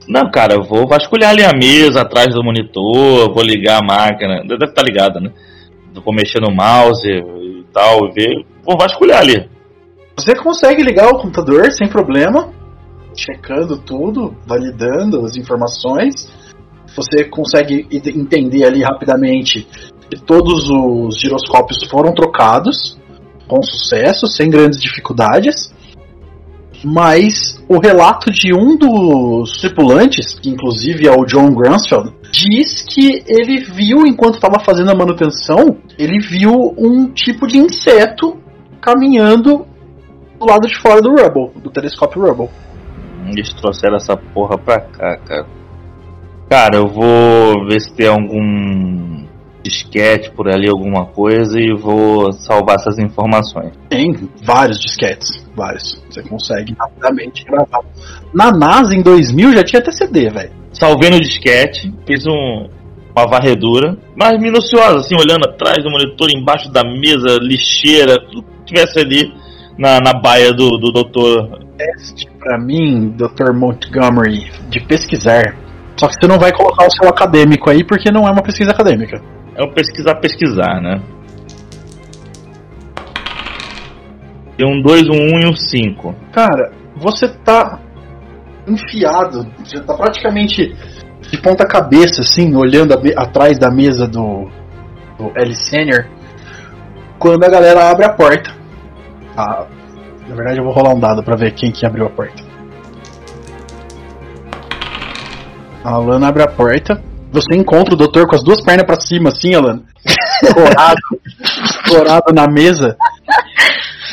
Não, 0.07 0.31
cara, 0.31 0.55
eu 0.55 0.63
vou 0.63 0.87
vasculhar 0.87 1.31
ali 1.31 1.43
a 1.43 1.53
mesa 1.57 2.03
atrás 2.03 2.35
do 2.35 2.45
monitor, 2.45 3.33
vou 3.33 3.43
ligar 3.43 3.79
a 3.79 3.87
máquina. 3.87 4.43
Deve 4.47 4.67
estar 4.67 4.83
ligada, 4.83 5.19
né? 5.19 5.31
Vou 6.03 6.15
mexer 6.15 6.41
no 6.41 6.55
mouse 6.55 7.09
e 7.09 7.65
tal, 7.73 8.13
ver. 8.13 8.45
Vou 8.65 8.77
vasculhar 8.79 9.21
ali. 9.21 9.49
Você 10.17 10.35
consegue 10.35 10.83
ligar 10.83 11.09
o 11.09 11.19
computador 11.19 11.71
sem 11.73 11.89
problema, 11.89 12.53
checando 13.17 13.77
tudo, 13.77 14.35
validando 14.47 15.25
as 15.25 15.37
informações. 15.37 16.29
Você 16.97 17.25
consegue 17.25 17.89
entender 17.91 18.65
ali 18.65 18.83
rapidamente 18.83 19.67
que 20.09 20.21
todos 20.21 20.69
os 20.71 21.19
giroscópios 21.19 21.83
foram 21.85 22.15
trocados 22.15 22.99
com 23.49 23.63
sucesso, 23.63 24.27
sem 24.27 24.49
grandes 24.49 24.81
dificuldades. 24.81 25.75
Mas 26.85 27.63
o 27.69 27.79
relato 27.79 28.31
de 28.31 28.55
um 28.55 28.77
dos 28.77 29.59
tripulantes, 29.59 30.35
que 30.35 30.51
inclusive 30.51 31.09
é 31.09 31.13
o 31.13 31.25
John 31.25 31.55
Gransfeld, 31.55 32.13
diz 32.35 32.83
que 32.83 33.23
ele 33.29 33.61
viu, 33.61 34.05
enquanto 34.07 34.35
estava 34.35 34.59
fazendo 34.59 34.91
a 34.91 34.95
manutenção, 34.95 35.79
ele 35.97 36.19
viu 36.19 36.75
um 36.77 37.13
tipo 37.13 37.47
de 37.47 37.59
inseto 37.59 38.37
caminhando 38.81 39.65
do 40.39 40.47
lado 40.47 40.67
de 40.67 40.77
fora 40.79 41.01
do 41.01 41.11
Rubble, 41.11 41.63
do 41.63 41.71
telescópio 41.71 42.23
Rubble. 42.23 42.51
Eles 43.29 43.53
trouxeram 43.55 43.97
essa 43.97 44.17
porra 44.17 44.59
pra 44.59 44.81
cá, 44.81 45.17
cara. 45.19 45.47
Cara, 46.51 46.77
eu 46.77 46.89
vou 46.89 47.67
ver 47.67 47.81
se 47.81 47.95
tem 47.95 48.09
algum 48.09 49.25
disquete 49.63 50.31
por 50.31 50.47
ali, 50.49 50.69
alguma 50.69 51.07
coisa, 51.07 51.59
e 51.59 51.73
vou 51.73 52.33
salvar 52.33 52.77
essas 52.77 52.99
informações. 52.99 53.73
Tem 53.89 54.13
vários 54.43 54.79
disquetes, 54.79 55.47
vários. 55.57 56.03
Você 56.11 56.23
consegue 56.23 56.75
rapidamente 56.79 57.45
gravar. 57.45 57.81
Na 58.35 58.53
NASA, 58.53 58.95
em 58.95 59.03
2000, 59.03 59.53
já 59.53 59.65
tinha 59.65 59.81
até 59.81 59.91
CD, 59.91 60.29
velho. 60.29 60.64
Salvei 60.75 61.09
no 61.11 61.21
disquete, 61.21 61.93
fiz 62.05 62.27
um, 62.27 62.69
uma 63.17 63.27
varredura, 63.29 63.97
mais 64.17 64.39
minuciosa, 64.41 64.99
assim, 64.99 65.15
olhando 65.15 65.49
atrás 65.49 65.83
do 65.83 65.91
monitor, 65.91 66.29
embaixo 66.31 66.71
da 66.71 66.83
mesa, 66.83 67.39
lixeira, 67.41 68.19
tudo 68.21 68.43
que 68.43 68.75
tivesse 68.75 68.99
ali 68.99 69.33
na, 69.79 70.01
na 70.01 70.13
baia 70.13 70.53
do, 70.53 70.79
do 70.79 70.93
doutor. 70.93 71.61
Teste 71.79 72.29
pra 72.39 72.59
mim, 72.59 73.15
Dr. 73.17 73.53
Montgomery, 73.53 74.51
de 74.69 74.81
pesquisar. 74.81 75.57
Só 75.97 76.09
que 76.09 76.15
você 76.15 76.27
não 76.27 76.39
vai 76.39 76.53
colocar 76.53 76.87
o 76.87 76.91
seu 76.91 77.09
acadêmico 77.09 77.71
aí, 77.71 77.85
porque 77.85 78.11
não 78.11 78.27
é 78.27 78.31
uma 78.31 78.43
pesquisa 78.43 78.73
acadêmica. 78.73 79.23
É 79.57 79.63
o 79.63 79.73
pesquisar, 79.73 80.17
pesquisar, 80.17 80.81
né? 80.81 81.01
Tem 84.57 84.67
um 84.67 84.83
2, 84.83 85.09
um 85.09 85.13
1 85.13 85.17
um 85.17 85.41
e 85.41 85.47
um 85.47 85.57
5. 85.57 86.15
Cara, 86.33 86.73
você 86.97 87.29
tá 87.29 87.79
enfiado, 88.67 89.47
você 89.59 89.81
tá 89.81 89.95
praticamente 89.95 90.75
de 91.31 91.39
ponta 91.39 91.67
cabeça, 91.67 92.21
assim, 92.21 92.55
olhando 92.55 92.93
a 92.93 93.23
atrás 93.23 93.59
da 93.59 93.71
mesa 93.71 94.07
do, 94.07 94.49
do 95.19 95.33
L 95.37 95.55
Senior, 95.55 96.07
quando 97.19 97.45
a 97.45 97.49
galera 97.49 97.91
abre 97.91 98.05
a 98.05 98.13
porta. 98.13 98.55
Ah, 99.37 99.67
na 100.29 100.35
verdade, 100.35 100.59
eu 100.59 100.65
vou 100.65 100.73
rolar 100.73 100.95
um 100.95 101.01
dado 101.01 101.23
pra 101.23 101.37
ver 101.37 101.53
quem 101.55 101.73
que 101.73 101.87
abriu 101.87 102.07
a 102.07 102.11
porta. 102.11 102.43
A 105.83 105.91
Alana 105.91 106.29
abre 106.29 106.43
a 106.43 106.49
porta. 106.49 107.03
Você 107.31 107.57
encontra 107.57 107.95
o 107.95 107.97
doutor 107.97 108.27
com 108.27 108.37
as 108.37 108.45
duas 108.45 108.63
pernas 108.63 108.87
pra 108.87 109.01
cima, 109.01 109.31
assim, 109.31 109.55
Alana. 109.55 109.83
Corado, 110.55 111.01
corado 111.89 112.33
na 112.35 112.47
mesa. 112.47 112.97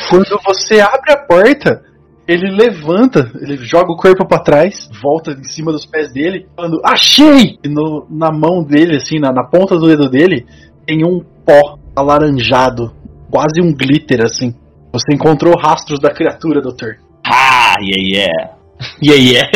Quando 0.08 0.40
você 0.44 0.80
abre 0.80 1.12
a 1.12 1.16
porta, 1.16 1.82
ele 2.26 2.50
levanta, 2.50 3.30
ele 3.40 3.56
joga 3.58 3.92
o 3.92 3.96
corpo 3.96 4.26
pra 4.26 4.38
trás, 4.38 4.88
volta 5.02 5.32
em 5.32 5.44
cima 5.44 5.72
dos 5.72 5.84
pés 5.86 6.12
dele, 6.12 6.46
falando, 6.56 6.80
achei! 6.84 7.58
E 7.64 7.68
no- 7.68 8.06
na 8.10 8.30
mão 8.30 8.62
dele, 8.62 8.96
assim, 8.96 9.18
na, 9.18 9.32
na 9.32 9.44
ponta 9.44 9.76
do 9.76 9.86
dedo 9.86 10.08
dele, 10.08 10.46
tem 10.86 11.04
um 11.04 11.20
pó 11.44 11.78
alaranjado, 11.96 12.92
quase 13.30 13.60
um 13.60 13.72
glitter, 13.74 14.22
assim. 14.24 14.54
Você 14.92 15.14
encontrou 15.14 15.54
rastros 15.58 15.98
da 16.00 16.10
criatura, 16.12 16.60
doutor. 16.60 16.96
Ah, 17.26 17.74
yeah, 17.80 18.02
yeah. 18.28 18.54
E 19.00 19.10
aí 19.12 19.36
é? 19.36 19.50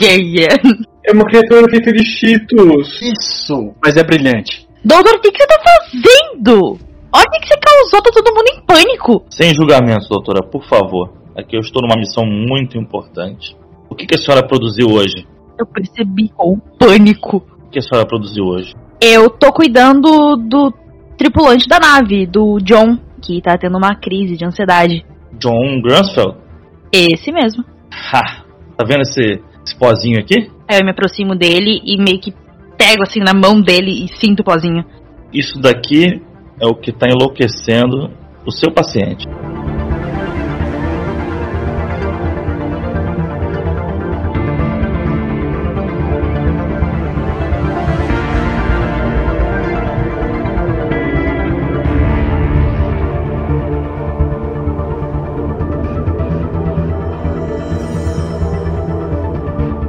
yeah, 0.00 0.22
yeah. 0.22 0.56
É 1.04 1.12
uma 1.12 1.24
criatura 1.24 1.68
feita 1.70 1.90
de 1.92 2.04
cheetos. 2.04 3.00
Isso! 3.02 3.72
Mas 3.82 3.96
é 3.96 4.04
brilhante. 4.04 4.68
Doutor, 4.84 5.14
o 5.14 5.20
que, 5.20 5.32
que 5.32 5.38
você 5.42 5.46
tá 5.46 5.56
fazendo? 5.64 6.78
Olha 7.10 7.24
o 7.26 7.30
que 7.40 7.48
você 7.48 7.54
causou, 7.58 8.02
tá 8.02 8.10
todo 8.12 8.34
mundo 8.34 8.46
em 8.52 8.60
pânico. 8.66 9.24
Sem 9.30 9.54
julgamento, 9.54 10.06
doutora, 10.08 10.42
por 10.42 10.62
favor. 10.68 11.10
Aqui 11.38 11.54
eu 11.54 11.60
estou 11.60 11.80
numa 11.80 11.94
missão 11.96 12.24
muito 12.26 12.76
importante. 12.76 13.56
O 13.88 13.94
que, 13.94 14.06
que 14.06 14.16
a 14.16 14.18
senhora 14.18 14.44
produziu 14.44 14.88
hoje? 14.88 15.24
Eu 15.56 15.64
percebi 15.66 16.28
com 16.30 16.58
pânico. 16.76 17.46
O 17.64 17.70
que 17.70 17.78
a 17.78 17.82
senhora 17.82 18.04
produziu 18.04 18.44
hoje? 18.44 18.74
Eu 19.00 19.30
tô 19.30 19.52
cuidando 19.52 20.34
do 20.34 20.74
tripulante 21.16 21.68
da 21.68 21.78
nave, 21.78 22.26
do 22.26 22.58
John, 22.58 22.98
que 23.22 23.40
tá 23.40 23.56
tendo 23.56 23.78
uma 23.78 23.94
crise 23.94 24.36
de 24.36 24.44
ansiedade. 24.44 25.06
John 25.38 25.80
Grunsfeld? 25.80 26.38
Esse 26.92 27.30
mesmo. 27.30 27.64
Ha! 28.12 28.42
Tá 28.76 28.84
vendo 28.84 29.02
esse, 29.02 29.40
esse 29.64 29.78
pozinho 29.78 30.18
aqui? 30.18 30.50
Aí 30.68 30.80
eu 30.80 30.84
me 30.84 30.90
aproximo 30.90 31.36
dele 31.36 31.80
e 31.84 32.02
meio 32.02 32.18
que 32.18 32.34
pego 32.76 33.04
assim 33.04 33.20
na 33.20 33.32
mão 33.32 33.60
dele 33.60 33.92
e 33.92 34.08
sinto 34.08 34.40
o 34.40 34.44
pozinho. 34.44 34.84
Isso 35.32 35.60
daqui 35.60 36.20
é 36.60 36.66
o 36.66 36.74
que 36.74 36.90
está 36.90 37.06
enlouquecendo 37.08 38.10
o 38.44 38.50
seu 38.50 38.72
paciente. 38.72 39.24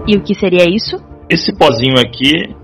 E 0.10 0.18
o 0.18 0.22
que 0.22 0.34
seria 0.34 0.68
isso? 0.68 0.98
Esse 1.30 1.54
pozinho 1.56 2.00
aqui 2.00 2.56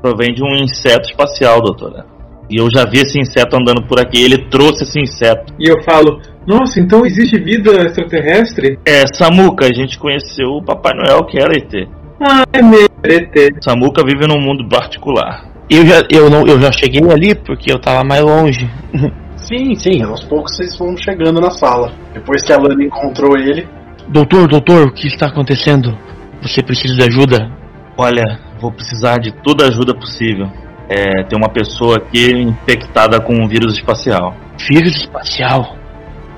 provém 0.00 0.32
de 0.32 0.42
um 0.42 0.56
inseto 0.56 1.10
espacial, 1.10 1.60
doutora. 1.60 2.06
E 2.48 2.58
eu 2.58 2.70
já 2.74 2.86
vi 2.86 3.00
esse 3.00 3.20
inseto 3.20 3.54
andando 3.54 3.86
por 3.86 4.00
aqui. 4.00 4.24
Ele 4.24 4.48
trouxe 4.48 4.84
esse 4.84 4.98
inseto. 4.98 5.52
E 5.60 5.68
eu 5.68 5.82
falo, 5.82 6.22
nossa, 6.46 6.80
então 6.80 7.04
existe 7.04 7.38
vida 7.38 7.70
extraterrestre? 7.84 8.78
É, 8.86 9.06
Samuca, 9.12 9.66
a 9.66 9.72
gente 9.74 9.98
conheceu 9.98 10.52
o 10.52 10.64
Papai 10.64 10.94
Noel, 10.94 11.26
que 11.26 11.38
era 11.38 11.54
ET. 11.54 11.86
Ah, 12.18 12.44
é 12.50 12.62
mesmo, 12.62 12.88
ET. 13.04 13.62
Samuca 13.62 14.02
vive 14.02 14.26
num 14.26 14.40
mundo 14.40 14.66
particular. 14.66 15.52
Eu 15.68 15.84
já, 15.84 16.02
eu, 16.10 16.30
não, 16.30 16.46
eu 16.46 16.58
já 16.58 16.72
cheguei 16.72 17.02
ali 17.10 17.34
porque 17.34 17.70
eu 17.70 17.78
tava 17.78 18.02
mais 18.04 18.22
longe. 18.22 18.70
Sim, 19.36 19.74
sim, 19.74 20.02
aos 20.02 20.24
poucos 20.24 20.56
vocês 20.56 20.76
vão 20.78 20.96
chegando 20.96 21.42
na 21.42 21.50
sala. 21.50 21.92
Depois 22.14 22.42
que 22.42 22.52
a 22.52 22.56
Lana 22.56 22.82
encontrou 22.82 23.36
ele, 23.36 23.68
doutor, 24.08 24.48
doutor, 24.48 24.88
o 24.88 24.92
que 24.92 25.06
está 25.06 25.26
acontecendo? 25.26 25.96
Você 26.42 26.62
precisa 26.62 26.94
de 26.94 27.02
ajuda? 27.02 27.50
Olha, 27.96 28.38
vou 28.60 28.70
precisar 28.70 29.18
de 29.18 29.32
toda 29.42 29.64
a 29.64 29.68
ajuda 29.68 29.94
possível. 29.94 30.48
É, 30.88 31.24
tem 31.24 31.36
uma 31.36 31.48
pessoa 31.48 31.96
aqui 31.96 32.30
infectada 32.30 33.20
com 33.20 33.34
um 33.34 33.48
vírus 33.48 33.74
espacial. 33.74 34.34
Vírus 34.68 34.96
espacial? 34.96 35.76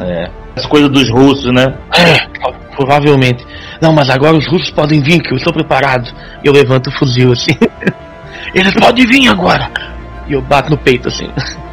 É. 0.01 0.31
As 0.57 0.67
coisas 0.67 0.89
dos 0.89 1.11
russos, 1.11 1.53
né? 1.53 1.67
É, 1.95 2.27
provavelmente. 2.75 3.45
Não, 3.81 3.93
mas 3.93 4.09
agora 4.09 4.37
os 4.37 4.47
russos 4.47 4.71
podem 4.71 5.01
vir, 5.03 5.21
que 5.21 5.33
eu 5.33 5.37
estou 5.37 5.53
preparado. 5.53 6.09
E 6.43 6.47
eu 6.47 6.53
levanto 6.53 6.89
o 6.89 6.99
fuzil 6.99 7.33
assim. 7.33 7.57
Eles 8.55 8.73
podem 8.75 9.07
vir 9.07 9.29
agora! 9.29 9.71
E 10.27 10.33
eu 10.33 10.43
bato 10.43 10.71
no 10.71 10.79
peito 10.79 11.09
assim. 11.09 11.29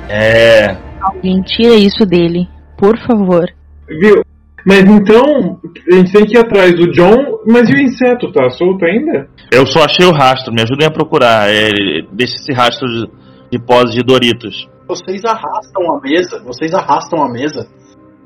É. 0.10 0.76
Alguém 1.02 1.42
tira 1.42 1.76
isso 1.76 2.06
dele, 2.06 2.48
por 2.78 2.98
favor. 3.06 3.46
Viu? 3.88 4.25
Mas 4.66 4.80
então, 4.80 5.60
a 5.92 5.96
gente 5.96 6.12
tem 6.12 6.26
que 6.26 6.36
ir 6.36 6.40
atrás 6.40 6.74
do 6.74 6.92
John, 6.92 7.40
mas 7.46 7.70
e 7.70 7.74
o 7.74 7.82
inseto, 7.82 8.32
tá 8.32 8.50
solto 8.50 8.84
ainda? 8.84 9.28
Eu 9.52 9.66
só 9.68 9.84
achei 9.84 10.06
o 10.06 10.12
rastro, 10.12 10.52
me 10.52 10.62
ajudem 10.62 10.88
a 10.88 10.92
procurar. 10.92 11.50
É, 11.50 11.70
deixa 12.12 12.36
esse 12.36 12.52
rastro 12.52 12.88
de, 12.88 13.08
de 13.52 13.60
pós 13.64 13.92
de 13.92 14.02
Doritos. 14.02 14.68
vocês 14.88 15.24
arrastam 15.24 15.92
a 15.92 16.02
mesa, 16.02 16.44
vocês 16.44 16.74
arrastam 16.74 17.24
a 17.24 17.30
mesa 17.32 17.68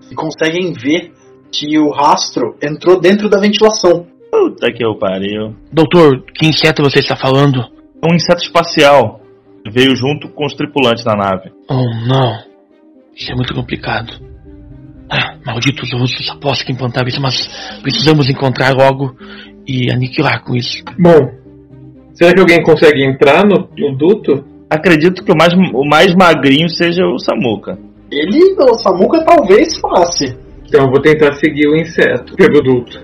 e 0.09 0.15
conseguem 0.15 0.71
ver 0.73 1.11
que 1.51 1.77
o 1.77 1.89
rastro 1.91 2.55
entrou 2.63 2.99
dentro 2.99 3.29
da 3.29 3.39
ventilação. 3.39 4.07
Puta 4.31 4.71
que 4.71 4.85
eu 4.85 4.95
pariu. 4.97 5.55
Doutor, 5.71 6.23
que 6.33 6.47
inseto 6.47 6.83
você 6.83 6.99
está 6.99 7.15
falando? 7.15 7.59
É 7.59 8.11
um 8.11 8.15
inseto 8.15 8.43
espacial. 8.43 9.19
Veio 9.69 9.95
junto 9.95 10.29
com 10.29 10.45
os 10.45 10.53
tripulantes 10.53 11.03
da 11.03 11.15
nave. 11.15 11.51
Oh, 11.69 11.83
não. 12.07 12.39
Isso 13.15 13.31
é 13.31 13.35
muito 13.35 13.53
complicado. 13.53 14.28
Ah, 15.11 15.35
malditos 15.43 15.91
russos, 15.91 16.29
aposto 16.29 16.65
que 16.65 16.71
implantaram 16.71 17.07
isso, 17.07 17.21
mas 17.21 17.49
precisamos 17.81 18.29
encontrar 18.29 18.73
logo 18.75 19.15
e 19.67 19.91
aniquilar 19.91 20.43
com 20.43 20.55
isso. 20.55 20.83
Bom, 20.99 21.31
será 22.13 22.33
que 22.33 22.39
alguém 22.39 22.61
consegue 22.61 23.03
entrar 23.03 23.43
no, 23.43 23.69
no 23.77 23.97
duto? 23.97 24.45
Acredito 24.69 25.23
que 25.23 25.31
o 25.31 25.35
mais, 25.35 25.53
o 25.53 25.83
mais 25.83 26.13
magrinho 26.13 26.69
seja 26.69 27.03
o 27.05 27.17
Samuca. 27.17 27.77
Ele, 28.11 28.55
o 28.59 28.75
Samuka 28.75 29.23
talvez 29.23 29.79
passe. 29.79 30.37
Então 30.67 30.85
eu 30.85 30.91
vou 30.91 31.01
tentar 31.01 31.33
seguir 31.33 31.67
o 31.67 31.75
inseto 31.75 32.35
pelo 32.35 32.61
duto. 32.61 32.99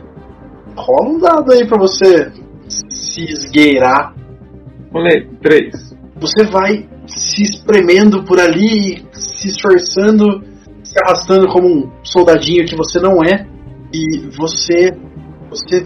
Rola 0.77 1.09
um 1.09 1.19
dado 1.19 1.51
aí 1.51 1.65
pra 1.67 1.79
você 1.79 2.31
se 2.67 3.23
esgueirar. 3.23 4.13
Olha 4.93 5.27
três. 5.41 5.95
Você 6.17 6.45
vai 6.45 6.87
se 7.07 7.43
espremendo 7.43 8.23
por 8.23 8.39
ali, 8.39 9.03
se 9.11 9.49
esforçando, 9.49 10.43
se 10.95 11.03
arrastando 11.03 11.47
como 11.49 11.67
um 11.67 11.91
soldadinho 12.03 12.65
que 12.65 12.75
você 12.75 12.99
não 12.99 13.21
é. 13.21 13.45
E 13.93 14.29
você, 14.37 14.97
você 15.49 15.85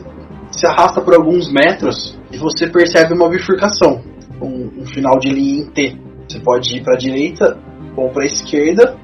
se 0.51 0.67
arrasta 0.67 1.01
por 1.01 1.15
alguns 1.15 1.51
metros 1.51 2.19
e 2.31 2.37
você 2.37 2.67
percebe 2.67 3.13
uma 3.13 3.29
bifurcação, 3.29 4.01
um, 4.41 4.81
um 4.81 4.85
final 4.85 5.17
de 5.19 5.29
linha 5.29 5.63
em 5.63 5.65
T. 5.65 5.97
Você 6.27 6.39
pode 6.39 6.77
ir 6.77 6.83
para 6.83 6.93
a 6.93 6.97
direita 6.97 7.57
ou 7.95 8.09
para 8.09 8.23
a 8.23 8.25
esquerda. 8.27 8.95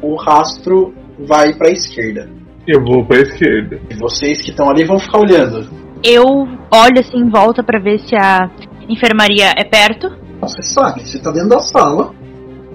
O 0.00 0.14
rastro 0.14 0.94
vai 1.26 1.52
para 1.54 1.68
a 1.68 1.72
esquerda. 1.72 2.30
Eu 2.66 2.84
vou 2.84 3.04
pra 3.04 3.18
esquerda. 3.18 3.80
E 3.90 3.94
vocês 3.96 4.40
que 4.42 4.50
estão 4.50 4.70
ali 4.70 4.84
vão 4.84 4.98
ficar 4.98 5.18
olhando. 5.18 5.68
Eu 6.02 6.24
olho 6.24 7.00
assim 7.00 7.18
em 7.18 7.28
volta 7.28 7.62
pra 7.62 7.80
ver 7.80 7.98
se 7.98 8.14
a 8.16 8.48
enfermaria 8.88 9.52
é 9.56 9.64
perto. 9.64 10.08
Você 10.40 10.62
sabe, 10.62 11.04
você 11.04 11.20
tá 11.20 11.30
dentro 11.32 11.50
da 11.50 11.58
sala. 11.58 12.14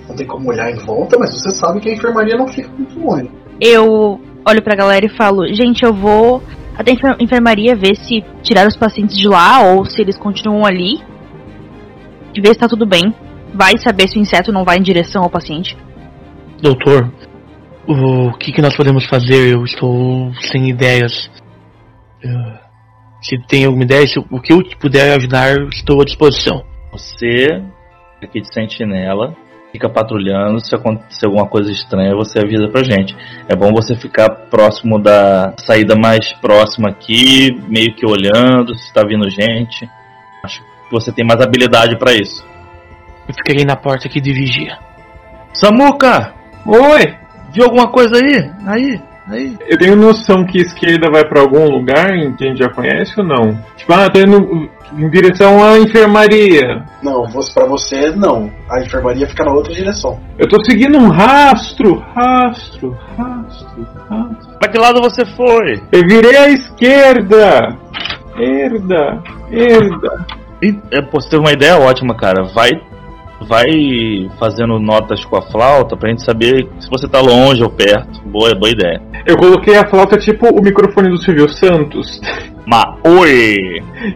Não 0.08 0.16
tem 0.16 0.28
como 0.28 0.50
olhar 0.50 0.70
em 0.72 0.76
volta, 0.86 1.18
mas 1.20 1.34
você 1.34 1.52
sabe 1.52 1.80
que 1.80 1.90
a 1.90 1.94
enfermaria 1.94 2.38
não 2.38 2.48
fica 2.48 2.70
muito 2.70 3.00
longe. 3.00 3.30
Eu 3.60 4.20
olho 4.48 4.62
pra 4.62 4.76
galera 4.76 5.06
e 5.06 5.18
falo: 5.18 5.48
Gente, 5.48 5.84
eu 5.84 5.94
vou 5.94 6.44
até 6.78 6.92
a 6.92 6.94
enfer- 6.94 7.18
enfermaria 7.20 7.76
ver 7.76 7.96
se 7.96 8.24
tiraram 8.44 8.68
os 8.68 8.78
pacientes 8.78 9.18
de 9.18 9.28
lá 9.28 9.62
ou 9.64 9.86
se 9.86 10.02
eles 10.02 10.18
continuam 10.18 10.66
ali. 10.66 11.02
E 12.34 12.42
ver 12.42 12.50
se 12.50 12.60
tá 12.60 12.68
tudo 12.68 12.86
bem. 12.86 13.14
Vai 13.54 13.78
saber 13.78 14.10
se 14.10 14.18
o 14.18 14.22
inseto 14.22 14.52
não 14.52 14.66
vai 14.66 14.78
em 14.78 14.82
direção 14.84 15.24
ao 15.24 15.30
paciente. 15.30 15.78
Doutor, 16.62 17.10
o 17.88 18.34
que, 18.38 18.52
que 18.52 18.62
nós 18.62 18.76
podemos 18.76 19.06
fazer? 19.08 19.54
Eu 19.54 19.64
estou 19.64 20.34
sem 20.52 20.70
ideias. 20.70 21.32
Se 23.22 23.38
tem 23.48 23.66
alguma 23.66 23.84
ideia, 23.86 24.06
se 24.06 24.20
o 24.20 24.42
que 24.42 24.54
eu 24.54 24.62
puder 24.80 25.16
ajudar, 25.16 25.58
estou 25.70 26.02
à 26.02 26.06
disposição. 26.06 26.64
Você, 26.92 27.64
aqui 28.22 28.42
de 28.42 28.54
sentinela, 28.54 29.36
fica 29.76 29.90
patrulhando. 29.90 30.66
Se 30.66 30.74
acontecer 30.74 31.26
alguma 31.26 31.46
coisa 31.46 31.72
estranha, 31.72 32.16
você 32.16 32.40
avisa 32.40 32.68
pra 32.70 32.84
gente. 32.84 33.16
É 33.48 33.56
bom 33.56 33.72
você 33.72 33.96
ficar 33.96 34.30
próximo 34.30 34.98
da 35.00 35.54
saída 35.60 35.96
mais 35.96 36.34
próxima 36.34 36.90
aqui, 36.90 37.52
meio 37.68 37.94
que 37.94 38.06
olhando 38.06 38.74
se 38.76 38.92
tá 38.94 39.04
vindo 39.04 39.30
gente. 39.30 39.88
Acho 40.44 40.62
que 40.62 40.92
você 40.92 41.12
tem 41.12 41.26
mais 41.26 41.42
habilidade 41.42 41.98
pra 41.98 42.14
isso. 42.14 42.46
Eu 43.28 43.34
ficarei 43.34 43.66
na 43.66 43.76
porta 43.76 44.08
aqui 44.08 44.22
de 44.22 44.32
vigia. 44.32 44.78
Samuca! 45.54 46.34
Oi! 46.66 47.16
Viu 47.54 47.66
alguma 47.66 47.88
coisa 47.88 48.16
aí? 48.16 48.52
Aí, 48.68 49.02
aí. 49.30 49.58
Eu 49.68 49.78
tenho 49.78 49.96
noção 49.96 50.46
que 50.46 50.60
esquerda 50.60 51.10
vai 51.12 51.26
pra 51.28 51.42
algum 51.42 51.70
lugar 51.70 52.16
em 52.16 52.36
que 52.36 52.44
a 52.44 52.48
gente 52.48 52.60
já 52.60 52.70
conhece 52.70 53.14
ou 53.20 53.26
não? 53.26 53.58
Tipo, 53.76 53.94
ah, 53.94 54.10
tô 54.10 54.20
indo 54.20 54.70
em 54.98 55.10
direção 55.10 55.64
à 55.64 55.80
enfermaria. 55.80 56.84
Não, 57.02 57.24
pra 57.54 57.66
você, 57.66 58.12
não. 58.12 58.52
A 58.70 58.82
enfermaria 58.82 59.28
fica 59.28 59.44
na 59.44 59.54
outra 59.54 59.74
direção. 59.74 60.20
Eu 60.38 60.48
tô 60.48 60.64
seguindo 60.64 60.98
um 60.98 61.10
rastro, 61.10 62.04
rastro, 62.16 62.98
rastro, 63.18 63.88
rastro. 64.10 64.60
Pra 64.60 64.70
que 64.70 64.78
lado 64.78 65.02
você 65.02 65.26
foi? 65.26 65.82
Eu 65.92 66.02
virei 66.08 66.38
à 66.38 66.50
esquerda! 66.50 67.78
Herda, 68.38 69.24
herda. 69.50 70.26
E, 70.62 70.78
é, 70.92 71.02
pô, 71.02 71.22
você 71.22 71.30
teve 71.30 71.42
uma 71.42 71.54
ideia 71.54 71.78
ótima, 71.78 72.16
cara. 72.16 72.44
Vai, 72.54 72.72
vai 73.42 74.30
fazendo 74.40 74.80
notas 74.80 75.24
com 75.26 75.38
a 75.38 75.42
flauta 75.42 75.98
pra 75.98 76.10
gente 76.10 76.24
saber 76.24 76.68
se 76.80 76.90
você 76.90 77.08
tá 77.08 77.20
longe 77.20 77.64
ou 77.64 77.70
perto. 77.70 78.22
Boa, 78.26 78.54
boa 78.56 78.72
ideia. 78.72 79.02
Eu 79.26 79.38
coloquei 79.38 79.76
a 79.76 79.88
flauta 79.88 80.18
tipo 80.18 80.48
o 80.48 80.62
microfone 80.62 81.10
do 81.10 81.18
Silvio 81.18 81.50
Santos. 81.50 82.22
Ma, 82.66 82.98
oi! 83.04 83.58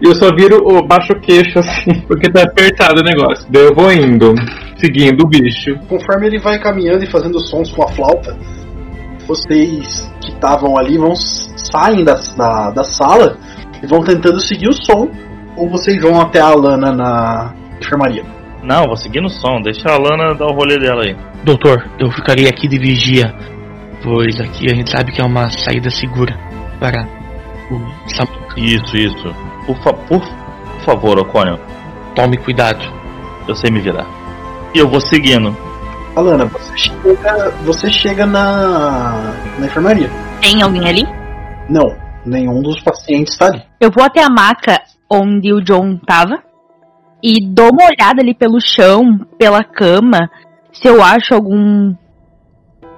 E 0.01 0.07
eu 0.07 0.15
só 0.15 0.33
viro 0.35 0.57
o 0.65 0.85
baixo 0.85 1.13
queixo 1.21 1.59
assim, 1.59 2.01
porque 2.07 2.31
tá 2.31 2.43
apertado 2.43 3.01
o 3.01 3.03
negócio. 3.03 3.45
Daí 3.49 3.63
eu 3.63 3.75
vou 3.75 3.91
indo, 3.91 4.33
seguindo 4.77 5.21
o 5.23 5.27
bicho. 5.27 5.75
Conforme 5.87 6.27
ele 6.27 6.39
vai 6.39 6.59
caminhando 6.59 7.03
e 7.03 7.11
fazendo 7.11 7.39
sons 7.39 7.71
com 7.71 7.83
a 7.83 7.89
flauta, 7.89 8.35
vocês 9.27 10.11
que 10.21 10.31
estavam 10.31 10.77
ali 10.77 10.97
vão 10.97 11.13
saem 11.15 12.03
da, 12.03 12.15
da, 12.35 12.71
da 12.71 12.83
sala 12.83 13.37
e 13.83 13.85
vão 13.85 14.01
tentando 14.01 14.39
seguir 14.39 14.69
o 14.69 14.73
som, 14.73 15.09
ou 15.55 15.69
vocês 15.69 16.01
vão 16.01 16.19
até 16.19 16.39
a 16.39 16.49
Lana 16.49 16.91
na 16.91 17.53
enfermaria. 17.79 18.38
Não, 18.63 18.85
vou 18.85 18.97
seguir 18.97 19.21
no 19.21 19.29
som. 19.29 19.61
Deixa 19.61 19.89
a 19.89 19.97
Lana 19.97 20.35
dar 20.35 20.47
o 20.47 20.53
rolê 20.53 20.77
dela 20.77 21.03
aí. 21.03 21.15
Doutor, 21.43 21.89
eu 21.97 22.11
ficarei 22.11 22.47
aqui 22.47 22.67
de 22.67 22.77
vigia, 22.77 23.33
pois 24.03 24.39
aqui 24.39 24.69
a 24.69 24.75
gente 24.75 24.91
sabe 24.91 25.11
que 25.11 25.21
é 25.21 25.25
uma 25.25 25.49
saída 25.49 25.89
segura 25.89 26.37
para 26.79 27.07
o. 27.71 28.59
Isso, 28.59 28.97
isso. 28.97 29.35
Por, 29.65 29.77
fa 29.81 29.93
por 29.93 30.21
favor, 30.83 31.19
Ocônio. 31.19 31.59
Tome 32.15 32.37
cuidado. 32.37 32.83
Eu 33.47 33.55
sei 33.55 33.71
me 33.71 33.79
virar. 33.79 34.05
E 34.73 34.79
eu 34.79 34.87
vou 34.87 34.99
seguindo. 34.99 35.55
Alana, 36.15 36.45
você 36.45 36.77
chega, 36.77 37.51
você 37.63 37.89
chega 37.89 38.25
na, 38.25 39.33
na 39.57 39.65
enfermaria. 39.65 40.09
Tem 40.41 40.61
alguém 40.61 40.87
ali? 40.87 41.07
Não, 41.69 41.95
nenhum 42.25 42.61
dos 42.61 42.81
pacientes 42.81 43.33
está 43.33 43.47
ali. 43.47 43.63
Eu 43.79 43.89
vou 43.89 44.03
até 44.03 44.23
a 44.23 44.29
maca 44.29 44.81
onde 45.09 45.53
o 45.53 45.61
John 45.61 45.97
tava 46.05 46.48
e 47.21 47.45
dou 47.45 47.69
uma 47.71 47.85
olhada 47.85 48.21
ali 48.21 48.33
pelo 48.33 48.59
chão, 48.59 49.19
pela 49.37 49.63
cama 49.63 50.29
se 50.71 50.87
eu 50.87 51.03
acho 51.03 51.33
algum 51.33 51.93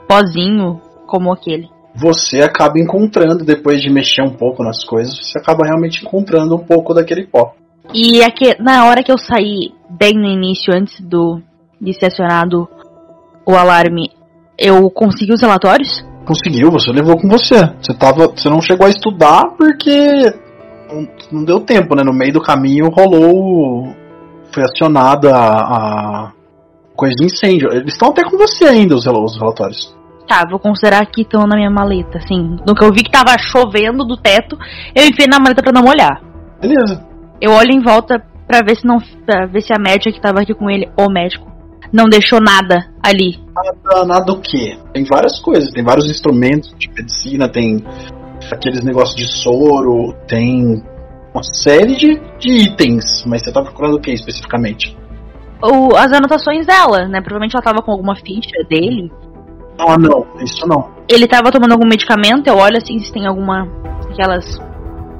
pozinho 0.07 0.79
como 1.07 1.31
aquele. 1.31 1.69
Você 1.95 2.41
acaba 2.41 2.79
encontrando, 2.79 3.43
depois 3.43 3.81
de 3.81 3.89
mexer 3.89 4.21
um 4.21 4.33
pouco 4.33 4.63
nas 4.63 4.83
coisas, 4.83 5.17
você 5.17 5.37
acaba 5.37 5.65
realmente 5.65 6.03
encontrando 6.03 6.55
um 6.55 6.59
pouco 6.59 6.93
daquele 6.93 7.25
pó. 7.25 7.53
E 7.93 8.23
aqui, 8.23 8.55
na 8.61 8.85
hora 8.85 9.03
que 9.03 9.11
eu 9.11 9.17
saí, 9.17 9.73
bem 9.89 10.13
no 10.13 10.27
início, 10.27 10.73
antes 10.73 11.01
do 11.01 11.41
de 11.79 11.93
ser 11.93 12.07
acionado 12.07 12.67
o 13.45 13.55
alarme, 13.55 14.11
eu 14.57 14.89
consegui 14.91 15.33
os 15.33 15.41
relatórios? 15.41 16.05
Conseguiu, 16.25 16.69
você 16.69 16.91
levou 16.91 17.17
com 17.17 17.27
você. 17.27 17.55
Você 17.81 17.93
tava, 17.93 18.27
você 18.27 18.47
não 18.47 18.61
chegou 18.61 18.85
a 18.85 18.89
estudar 18.89 19.45
porque 19.57 20.21
não, 20.89 21.07
não 21.31 21.43
deu 21.43 21.59
tempo, 21.59 21.95
né? 21.95 22.03
No 22.05 22.13
meio 22.13 22.33
do 22.33 22.41
caminho 22.41 22.89
rolou, 22.89 23.87
foi 24.53 24.63
acionada 24.63 25.35
a, 25.35 26.27
a 26.27 26.31
coisa 26.95 27.15
de 27.15 27.25
incêndio. 27.25 27.71
Eles 27.71 27.93
estão 27.93 28.09
até 28.09 28.23
com 28.23 28.37
você 28.37 28.65
ainda 28.65 28.95
os, 28.95 29.05
os 29.05 29.37
relatórios. 29.37 29.95
Tá, 30.27 30.45
vou 30.49 30.59
considerar 30.59 31.05
que 31.07 31.21
estão 31.21 31.45
na 31.45 31.57
minha 31.57 31.69
maleta, 31.69 32.17
assim. 32.17 32.57
No 32.65 32.73
que 32.73 32.83
eu 32.83 32.91
vi 32.91 33.03
que 33.03 33.11
tava 33.11 33.37
chovendo 33.37 34.05
do 34.05 34.15
teto, 34.15 34.57
eu 34.95 35.05
enfiei 35.05 35.27
na 35.27 35.39
maleta 35.39 35.61
pra 35.61 35.73
não 35.73 35.83
molhar. 35.83 36.21
Beleza. 36.61 37.05
Eu 37.41 37.51
olho 37.51 37.71
em 37.71 37.81
volta 37.81 38.23
pra 38.47 38.61
ver 38.61 38.75
se 38.77 38.85
não. 38.85 38.99
pra 39.25 39.45
ver 39.45 39.61
se 39.61 39.73
a 39.73 39.79
médica 39.79 40.11
que 40.11 40.21
tava 40.21 40.41
aqui 40.41 40.53
com 40.53 40.69
ele, 40.69 40.89
o 40.97 41.09
médico, 41.09 41.51
não 41.91 42.05
deixou 42.05 42.39
nada 42.39 42.87
ali. 43.03 43.39
Nada, 43.53 44.05
nada 44.05 44.31
o 44.31 44.39
quê? 44.39 44.77
Tem 44.93 45.03
várias 45.03 45.39
coisas, 45.39 45.71
tem 45.71 45.83
vários 45.83 46.09
instrumentos 46.09 46.73
de 46.77 46.87
medicina, 46.89 47.49
tem 47.49 47.83
aqueles 48.51 48.83
negócios 48.83 49.15
de 49.15 49.25
soro, 49.25 50.13
tem 50.27 50.81
uma 51.33 51.43
série 51.43 51.95
de, 51.95 52.19
de 52.39 52.51
itens, 52.65 53.23
mas 53.25 53.43
você 53.43 53.51
tá 53.51 53.61
procurando 53.61 53.95
o 53.95 53.99
que 53.99 54.11
especificamente? 54.11 54.97
O, 55.63 55.95
as 55.95 56.11
anotações 56.11 56.65
dela, 56.65 57.07
né? 57.07 57.21
Provavelmente 57.21 57.55
ela 57.55 57.63
tava 57.63 57.81
com 57.81 57.91
alguma 57.91 58.15
ficha 58.15 58.63
dele. 58.67 59.11
Ah, 59.79 59.97
não, 59.97 60.25
isso 60.43 60.67
não. 60.67 60.91
Ele 61.07 61.27
tava 61.27 61.51
tomando 61.51 61.71
algum 61.71 61.87
medicamento, 61.87 62.47
eu 62.47 62.57
olho 62.57 62.77
assim 62.77 62.99
se 62.99 63.11
tem 63.11 63.25
alguma. 63.25 63.67
aquelas. 64.11 64.45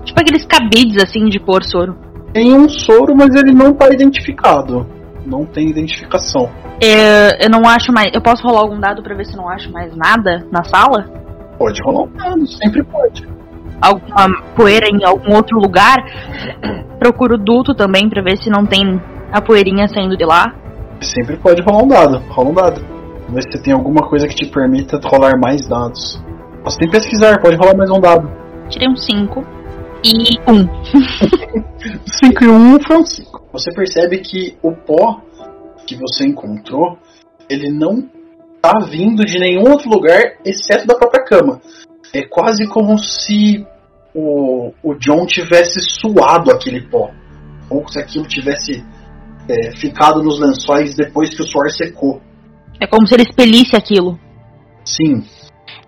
Tipo 0.03 0.19
aqueles 0.19 0.45
cabides 0.45 1.01
assim 1.01 1.25
de 1.25 1.39
pôr 1.39 1.63
soro. 1.63 1.95
Tem 2.33 2.53
um 2.53 2.67
soro, 2.67 3.15
mas 3.15 3.33
ele 3.35 3.53
não 3.53 3.73
tá 3.73 3.89
identificado. 3.91 4.87
Não 5.25 5.45
tem 5.45 5.69
identificação. 5.69 6.49
Eu, 6.81 7.37
eu 7.39 7.49
não 7.49 7.67
acho 7.69 7.91
mais. 7.93 8.09
Eu 8.13 8.21
posso 8.21 8.43
rolar 8.43 8.61
algum 8.61 8.79
dado 8.79 9.03
pra 9.03 9.15
ver 9.15 9.25
se 9.25 9.33
eu 9.33 9.37
não 9.37 9.49
acho 9.49 9.71
mais 9.71 9.95
nada 9.95 10.47
na 10.51 10.63
sala? 10.63 11.05
Pode 11.57 11.81
rolar 11.83 12.03
um 12.03 12.11
dado, 12.13 12.47
sempre 12.47 12.83
pode. 12.83 13.27
Alguma 13.81 14.43
poeira 14.55 14.87
em 14.87 15.03
algum 15.03 15.35
outro 15.35 15.57
lugar? 15.57 15.97
Procuro 16.99 17.35
o 17.35 17.37
duto 17.37 17.73
também 17.73 18.09
pra 18.09 18.21
ver 18.21 18.37
se 18.37 18.49
não 18.49 18.65
tem 18.65 19.01
a 19.31 19.41
poeirinha 19.41 19.87
saindo 19.87 20.15
de 20.15 20.25
lá. 20.25 20.53
Sempre 21.01 21.37
pode 21.37 21.61
rolar 21.63 21.83
um 21.83 21.87
dado. 21.87 22.17
Rola 22.29 22.49
um 22.49 22.53
dado. 22.53 22.81
Vamos 23.21 23.33
ver 23.33 23.41
se 23.43 23.57
você 23.57 23.63
tem 23.63 23.73
alguma 23.73 24.07
coisa 24.07 24.27
que 24.27 24.35
te 24.35 24.45
permita 24.45 24.99
rolar 25.03 25.39
mais 25.39 25.67
dados. 25.67 26.21
Você 26.63 26.77
tem 26.77 26.89
que 26.89 26.97
pesquisar, 26.97 27.41
pode 27.41 27.55
rolar 27.55 27.75
mais 27.75 27.89
um 27.89 27.99
dado. 27.99 28.29
Tirei 28.69 28.87
um 28.87 28.95
5 28.95 29.43
e 30.03 30.39
um. 30.47 30.67
5 32.05 32.43
e 32.43 32.47
1 32.47 32.53
um 32.53 32.79
foi 32.85 32.97
um 32.97 33.05
5. 33.05 33.41
Você 33.51 33.71
percebe 33.73 34.19
que 34.19 34.57
o 34.61 34.71
pó 34.71 35.21
que 35.85 35.95
você 35.95 36.25
encontrou, 36.25 36.97
ele 37.49 37.71
não 37.71 38.07
tá 38.61 38.79
vindo 38.79 39.25
de 39.25 39.39
nenhum 39.39 39.69
outro 39.69 39.89
lugar, 39.89 40.37
exceto 40.45 40.85
da 40.85 40.95
própria 40.95 41.23
cama. 41.25 41.59
É 42.13 42.21
quase 42.23 42.67
como 42.67 42.97
se 42.97 43.65
o, 44.13 44.73
o 44.83 44.93
John 44.95 45.25
tivesse 45.25 45.79
suado 45.81 46.51
aquele 46.51 46.81
pó. 46.81 47.11
Ou 47.69 47.87
se 47.87 47.99
aquilo 47.99 48.25
tivesse 48.25 48.83
é, 49.49 49.71
ficado 49.77 50.21
nos 50.21 50.39
lençóis 50.39 50.95
depois 50.95 51.35
que 51.35 51.41
o 51.41 51.47
suor 51.47 51.69
secou. 51.69 52.21
É 52.79 52.87
como 52.87 53.07
se 53.07 53.13
ele 53.13 53.23
expelisse 53.23 53.75
aquilo. 53.75 54.19
Sim, 54.83 55.23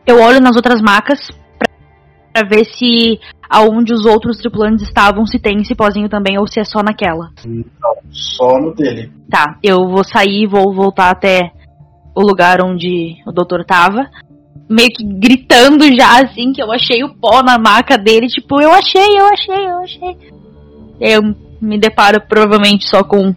Eu 0.05 0.21
olho 0.21 0.39
nas 0.39 0.55
outras 0.55 0.81
macas 0.81 1.19
pra 2.31 2.47
ver 2.47 2.65
se 2.65 3.19
aonde 3.49 3.93
os 3.93 4.05
outros 4.05 4.37
tripulantes 4.37 4.87
estavam, 4.87 5.25
se 5.25 5.39
tem 5.39 5.61
esse 5.61 5.75
pozinho 5.75 6.09
também 6.09 6.37
ou 6.39 6.47
se 6.47 6.59
é 6.59 6.63
só 6.63 6.81
naquela. 6.83 7.29
só 8.09 8.59
no 8.59 8.73
dele. 8.73 9.11
Tá, 9.29 9.57
eu 9.63 9.87
vou 9.87 10.03
sair, 10.03 10.47
vou 10.47 10.73
voltar 10.73 11.11
até 11.11 11.51
o 12.15 12.21
lugar 12.21 12.63
onde 12.63 13.15
o 13.25 13.31
doutor 13.31 13.63
tava. 13.65 14.09
Meio 14.73 14.89
que 14.89 15.03
gritando 15.03 15.85
já, 15.95 16.23
assim, 16.23 16.51
que 16.51 16.63
eu 16.63 16.71
achei 16.71 17.03
o 17.03 17.13
pó 17.13 17.43
na 17.43 17.59
maca 17.59 17.95
dele. 17.95 18.27
Tipo, 18.27 18.59
eu 18.59 18.71
achei, 18.71 19.19
eu 19.19 19.27
achei, 19.27 19.65
eu 19.65 19.77
achei. 19.79 20.17
Eu 20.99 21.21
me 21.61 21.77
deparo 21.77 22.19
provavelmente 22.27 22.89
só 22.89 23.03
com 23.03 23.35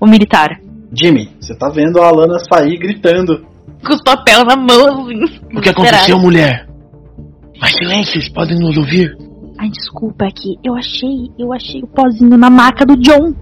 o 0.00 0.06
militar. 0.06 0.60
Jimmy, 0.92 1.28
você 1.40 1.56
tá 1.56 1.68
vendo 1.68 2.00
a 2.00 2.06
Alana 2.06 2.38
sair 2.38 2.78
gritando. 2.78 3.44
Com 3.84 3.94
os 3.94 4.02
papéis 4.02 4.44
na 4.44 4.56
mão, 4.56 5.08
assim. 5.08 5.40
O 5.56 5.60
que 5.60 5.70
aconteceu, 5.70 6.18
mulher? 6.18 6.68
Mais 7.60 7.74
silêncio, 7.74 8.12
vocês 8.12 8.32
podem 8.32 8.58
nos 8.58 8.76
ouvir. 8.76 9.16
Ai, 9.58 9.68
desculpa, 9.70 10.26
é 10.26 10.30
que 10.30 10.54
eu 10.62 10.76
achei, 10.76 11.30
eu 11.38 11.52
achei 11.52 11.82
o 11.82 11.86
pozinho 11.86 12.36
na 12.36 12.50
maca 12.50 12.84
do 12.84 12.96
John. 12.96 13.34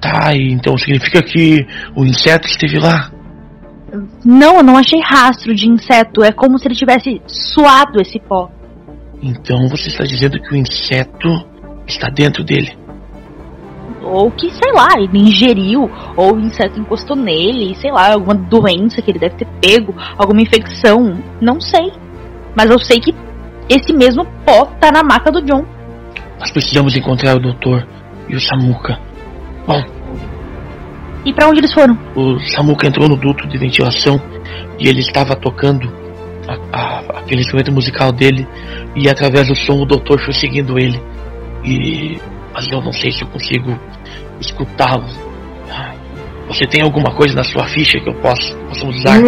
Tá, 0.00 0.36
então 0.36 0.76
significa 0.76 1.22
que 1.22 1.66
o 1.96 2.04
inseto 2.04 2.46
esteve 2.46 2.78
lá? 2.78 3.10
Não, 4.24 4.56
eu 4.56 4.62
não 4.62 4.76
achei 4.76 5.00
rastro 5.00 5.54
de 5.54 5.68
inseto. 5.68 6.22
É 6.22 6.32
como 6.32 6.58
se 6.58 6.68
ele 6.68 6.74
tivesse 6.74 7.20
suado 7.26 8.00
esse 8.00 8.18
pó. 8.20 8.50
Então 9.22 9.68
você 9.68 9.88
está 9.88 10.04
dizendo 10.04 10.40
que 10.40 10.54
o 10.54 10.56
inseto 10.56 11.28
está 11.86 12.08
dentro 12.08 12.44
dele. 12.44 12.76
Ou 14.02 14.30
que, 14.30 14.50
sei 14.50 14.72
lá, 14.72 14.88
ele 14.98 15.18
ingeriu, 15.18 15.90
ou 16.16 16.34
o 16.34 16.40
inseto 16.40 16.78
encostou 16.78 17.16
nele, 17.16 17.74
sei 17.74 17.90
lá, 17.90 18.12
alguma 18.12 18.34
doença 18.34 19.02
que 19.02 19.10
ele 19.10 19.18
deve 19.18 19.36
ter 19.36 19.48
pego, 19.60 19.94
alguma 20.16 20.40
infecção, 20.40 21.18
não 21.40 21.60
sei. 21.60 21.92
Mas 22.54 22.70
eu 22.70 22.78
sei 22.78 23.00
que 23.00 23.12
esse 23.68 23.92
mesmo 23.92 24.24
pó 24.44 24.66
tá 24.80 24.92
na 24.92 25.02
maca 25.02 25.30
do 25.30 25.42
John. 25.42 25.64
Nós 26.38 26.50
precisamos 26.52 26.96
encontrar 26.96 27.36
o 27.36 27.40
doutor 27.40 27.86
e 28.28 28.36
o 28.36 28.40
Samuka. 28.40 28.98
Bom, 29.66 29.82
E 31.26 31.32
pra 31.34 31.48
onde 31.48 31.60
eles 31.60 31.72
foram? 31.74 31.98
o 32.14 32.38
Samuka 32.38 32.86
entrou 32.86 33.08
no 33.08 33.16
duto 33.16 33.46
de 33.48 33.58
ventilação 33.58 34.18
e 34.78 34.88
ele 34.88 35.00
estava 35.00 35.34
tocando 35.36 35.92
a- 36.48 36.56
a- 36.72 37.00
aquele 37.18 37.40
instrumento 37.40 37.72
musical 37.72 38.12
dele 38.12 38.46
e 38.94 39.08
através 39.08 39.48
do 39.48 39.56
som 39.56 39.82
o 39.82 39.84
doutor 39.84 40.18
foi 40.20 40.32
seguindo 40.32 40.78
ele. 40.78 40.98
E 41.64 42.18
mas 42.54 42.66
eu 42.72 42.80
não 42.80 42.92
sei 42.92 43.10
se 43.12 43.20
eu 43.22 43.28
consigo 43.28 43.78
escutá-lo. 44.40 45.04
Você 46.48 46.64
tem 46.64 46.80
alguma 46.82 47.10
coisa 47.10 47.34
na 47.34 47.42
sua 47.42 47.66
ficha 47.66 47.98
que 48.00 48.08
eu 48.08 48.14
possa 48.14 48.54
possamos 48.68 48.96
usar? 48.96 49.18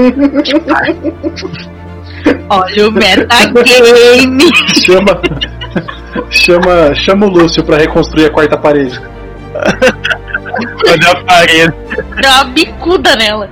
Olha 2.51 2.89
o 2.89 2.93
metagame! 2.93 4.39
chama, 4.85 5.21
chama, 6.31 6.95
chama 6.95 7.27
o 7.27 7.31
Lúcio 7.31 7.63
pra 7.65 7.77
reconstruir 7.79 8.27
a 8.27 8.31
quarta 8.31 8.57
parede. 8.57 8.99
Olha 10.89 11.11
a 11.13 11.25
parede. 11.25 11.75
Dá 12.23 12.43
uma 12.43 12.53
bicuda 12.53 13.17
nela. 13.17 13.51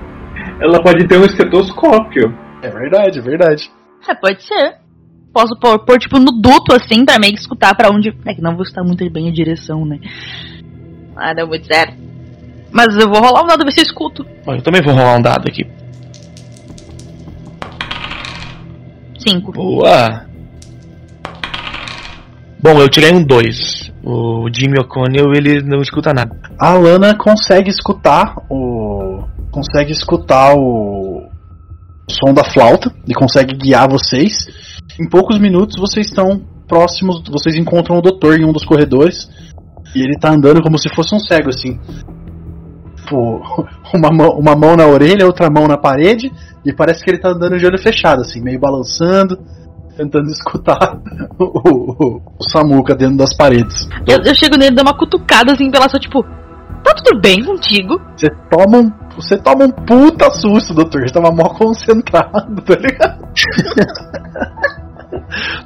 Ela 0.61 0.83
pode 0.83 1.07
ter 1.07 1.19
um 1.19 1.25
estetoscópio. 1.25 2.37
É 2.63 2.71
verdade, 2.71 3.19
é 3.19 3.23
verdade. 3.23 3.71
É, 4.09 4.15
pode 4.15 4.43
ser. 4.43 4.77
Posso 5.33 5.55
pôr, 5.61 5.79
pôr, 5.81 5.99
tipo, 5.99 6.19
no 6.19 6.33
duto, 6.41 6.75
assim, 6.75 7.05
pra 7.05 7.19
meio 7.19 7.35
que 7.35 7.41
escutar 7.41 7.75
pra 7.75 7.91
onde... 7.91 8.17
É 8.25 8.35
que 8.35 8.41
não 8.41 8.55
vou 8.55 8.63
escutar 8.63 8.83
muito 8.83 9.09
bem 9.11 9.29
a 9.29 9.33
direção, 9.33 9.85
né? 9.85 9.99
Ah, 11.15 11.35
não, 11.35 11.47
muito 11.47 11.67
zero. 11.67 11.93
Mas 12.71 12.97
eu 12.97 13.09
vou 13.09 13.21
rolar 13.21 13.43
um 13.43 13.47
dado 13.47 13.59
pra 13.59 13.67
ver 13.67 13.73
se 13.73 13.81
eu 13.81 13.85
escuto. 13.85 14.27
Eu 14.47 14.63
também 14.63 14.83
vou 14.83 14.95
rolar 14.95 15.17
um 15.17 15.23
dado 15.23 15.47
aqui. 15.49 15.67
Cinco. 19.19 19.53
Boa! 19.53 20.27
Bom, 22.61 22.81
eu 22.81 22.89
tirei 22.89 23.13
um 23.13 23.23
2. 23.23 23.93
O 24.05 24.49
Jimmy 24.53 24.79
O'Connell, 24.81 25.33
ele 25.35 25.63
não 25.63 25.81
escuta 25.81 26.13
nada. 26.13 26.39
A 26.61 26.71
Alana 26.71 27.17
consegue 27.17 27.71
escutar 27.71 28.35
o. 28.51 29.25
consegue 29.51 29.93
escutar 29.93 30.55
o, 30.57 31.27
som 32.09 32.33
da 32.33 32.45
flauta 32.45 32.93
e 33.07 33.15
consegue 33.15 33.55
guiar 33.57 33.89
vocês. 33.89 34.47
Em 35.01 35.09
poucos 35.09 35.39
minutos 35.39 35.77
vocês 35.79 36.07
estão 36.07 36.41
próximos, 36.69 37.23
vocês 37.29 37.57
encontram 37.57 37.99
o 37.99 38.03
doutor 38.03 38.39
em 38.39 38.45
um 38.45 38.53
dos 38.53 38.65
corredores 38.65 39.29
e 39.95 40.01
ele 40.01 40.19
tá 40.19 40.31
andando 40.31 40.63
como 40.63 40.79
se 40.79 40.89
fosse 40.89 41.15
um 41.15 41.19
cego 41.19 41.51
assim. 41.51 41.79
Tipo, 42.97 43.43
uma 43.95 44.11
mão, 44.11 44.31
uma 44.39 44.57
mão 44.57 44.77
na 44.77 44.87
orelha, 44.87 45.27
outra 45.27 45.51
mão 45.51 45.67
na 45.67 45.77
parede 45.77 46.33
e 46.65 46.73
parece 46.73 47.03
que 47.03 47.11
ele 47.11 47.21
tá 47.21 47.31
andando 47.31 47.59
de 47.59 47.67
olho 47.67 47.79
fechado 47.79 48.23
assim, 48.23 48.41
meio 48.41 48.59
balançando, 48.59 49.39
tentando 49.97 50.29
escutar 50.31 50.99
o, 51.39 51.45
o, 51.45 52.23
o 52.39 52.51
Samuka 52.51 52.95
dentro 52.95 53.17
das 53.17 53.35
paredes. 53.37 53.89
Eu, 54.07 54.19
eu 54.23 54.35
chego 54.35 54.57
nele, 54.57 54.75
dou 54.75 54.85
uma 54.85 54.97
cutucada, 54.97 55.53
assim, 55.53 55.71
pela 55.71 55.89
sua, 55.89 55.99
tipo... 55.99 56.23
Tá 56.85 56.95
tudo 56.95 57.21
bem 57.21 57.43
contigo? 57.43 58.01
Você 58.17 58.31
toma 58.49 58.79
um, 58.79 58.93
você 59.17 59.37
toma 59.37 59.65
um 59.65 59.73
puta 59.73 60.31
susto, 60.31 60.73
doutor. 60.73 61.03
Você 61.03 61.13
tava 61.13 61.33
mó 61.33 61.49
concentrado, 61.49 62.63
tá 62.63 62.75
ligado? 62.77 63.27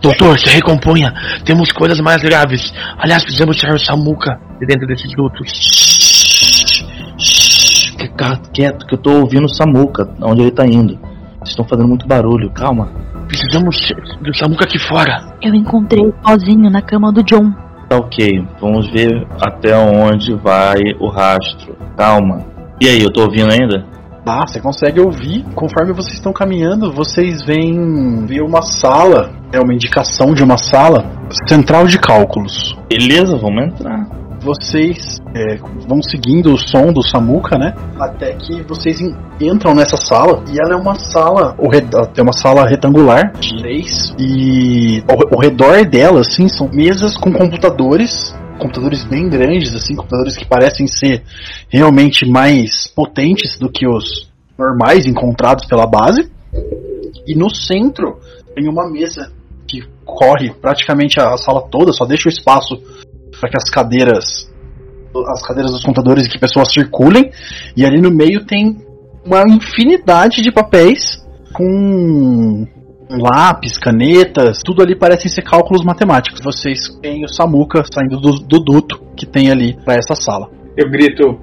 Doutor, 0.00 0.38
se 0.38 0.48
recomponha. 0.48 1.12
Temos 1.44 1.72
coisas 1.72 2.00
mais 2.00 2.22
graves. 2.22 2.72
Aliás, 2.96 3.22
precisamos 3.22 3.56
tirar 3.56 3.74
o 3.74 3.78
Samuka 3.78 4.40
de 4.58 4.66
dentro 4.66 4.86
desses 4.86 5.12
dutos. 5.14 5.50
ficar 7.98 8.40
quieto 8.52 8.86
que 8.86 8.94
eu 8.94 8.98
tô 8.98 9.20
ouvindo 9.20 9.44
o 9.44 9.54
Samuka, 9.54 10.08
onde 10.22 10.42
ele 10.42 10.50
tá 10.50 10.64
indo. 10.66 10.98
Vocês 11.38 11.50
estão 11.50 11.66
fazendo 11.66 11.88
muito 11.88 12.06
barulho, 12.06 12.50
calma. 12.50 13.09
Precisamos 13.30 13.76
do 14.20 14.36
Samuka 14.36 14.64
aqui 14.64 14.76
fora. 14.76 15.38
Eu 15.40 15.54
encontrei 15.54 16.02
sozinho 16.26 16.68
na 16.68 16.82
cama 16.82 17.12
do 17.12 17.22
John. 17.22 17.52
Tá 17.88 17.96
ok, 17.96 18.44
vamos 18.60 18.90
ver 18.90 19.24
até 19.40 19.76
onde 19.76 20.34
vai 20.34 20.80
o 20.98 21.08
rastro. 21.08 21.76
Calma. 21.96 22.44
E 22.80 22.88
aí, 22.88 23.00
eu 23.00 23.12
tô 23.12 23.22
ouvindo 23.22 23.52
ainda? 23.52 23.86
Ah, 24.26 24.44
você 24.44 24.60
consegue 24.60 25.00
ouvir. 25.00 25.44
Conforme 25.54 25.92
vocês 25.92 26.14
estão 26.14 26.32
caminhando, 26.32 26.92
vocês 26.92 27.40
veem, 27.44 28.26
veem 28.26 28.42
uma 28.42 28.62
sala, 28.62 29.30
é 29.52 29.60
uma 29.60 29.72
indicação 29.72 30.34
de 30.34 30.42
uma 30.42 30.58
sala, 30.58 31.04
central 31.46 31.86
de 31.86 32.00
cálculos. 32.00 32.76
Beleza, 32.88 33.36
vamos 33.36 33.64
entrar. 33.64 34.19
Vocês 34.40 35.20
é, 35.34 35.56
vão 35.86 36.02
seguindo 36.02 36.52
o 36.54 36.58
som 36.58 36.92
do 36.92 37.02
Samuka, 37.02 37.58
né? 37.58 37.74
Até 37.98 38.32
que 38.34 38.62
vocês 38.62 39.00
en- 39.00 39.14
entram 39.40 39.74
nessa 39.74 39.98
sala 39.98 40.42
e 40.50 40.58
ela 40.58 40.72
é 40.72 40.76
uma 40.76 40.94
sala, 40.94 41.54
é 42.16 42.22
uma 42.22 42.32
sala 42.32 42.66
retangular 42.66 43.32
de 43.38 43.56
três 43.58 44.14
e 44.18 45.04
ao, 45.06 45.34
ao 45.34 45.40
redor 45.40 45.84
dela, 45.84 46.20
assim, 46.20 46.48
são 46.48 46.68
mesas 46.72 47.16
com 47.16 47.32
computadores 47.32 48.34
computadores 48.58 49.04
bem 49.04 49.26
grandes, 49.28 49.74
assim, 49.74 49.96
computadores 49.96 50.36
que 50.36 50.44
parecem 50.44 50.86
ser 50.86 51.22
realmente 51.70 52.26
mais 52.28 52.86
potentes 52.94 53.58
do 53.58 53.70
que 53.70 53.88
os 53.88 54.30
normais 54.58 55.06
encontrados 55.06 55.64
pela 55.64 55.86
base. 55.86 56.30
E 57.26 57.34
no 57.34 57.48
centro 57.48 58.18
tem 58.54 58.68
uma 58.68 58.86
mesa 58.90 59.32
que 59.66 59.82
corre 60.04 60.50
praticamente 60.50 61.18
a 61.18 61.36
sala 61.38 61.62
toda, 61.70 61.90
só 61.92 62.04
deixa 62.04 62.28
o 62.28 62.32
espaço 62.32 62.82
para 63.40 63.50
que 63.50 63.56
as 63.56 63.70
cadeiras 63.70 64.50
as 65.26 65.42
cadeiras 65.42 65.72
dos 65.72 65.82
computadores 65.82 66.26
e 66.26 66.28
que 66.28 66.38
pessoas 66.38 66.72
circulem. 66.72 67.30
E 67.76 67.84
ali 67.84 68.00
no 68.00 68.10
meio 68.10 68.46
tem 68.46 68.76
uma 69.24 69.42
infinidade 69.48 70.40
de 70.40 70.52
papéis 70.52 71.20
com 71.52 72.66
lápis, 73.10 73.76
canetas, 73.76 74.62
tudo 74.64 74.82
ali 74.82 74.96
parecem 74.96 75.30
ser 75.30 75.42
cálculos 75.42 75.84
matemáticos. 75.84 76.40
Vocês 76.42 76.96
veem 77.02 77.24
o 77.24 77.28
Samuka 77.28 77.82
saindo 77.92 78.20
do, 78.20 78.32
do 78.34 78.60
duto 78.60 79.00
que 79.16 79.26
tem 79.26 79.50
ali 79.50 79.76
para 79.84 79.94
essa 79.94 80.14
sala. 80.14 80.48
Eu 80.76 80.88
grito: 80.88 81.40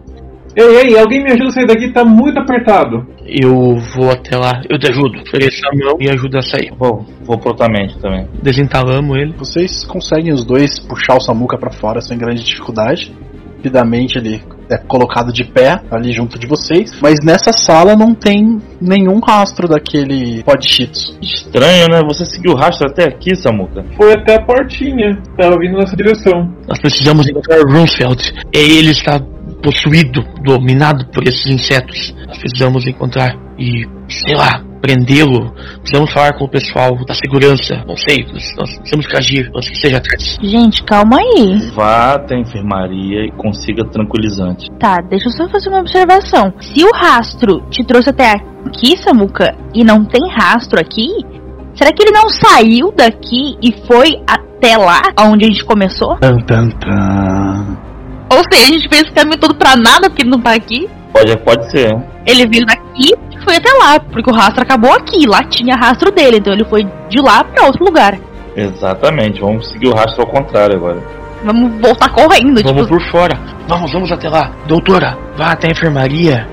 Ei, 0.58 0.90
ei, 0.90 0.98
alguém 0.98 1.22
me 1.22 1.32
ajuda 1.32 1.50
a 1.50 1.52
sair 1.52 1.68
daqui, 1.68 1.94
tá 1.94 2.04
muito 2.04 2.40
apertado. 2.40 3.06
Eu 3.24 3.76
vou 3.96 4.10
até 4.10 4.36
lá, 4.36 4.60
eu 4.68 4.80
te 4.80 4.90
ajudo. 4.90 5.22
Ofereço 5.22 5.62
a 5.68 5.76
mão 5.76 5.98
e 6.00 6.10
ajuda 6.10 6.40
a 6.40 6.42
sair. 6.42 6.74
Vou, 6.76 7.06
vou 7.22 7.38
prontamente 7.38 8.00
também. 8.00 8.28
Desentalamos 8.42 9.16
ele. 9.16 9.36
Vocês 9.38 9.86
conseguem 9.86 10.34
os 10.34 10.44
dois 10.44 10.80
puxar 10.80 11.16
o 11.16 11.20
Samuka 11.20 11.60
para 11.60 11.70
fora 11.70 12.02
sem 12.02 12.18
grande 12.18 12.44
dificuldade. 12.44 13.14
Rapidamente 13.58 14.18
ele 14.18 14.42
é 14.70 14.78
colocado 14.78 15.32
de 15.32 15.44
pé 15.44 15.80
ali 15.92 16.12
junto 16.12 16.40
de 16.40 16.48
vocês, 16.48 17.00
mas 17.02 17.20
nessa 17.24 17.52
sala 17.54 17.96
não 17.96 18.14
tem 18.14 18.60
nenhum 18.82 19.20
rastro 19.20 19.68
daquele 19.68 20.42
pod 20.44 20.66
cheetos. 20.66 21.18
Estranho, 21.22 21.88
né? 21.90 22.02
Você 22.08 22.26
seguiu 22.26 22.54
o 22.54 22.56
rastro 22.56 22.88
até 22.88 23.04
aqui, 23.04 23.36
Samuka? 23.36 23.86
Foi 23.96 24.14
até 24.14 24.36
a 24.36 24.42
portinha, 24.42 25.22
tava 25.38 25.58
vindo 25.60 25.78
nessa 25.78 25.96
direção. 25.96 26.52
Nós 26.68 26.80
precisamos 26.80 27.28
encontrar 27.28 27.60
Runfeld. 27.62 28.34
Ele 28.54 28.92
está 28.92 29.20
possuído, 29.62 30.24
dominado 30.44 31.06
por 31.08 31.28
esses 31.28 31.46
insetos. 31.48 32.14
Nós 32.28 32.38
precisamos 32.38 32.86
encontrar 32.88 33.36
e, 33.58 33.86
sei 34.08 34.36
lá, 34.36 34.62
prendê-lo. 34.82 35.52
Precisamos 35.82 36.12
falar 36.14 36.34
com 36.38 36.46
o 36.46 36.50
pessoal 36.50 36.96
da 37.06 37.14
segurança. 37.14 37.84
Não 37.88 37.96
sei, 37.98 38.26
nós, 38.32 38.56
nós 38.58 38.90
temos 38.90 39.08
que 39.08 39.18
agir 39.18 39.50
antes 39.56 39.70
que 39.70 39.78
seja 39.78 40.00
tarde. 40.00 40.38
Gente, 40.42 40.84
calma 40.84 41.18
aí. 41.18 41.70
Vá 41.74 42.14
até 42.14 42.36
a 42.36 42.40
enfermaria 42.40 43.26
e 43.26 43.32
consiga 43.32 43.84
tranquilizante. 43.86 44.70
Tá, 44.80 44.98
deixa 45.10 45.28
eu 45.28 45.32
só 45.32 45.50
fazer 45.50 45.70
uma 45.70 45.80
observação. 45.80 46.54
Se 46.60 46.84
o 46.84 46.92
rastro 46.94 47.62
te 47.70 47.84
trouxe 47.84 48.10
até 48.10 48.36
aqui, 48.66 48.98
Samuka, 48.98 49.56
e 49.74 49.84
não 49.84 50.06
tem 50.06 50.22
rastro 50.32 50.80
aqui, 50.80 51.08
será 51.74 51.92
que 51.92 52.04
ele 52.04 52.12
não 52.12 52.30
saiu 52.30 52.94
daqui 52.96 53.58
e 53.62 53.74
foi 53.86 54.22
até 54.28 54.78
lá, 54.78 55.02
onde 55.20 55.46
a 55.46 55.48
gente 55.48 55.66
começou? 55.66 56.16
Tan, 56.18 56.38
tan, 56.38 56.70
tan. 56.70 57.87
Ou 58.30 58.42
seja, 58.52 58.64
a 58.66 58.68
gente 58.74 58.90
fez 58.90 59.02
esse 59.04 59.12
caminho 59.12 59.38
todo 59.38 59.56
pra 59.56 59.76
nada 59.76 60.10
porque 60.10 60.24
ele 60.24 60.32
não 60.32 60.42
tá 60.42 60.54
aqui. 60.54 60.88
Pode, 61.14 61.38
pode 61.38 61.72
ser. 61.72 61.96
Ele 62.26 62.46
veio 62.48 62.66
daqui 62.66 63.14
e 63.32 63.44
foi 63.44 63.56
até 63.56 63.72
lá, 63.74 64.00
porque 64.00 64.30
o 64.30 64.34
rastro 64.34 64.62
acabou 64.64 64.92
aqui. 64.94 65.26
Lá 65.28 65.44
tinha 65.44 65.76
rastro 65.76 66.12
dele, 66.12 66.38
então 66.38 66.54
ele 66.54 66.66
foi 66.66 66.84
de 67.10 67.20
lá 67.22 67.44
pra 67.44 67.66
outro 67.66 67.86
lugar. 67.86 68.18
Exatamente, 68.56 69.40
vamos 69.40 69.70
seguir 69.70 69.88
o 69.88 69.94
rastro 69.96 70.24
ao 70.24 70.28
contrário 70.30 70.76
agora. 70.76 71.02
Vamos 71.44 71.80
voltar 71.80 72.10
correndo, 72.10 72.62
Vamos 72.64 72.88
tipo. 72.88 72.98
por 72.98 73.12
fora. 73.12 73.40
Vamos, 73.68 73.92
vamos 73.94 74.12
até 74.12 74.28
lá. 74.28 74.52
Doutora, 74.68 75.18
vá 75.38 75.52
até 75.52 75.68
a 75.68 75.72
enfermaria 75.72 76.48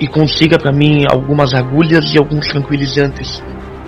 e 0.00 0.06
consiga 0.06 0.58
pra 0.58 0.72
mim 0.72 1.04
algumas 1.10 1.52
agulhas 1.52 2.14
e 2.14 2.18
alguns 2.18 2.46
tranquilizantes. 2.46 3.42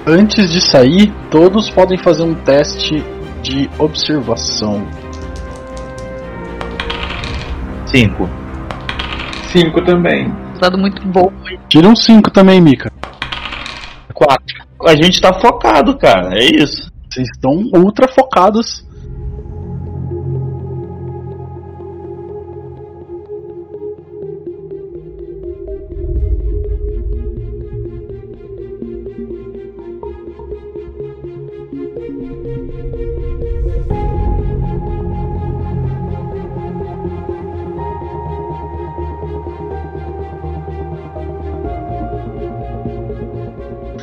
Antes 0.06 0.50
de 0.50 0.60
sair, 0.60 1.12
todos 1.30 1.70
podem 1.70 1.96
fazer 1.98 2.22
um 2.24 2.34
teste 2.34 3.04
de 3.42 3.70
observação. 3.78 4.84
Cinco. 7.90 8.28
Cinco 9.50 9.84
também. 9.84 10.32
Dado 10.60 10.78
muito 10.78 11.02
bom. 11.08 11.32
Tira 11.68 11.88
um 11.88 11.96
5 11.96 12.30
também, 12.30 12.60
Mika. 12.60 12.92
Quatro. 14.14 14.64
A 14.86 14.94
gente 14.94 15.20
tá 15.20 15.32
focado, 15.40 15.98
cara. 15.98 16.38
É 16.38 16.44
isso. 16.44 16.88
Vocês 17.10 17.28
estão 17.30 17.52
ultra 17.74 18.06
focados. 18.06 18.86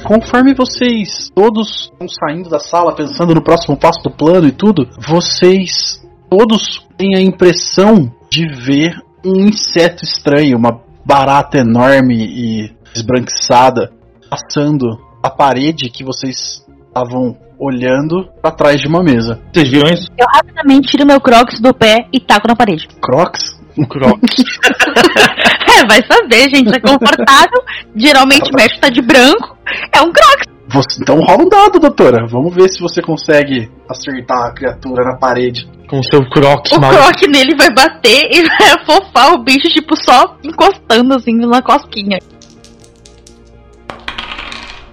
Conforme 0.08 0.54
vocês 0.54 1.30
todos 1.36 1.92
estão 1.92 2.08
saindo 2.08 2.50
da 2.50 2.60
sala 2.60 2.96
pensando 2.96 3.36
no 3.36 3.42
próximo 3.42 3.76
passo 3.76 4.02
do 4.02 4.10
plano 4.10 4.48
e 4.48 4.54
tudo, 4.54 4.88
vocês 5.06 6.02
todos 6.30 6.88
têm 6.98 7.14
a 7.14 7.22
impressão 7.22 8.10
de 8.30 8.48
ver 8.48 8.96
um 9.26 9.50
inseto 9.50 10.06
estranho, 10.06 10.58
uma 10.58 10.80
barata 11.04 11.58
enorme 11.58 12.16
e 12.26 12.74
esbranquiçada 12.96 13.92
passando 14.30 14.98
a 15.22 15.30
parede 15.30 15.90
que 15.90 16.06
vocês 16.06 16.66
estavam 16.88 17.36
olhando 17.60 18.30
para 18.42 18.52
trás 18.52 18.80
de 18.80 18.88
uma 18.88 19.04
mesa. 19.04 19.42
Vocês 19.52 19.70
viram 19.70 19.90
isso? 19.90 20.10
Eu 20.18 20.28
rapidamente 20.34 20.88
tiro 20.88 21.06
meu 21.06 21.20
crocs 21.20 21.60
do 21.60 21.74
pé 21.74 22.08
e 22.14 22.20
taco 22.22 22.48
na 22.48 22.56
parede. 22.56 22.88
Crocs? 23.02 23.60
Crocs. 23.90 24.38
É, 25.78 25.86
vai 25.86 26.02
saber, 26.10 26.50
gente. 26.50 26.76
É 26.76 26.80
confortável. 26.80 27.64
Geralmente 27.96 28.50
o 28.52 28.56
médico 28.56 28.82
tá 28.82 28.90
de 28.90 29.02
branco. 29.02 29.57
É 29.98 30.02
um 30.02 30.11
crocs. 30.11 30.48
Você, 30.69 31.02
então 31.02 31.15
rola 31.22 31.44
um 31.44 31.49
dado, 31.49 31.80
doutora. 31.80 32.28
Vamos 32.28 32.53
ver 32.53 32.69
se 32.69 32.80
você 32.80 33.02
consegue 33.02 33.69
acertar 33.90 34.48
a 34.48 34.52
criatura 34.53 35.03
na 35.06 35.15
parede. 35.18 35.68
Com 35.90 36.03
seu 36.03 36.22
Crocs 36.30 36.72
O 36.74 36.82
mal. 36.82 36.91
croc 36.91 37.22
nele 37.30 37.56
vai 37.56 37.74
bater 37.74 38.22
e 38.30 38.44
vai 38.44 38.72
afofar 38.78 39.34
o 39.34 39.44
bicho, 39.44 39.69
tipo, 39.69 39.95
só 39.95 40.36
encostando 40.44 41.15
assim 41.15 41.34
na 41.38 41.61
cosquinha. 41.61 42.18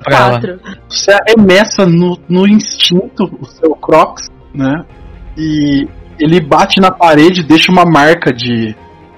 pra 0.04 0.16
ela. 0.16 0.30
Quatro. 0.40 0.60
Você 0.88 1.10
arremessa 1.12 1.84
no, 1.84 2.16
no 2.28 2.46
instinto 2.46 3.24
o 3.40 3.44
seu 3.44 3.74
Crocs, 3.74 4.28
né? 4.54 4.84
E 5.36 5.88
ele 6.20 6.40
bate 6.40 6.80
na 6.80 6.92
parede, 6.92 7.42
deixa 7.42 7.72
uma 7.72 7.84
marca 7.84 8.32
de, 8.32 8.76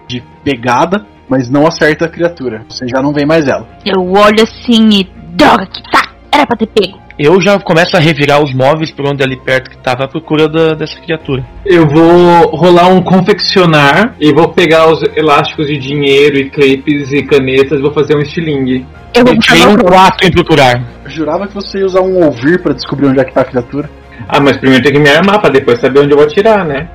de 0.09 0.23
pegada, 0.43 1.05
mas 1.29 1.51
não 1.51 1.67
acerta 1.67 2.07
a 2.07 2.09
criatura. 2.09 2.65
Você 2.71 2.87
já 2.89 3.03
não 3.03 3.13
vê 3.13 3.27
mais 3.27 3.47
ela. 3.47 3.69
Eu 3.85 4.01
olho 4.13 4.43
assim 4.43 4.89
e. 5.01 5.16
Droga, 5.37 5.67
que 5.67 5.83
tá! 5.91 6.03
Era 6.33 6.47
pra 6.47 6.57
ter 6.57 6.67
pego. 6.67 6.99
Eu 7.19 7.41
já 7.41 7.59
começo 7.59 7.97
a 7.97 8.01
revirar 8.01 8.43
os 8.43 8.53
móveis 8.55 8.91
por 8.91 9.07
onde 9.09 9.23
ali 9.23 9.37
perto 9.37 9.71
que 9.71 9.79
tava 9.79 10.05
à 10.05 10.09
procura 10.09 10.47
da- 10.49 10.75
dessa 10.75 11.01
criatura. 11.01 11.43
Eu 11.65 11.87
vou 11.89 12.55
rolar 12.55 12.89
um 12.89 13.01
confeccionar 13.01 14.15
e 14.21 14.33
vou 14.35 14.49
pegar 14.49 14.91
os 14.93 15.01
elásticos 15.17 15.67
de 15.67 15.79
dinheiro 15.79 16.37
e 16.37 16.51
clipes 16.51 17.13
e 17.13 17.23
canetas 17.23 17.79
e 17.79 17.83
vou 17.83 17.93
fazer 17.93 18.15
um 18.17 18.21
estilingue. 18.21 18.85
Eu 19.15 19.25
vou 19.25 19.35
meu 19.35 19.71
um 19.71 19.77
croc. 19.77 19.89
4 19.93 20.27
em 20.29 20.31
procurar. 20.31 20.83
Eu 21.05 21.11
jurava 21.11 21.47
que 21.49 21.55
você 21.55 21.79
ia 21.79 21.87
usar 21.87 22.03
um 22.03 22.23
ouvir 22.23 22.63
pra 22.63 22.75
descobrir 22.75 23.07
onde 23.07 23.21
é 23.21 23.25
que 23.25 23.33
tá 23.33 23.41
a 23.41 23.45
criatura. 23.45 23.89
Ah, 24.29 24.41
mas 24.41 24.59
primeiro 24.59 24.85
tem 24.85 24.93
que 24.93 24.99
me 24.99 25.09
armar 25.09 25.41
pra 25.41 25.49
depois 25.49 25.81
saber 25.81 26.01
onde 26.01 26.13
eu 26.13 26.19
vou 26.19 26.27
atirar, 26.27 26.67
né? 26.67 26.87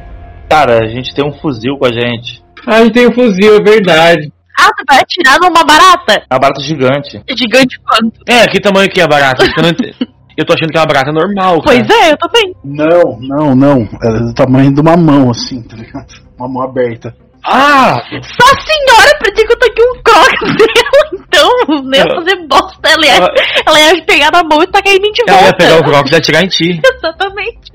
Cara, 0.48 0.84
a 0.84 0.88
gente 0.88 1.16
tem 1.16 1.26
um 1.26 1.32
fuzil 1.32 1.78
com 1.80 1.86
a 1.86 1.92
gente. 1.92 2.44
Ah, 2.68 2.76
a 2.76 2.84
gente 2.84 2.94
tem 2.94 3.08
um 3.08 3.14
fuzil, 3.14 3.56
é 3.56 3.60
verdade. 3.64 4.32
Ah, 4.60 4.66
você 4.76 4.84
vai 4.88 5.00
atirar 5.00 5.40
numa 5.42 5.64
barata? 5.64 6.14
É 6.30 6.34
uma 6.34 6.40
barata 6.40 6.62
gigante. 6.62 7.22
Gigante 7.36 7.80
quanto? 7.80 8.20
É, 8.28 8.46
que 8.48 8.60
tamanho 8.60 8.90
que 8.90 9.00
é 9.02 9.04
a 9.04 9.08
barata? 9.08 9.44
Eu, 9.44 9.64
não 9.64 9.72
tô 10.46 10.54
achando 10.54 10.70
que 10.72 10.78
é 10.78 10.82
uma 10.82 10.88
barata 10.88 11.12
normal, 11.12 11.62
cara. 11.62 11.86
Pois 11.86 11.90
é, 11.90 12.12
eu 12.12 12.18
também. 12.18 12.56
Não, 12.64 13.20
não, 13.20 13.56
não. 13.56 13.90
É 14.04 14.20
do 14.20 14.34
tamanho 14.34 14.74
de 14.74 14.82
uma 14.82 14.96
mão, 14.98 15.30
assim, 15.32 15.62
tá 15.64 15.76
ligado? 15.76 16.14
Uma 16.38 16.48
mão 16.48 16.64
aberta. 16.64 17.16
Ah! 17.44 17.96
Só 18.22 18.46
a 18.54 18.62
senhora 18.62 19.18
dizer 19.24 19.48
que 19.48 19.54
eu 19.54 19.58
tô 19.60 19.66
aqui 19.66 19.82
um 19.82 20.04
crocs 20.04 20.56
dela, 20.62 21.10
então, 21.14 21.82
nem 21.86 22.00
ia 22.00 22.16
fazer 22.16 22.48
bosta. 22.48 22.90
Ela 22.90 23.06
ia, 23.06 23.16
Ela- 23.16 23.34
ela 23.66 23.80
ia 23.96 24.06
pegar 24.06 24.32
na 24.32 24.44
mão 24.44 24.62
e 24.62 24.68
tacar 24.68 24.94
em 24.94 25.00
mim 25.02 25.12
de 25.12 25.24
Ela 25.28 25.40
volta. 25.42 25.48
ia 25.64 25.70
pegar 25.70 25.80
o 25.80 25.84
Crocs 25.84 26.12
e 26.12 26.16
atirar 26.18 26.44
em 26.44 26.48
ti. 26.48 26.80
Exatamente. 26.86 27.72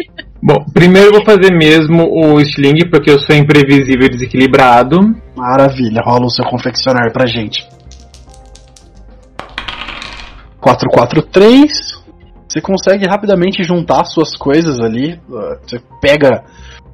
Bom, 0.47 0.64
primeiro 0.73 1.09
eu 1.09 1.12
vou 1.14 1.24
fazer 1.24 1.52
mesmo 1.52 2.05
o 2.05 2.40
Sling, 2.40 2.89
porque 2.89 3.10
eu 3.10 3.18
sou 3.18 3.35
imprevisível 3.35 4.06
e 4.06 4.10
desequilibrado. 4.10 4.97
Maravilha, 5.35 6.01
rola 6.05 6.27
o 6.27 6.31
seu 6.31 6.44
confeccionar 6.44 7.12
pra 7.12 7.27
gente. 7.27 7.66
443. 10.60 12.01
Você 12.48 12.60
consegue 12.60 13.09
rapidamente 13.09 13.64
juntar 13.64 14.05
suas 14.05 14.36
coisas 14.36 14.78
ali. 14.78 15.20
Você 15.28 15.82
pega 16.01 16.44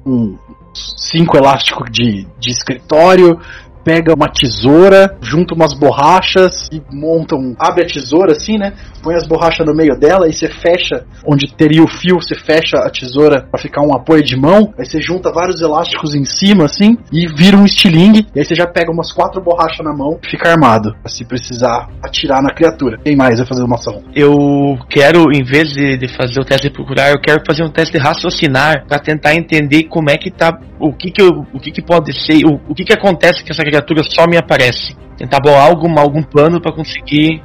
um 0.03 0.35
cinco 0.73 1.37
elásticos 1.37 1.91
de, 1.91 2.25
de 2.39 2.49
escritório, 2.49 3.39
pega 3.83 4.13
uma 4.13 4.29
tesoura, 4.29 5.17
junta 5.21 5.53
umas 5.53 5.73
borrachas 5.73 6.69
e 6.71 6.81
monta 6.91 7.35
um. 7.35 7.55
Abre 7.59 7.83
a 7.83 7.87
tesoura 7.87 8.33
assim, 8.33 8.57
né? 8.57 8.73
Põe 9.01 9.15
as 9.15 9.27
borrachas 9.27 9.65
no 9.65 9.75
meio 9.75 9.97
dela 9.97 10.27
e 10.27 10.33
você 10.33 10.47
fecha 10.47 11.05
onde 11.25 11.53
teria 11.53 11.83
o 11.83 11.87
fio, 11.87 12.21
você 12.21 12.35
fecha 12.35 12.77
a 12.77 12.89
tesoura 12.89 13.47
pra 13.49 13.59
ficar 13.59 13.81
um 13.81 13.93
apoio 13.93 14.23
de 14.23 14.35
mão. 14.35 14.73
Aí 14.77 14.85
você 14.85 15.01
junta 15.01 15.31
vários 15.31 15.61
elásticos 15.61 16.15
em 16.15 16.25
cima 16.25 16.65
assim 16.65 16.97
e 17.11 17.27
vira 17.27 17.57
um 17.57 17.65
estilingue. 17.65 18.27
E 18.33 18.39
aí 18.39 18.45
você 18.45 18.55
já 18.55 18.65
pega 18.65 18.91
umas 18.91 19.11
quatro 19.11 19.41
borrachas 19.41 19.83
na 19.83 19.93
mão 19.93 20.19
fica 20.29 20.49
armado. 20.49 20.95
Se 21.05 21.25
precisar 21.25 21.89
atirar 22.01 22.41
na 22.41 22.53
criatura. 22.53 22.97
Quem 23.03 23.15
mais 23.15 23.37
vai 23.37 23.47
fazer 23.47 23.63
uma 23.63 23.75
ação? 23.75 24.03
Eu 24.15 24.77
quero, 24.89 25.31
em 25.31 25.43
vez 25.43 25.69
de, 25.73 25.97
de 25.97 26.07
fazer 26.07 26.39
o 26.39 26.45
teste 26.45 26.67
de 26.67 26.73
procurar, 26.73 27.11
eu 27.11 27.19
quero 27.19 27.41
fazer 27.45 27.63
um 27.63 27.69
teste 27.69 27.93
de 27.93 28.03
raciocinar 28.03 28.85
pra 28.87 28.99
tentar 28.99 29.35
entender 29.35 29.83
como 29.83 30.09
é 30.09 30.17
que 30.17 30.31
tá, 30.31 30.57
o 30.79 30.93
que 30.93 31.11
que, 31.11 31.21
eu, 31.21 31.45
o 31.53 31.59
que, 31.59 31.71
que 31.71 31.81
pode 31.81 32.13
ser, 32.13 32.45
o, 32.45 32.59
o 32.67 32.75
que 32.75 32.83
que 32.83 32.93
acontece 32.93 33.43
que 33.43 33.51
essa 33.51 33.63
criatura 33.73 34.03
só 34.03 34.27
me 34.27 34.37
aparece. 34.37 34.95
Tentar 35.17 35.39
bolar 35.39 35.67
algum, 35.67 35.97
algum 35.97 36.21
plano 36.21 36.61
pra 36.61 36.71
conseguir. 36.71 37.41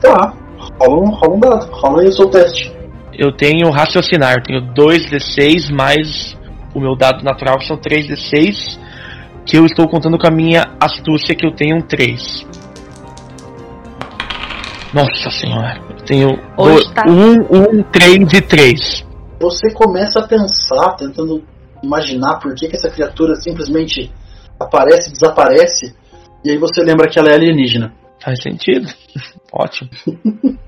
Tá. 0.00 0.34
Rola 0.80 1.00
um, 1.02 1.10
rola 1.10 1.34
um 1.34 1.40
dado. 1.40 1.70
Rola 1.72 2.02
aí 2.02 2.08
o 2.08 2.12
seu 2.12 2.28
teste. 2.28 2.72
Eu 3.12 3.32
tenho 3.36 3.70
raciocinar, 3.70 4.36
eu 4.36 4.42
tenho 4.42 4.72
2d6 4.72 5.70
mais 5.72 6.36
o 6.74 6.80
meu 6.80 6.96
dado 6.96 7.22
natural 7.22 7.58
que 7.58 7.66
são 7.66 7.76
3d6, 7.76 8.78
que 9.44 9.58
eu 9.58 9.66
estou 9.66 9.86
contando 9.88 10.16
com 10.16 10.26
a 10.26 10.30
minha 10.30 10.64
astúcia 10.80 11.34
que 11.34 11.46
eu 11.46 11.54
tenho 11.54 11.76
um 11.76 11.82
3. 11.82 12.46
Nossa 14.94 15.30
senhora, 15.30 15.80
eu 15.90 16.04
tenho 16.04 16.28
Hoje 16.56 16.86
do- 16.88 16.94
tá. 16.94 17.04
um, 17.06 17.78
um, 17.78 17.82
3 17.82 18.32
e 18.32 18.40
3. 18.40 19.04
Você 19.40 19.72
começa 19.74 20.20
a 20.20 20.26
pensar, 20.28 20.92
tentando 20.96 21.42
imaginar 21.82 22.38
por 22.38 22.54
que, 22.54 22.68
que 22.68 22.76
essa 22.76 22.90
criatura 22.90 23.34
simplesmente 23.34 24.10
aparece 24.62 25.10
desaparece. 25.10 25.94
E 26.44 26.50
aí 26.50 26.58
você 26.58 26.82
lembra 26.82 27.08
que 27.08 27.18
ela 27.18 27.30
é 27.30 27.34
alienígena. 27.34 27.92
Faz 28.22 28.42
sentido. 28.42 28.86
Ótimo. 29.52 29.90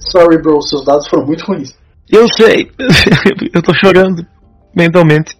Sorry, 0.00 0.40
bro, 0.42 0.60
seus 0.62 0.84
dados 0.84 1.08
foram 1.08 1.26
muito 1.26 1.44
ruins. 1.44 1.74
Eu 2.10 2.26
sei. 2.36 2.70
eu 3.54 3.62
tô 3.62 3.72
chorando 3.74 4.26
mentalmente. 4.74 5.36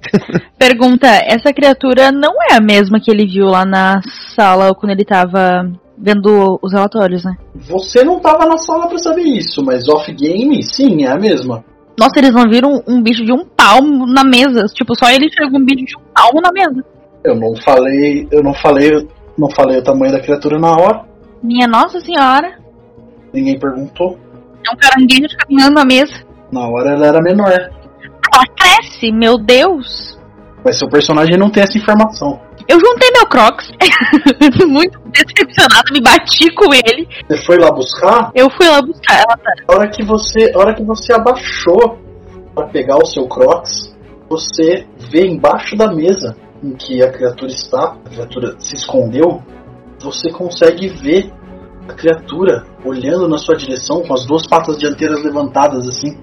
Pergunta: 0.58 1.06
essa 1.08 1.52
criatura 1.52 2.10
não 2.12 2.34
é 2.50 2.54
a 2.54 2.60
mesma 2.60 3.00
que 3.00 3.10
ele 3.10 3.26
viu 3.26 3.46
lá 3.46 3.64
na 3.64 4.00
sala 4.34 4.74
quando 4.74 4.92
ele 4.92 5.04
tava 5.04 5.70
vendo 5.98 6.58
os 6.62 6.72
relatórios, 6.72 7.24
né? 7.24 7.36
Você 7.54 8.02
não 8.02 8.20
tava 8.20 8.46
na 8.46 8.56
sala 8.56 8.88
pra 8.88 8.98
saber 8.98 9.22
isso, 9.22 9.62
mas 9.62 9.88
off-game, 9.88 10.62
sim, 10.62 11.04
é 11.04 11.10
a 11.10 11.18
mesma. 11.18 11.64
Nossa, 11.98 12.18
eles 12.18 12.32
não 12.32 12.48
viram 12.48 12.82
um 12.88 13.02
bicho 13.02 13.22
de 13.24 13.32
um 13.32 13.44
palmo 13.44 14.06
na 14.06 14.24
mesa. 14.24 14.64
Tipo, 14.72 14.94
só 14.94 15.10
ele 15.10 15.30
chegou 15.30 15.60
um 15.60 15.64
bicho 15.64 15.84
de 15.84 15.96
um 15.96 16.02
palmo 16.14 16.40
na 16.40 16.50
mesa. 16.50 16.82
Eu 17.22 17.34
não 17.34 17.54
falei, 17.56 18.26
eu 18.32 18.42
não 18.42 18.54
falei, 18.54 19.08
não 19.36 19.50
falei 19.50 19.78
o 19.78 19.84
tamanho 19.84 20.12
da 20.12 20.20
criatura 20.20 20.58
na 20.58 20.70
hora. 20.70 21.04
Minha 21.42 21.68
Nossa 21.68 22.00
Senhora. 22.00 22.58
Ninguém 23.32 23.58
perguntou. 23.58 24.18
É 24.66 24.72
um 24.72 24.76
caranguejo 24.76 25.36
caminhando 25.38 25.74
na 25.74 25.84
mesa. 25.84 26.12
Na 26.50 26.66
hora 26.66 26.92
ela 26.92 27.06
era 27.06 27.20
menor. 27.20 27.50
Ela 27.50 28.44
cresce, 28.56 29.12
meu 29.12 29.38
Deus. 29.38 30.18
Mas 30.64 30.78
seu 30.78 30.88
personagem 30.88 31.38
não 31.38 31.50
tem 31.50 31.62
essa 31.62 31.78
informação. 31.78 32.40
Eu 32.68 32.78
juntei 32.78 33.10
meu 33.12 33.26
Crocs. 33.26 33.70
Muito 34.66 34.98
decepcionada, 35.10 35.90
me 35.92 36.00
bati 36.00 36.52
com 36.54 36.72
ele. 36.74 37.08
Você 37.28 37.44
foi 37.44 37.58
lá 37.58 37.70
buscar? 37.70 38.30
Eu 38.34 38.48
fui 38.50 38.68
lá 38.68 38.80
buscar 38.80 39.18
ela. 39.18 39.38
A 39.68 39.74
hora 39.74 39.90
que 39.90 40.04
você, 40.04 40.52
a 40.54 40.58
hora 40.58 40.74
que 40.74 40.84
você 40.84 41.12
abaixou 41.12 41.98
para 42.54 42.66
pegar 42.68 42.96
o 42.96 43.06
seu 43.06 43.26
Crocs, 43.26 43.94
você 44.28 44.86
vê 45.10 45.26
embaixo 45.26 45.76
da 45.76 45.92
mesa 45.92 46.36
em 46.62 46.72
que 46.72 47.02
a 47.02 47.10
criatura 47.10 47.50
está, 47.50 47.96
a 48.04 48.08
criatura 48.08 48.56
se 48.58 48.76
escondeu, 48.76 49.42
você 50.00 50.30
consegue 50.30 50.88
ver 50.88 51.32
a 51.88 51.92
criatura 51.92 52.64
olhando 52.84 53.28
na 53.28 53.38
sua 53.38 53.56
direção 53.56 54.02
com 54.02 54.14
as 54.14 54.24
duas 54.26 54.46
patas 54.46 54.78
dianteiras 54.78 55.22
levantadas 55.22 55.88
assim, 55.88 56.16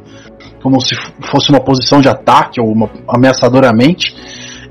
como 0.61 0.79
se 0.81 0.95
fosse 1.29 1.49
uma 1.49 1.59
posição 1.59 1.99
de 1.99 2.09
ataque 2.09 2.61
ou 2.61 2.71
uma 2.71 2.89
ameaçadoramente, 3.07 4.15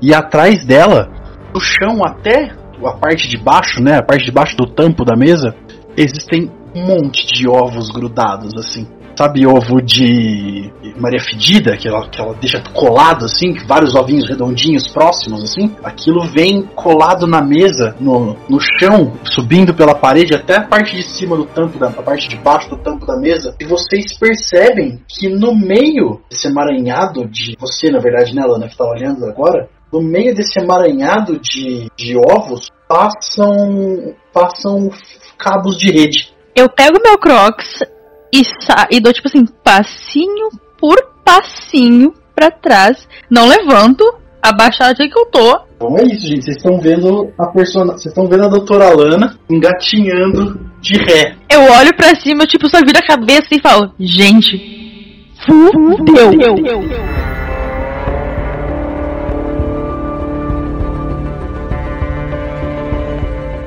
e 0.01 0.13
atrás 0.13 0.65
dela, 0.65 1.09
do 1.53 1.59
chão 1.59 2.01
até 2.05 2.55
a 2.85 2.91
parte 2.91 3.27
de 3.27 3.37
baixo, 3.37 3.81
né, 3.81 3.97
a 3.97 4.03
parte 4.03 4.25
de 4.25 4.31
baixo 4.31 4.55
do 4.55 4.67
tampo 4.67 5.03
da 5.03 5.15
mesa, 5.15 5.55
existem 5.95 6.51
um 6.75 6.85
monte 6.85 7.25
de 7.25 7.49
ovos 7.49 7.89
grudados, 7.89 8.53
assim. 8.55 8.87
Sabe 9.17 9.47
ovo 9.47 9.81
de 9.81 10.71
Maria 10.95 11.19
Fedida, 11.19 11.75
que 11.75 11.87
ela, 11.87 12.07
que 12.07 12.21
ela 12.21 12.35
deixa 12.35 12.61
colado, 12.71 13.25
assim, 13.25 13.55
vários 13.65 13.95
ovinhos 13.95 14.29
redondinhos 14.29 14.87
próximos, 14.87 15.43
assim? 15.43 15.75
Aquilo 15.83 16.21
vem 16.21 16.61
colado 16.75 17.25
na 17.25 17.41
mesa, 17.41 17.95
no, 17.99 18.37
no 18.47 18.59
chão, 18.59 19.13
subindo 19.23 19.73
pela 19.73 19.95
parede 19.95 20.35
até 20.35 20.57
a 20.57 20.67
parte 20.67 20.95
de 20.95 21.01
cima 21.01 21.35
do 21.35 21.45
tampo, 21.45 21.79
da, 21.79 21.87
a 21.87 22.03
parte 22.03 22.29
de 22.29 22.37
baixo 22.37 22.69
do 22.69 22.77
tampo 22.77 23.07
da 23.07 23.17
mesa. 23.17 23.55
E 23.59 23.65
vocês 23.65 24.15
percebem 24.19 25.01
que 25.07 25.27
no 25.29 25.55
meio 25.55 26.21
desse 26.29 26.47
emaranhado 26.47 27.27
de. 27.27 27.55
Você, 27.59 27.89
na 27.89 27.97
verdade, 27.97 28.35
né, 28.35 28.45
Lana, 28.45 28.67
que 28.67 28.77
tá 28.77 28.85
olhando 28.85 29.25
agora? 29.25 29.67
No 29.91 29.99
meio 29.99 30.35
desse 30.35 30.59
emaranhado 30.59 31.39
de, 31.39 31.89
de 31.97 32.15
ovos 32.17 32.69
passam, 32.87 34.13
passam 34.31 34.91
cabos 35.39 35.75
de 35.75 35.89
rede. 35.89 36.31
Eu 36.55 36.69
pego 36.69 36.99
meu 37.03 37.17
Crocs 37.17 37.96
e, 38.33 38.43
sa 38.43 38.87
e 38.91 38.99
dou, 38.99 39.13
tipo 39.13 39.27
assim, 39.27 39.45
passinho 39.63 40.49
por 40.79 40.97
passinho 41.23 42.13
pra 42.35 42.51
trás. 42.51 43.07
Não 43.29 43.47
levanto, 43.47 44.03
abaixadinha 44.41 45.09
que 45.09 45.19
eu 45.19 45.25
tô. 45.25 45.59
Então 45.75 45.97
é 45.97 46.03
isso, 46.03 46.27
gente. 46.27 46.45
Vocês 46.45 46.57
estão 46.57 46.79
vendo 46.79 47.31
a 47.37 47.47
persona... 47.47 47.93
Vocês 47.93 48.07
estão 48.07 48.27
vendo 48.27 48.45
a 48.45 48.47
doutora 48.47 48.89
Lana 48.89 49.37
engatinhando 49.49 50.59
de 50.81 50.97
ré. 50.97 51.35
Eu 51.49 51.61
olho 51.61 51.95
pra 51.95 52.15
cima, 52.15 52.45
tipo, 52.45 52.69
só 52.69 52.77
viro 52.79 52.97
a 52.97 53.05
cabeça 53.05 53.47
e 53.51 53.61
falo, 53.61 53.91
gente, 53.99 55.27
fudeu. 55.45 56.31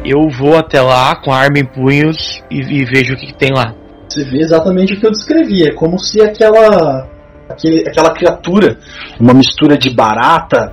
Eu 0.05 0.29
vou 0.29 0.57
até 0.57 0.81
lá 0.81 1.15
com 1.15 1.31
a 1.31 1.37
arma 1.37 1.59
em 1.59 1.65
punhos 1.65 2.43
e, 2.51 2.59
e 2.59 2.85
vejo 2.85 3.15
o 3.15 3.17
que, 3.17 3.27
que 3.27 3.35
tem 3.35 3.51
lá. 3.53 3.75
Você 4.11 4.25
vê 4.25 4.39
exatamente 4.39 4.95
o 4.95 5.01
que 5.01 5.07
eu 5.07 5.13
descrevi. 5.13 5.63
É 5.63 5.73
como 5.73 5.99
se 5.99 6.21
aquela. 6.21 7.09
Aquele, 7.49 7.81
aquela 7.81 8.11
criatura, 8.11 8.79
uma 9.19 9.35
mistura 9.35 9.77
de 9.77 9.91
barata 9.91 10.73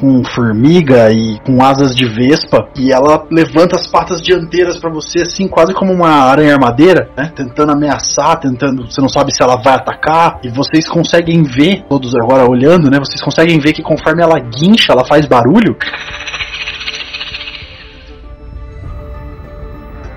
com 0.00 0.22
formiga 0.24 1.10
e 1.10 1.38
com 1.40 1.62
asas 1.62 1.94
de 1.94 2.06
vespa, 2.06 2.68
e 2.76 2.92
ela 2.92 3.26
levanta 3.30 3.76
as 3.76 3.86
patas 3.86 4.20
dianteiras 4.20 4.78
pra 4.78 4.92
você, 4.92 5.22
assim, 5.22 5.48
quase 5.48 5.72
como 5.72 5.92
uma 5.92 6.08
aranha 6.08 6.54
armadeira, 6.54 7.08
né? 7.16 7.32
Tentando 7.34 7.72
ameaçar, 7.72 8.38
tentando. 8.38 8.90
Você 8.90 9.00
não 9.00 9.08
sabe 9.08 9.32
se 9.32 9.42
ela 9.42 9.56
vai 9.56 9.74
atacar, 9.74 10.40
e 10.42 10.48
vocês 10.50 10.88
conseguem 10.88 11.42
ver, 11.42 11.84
todos 11.88 12.14
agora 12.14 12.48
olhando, 12.48 12.90
né? 12.90 12.98
Vocês 12.98 13.22
conseguem 13.22 13.58
ver 13.58 13.72
que 13.72 13.82
conforme 13.82 14.22
ela 14.22 14.38
guincha, 14.38 14.92
ela 14.92 15.04
faz 15.04 15.26
barulho. 15.26 15.76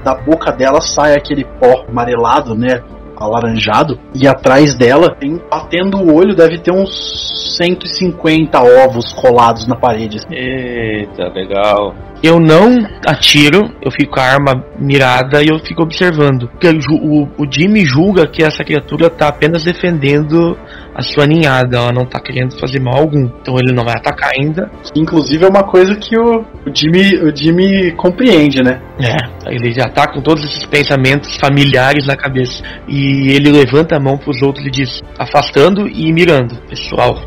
Da 0.09 0.15
boca 0.15 0.51
dela 0.51 0.81
sai 0.81 1.13
aquele 1.13 1.45
pó 1.45 1.85
amarelado, 1.87 2.55
né? 2.55 2.81
Alaranjado, 3.15 3.99
e 4.15 4.25
atrás 4.25 4.73
dela, 4.75 5.13
tem, 5.13 5.41
batendo 5.51 5.97
o 5.97 6.15
olho, 6.15 6.33
deve 6.33 6.57
ter 6.57 6.71
uns 6.71 7.57
150 7.57 8.57
ovos 8.61 9.11
colados 9.11 9.67
na 9.67 9.75
parede. 9.75 10.19
Eita, 10.31 11.27
legal. 11.27 11.93
Eu 12.21 12.39
não 12.39 12.85
atiro, 13.05 13.71
eu 13.81 13.91
fico 13.91 14.13
com 14.13 14.19
a 14.19 14.23
arma 14.23 14.63
mirada 14.77 15.41
e 15.41 15.47
eu 15.47 15.59
fico 15.59 15.83
observando. 15.83 16.49
Porque 16.49 16.67
o, 16.67 16.95
o, 16.95 17.29
o 17.37 17.47
Jimmy 17.49 17.85
julga 17.85 18.27
que 18.27 18.43
essa 18.43 18.63
criatura 18.63 19.09
tá 19.09 19.29
apenas 19.29 19.63
defendendo 19.63 20.57
a 20.93 21.01
sua 21.01 21.25
ninhada, 21.25 21.77
ela 21.77 21.93
não 21.93 22.05
tá 22.05 22.19
querendo 22.19 22.59
fazer 22.59 22.81
mal 22.81 22.99
algum. 22.99 23.29
Então 23.41 23.55
ele 23.57 23.73
não 23.73 23.85
vai 23.85 23.95
atacar 23.95 24.31
ainda. 24.37 24.69
Inclusive 24.95 25.45
é 25.45 25.47
uma 25.47 25.63
coisa 25.63 25.95
que 25.95 26.17
o, 26.17 26.41
o 26.41 26.75
Jimmy, 26.75 27.23
o 27.23 27.33
Jimmy 27.33 27.91
compreende, 27.93 28.61
né? 28.61 28.81
É, 28.99 29.53
ele 29.55 29.71
já 29.71 29.85
tá 29.85 30.11
com 30.11 30.21
todos 30.21 30.43
esses 30.43 30.65
pensamentos 30.65 31.37
familiares 31.37 32.05
na 32.05 32.17
cabeça. 32.17 32.61
E 32.85 33.31
ele 33.31 33.49
levanta 33.49 33.95
a 33.95 33.99
mão 33.99 34.17
pros 34.17 34.41
outros 34.41 34.65
e 34.65 34.69
diz, 34.69 35.01
afastando 35.17 35.87
e 35.87 36.11
mirando. 36.11 36.57
Pessoal, 36.67 37.17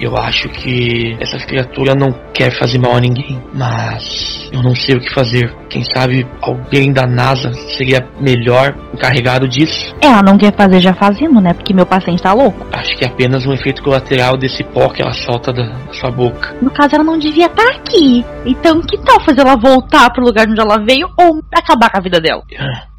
Eu 0.00 0.16
acho 0.16 0.48
que 0.48 1.14
essa 1.20 1.38
criatura 1.38 1.94
não 1.94 2.10
quer 2.32 2.50
fazer 2.58 2.78
mal 2.78 2.96
a 2.96 3.00
ninguém, 3.00 3.38
mas 3.52 4.48
eu 4.50 4.62
não 4.62 4.74
sei 4.74 4.96
o 4.96 5.00
que 5.00 5.12
fazer. 5.12 5.54
Quem 5.68 5.84
sabe 5.84 6.26
alguém 6.40 6.90
da 6.90 7.06
NASA 7.06 7.52
seria 7.76 8.08
melhor 8.18 8.74
encarregado 8.94 9.46
disso? 9.46 9.94
Ela 10.00 10.22
não 10.22 10.38
quer 10.38 10.54
fazer 10.56 10.80
já 10.80 10.94
fazendo, 10.94 11.38
né? 11.38 11.52
Porque 11.52 11.74
meu 11.74 11.84
paciente 11.84 12.22
tá 12.22 12.32
louco. 12.32 12.66
Acho 12.72 12.96
que 12.96 13.04
é 13.04 13.08
apenas 13.08 13.46
um 13.46 13.52
efeito 13.52 13.82
colateral 13.82 14.38
desse 14.38 14.64
pó 14.64 14.88
que 14.88 15.02
ela 15.02 15.12
solta 15.12 15.52
da, 15.52 15.64
da 15.64 15.92
sua 15.92 16.10
boca. 16.10 16.56
No 16.62 16.70
caso, 16.70 16.94
ela 16.94 17.04
não 17.04 17.18
devia 17.18 17.46
estar 17.46 17.68
aqui. 17.68 18.24
Então, 18.46 18.80
que 18.80 18.96
tal 19.04 19.20
fazer 19.20 19.42
ela 19.42 19.56
voltar 19.56 20.10
pro 20.10 20.24
lugar 20.24 20.48
onde 20.48 20.60
ela 20.60 20.78
veio 20.82 21.08
ou 21.18 21.42
acabar 21.54 21.90
com 21.90 21.98
a 21.98 22.02
vida 22.02 22.18
dela? 22.20 22.42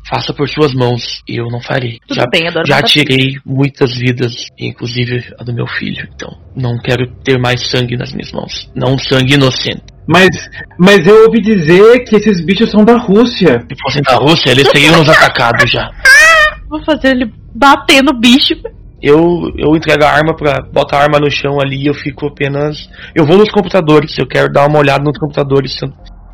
Faça 0.09 0.33
por 0.33 0.49
suas 0.49 0.73
mãos, 0.73 1.21
eu 1.27 1.45
não 1.45 1.61
farei. 1.61 1.99
Tudo 2.07 2.17
já 2.17 2.25
bem, 2.27 2.47
adoro 2.47 2.65
já 2.67 2.81
tirei 2.81 3.37
muitas 3.45 3.95
vidas, 3.95 4.47
inclusive 4.57 5.23
a 5.39 5.43
do 5.43 5.53
meu 5.53 5.67
filho. 5.67 6.07
Então, 6.13 6.37
não 6.55 6.77
quero 6.79 7.07
ter 7.23 7.37
mais 7.37 7.69
sangue 7.69 7.95
nas 7.95 8.11
minhas 8.11 8.31
mãos. 8.31 8.69
Não 8.75 8.97
sangue 8.97 9.35
inocente. 9.35 9.83
Mas, 10.07 10.29
mas 10.77 11.05
eu 11.05 11.25
ouvi 11.25 11.41
dizer 11.41 12.03
que 12.03 12.15
esses 12.15 12.43
bichos 12.43 12.71
são 12.71 12.83
da 12.83 12.97
Rússia. 12.97 13.59
Se 13.69 13.77
fossem 13.81 14.01
da 14.01 14.15
Rússia, 14.15 14.49
eles 14.49 14.69
teriam 14.69 14.97
nos 14.97 15.09
atacado 15.09 15.65
já. 15.67 15.89
Vou 16.67 16.83
fazer 16.83 17.09
ele 17.09 17.31
bater 17.53 18.01
no 18.01 18.13
bicho. 18.13 18.55
Eu, 19.01 19.51
eu 19.57 19.75
entrego 19.75 20.03
a 20.03 20.11
arma 20.11 20.35
pra 20.35 20.61
botar 20.71 20.97
a 20.97 21.03
arma 21.03 21.19
no 21.19 21.29
chão 21.29 21.59
ali 21.59 21.83
e 21.83 21.87
eu 21.87 21.93
fico 21.93 22.27
apenas. 22.27 22.87
Eu 23.15 23.25
vou 23.25 23.35
nos 23.35 23.49
computadores, 23.49 24.15
eu 24.17 24.27
quero 24.27 24.51
dar 24.51 24.67
uma 24.67 24.77
olhada 24.77 25.03
nos 25.03 25.17
computadores 25.17 25.73
se 25.73 25.83
eu, 25.83 25.91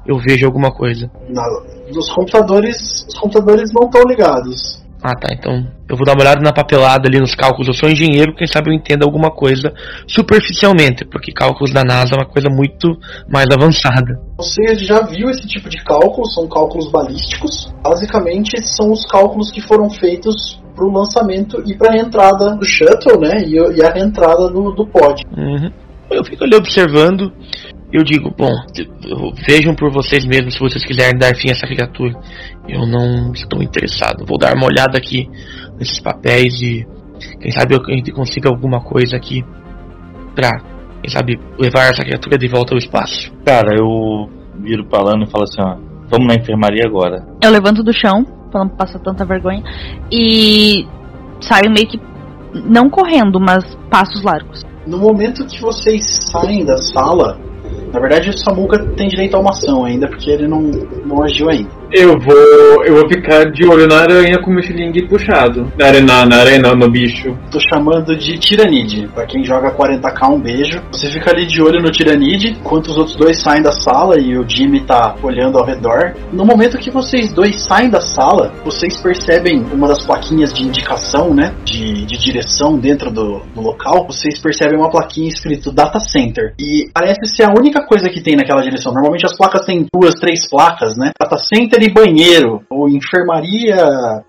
eu 0.07 0.17
vejo 0.17 0.45
alguma 0.45 0.71
coisa. 0.71 1.09
Na- 1.29 1.61
nos 1.93 2.09
computadores, 2.11 3.05
os 3.07 3.17
computadores 3.17 3.71
não 3.73 3.87
estão 3.87 4.03
ligados. 4.03 4.85
Ah 5.03 5.13
tá, 5.13 5.31
então 5.31 5.53
eu 5.87 5.95
vou 5.95 6.03
dar 6.05 6.13
uma 6.13 6.21
olhada 6.23 6.41
na 6.41 6.51
papelada 6.51 7.07
ali 7.07 7.19
nos 7.19 7.35
cálculos. 7.35 7.67
Eu 7.67 7.73
sou 7.73 7.87
engenheiro, 7.87 8.35
quem 8.35 8.47
sabe 8.47 8.71
eu 8.71 8.73
entenda 8.73 9.05
alguma 9.05 9.29
coisa 9.29 9.71
superficialmente, 10.07 11.05
porque 11.05 11.31
cálculos 11.31 11.71
da 11.71 11.83
NASA 11.83 12.15
é 12.15 12.17
uma 12.17 12.25
coisa 12.25 12.49
muito 12.49 12.97
mais 13.29 13.45
avançada. 13.51 14.19
Você 14.37 14.75
já 14.75 15.01
viu 15.05 15.29
esse 15.29 15.47
tipo 15.47 15.69
de 15.69 15.83
cálculo, 15.83 16.25
são 16.31 16.47
cálculos 16.47 16.89
balísticos. 16.91 17.71
Basicamente, 17.83 18.59
são 18.63 18.91
os 18.91 19.05
cálculos 19.05 19.51
que 19.51 19.61
foram 19.61 19.89
feitos 19.89 20.59
para 20.75 20.85
o 20.85 20.91
lançamento 20.91 21.61
e 21.65 21.77
para 21.77 21.93
a 21.93 21.97
entrada 21.97 22.55
do 22.55 22.65
shuttle, 22.65 23.19
né? 23.19 23.43
E, 23.45 23.57
a 23.83 23.91
reentrada 23.93 24.49
do, 24.49 24.71
do 24.71 24.85
pod. 24.87 25.23
Uhum. 25.35 25.71
Eu 26.09 26.23
fico 26.23 26.43
ali 26.43 26.55
observando. 26.55 27.31
Eu 27.91 28.03
digo, 28.03 28.33
bom, 28.37 28.51
eu- 29.05 29.31
vejam 29.47 29.73
por 29.73 29.91
vocês 29.91 30.25
mesmos 30.25 30.55
se 30.55 30.59
vocês 30.59 30.83
quiserem 30.85 31.17
dar 31.17 31.33
fim 31.35 31.49
a 31.49 31.51
essa 31.53 31.65
criatura. 31.65 32.13
Eu 32.67 32.85
não 32.85 33.31
estou 33.31 33.63
interessado. 33.63 34.25
Vou 34.25 34.37
dar 34.37 34.53
uma 34.55 34.65
olhada 34.65 34.97
aqui 34.97 35.29
nesses 35.79 35.99
papéis 35.99 36.61
e 36.61 36.85
quem 37.39 37.51
sabe 37.51 37.75
eu- 37.75 37.81
a 37.85 37.91
gente 37.95 38.11
consiga 38.11 38.49
alguma 38.49 38.81
coisa 38.81 39.15
aqui 39.15 39.43
pra, 40.35 40.59
quem 41.01 41.09
sabe, 41.09 41.39
levar 41.57 41.85
essa 41.91 42.03
criatura 42.03 42.37
de 42.37 42.47
volta 42.49 42.73
ao 42.73 42.77
espaço. 42.77 43.31
Cara, 43.45 43.73
eu 43.77 44.29
viro 44.59 44.85
pra 44.85 45.01
Lana 45.01 45.23
e 45.23 45.31
falo 45.31 45.45
assim, 45.45 45.61
ó, 45.61 45.77
vamos 46.09 46.27
na 46.27 46.35
enfermaria 46.35 46.83
agora. 46.85 47.25
Eu 47.41 47.51
levanto 47.51 47.81
do 47.83 47.93
chão, 47.93 48.25
pra 48.51 48.65
não 48.65 48.69
passar 48.69 48.99
tanta 48.99 49.23
vergonha, 49.25 49.63
e 50.11 50.85
saio 51.39 51.71
meio 51.71 51.87
que. 51.87 51.99
Não 52.65 52.89
correndo, 52.89 53.39
mas 53.39 53.63
passos 53.89 54.23
largos. 54.23 54.63
No 54.85 54.97
momento 54.97 55.45
que 55.45 55.61
vocês 55.61 56.03
saem 56.31 56.65
da 56.65 56.77
sala, 56.77 57.37
na 57.91 57.99
verdade 57.99 58.29
o 58.29 58.37
Samuka 58.37 58.77
tem 58.95 59.07
direito 59.07 59.35
a 59.35 59.39
uma 59.39 59.51
ação 59.51 59.85
ainda, 59.85 60.07
porque 60.07 60.29
ele 60.29 60.47
não, 60.47 60.61
não 60.61 61.23
agiu 61.23 61.49
ainda. 61.49 61.69
Eu 61.91 62.19
vou. 62.19 62.85
Eu 62.85 62.95
vou 62.95 63.09
ficar 63.09 63.45
de 63.51 63.65
olho 63.65 63.87
na 63.87 64.01
aranha 64.01 64.37
com 64.41 64.51
o 64.51 64.53
meu 64.53 64.63
xilingue 64.63 65.07
puxado. 65.07 65.71
Na 65.77 65.87
aranha, 65.87 66.03
na, 66.03 66.25
na 66.25 66.37
aranha 66.39 66.59
não, 66.59 66.75
no 66.75 66.89
bicho. 66.89 67.37
Tô 67.49 67.59
chamando 67.59 68.15
de 68.15 68.37
Tiranide. 68.37 69.07
Pra 69.13 69.25
quem 69.25 69.43
joga 69.43 69.71
40k, 69.71 70.29
um 70.29 70.39
beijo. 70.39 70.81
Você 70.91 71.09
fica 71.09 71.31
ali 71.31 71.45
de 71.45 71.61
olho 71.61 71.81
no 71.81 71.89
Tiranide, 71.89 72.57
enquanto 72.59 72.87
os 72.87 72.97
outros 72.97 73.15
dois 73.15 73.41
saem 73.41 73.61
da 73.61 73.71
sala 73.71 74.19
e 74.19 74.37
o 74.37 74.47
Jimmy 74.47 74.81
tá 74.81 75.15
olhando 75.23 75.57
ao 75.57 75.65
redor. 75.65 76.13
No 76.31 76.45
momento 76.45 76.77
que 76.77 76.91
vocês 76.91 77.31
dois 77.31 77.61
saem 77.61 77.89
da 77.89 78.01
sala, 78.01 78.53
vocês 78.65 78.97
percebem 78.97 79.63
uma 79.71 79.87
das 79.87 80.05
plaquinhas 80.05 80.53
de 80.53 80.63
indicação, 80.63 81.33
né? 81.33 81.53
De, 81.63 82.05
de 82.05 82.17
direção 82.17 82.77
dentro 82.77 83.09
do, 83.11 83.41
do 83.55 83.61
local. 83.61 84.05
Vocês 84.07 84.39
percebem 84.39 84.77
uma 84.77 84.89
plaquinha 84.89 85.29
escrito 85.29 85.71
Data 85.71 85.99
Center. 85.99 86.53
E 86.59 86.89
parece 86.93 87.25
ser 87.33 87.43
a 87.43 87.49
única 87.49 87.85
coisa 87.85 88.09
que 88.09 88.21
tem 88.21 88.35
naquela 88.35 88.61
direção. 88.61 88.91
Normalmente 88.91 89.25
as 89.25 89.37
placas 89.37 89.65
têm 89.65 89.85
duas, 89.93 90.15
três 90.15 90.47
placas, 90.49 90.97
né? 90.97 91.11
Data 91.17 91.37
Center 91.37 91.76
e 91.85 91.93
banheiro. 91.93 92.61
Ou 92.69 92.87
enfermaria, 92.89 93.77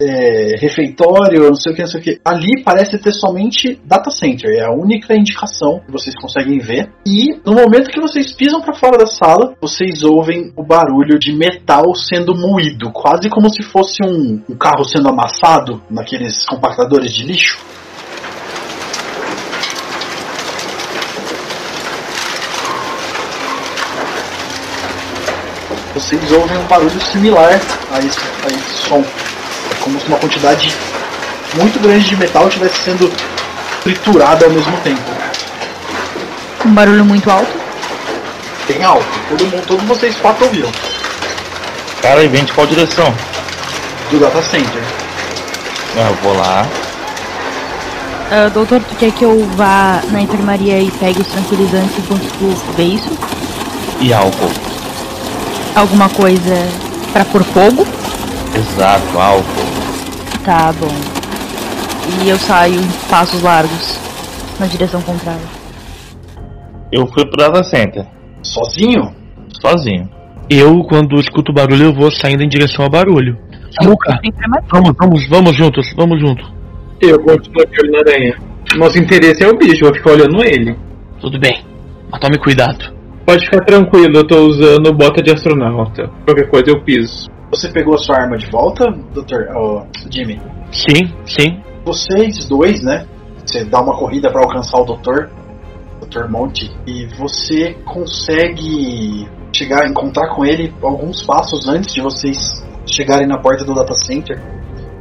é, 0.00 0.56
refeitório, 0.58 1.48
não 1.48 1.54
sei 1.54 1.72
o 1.72 1.74
que, 1.74 1.82
não 1.82 1.88
sei 1.88 2.00
o 2.00 2.02
que. 2.02 2.20
Ali 2.24 2.62
parece 2.64 2.98
ter 2.98 3.12
somente 3.12 3.80
data 3.84 4.10
center, 4.10 4.50
é 4.50 4.64
a 4.64 4.72
única 4.72 5.14
indicação 5.14 5.80
que 5.84 5.92
vocês 5.92 6.14
conseguem 6.16 6.58
ver. 6.58 6.90
E 7.06 7.38
no 7.44 7.54
momento 7.54 7.90
que 7.90 8.00
vocês 8.00 8.32
pisam 8.32 8.60
para 8.60 8.74
fora 8.74 8.98
da 8.98 9.06
sala, 9.06 9.54
vocês 9.60 10.02
ouvem 10.02 10.52
o 10.56 10.62
barulho 10.62 11.18
de 11.18 11.32
metal 11.32 11.94
sendo 11.94 12.34
moído, 12.34 12.90
quase 12.92 13.28
como 13.28 13.48
se 13.50 13.62
fosse 13.62 14.02
um, 14.04 14.40
um 14.48 14.56
carro 14.56 14.84
sendo 14.84 15.08
amassado 15.08 15.82
naqueles 15.90 16.44
compactadores 16.46 17.12
de 17.12 17.24
lixo. 17.24 17.58
Vocês 25.98 26.30
ouvem 26.30 26.56
um 26.56 26.62
barulho 26.62 27.00
similar 27.00 27.60
a 27.90 27.98
esse, 27.98 28.20
a 28.44 28.46
esse 28.46 28.88
som. 28.88 29.00
É 29.00 29.74
como 29.82 30.00
se 30.00 30.06
uma 30.06 30.16
quantidade 30.16 30.72
muito 31.54 31.80
grande 31.80 32.04
de 32.04 32.16
metal 32.16 32.46
estivesse 32.46 32.84
sendo 32.84 33.12
triturada 33.82 34.44
ao 34.44 34.52
mesmo 34.52 34.76
tempo. 34.82 35.02
Um 36.64 36.70
barulho 36.70 37.04
muito 37.04 37.28
alto. 37.28 37.50
Bem 38.68 38.84
alto. 38.84 39.04
Todo 39.28 39.44
mundo, 39.46 39.66
todos 39.66 39.84
vocês 39.86 40.14
quatro 40.18 40.44
ouviram. 40.44 40.70
Cara, 42.00 42.22
e 42.22 42.28
vem 42.28 42.44
de 42.44 42.52
qual 42.52 42.64
direção? 42.64 43.12
Do 44.08 44.20
data 44.20 44.40
center. 44.40 44.82
Ah, 45.96 46.10
eu 46.10 46.14
vou 46.22 46.36
lá. 46.38 46.64
Ah, 48.30 48.48
doutor, 48.50 48.80
tu 48.88 48.94
quer 48.94 49.10
que 49.10 49.24
eu 49.24 49.44
vá 49.56 50.00
na 50.12 50.20
enfermaria 50.20 50.78
e 50.78 50.92
pegue 50.92 51.20
os 51.20 51.26
tranquilizantes 51.26 51.98
enquanto 51.98 52.22
tu 52.38 52.72
vê 52.76 52.84
isso? 52.84 53.10
E 54.00 54.12
álcool. 54.12 54.67
Alguma 55.78 56.08
coisa 56.08 56.56
pra 57.12 57.24
pôr 57.24 57.44
fogo? 57.44 57.86
Exato, 58.52 59.16
álcool. 59.16 59.44
Tá 60.44 60.72
bom. 60.72 60.92
E 62.20 62.28
eu 62.28 62.36
saio 62.36 62.74
em 62.74 63.08
passos 63.08 63.40
largos 63.42 63.96
na 64.58 64.66
direção 64.66 65.00
contrária. 65.02 65.46
Eu 66.90 67.06
fui 67.06 67.24
pro 67.26 67.36
data 67.36 67.62
center, 67.62 68.04
Sozinho? 68.42 69.14
sozinho. 69.62 70.10
Eu, 70.50 70.82
quando 70.82 71.20
escuto 71.20 71.52
barulho, 71.52 71.84
eu 71.84 71.94
vou 71.94 72.10
saindo 72.10 72.42
em 72.42 72.48
direção 72.48 72.84
ao 72.84 72.90
barulho. 72.90 73.38
Na 73.80 73.92
enfermaria. 74.24 74.68
vamos, 74.72 74.96
vamos, 74.98 75.28
vamos 75.28 75.56
juntos, 75.56 75.94
vamos 75.96 76.18
juntos. 76.18 76.44
Eu 77.00 77.20
continuo 77.20 77.64
de 77.66 77.80
olho 77.80 77.92
na 77.92 77.98
aranha. 78.00 78.36
Nosso 78.76 78.98
interesse 78.98 79.44
é 79.44 79.48
o 79.48 79.56
bicho, 79.56 79.84
eu 79.84 79.90
vou 79.90 79.94
ficar 79.94 80.10
olhando 80.10 80.42
ele. 80.42 80.76
Tudo 81.20 81.38
bem, 81.38 81.64
mas 82.10 82.20
tome 82.20 82.36
cuidado. 82.38 82.97
Pode 83.28 83.44
ficar 83.44 83.62
tranquilo, 83.62 84.16
eu 84.16 84.26
tô 84.26 84.46
usando 84.46 84.90
bota 84.94 85.22
de 85.22 85.30
astronauta. 85.30 86.08
Qualquer 86.24 86.48
coisa 86.48 86.70
eu 86.70 86.82
piso. 86.82 87.28
Você 87.50 87.68
pegou 87.68 87.94
a 87.94 87.98
sua 87.98 88.22
arma 88.22 88.38
de 88.38 88.50
volta, 88.50 88.86
Dr. 89.12 89.54
oh, 89.54 89.82
Jimmy? 90.10 90.40
Sim, 90.72 91.12
sim. 91.26 91.62
Vocês 91.84 92.46
dois, 92.46 92.82
né? 92.82 93.06
Você 93.44 93.66
dá 93.66 93.82
uma 93.82 93.98
corrida 93.98 94.30
para 94.30 94.40
alcançar 94.40 94.80
o 94.80 94.84
doutor, 94.86 95.28
Dr. 96.00 96.26
Monte, 96.30 96.74
e 96.86 97.04
você 97.18 97.74
consegue 97.84 99.28
chegar, 99.54 99.86
encontrar 99.86 100.34
com 100.34 100.42
ele 100.42 100.72
alguns 100.82 101.22
passos 101.22 101.68
antes 101.68 101.92
de 101.92 102.00
vocês 102.00 102.38
chegarem 102.86 103.28
na 103.28 103.36
porta 103.36 103.62
do 103.62 103.74
data 103.74 103.92
center. 103.92 104.40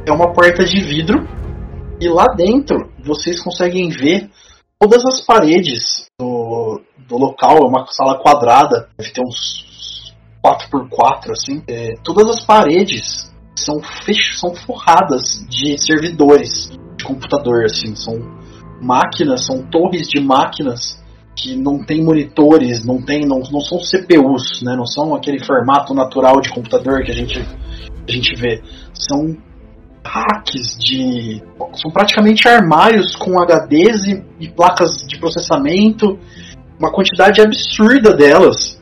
É 0.06 0.12
uma 0.12 0.34
porta 0.34 0.66
de 0.66 0.82
vidro 0.82 1.26
e 1.98 2.06
lá 2.10 2.26
dentro 2.36 2.90
vocês 3.02 3.40
conseguem 3.40 3.88
ver 3.88 4.28
todas 4.78 5.04
as 5.04 5.20
paredes 5.20 6.06
do, 6.18 6.80
do 7.06 7.16
local. 7.16 7.58
É 7.58 7.66
uma 7.66 7.86
sala 7.88 8.18
quadrada, 8.18 8.88
deve 8.96 9.10
ter 9.10 9.22
uns 9.22 10.14
4x4 10.44 11.32
assim. 11.32 11.62
É, 11.66 11.94
todas 12.04 12.28
as 12.28 12.44
paredes 12.44 13.30
são, 13.56 13.80
fech 13.82 14.36
são 14.38 14.54
forradas 14.54 15.44
de 15.48 15.76
servidores 15.78 16.70
de 16.96 17.04
computador, 17.04 17.64
assim, 17.64 17.94
são 17.94 18.14
máquinas, 18.80 19.44
são 19.44 19.62
torres 19.62 20.08
de 20.08 20.20
máquinas 20.20 21.02
que 21.36 21.54
não 21.54 21.84
tem 21.84 22.02
monitores, 22.02 22.84
não 22.84 23.00
tem, 23.00 23.20
não, 23.20 23.40
não 23.50 23.60
são 23.60 23.78
CPUs, 23.78 24.62
né? 24.62 24.74
Não 24.76 24.86
são 24.86 25.14
aquele 25.14 25.44
formato 25.44 25.94
natural 25.94 26.40
de 26.40 26.50
computador 26.50 27.04
que 27.04 27.12
a 27.12 27.14
gente 27.14 27.38
a 27.40 28.10
gente 28.10 28.34
vê. 28.34 28.62
São 28.92 29.36
racks 30.08 30.76
de 30.78 31.42
são 31.74 31.90
praticamente 31.90 32.48
armários 32.48 33.14
com 33.16 33.38
HDs 33.40 34.04
e, 34.06 34.24
e 34.40 34.48
placas 34.48 35.06
de 35.06 35.18
processamento, 35.18 36.18
uma 36.78 36.90
quantidade 36.90 37.40
absurda 37.40 38.14
delas. 38.14 38.80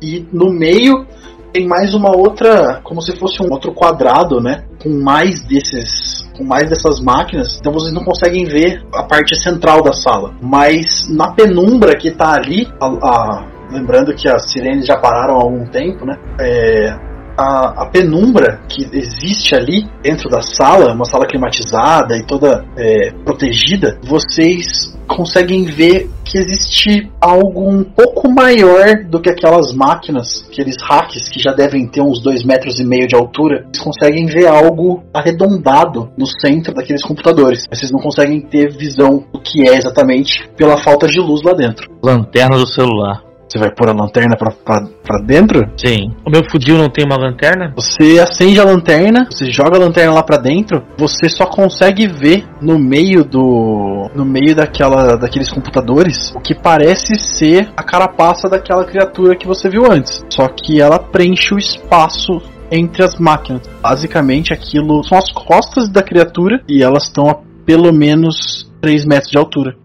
E 0.00 0.26
no 0.32 0.50
meio 0.52 1.06
tem 1.52 1.66
mais 1.66 1.94
uma 1.94 2.16
outra, 2.16 2.80
como 2.82 3.02
se 3.02 3.14
fosse 3.18 3.42
um 3.42 3.50
outro 3.50 3.72
quadrado, 3.74 4.40
né? 4.40 4.64
Com 4.82 4.88
mais 5.02 5.42
desses 5.42 6.22
com 6.36 6.44
mais 6.44 6.66
dessas 6.70 6.98
máquinas, 6.98 7.58
então 7.60 7.70
vocês 7.70 7.92
não 7.92 8.02
conseguem 8.04 8.44
ver 8.46 8.82
a 8.94 9.02
parte 9.02 9.36
central 9.36 9.82
da 9.82 9.92
sala. 9.92 10.32
Mas 10.40 11.06
na 11.10 11.32
penumbra 11.34 11.94
que 11.94 12.10
tá 12.10 12.32
ali, 12.32 12.66
a, 12.80 12.86
a- 12.86 13.46
lembrando 13.70 14.14
que 14.14 14.26
as 14.28 14.50
sirenes 14.50 14.86
já 14.86 14.96
pararam 14.96 15.34
há 15.36 15.42
algum 15.42 15.66
tempo, 15.66 16.06
né? 16.06 16.16
É, 16.40 16.96
a, 17.36 17.82
a 17.82 17.86
penumbra 17.86 18.60
que 18.68 18.88
existe 18.92 19.54
ali 19.54 19.88
dentro 20.02 20.28
da 20.28 20.42
sala, 20.42 20.92
uma 20.92 21.04
sala 21.04 21.26
climatizada 21.26 22.16
e 22.16 22.24
toda 22.24 22.64
é, 22.76 23.12
protegida, 23.24 23.98
vocês 24.02 24.92
conseguem 25.06 25.64
ver 25.64 26.10
que 26.24 26.38
existe 26.38 27.10
algo 27.20 27.68
um 27.68 27.84
pouco 27.84 28.30
maior 28.30 29.04
do 29.04 29.20
que 29.20 29.28
aquelas 29.28 29.72
máquinas, 29.74 30.46
aqueles 30.50 30.76
hacks 30.82 31.28
que 31.28 31.38
já 31.38 31.52
devem 31.52 31.86
ter 31.86 32.00
uns 32.00 32.22
dois 32.22 32.42
metros 32.44 32.80
e 32.80 32.84
meio 32.84 33.06
de 33.06 33.14
altura. 33.14 33.66
Vocês 33.70 33.84
conseguem 33.84 34.26
ver 34.26 34.46
algo 34.46 35.02
arredondado 35.12 36.10
no 36.16 36.26
centro 36.26 36.72
daqueles 36.72 37.02
computadores. 37.02 37.66
Vocês 37.70 37.90
não 37.90 38.00
conseguem 38.00 38.40
ter 38.40 38.70
visão 38.72 39.24
do 39.32 39.40
que 39.40 39.68
é 39.68 39.76
exatamente 39.76 40.48
pela 40.56 40.78
falta 40.78 41.06
de 41.06 41.20
luz 41.20 41.42
lá 41.42 41.52
dentro. 41.52 41.90
Lanterna 42.02 42.56
do 42.56 42.66
celular. 42.66 43.31
Você 43.52 43.58
vai 43.58 43.70
pôr 43.70 43.86
a 43.90 43.92
lanterna 43.92 44.34
pra, 44.34 44.50
pra, 44.50 44.80
pra 45.04 45.18
dentro? 45.18 45.60
Sim. 45.76 46.10
O 46.26 46.30
meu 46.30 46.42
fuzil 46.50 46.78
não 46.78 46.88
tem 46.88 47.04
uma 47.04 47.18
lanterna? 47.18 47.70
Você 47.76 48.18
acende 48.18 48.58
a 48.58 48.64
lanterna, 48.64 49.26
você 49.30 49.52
joga 49.52 49.76
a 49.76 49.78
lanterna 49.78 50.14
lá 50.14 50.22
pra 50.22 50.38
dentro, 50.38 50.82
você 50.96 51.28
só 51.28 51.44
consegue 51.44 52.06
ver 52.06 52.46
no 52.62 52.78
meio 52.78 53.22
do 53.22 54.08
no 54.14 54.24
meio 54.24 54.54
daquela 54.54 55.16
daqueles 55.16 55.50
computadores 55.50 56.32
o 56.34 56.40
que 56.40 56.54
parece 56.54 57.16
ser 57.16 57.68
a 57.76 57.82
carapaça 57.82 58.48
daquela 58.48 58.86
criatura 58.86 59.36
que 59.36 59.46
você 59.46 59.68
viu 59.68 59.84
antes. 59.84 60.24
Só 60.30 60.48
que 60.48 60.80
ela 60.80 60.98
preenche 60.98 61.54
o 61.54 61.58
espaço 61.58 62.40
entre 62.70 63.04
as 63.04 63.18
máquinas. 63.18 63.68
Basicamente 63.82 64.54
aquilo 64.54 65.04
são 65.04 65.18
as 65.18 65.30
costas 65.30 65.90
da 65.90 66.02
criatura 66.02 66.62
e 66.66 66.82
elas 66.82 67.02
estão 67.02 67.28
a 67.28 67.36
pelo 67.66 67.92
menos 67.92 68.72
3 68.80 69.04
metros 69.04 69.30
de 69.30 69.38
altura. 69.38 69.76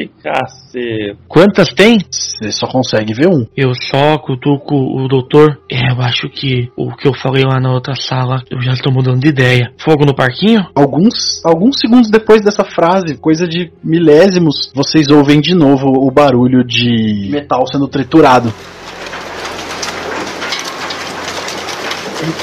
Ei, 0.00 0.10
cacete. 0.22 1.16
Quantas 1.28 1.68
tem? 1.74 1.98
Você 2.10 2.50
só 2.50 2.66
consegue 2.66 3.12
ver 3.12 3.28
um. 3.28 3.44
Eu 3.54 3.72
só 3.74 4.16
cutuco 4.18 4.74
o 4.74 5.06
doutor. 5.08 5.58
É, 5.70 5.92
eu 5.92 6.00
acho 6.00 6.28
que 6.30 6.70
o 6.74 6.90
que 6.96 7.06
eu 7.06 7.12
falei 7.12 7.44
lá 7.44 7.60
na 7.60 7.70
outra 7.70 7.94
sala, 7.94 8.42
eu 8.50 8.60
já 8.62 8.72
estou 8.72 8.90
mudando 8.92 9.20
de 9.20 9.28
ideia. 9.28 9.72
Fogo 9.78 10.06
no 10.06 10.14
parquinho? 10.14 10.64
Alguns, 10.74 11.44
alguns 11.44 11.78
segundos 11.78 12.08
depois 12.10 12.40
dessa 12.42 12.64
frase, 12.64 13.18
coisa 13.18 13.46
de 13.46 13.70
milésimos, 13.84 14.70
vocês 14.74 15.08
ouvem 15.08 15.40
de 15.40 15.54
novo 15.54 15.86
o 15.88 16.10
barulho 16.10 16.64
de 16.64 17.28
metal 17.30 17.66
sendo 17.66 17.86
triturado. 17.86 18.50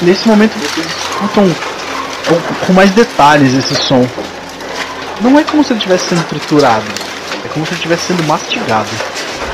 E 0.00 0.04
nesse 0.04 0.28
momento 0.28 0.52
vocês 0.58 0.86
escutam 0.86 1.44
com- 2.28 2.66
com 2.66 2.72
mais 2.72 2.90
detalhes 2.92 3.54
esse 3.54 3.74
som. 3.74 4.04
Não 5.20 5.38
é 5.38 5.42
como 5.44 5.64
se 5.64 5.72
ele 5.72 5.78
estivesse 5.78 6.10
sendo 6.14 6.24
triturado, 6.28 6.84
como 7.58 7.66
se 7.66 7.72
ele 7.72 7.78
estivesse 7.78 8.12
sendo 8.12 8.22
mastigado. 8.24 8.88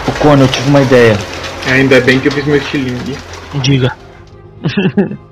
O 0.07 0.13
Cone, 0.21 0.43
eu 0.43 0.49
tive 0.49 0.69
uma 0.69 0.83
ideia. 0.83 1.17
Ainda 1.73 1.99
bem 2.03 2.21
que 2.21 2.29
eu 2.29 2.33
fiz 2.33 2.45
meu 2.45 2.57
estilingue. 2.57 3.17
Diga. 3.63 3.97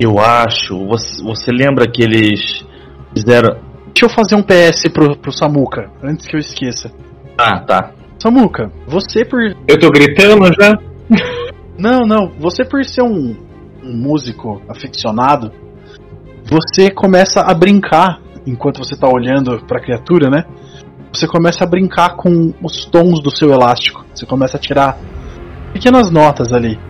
Eu 0.00 0.18
acho. 0.18 0.84
Você, 0.88 1.22
você 1.22 1.52
lembra 1.52 1.86
que 1.86 2.02
eles 2.02 2.64
fizeram. 3.14 3.50
Deixa 3.94 4.06
eu 4.06 4.08
fazer 4.08 4.34
um 4.34 4.42
PS 4.42 4.88
pro, 4.92 5.16
pro 5.16 5.30
Samuka, 5.30 5.88
antes 6.02 6.26
que 6.26 6.34
eu 6.34 6.40
esqueça. 6.40 6.90
Ah, 7.38 7.60
tá. 7.60 7.92
Samuka, 8.18 8.72
você 8.88 9.24
por 9.24 9.40
Eu 9.68 9.78
tô 9.78 9.90
gritando 9.90 10.46
já? 10.58 10.76
Não, 11.78 12.00
não. 12.00 12.32
Você 12.38 12.64
por 12.64 12.84
ser 12.84 13.02
um, 13.02 13.36
um 13.82 13.96
músico 13.96 14.60
aficionado, 14.68 15.52
você 16.44 16.90
começa 16.90 17.40
a 17.40 17.54
brincar 17.54 18.20
enquanto 18.46 18.78
você 18.78 18.96
tá 18.96 19.08
olhando 19.08 19.64
pra 19.66 19.80
criatura, 19.80 20.28
né? 20.28 20.44
Você 21.12 21.26
começa 21.26 21.62
a 21.62 21.66
brincar 21.66 22.16
com 22.16 22.54
os 22.62 22.86
tons 22.86 23.22
do 23.22 23.30
seu 23.30 23.52
elástico. 23.52 24.02
Você 24.14 24.24
começa 24.24 24.56
a 24.56 24.60
tirar 24.60 24.96
pequenas 25.72 26.10
notas 26.10 26.52
ali. 26.52 26.80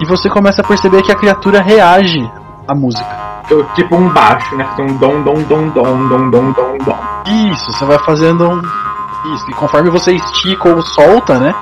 E 0.00 0.06
você 0.06 0.28
começa 0.28 0.60
a 0.60 0.64
perceber 0.64 1.00
que 1.02 1.10
a 1.10 1.14
criatura 1.14 1.62
reage 1.62 2.20
à 2.68 2.74
música. 2.74 3.24
Eu, 3.48 3.64
tipo 3.74 3.96
um 3.96 4.08
baixo, 4.10 4.54
né? 4.56 4.68
Tem 4.76 4.84
um 4.84 4.96
dom, 4.98 5.22
dom, 5.22 5.42
dom, 5.42 5.68
dom, 5.70 6.08
dom, 6.08 6.30
dom, 6.30 6.52
dom, 6.52 6.78
dom. 6.84 6.98
Isso, 7.50 7.72
você 7.72 7.84
vai 7.86 7.98
fazendo 8.00 8.46
um. 8.46 8.62
Isso, 9.34 9.50
e 9.50 9.54
conforme 9.54 9.88
você 9.88 10.12
estica 10.12 10.68
ou 10.68 10.82
solta, 10.82 11.38
né? 11.38 11.54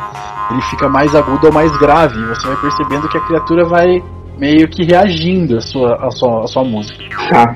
Ele 0.51 0.63
fica 0.63 0.89
mais 0.89 1.15
agudo 1.15 1.47
ou 1.47 1.53
mais 1.53 1.71
grave. 1.77 2.19
E 2.19 2.27
você 2.27 2.47
vai 2.49 2.57
percebendo 2.57 3.09
que 3.09 3.19
a 3.19 3.21
criatura 3.21 3.65
vai 3.65 4.03
meio 4.39 4.69
que 4.69 4.85
reagindo 4.85 5.59
à 5.59 5.61
sua, 5.61 5.95
à 6.07 6.11
sua, 6.11 6.45
à 6.45 6.47
sua 6.47 6.65
música. 6.65 7.03
Tá. 7.31 7.55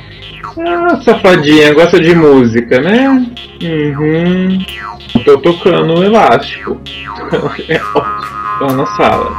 Ah, 0.59 1.01
safadinha, 1.03 1.75
gosta 1.75 2.01
de 2.01 2.15
música, 2.15 2.81
né? 2.81 3.09
Uhum. 3.63 4.59
Tô 5.25 5.39
tocando 5.39 5.99
o 5.99 6.05
elástico. 6.05 6.81
É 7.69 7.81
ótimo. 7.95 8.37
Tô 8.59 8.67
na 8.67 8.87
sala. 8.87 9.33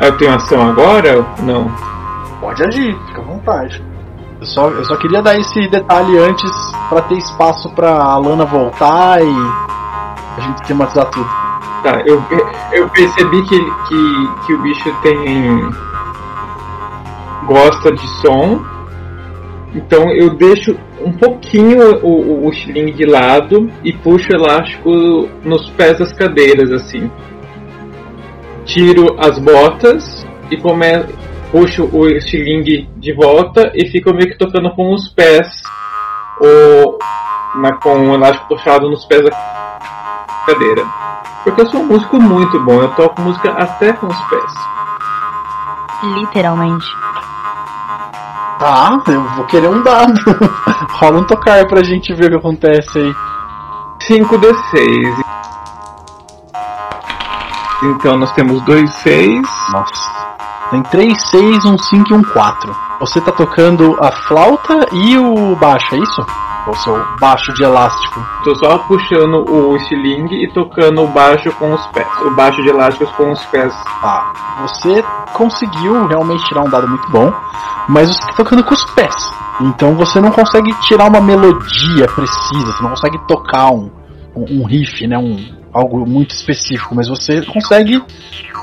Eu 0.00 0.16
tenho 0.16 0.34
ação 0.34 0.70
agora? 0.70 1.26
Não. 1.42 1.70
Pode 2.40 2.62
agir, 2.62 2.96
fica 3.06 3.20
à 3.20 3.24
vontade. 3.24 3.82
Eu 4.40 4.46
só, 4.46 4.68
eu 4.68 4.84
só 4.84 4.96
queria 4.96 5.22
dar 5.22 5.38
esse 5.38 5.68
detalhe 5.68 6.18
antes 6.18 6.50
pra 6.88 7.02
ter 7.02 7.16
espaço 7.16 7.68
pra 7.70 7.90
Alana 7.90 8.44
voltar 8.44 9.22
e 9.22 9.36
a 10.36 10.40
gente 10.40 10.56
esquematizar 10.60 11.06
tudo. 11.06 11.28
Tá, 11.82 12.02
eu, 12.06 12.22
eu 12.72 12.88
percebi 12.90 13.42
que, 13.42 13.58
que, 13.58 14.28
que 14.46 14.52
o 14.52 14.62
bicho 14.62 14.94
tem. 15.02 15.70
Gosta 17.46 17.92
de 17.92 18.06
som. 18.20 18.62
Então 19.74 20.10
eu 20.10 20.34
deixo 20.34 20.76
um 21.04 21.12
pouquinho 21.12 21.96
o, 22.02 22.08
o, 22.08 22.46
o 22.46 22.50
estilingue 22.50 22.92
de 22.92 23.06
lado 23.06 23.70
e 23.84 23.92
puxo 23.92 24.28
o 24.30 24.34
elástico 24.34 25.28
nos 25.44 25.68
pés 25.70 25.98
das 25.98 26.12
cadeiras, 26.12 26.70
assim. 26.70 27.10
Tiro 28.64 29.16
as 29.18 29.38
botas 29.38 30.26
e 30.50 30.56
come, 30.56 31.04
puxo 31.52 31.88
o 31.92 32.08
estilingue 32.08 32.88
de 32.96 33.12
volta 33.14 33.70
e 33.74 33.86
fico 33.88 34.12
meio 34.12 34.30
que 34.30 34.38
tocando 34.38 34.70
com 34.74 34.92
os 34.92 35.08
pés. 35.08 35.46
O, 36.40 36.98
na, 37.58 37.72
com 37.76 38.10
o 38.10 38.14
elástico 38.14 38.48
puxado 38.48 38.90
nos 38.90 39.04
pés 39.06 39.22
da 39.22 39.30
cadeira. 40.46 40.84
Porque 41.44 41.60
eu 41.60 41.68
sou 41.68 41.80
um 41.80 41.86
músico 41.86 42.20
muito 42.20 42.60
bom, 42.64 42.82
eu 42.82 42.88
toco 42.90 43.20
música 43.22 43.50
até 43.52 43.92
com 43.92 44.06
os 44.06 44.20
pés. 44.28 44.52
Literalmente. 46.02 46.86
Tá, 48.58 49.02
eu 49.08 49.22
vou 49.34 49.44
querer 49.44 49.68
um 49.68 49.82
dado. 49.82 50.14
Rola 50.98 51.18
um 51.18 51.24
tocar 51.24 51.66
pra 51.66 51.84
gente 51.84 52.14
ver 52.14 52.26
o 52.26 52.30
que 52.30 52.36
acontece 52.36 52.98
aí. 52.98 53.14
5d6. 54.08 55.24
Então 57.82 58.16
nós 58.16 58.32
temos 58.32 58.62
dois 58.62 58.90
6. 58.94 59.42
Nossa. 59.70 60.16
Tem 60.70 60.82
3, 60.82 61.20
6, 61.30 61.64
um 61.64 61.78
5 61.78 62.10
e 62.10 62.14
um 62.14 62.22
4. 62.22 62.76
Você 63.00 63.20
tá 63.20 63.30
tocando 63.30 63.96
a 64.02 64.10
flauta 64.10 64.88
e 64.92 65.18
o 65.18 65.54
baixo, 65.56 65.94
é 65.94 65.98
isso? 65.98 66.26
O 66.66 66.74
seu 66.74 67.00
baixo 67.20 67.52
de 67.54 67.62
elástico. 67.62 68.20
Tô 68.42 68.54
só 68.56 68.78
puxando 68.78 69.48
o 69.48 69.76
estilingue 69.76 70.44
e 70.44 70.52
tocando 70.52 71.02
o 71.02 71.06
baixo 71.06 71.50
com 71.52 71.72
os 71.72 71.86
pés. 71.88 72.08
O 72.22 72.30
baixo 72.32 72.60
de 72.62 72.68
elásticos 72.68 73.10
com 73.12 73.30
os 73.30 73.44
pés. 73.46 73.72
Tá. 74.00 74.32
Você 74.62 75.04
conseguiu 75.32 76.06
realmente 76.08 76.44
tirar 76.46 76.62
um 76.62 76.68
dado 76.68 76.88
muito 76.88 77.08
bom, 77.10 77.32
mas 77.88 78.08
você 78.08 78.20
tá 78.26 78.32
tocando 78.32 78.64
com 78.64 78.74
os 78.74 78.84
pés. 78.92 79.14
Então 79.60 79.94
você 79.94 80.20
não 80.20 80.30
consegue 80.30 80.72
tirar 80.80 81.08
uma 81.08 81.20
melodia 81.20 82.06
precisa, 82.08 82.72
você 82.72 82.82
não 82.82 82.90
consegue 82.90 83.18
tocar 83.26 83.70
um, 83.70 83.90
um, 84.34 84.60
um 84.60 84.64
riff, 84.66 85.06
né? 85.06 85.16
Um, 85.16 85.56
algo 85.72 86.06
muito 86.06 86.30
específico, 86.30 86.94
mas 86.94 87.08
você 87.08 87.42
consegue 87.42 88.02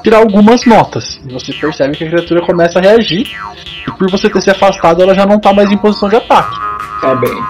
tirar 0.03 0.17
algumas 0.17 0.65
notas. 0.65 1.21
E 1.25 1.31
você 1.31 1.53
percebe 1.53 1.95
que 1.95 2.03
a 2.03 2.09
criatura 2.09 2.45
começa 2.45 2.79
a 2.79 2.81
reagir. 2.81 3.27
E 3.87 3.91
por 3.91 4.09
você 4.09 4.29
ter 4.29 4.41
se 4.41 4.49
afastado, 4.49 5.01
ela 5.01 5.13
já 5.13 5.25
não 5.25 5.39
tá 5.39 5.53
mais 5.53 5.71
em 5.71 5.77
posição 5.77 6.09
de 6.09 6.15
ataque. 6.15 6.57
Tá 7.01 7.15
bem. 7.15 7.43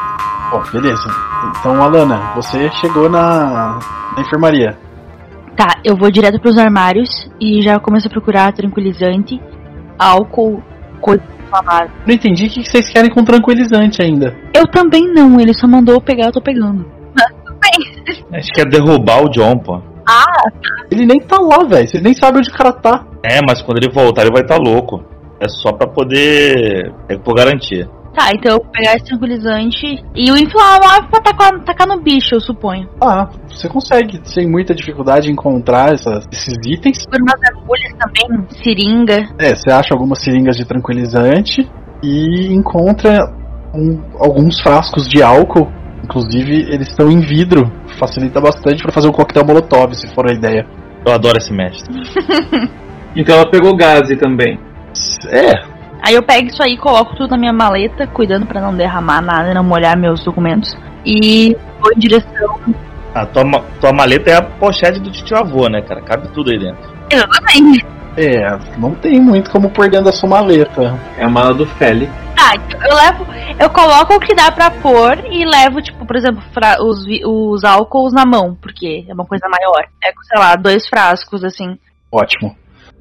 Bom, 0.54 0.62
beleza. 0.72 1.10
Então, 1.50 1.82
Alana, 1.82 2.36
você 2.36 2.70
chegou 2.74 3.10
na, 3.10 3.80
na 4.16 4.22
enfermaria. 4.22 4.78
Tá, 5.58 5.80
eu 5.84 5.96
vou 5.96 6.12
direto 6.12 6.40
pros 6.40 6.60
armários 6.60 7.10
e 7.42 7.60
já 7.64 7.80
começo 7.80 8.08
a 8.08 8.12
procurar 8.12 8.54
tranquilizante, 8.54 9.42
álcool, 9.98 10.62
coisa 11.02 11.24
inflamável. 11.44 11.90
Não 12.06 12.14
entendi 12.14 12.46
o 12.46 12.50
que 12.52 12.64
vocês 12.66 12.88
querem 12.88 13.10
com 13.10 13.24
tranquilizante 13.24 14.00
ainda. 14.04 14.38
Eu 14.54 14.68
também 14.68 15.12
não, 15.12 15.40
ele 15.40 15.56
só 15.56 15.68
mandou 15.68 15.96
eu 15.96 16.02
pegar, 16.02 16.28
eu 16.28 16.32
tô 16.32 16.42
pegando. 16.42 16.86
Acho 18.32 18.50
que 18.54 18.62
é 18.62 18.66
derrubar 18.66 19.24
o 19.24 19.30
John, 19.30 19.58
pô. 19.58 19.82
Ele 20.92 21.08
nem 21.08 21.20
tá 21.20 21.40
lá, 21.40 21.64
velho. 21.64 21.88
Você 21.88 22.00
nem 22.00 22.14
sabe 22.14 22.38
onde 22.38 22.52
o 22.52 22.54
cara 22.54 22.72
tá. 22.74 23.08
É, 23.24 23.40
mas 23.48 23.60
quando 23.64 23.78
ele 23.78 23.92
voltar 23.92 24.22
ele 24.22 24.32
vai 24.32 24.44
estar 24.44 24.58
louco. 24.58 25.04
É 25.40 25.50
só 25.50 25.72
pra 25.72 25.88
poder. 25.88 26.94
É 27.10 27.18
por 27.18 27.34
garantia. 27.34 27.90
Tá, 28.14 28.30
então 28.32 28.52
eu 28.52 28.58
vou 28.64 28.72
pegar 28.72 28.94
esse 28.96 29.06
tranquilizante 29.06 29.86
e 30.16 30.32
o 30.32 30.38
inflamável 30.38 31.10
pra 31.10 31.20
tacar, 31.22 31.60
tacar 31.64 31.88
no 31.88 32.00
bicho, 32.02 32.36
eu 32.36 32.40
suponho. 32.40 32.88
Ah, 33.02 33.28
você 33.48 33.68
consegue, 33.68 34.22
sem 34.24 34.48
muita 34.48 34.76
dificuldade, 34.76 35.32
encontrar 35.32 35.94
essas- 35.94 36.28
esses 36.32 36.54
itens. 36.68 37.06
Por 37.08 37.20
umas 37.20 37.40
agulhas 37.50 37.92
também, 37.98 38.48
seringa. 38.64 39.28
É, 39.40 39.56
você 39.56 39.72
acha 39.72 39.94
algumas 39.94 40.20
seringas 40.22 40.56
de 40.56 40.66
tranquilizante. 40.66 41.68
e 42.06 42.54
encontra 42.54 43.18
um, 43.74 43.98
alguns 44.20 44.60
frascos 44.60 45.08
de 45.08 45.24
álcool. 45.24 45.72
Inclusive, 46.04 46.68
eles 46.70 46.90
estão 46.90 47.10
em 47.10 47.22
vidro. 47.22 47.72
Facilita 47.98 48.42
bastante 48.42 48.84
para 48.84 48.92
fazer 48.92 49.08
um 49.08 49.12
coquetel 49.14 49.46
molotov, 49.46 49.94
se 49.96 50.14
for 50.14 50.30
a 50.30 50.34
ideia. 50.34 50.68
Eu 51.06 51.14
adoro 51.14 51.38
esse 51.38 51.54
mestre. 51.54 51.94
Então 53.16 53.36
ela 53.36 53.50
pegou 53.50 53.76
gaze 53.76 54.16
também. 54.18 54.60
É, 55.30 55.54
Aí 56.04 56.16
eu 56.16 56.22
pego 56.22 56.48
isso 56.48 56.62
aí, 56.62 56.78
coloco 56.78 57.16
tudo 57.16 57.32
na 57.32 57.38
minha 57.38 57.54
maleta, 57.54 58.06
cuidando 58.06 58.46
pra 58.46 58.60
não 58.60 58.76
derramar 58.76 59.22
nada 59.22 59.52
e 59.52 59.54
não 59.54 59.64
molhar 59.64 59.98
meus 59.98 60.22
documentos. 60.22 60.76
E 61.06 61.56
vou 61.80 61.94
em 61.96 62.00
direção. 62.00 62.60
A 63.16 63.26
tua, 63.26 63.46
tua 63.80 63.94
maleta 63.94 64.32
é 64.32 64.36
a 64.36 64.42
pochete 64.42 65.00
do 65.00 65.10
tio 65.10 65.38
avô, 65.38 65.70
né, 65.70 65.82
cara? 65.82 66.02
Cabe 66.02 66.28
tudo 66.34 66.52
aí 66.52 66.60
dentro. 66.60 66.92
Exatamente. 67.10 67.86
é, 68.18 68.60
não 68.78 68.94
tem 68.96 69.22
muito 69.22 69.50
como 69.50 69.70
pôr 69.70 69.90
dentro 69.90 70.08
da 70.08 70.12
sua 70.12 70.28
maleta. 70.28 71.00
É 71.18 71.24
a 71.24 71.30
mala 71.30 71.54
do 71.54 71.66
Feli. 71.66 72.10
Tá, 72.36 72.54
eu 72.86 72.96
levo. 72.96 73.26
Eu 73.58 73.70
coloco 73.70 74.16
o 74.16 74.20
que 74.20 74.36
dá 74.36 74.52
pra 74.52 74.72
pôr 74.72 75.24
e 75.32 75.46
levo, 75.46 75.82
tipo, 75.82 76.06
por 76.06 76.18
exemplo, 76.18 76.44
os, 76.82 77.06
os 77.26 77.64
álcools 77.64 78.12
na 78.12 78.26
mão, 78.26 78.58
porque 78.62 79.06
é 79.08 79.14
uma 79.14 79.26
coisa 79.26 79.48
maior. 79.48 79.88
Pego, 80.02 80.22
sei 80.24 80.38
lá, 80.38 80.56
dois 80.58 80.86
frascos, 80.90 81.46
assim. 81.46 81.78
Ótimo. 82.12 82.56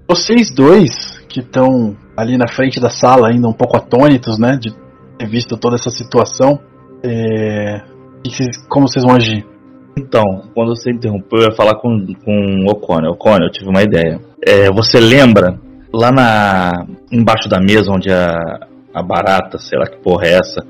Vocês 0.07 0.55
dois 0.55 1.22
que 1.33 1.41
estão 1.41 1.97
ali 2.15 2.37
na 2.37 2.47
frente 2.47 2.79
da 2.79 2.91
sala, 2.91 3.29
ainda 3.29 3.49
um 3.49 3.55
pouco 3.55 3.77
atônitos, 3.77 4.39
né, 4.39 4.57
de 4.61 4.71
ter 5.19 5.27
visto 5.27 5.57
toda 5.57 5.77
essa 5.77 5.89
situação, 5.89 6.61
é... 7.03 7.81
como 8.69 8.87
vocês 8.87 9.05
vão 9.05 9.17
agir? 9.17 9.47
Então, 9.97 10.23
quando 10.55 10.77
você 10.77 10.91
interrompeu, 10.91 11.41
eu 11.41 11.51
ia 11.51 11.57
falar 11.57 11.75
com, 11.77 12.07
com 12.25 12.67
o 12.67 12.71
O'Connor. 12.71 13.13
O'Connor, 13.13 13.43
eu 13.43 13.51
tive 13.51 13.69
uma 13.69 13.83
ideia. 13.83 14.21
É, 14.47 14.71
você 14.71 14.99
lembra, 14.99 15.59
lá 15.93 16.11
na 16.11 16.87
embaixo 17.11 17.49
da 17.49 17.61
mesa 17.61 17.91
onde 17.91 18.11
a, 18.11 18.35
a 18.95 19.03
barata, 19.03 19.59
sei 19.59 19.79
lá 19.79 19.87
que 19.87 19.99
porra 20.03 20.27
é 20.27 20.33
essa, 20.33 20.67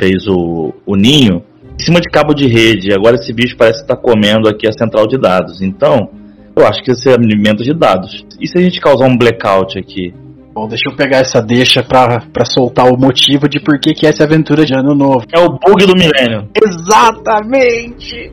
fez 0.00 0.26
o, 0.26 0.72
o 0.84 0.96
ninho, 0.96 1.42
em 1.78 1.84
cima 1.84 2.00
de 2.00 2.08
cabo 2.08 2.34
de 2.34 2.46
rede, 2.48 2.92
agora 2.92 3.16
esse 3.16 3.32
bicho 3.32 3.56
parece 3.56 3.82
estar 3.82 3.96
comendo 3.96 4.48
aqui 4.48 4.66
a 4.66 4.72
central 4.72 5.06
de 5.06 5.18
dados. 5.18 5.62
Então, 5.62 6.10
eu 6.56 6.66
acho 6.66 6.82
que 6.82 6.90
esse 6.90 7.08
é 7.08 7.12
alimento 7.12 7.62
de 7.62 7.74
dados. 7.74 8.24
E 8.40 8.48
se 8.48 8.56
a 8.56 8.62
gente 8.62 8.80
causar 8.80 9.06
um 9.06 9.16
blackout 9.16 9.78
aqui? 9.78 10.14
Bom, 10.54 10.66
deixa 10.66 10.88
eu 10.90 10.96
pegar 10.96 11.18
essa 11.18 11.42
deixa 11.42 11.82
pra, 11.82 12.20
pra 12.32 12.46
soltar 12.46 12.90
o 12.90 12.98
motivo 12.98 13.46
de 13.46 13.60
por 13.60 13.78
que, 13.78 13.92
que 13.92 14.06
essa 14.06 14.22
é 14.22 14.26
aventura 14.26 14.64
de 14.64 14.72
ano 14.74 14.94
novo. 14.94 15.26
É 15.30 15.38
o 15.38 15.50
bug 15.50 15.84
do 15.84 15.94
milênio. 15.94 16.48
Exatamente! 16.56 18.32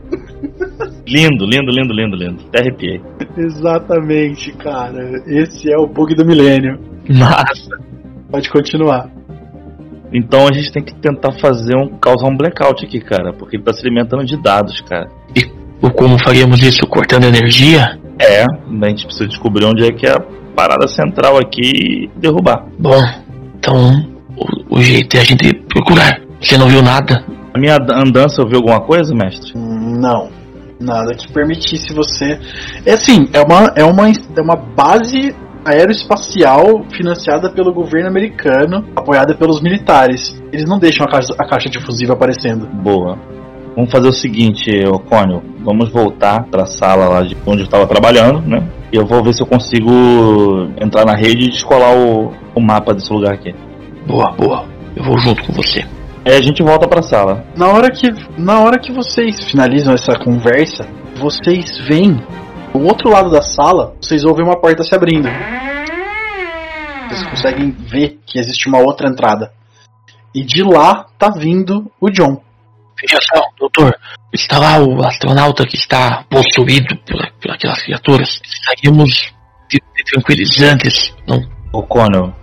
Lindo, 1.06 1.45
lindo, 1.45 1.70
lindo, 1.70 1.94
lindo, 1.94 2.16
lindo. 2.16 2.44
Até 2.48 2.62
arrepiei. 2.62 3.02
Exatamente, 3.38 4.54
cara. 4.54 5.22
Esse 5.28 5.70
é 5.70 5.78
o 5.78 5.86
bug 5.86 6.16
do 6.16 6.26
milênio. 6.26 6.80
Massa. 7.10 7.78
Pode 8.32 8.50
continuar. 8.50 9.10
Então 10.14 10.48
a 10.48 10.54
gente 10.54 10.72
tem 10.72 10.82
que 10.82 10.95
tentar 10.95 11.34
fazer 11.41 11.76
um 11.76 11.98
causar 11.98 12.28
um 12.28 12.38
blackout 12.38 12.86
aqui, 12.86 13.02
cara, 13.02 13.34
porque 13.34 13.58
ele 13.58 13.64
tá 13.64 13.74
se 13.74 13.82
alimentando 13.82 14.24
de 14.24 14.41
dados, 14.41 14.80
cara. 14.82 15.10
Ou 15.82 15.91
como 15.91 16.18
faríamos 16.24 16.64
isso 16.64 16.88
cortando 16.88 17.26
energia? 17.26 18.00
É, 18.19 18.44
a 18.44 18.90
gente 18.90 19.06
precisa 19.06 19.27
descobrir 19.27 19.65
onde 19.65 19.85
é 19.85 19.91
que 19.91 20.06
é 20.06 20.11
a 20.11 20.22
parada 20.56 20.88
central 20.88 21.38
aqui 21.38 21.61
e 21.61 22.10
derrubar. 22.19 22.65
Bom, 22.80 23.02
então 23.57 24.06
o, 24.38 24.77
o 24.77 24.81
jeito 24.81 25.18
é 25.18 25.22
a 25.22 25.23
gente 25.23 25.53
procurar. 25.68 26.22
Você 26.40 26.57
não 26.57 26.68
viu 26.68 26.81
nada? 26.81 27.26
A 27.53 27.60
minha 27.60 27.76
andança 27.76 28.41
eu 28.41 28.48
vi 28.48 28.56
alguma 28.56 28.81
coisa, 28.81 29.14
mestre? 29.14 29.53
Não. 29.56 30.30
Nada 30.80 31.14
que 31.14 31.31
permitisse 31.31 31.94
você. 31.94 32.40
É 32.85 32.94
assim, 32.94 33.30
é 33.31 33.40
uma, 33.41 33.72
é 33.76 33.84
uma, 33.84 34.10
é 34.10 34.41
uma 34.41 34.56
base 34.56 35.34
aeroespacial 35.65 36.84
financiada 36.91 37.49
pelo 37.52 37.73
governo 37.73 38.10
americano, 38.10 38.85
apoiada 38.95 39.34
pelos 39.34 39.61
militares. 39.61 40.35
Eles 40.52 40.68
não 40.68 40.77
deixam 40.77 41.06
a 41.06 41.10
caixa, 41.10 41.34
a 41.40 41.48
caixa 41.48 41.69
de 41.69 41.80
fusível 41.80 42.15
aparecendo. 42.15 42.68
Boa. 42.68 43.18
Vamos 43.76 43.91
fazer 43.91 44.08
o 44.08 44.14
seguinte, 44.14 44.70
Ocônio. 44.86 45.41
Vamos 45.64 45.90
voltar 45.90 46.44
pra 46.45 46.66
sala 46.66 47.08
lá 47.08 47.22
de 47.24 47.36
onde 47.45 47.62
eu 47.62 47.66
estava 47.66 47.88
trabalhando, 47.88 48.41
né? 48.41 48.68
E 48.91 48.95
eu 48.95 49.06
vou 49.06 49.24
ver 49.24 49.34
se 49.34 49.41
eu 49.41 49.48
consigo 49.48 49.91
entrar 50.80 51.06
na 51.06 51.16
rede 51.16 51.45
e 51.45 51.50
descolar 51.50 51.95
o, 51.95 52.32
o 52.54 52.62
mapa 52.62 52.94
desse 52.94 53.12
lugar 53.12 53.34
aqui. 53.34 53.54
Boa, 54.06 54.32
boa. 54.34 54.66
Eu 54.95 55.04
vou 55.04 55.18
junto 55.18 55.44
com 55.44 55.54
você. 55.54 55.84
Aí 56.26 56.38
a 56.38 56.41
gente 56.41 56.62
volta 56.62 56.88
pra 56.88 57.02
sala. 57.02 57.44
Na 57.58 57.68
hora 57.68 57.90
que, 57.90 58.08
na 58.38 58.60
hora 58.60 58.78
que 58.78 58.91
vocês 58.91 59.44
finalizam 59.50 59.94
essa 59.94 60.14
conversa, 60.18 60.88
vocês 61.16 61.80
veem 61.88 62.16
do 62.72 62.82
outro 62.84 63.10
lado 63.10 63.30
da 63.30 63.41
sala, 63.41 63.95
vocês 64.00 64.24
ouvem 64.24 64.45
uma 64.45 64.60
porta 64.60 64.84
se 64.84 64.95
abrindo. 64.95 65.28
Vocês 67.10 67.30
conseguem 67.30 67.72
ver 67.72 68.20
que 68.26 68.40
existe 68.40 68.68
uma 68.68 68.80
outra 68.80 69.10
entrada. 69.10 69.52
E 70.34 70.44
de 70.44 70.64
lá 70.64 71.06
tá 71.18 71.30
vindo 71.30 71.91
o 72.00 72.10
John. 72.10 72.41
Veja 72.99 73.20
só, 73.22 73.41
doutor. 73.60 73.95
Está 74.34 74.57
lá 74.60 74.80
o 74.80 75.03
astronauta 75.06 75.65
que 75.65 75.76
está 75.76 76.24
possuído 76.30 76.98
por, 77.06 77.32
por 77.41 77.52
aquelas 77.52 77.82
criaturas. 77.84 78.40
Precisaríamos 78.40 79.34
de, 79.70 79.80
de 79.80 80.03
tranquilizantes. 80.11 81.14
Não 81.28 81.41
Ocônio, 81.74 82.34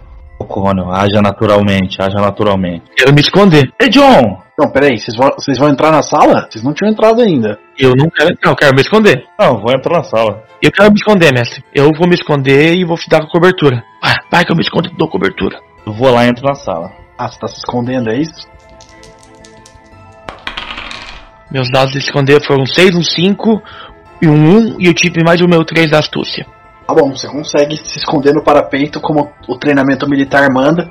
Ocônio, 0.41 0.91
haja 0.91 1.23
naturalmente, 1.23 2.03
haja 2.03 2.21
naturalmente. 2.21 2.83
quero 2.97 3.15
me 3.15 3.21
esconder. 3.21 3.73
Ei, 3.81 3.89
John! 3.89 4.43
Não, 4.59 4.71
peraí, 4.71 4.99
vocês 4.99 5.17
vão, 5.17 5.31
vocês 5.39 5.57
vão 5.57 5.69
entrar 5.69 5.93
na 5.93 6.03
sala? 6.03 6.49
Vocês 6.51 6.65
não 6.65 6.75
tinham 6.75 6.91
entrado 6.91 7.23
ainda. 7.23 7.59
Eu 7.79 7.95
não 7.97 8.11
quero 8.11 8.33
entrar, 8.33 8.51
eu 8.51 8.57
quero 8.57 8.75
me 8.75 8.83
esconder. 8.83 9.25
Não, 9.39 9.61
vou 9.61 9.73
entrar 9.73 9.99
na 9.99 10.03
sala. 10.03 10.43
Eu 10.61 10.71
quero 10.73 10.91
me 10.91 10.97
esconder, 10.97 11.33
mestre. 11.33 11.65
Eu 11.75 11.93
vou 11.97 12.09
me 12.09 12.15
esconder 12.15 12.75
e 12.75 12.85
vou 12.85 12.97
te 12.97 13.09
dar 13.09 13.23
a 13.23 13.31
cobertura. 13.31 13.83
Vai, 14.03 14.15
vai 14.31 14.45
que 14.45 14.53
eu 14.53 14.57
me 14.57 14.63
escondo 14.63 14.89
e 14.89 14.97
dou 14.97 15.09
cobertura. 15.09 15.59
Eu 15.87 15.93
vou 15.93 16.11
lá 16.11 16.27
e 16.27 16.29
entro 16.29 16.45
na 16.45 16.55
sala. 16.55 16.91
Ah, 17.17 17.29
você 17.29 17.39
tá 17.39 17.49
se 17.49 17.59
escondendo, 17.59 18.11
é 18.11 18.19
isso? 18.19 18.49
Meus 21.51 21.71
dados 21.71 21.93
de 21.93 21.99
esconder 21.99 22.45
foram 22.45 22.65
6, 22.65 22.95
um 22.95 23.03
5 23.03 23.63
e 24.23 24.29
um 24.29 24.75
1 24.75 24.81
e 24.81 24.87
eu 24.87 24.95
tive 24.95 25.25
mais 25.25 25.41
o 25.41 25.49
meu 25.49 25.65
3 25.65 25.91
da 25.91 25.99
astúcia. 25.99 26.47
Tá 26.87 26.95
bom, 26.95 27.15
você 27.15 27.29
consegue 27.29 27.77
se 27.77 27.99
esconder 27.99 28.35
no 28.35 28.43
parapeito 28.43 29.01
como 29.01 29.31
o 29.49 29.57
treinamento 29.57 30.09
militar 30.09 30.49
manda. 30.53 30.91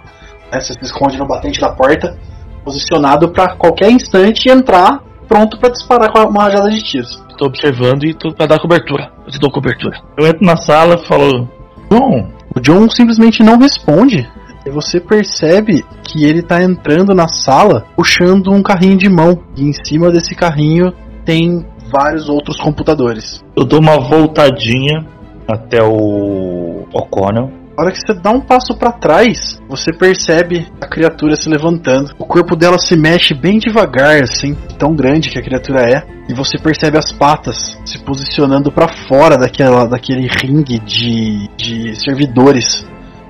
Né? 0.52 0.60
Você 0.60 0.74
se 0.74 0.84
esconde 0.84 1.18
no 1.18 1.28
batente 1.28 1.60
da 1.60 1.70
porta, 1.70 2.18
posicionado 2.64 3.30
pra 3.32 3.56
qualquer 3.56 3.92
instante 3.92 4.50
entrar, 4.50 5.02
pronto 5.28 5.58
pra 5.60 5.70
disparar 5.70 6.12
com 6.12 6.20
uma 6.20 6.44
rajada 6.44 6.70
de 6.70 6.82
tiros. 6.82 7.24
Estou 7.30 7.48
observando 7.48 8.04
e 8.04 8.14
tô 8.14 8.34
pra 8.34 8.46
dar 8.46 8.60
cobertura. 8.60 9.12
Eu 9.26 9.32
te 9.32 9.40
dou 9.40 9.52
cobertura. 9.52 9.98
Eu 10.18 10.28
entro 10.28 10.46
na 10.46 10.58
sala 10.58 10.96
e 10.96 11.08
falo: 11.08 11.48
John, 11.90 12.32
O 12.56 12.60
John 12.60 12.90
simplesmente 12.90 13.44
não 13.44 13.58
responde. 13.58 14.30
E 14.66 14.70
você 14.70 15.00
percebe 15.00 15.86
que 16.04 16.26
ele 16.26 16.42
tá 16.42 16.62
entrando 16.62 17.14
na 17.14 17.28
sala 17.28 17.86
puxando 17.96 18.52
um 18.52 18.62
carrinho 18.62 18.98
de 18.98 19.10
mão. 19.10 19.40
E 19.56 19.64
em 19.64 19.74
cima 19.74 20.12
desse 20.12 20.36
carrinho 20.36 20.92
tem 21.26 21.66
vários 21.92 22.30
outros 22.30 22.58
computadores. 22.58 23.44
eu 23.56 23.66
dou 23.66 23.80
uma 23.80 24.00
voltadinha 24.00 25.06
até 25.48 25.82
o 25.84 26.86
O'Connell. 26.94 27.60
Na 27.76 27.86
hora 27.86 27.94
que 27.94 28.02
você 28.02 28.14
dá 28.14 28.30
um 28.32 28.42
passo 28.42 28.76
pra 28.76 28.92
trás, 28.92 29.58
você 29.70 29.94
percebe 29.94 30.68
a 30.82 30.86
criatura 30.86 31.38
se 31.38 31.48
levantando. 31.48 32.14
O 32.20 32.26
corpo 32.26 32.54
dela 32.54 32.78
se 32.78 32.94
mexe 32.98 33.34
bem 33.34 33.58
devagar, 33.58 34.22
assim, 34.22 34.54
tão 34.78 34.94
grande 34.94 35.30
que 35.30 35.40
a 35.40 35.42
criatura 35.42 35.90
é. 35.90 36.04
E 36.28 36.34
você 36.34 36.58
percebe 36.58 36.98
as 36.98 37.10
patas 37.10 37.80
se 37.86 37.98
posicionando 38.00 38.70
pra 38.70 38.90
fora 39.08 39.38
daquela, 39.38 39.86
daquele 39.86 40.28
ringue 40.28 40.78
de, 40.80 41.48
de 41.56 41.96
servidores. 41.96 42.86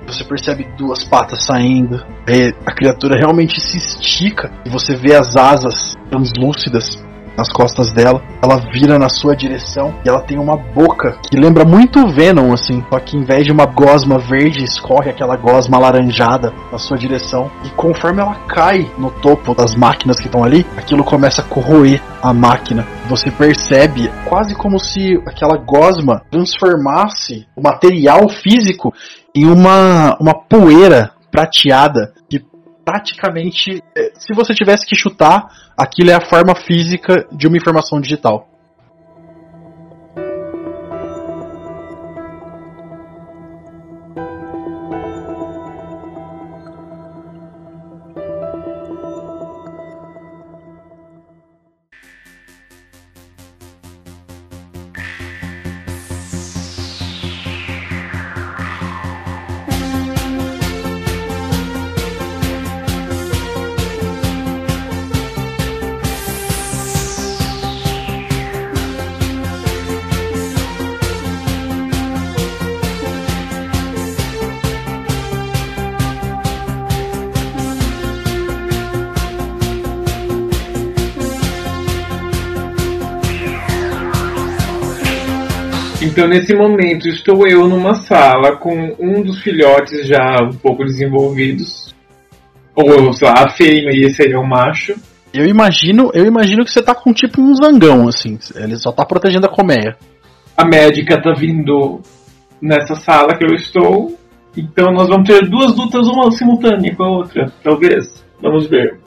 Você 0.10 0.24
percebe 0.24 0.68
duas 0.76 1.04
patas 1.04 1.46
saindo. 1.46 2.04
É, 2.28 2.50
a 2.66 2.74
criatura 2.74 3.18
realmente 3.18 3.62
se 3.62 3.78
estica 3.78 4.52
e 4.66 4.70
você 4.70 4.96
vê 4.96 5.16
as 5.16 5.38
asas 5.38 5.96
translúcidas 6.10 7.00
nas 7.40 7.50
costas 7.50 7.92
dela. 7.92 8.22
Ela 8.42 8.58
vira 8.72 9.00
na 9.00 9.08
sua 9.08 9.36
direção 9.36 9.94
e 10.06 10.10
ela 10.10 10.22
tem 10.22 10.38
uma 10.38 10.58
boca 10.58 11.18
que 11.30 11.40
lembra 11.40 11.64
muito 11.64 12.08
Venom, 12.10 12.52
assim. 12.54 12.84
Só 12.92 13.00
que 13.00 13.16
em 13.16 13.24
vez 13.24 13.46
de 13.46 13.52
uma 13.52 13.66
gosma 13.66 14.18
verde, 14.20 14.64
escorre 14.64 15.10
aquela 15.10 15.38
gosma 15.38 15.78
alaranjada 15.78 16.54
na 16.72 16.78
sua 16.78 16.98
direção. 16.98 17.50
E 17.64 17.70
conforme 17.70 18.22
ela 18.22 18.36
cai 18.48 18.92
no 18.98 19.10
topo 19.10 19.56
das 19.56 19.76
máquinas 19.76 20.20
que 20.20 20.26
estão 20.26 20.44
ali, 20.44 20.66
aquilo 20.76 21.04
começa 21.04 21.42
a 21.42 21.46
corroer 21.46 22.02
a 22.22 22.34
máquina. 22.34 22.86
Você 23.08 23.32
percebe 23.32 24.12
quase 24.26 24.54
como 24.54 24.78
se 24.78 25.16
aquela 25.26 25.58
gosma 25.58 26.22
transformasse 26.30 27.48
o 27.56 27.62
material 27.62 28.28
físico 28.30 28.94
em 29.40 29.46
uma, 29.46 30.18
uma 30.20 30.34
poeira 30.34 31.14
prateada 31.32 32.14
que 32.30 32.44
praticamente, 32.84 33.82
eh, 33.96 34.12
se 34.16 34.34
você 34.34 34.54
tivesse 34.54 34.86
que 34.86 34.98
chutar, 34.98 35.48
aquilo 35.78 36.12
é 36.12 36.16
a 36.16 36.28
forma 36.30 36.54
física 36.56 37.26
de 37.32 37.48
uma 37.48 37.56
informação 37.56 38.02
digital. 38.02 38.49
Então, 86.20 86.28
nesse 86.28 86.54
momento, 86.54 87.08
estou 87.08 87.48
eu 87.48 87.66
numa 87.66 87.96
sala 87.96 88.58
com 88.58 88.94
um 89.00 89.24
dos 89.24 89.42
filhotes 89.42 90.06
já 90.06 90.36
um 90.44 90.54
pouco 90.54 90.84
desenvolvidos. 90.84 91.96
Ou, 92.76 93.14
sei 93.14 93.26
lá, 93.26 93.46
a 93.46 93.50
fêmea 93.52 93.92
e 93.94 94.04
esse 94.04 94.24
aí 94.24 94.34
é 94.34 94.38
o 94.38 94.46
macho. 94.46 94.96
Eu 95.34 95.46
imagino, 95.46 96.12
eu 96.14 96.26
imagino 96.26 96.66
que 96.66 96.72
você 96.72 96.82
tá 96.82 96.94
com 96.94 97.14
tipo 97.14 97.42
um 97.42 97.56
zangão, 97.56 98.06
assim. 98.10 98.38
Ele 98.54 98.76
só 98.76 98.92
tá 98.92 99.06
protegendo 99.06 99.46
a 99.46 99.50
colmeia. 99.50 99.96
A 100.58 100.66
médica 100.66 101.22
tá 101.22 101.32
vindo 101.32 102.02
nessa 102.62 102.96
sala 102.96 103.38
que 103.38 103.46
eu 103.46 103.56
estou. 103.56 104.14
Então, 104.58 104.92
nós 104.92 105.08
vamos 105.08 105.26
ter 105.26 105.48
duas 105.48 105.74
lutas, 105.74 106.06
uma 106.06 106.30
simultânea 106.34 106.94
com 106.98 107.04
a 107.06 107.12
outra, 107.12 107.50
talvez. 107.64 108.26
Vamos 108.42 108.68
ver. 108.68 109.00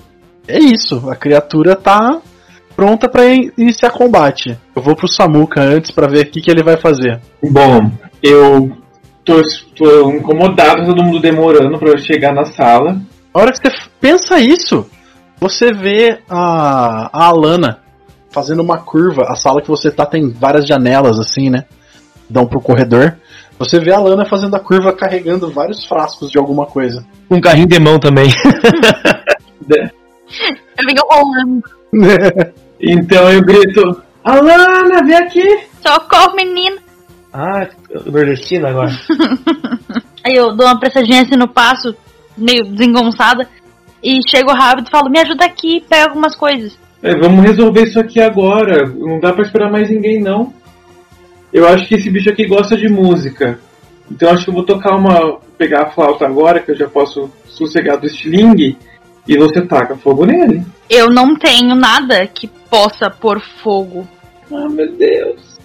É 0.49 0.59
isso, 0.59 1.11
a 1.11 1.15
criatura 1.15 1.77
tá 1.77 2.23
pronta 2.75 3.09
pra 3.09 3.27
in- 3.33 3.51
iniciar 3.57 3.91
combate. 3.91 4.59
Eu 4.75 4.83
vou 4.83 4.97
pro 4.97 5.09
Samuka 5.09 5.61
antes 5.61 5.91
pra 5.91 6.07
ver 6.07 6.27
o 6.27 6.31
que, 6.31 6.41
que 6.41 6.51
ele 6.51 6.63
vai 6.63 6.77
fazer. 6.77 7.21
Bom, 7.43 7.91
eu 8.23 8.73
tô, 9.25 9.41
tô 9.77 10.11
incomodado, 10.11 10.87
todo 10.87 11.03
mundo 11.03 11.21
demorando 11.21 11.79
pra 11.79 11.91
eu 11.91 11.99
chegar 11.99 12.33
na 12.33 12.45
sala. 12.45 13.01
A 13.33 13.39
hora 13.39 13.53
que 13.53 13.59
você 13.59 13.73
pensa 14.01 14.39
isso, 14.41 14.87
você 15.41 15.73
vê 15.73 16.19
a, 16.29 17.11
a 17.13 17.27
Alana 17.27 17.81
fazendo 18.31 18.63
uma 18.63 18.79
curva. 18.79 19.25
A 19.29 19.37
sala 19.37 19.63
que 19.63 19.69
você 19.69 19.91
tá 19.91 20.05
tem 20.07 20.31
várias 20.31 20.67
janelas 20.67 21.19
assim, 21.19 21.51
né? 21.51 21.65
Dão 22.29 22.47
pro 22.47 22.61
corredor. 22.61 23.17
Você 23.59 23.79
vê 23.79 23.93
a 23.93 23.97
Alana 23.97 24.25
fazendo 24.25 24.57
a 24.57 24.61
curva 24.61 24.93
carregando 24.93 25.51
vários 25.51 25.85
frascos 25.87 26.31
de 26.31 26.39
alguma 26.39 26.67
coisa. 26.67 27.05
Um 27.31 27.41
carrinho 27.41 27.69
de 27.69 27.79
mão 27.79 27.99
também. 27.99 28.29
Eu 30.79 30.87
venho 30.87 31.03
rolando. 31.11 31.63
Então 32.85 33.31
eu 33.31 33.41
grito: 33.43 34.03
Alana, 34.25 35.05
vem 35.07 35.15
aqui! 35.15 35.61
Socorro, 35.81 36.35
menino. 36.35 36.79
ah, 37.33 37.69
nordestino 38.07 38.67
agora. 38.67 38.91
Aí 40.25 40.35
eu 40.35 40.57
dou 40.57 40.67
uma 40.67 40.81
pressadinha 40.81 41.23
assim 41.23 41.37
no 41.37 41.47
passo, 41.47 41.95
meio 42.37 42.65
desengonçada. 42.65 43.49
E 44.03 44.19
chego 44.29 44.51
rápido 44.53 44.89
e 44.89 44.91
falo, 44.91 45.09
me 45.09 45.21
ajuda 45.21 45.45
aqui, 45.45 45.85
pega 45.89 46.09
algumas 46.09 46.35
coisas. 46.35 46.77
É, 47.01 47.15
vamos 47.15 47.45
resolver 47.45 47.85
isso 47.85 48.01
aqui 48.01 48.21
agora. 48.21 48.85
Não 48.89 49.21
dá 49.21 49.33
pra 49.33 49.45
esperar 49.45 49.71
mais 49.71 49.89
ninguém, 49.89 50.21
não. 50.21 50.53
Eu 51.53 51.69
acho 51.69 51.87
que 51.87 51.95
esse 51.95 52.11
bicho 52.11 52.31
aqui 52.31 52.49
gosta 52.49 52.77
de 52.77 52.89
música. 52.89 53.61
Então 54.11 54.29
acho 54.31 54.43
que 54.45 54.51
eu 54.51 54.55
vou 54.55 54.65
tocar 54.65 54.97
uma. 54.97 55.39
pegar 55.57 55.83
a 55.83 55.91
flauta 55.91 56.27
agora, 56.27 56.59
que 56.59 56.73
eu 56.73 56.77
já 56.77 56.89
posso 56.89 57.31
sossegar 57.47 57.97
do 57.97 58.07
estilingue. 58.07 58.77
E 59.27 59.37
você 59.37 59.61
taca 59.63 59.97
fogo 59.97 60.25
nele. 60.27 60.63
Eu 60.91 61.11
não 61.11 61.35
tenho 61.37 61.75
nada 61.75 62.27
que 62.27 62.49
possa 62.49 63.09
pôr 63.11 63.41
fogo. 63.63 64.07
Ah, 64.53 64.69
meu 64.69 64.91
Deus. 64.97 65.59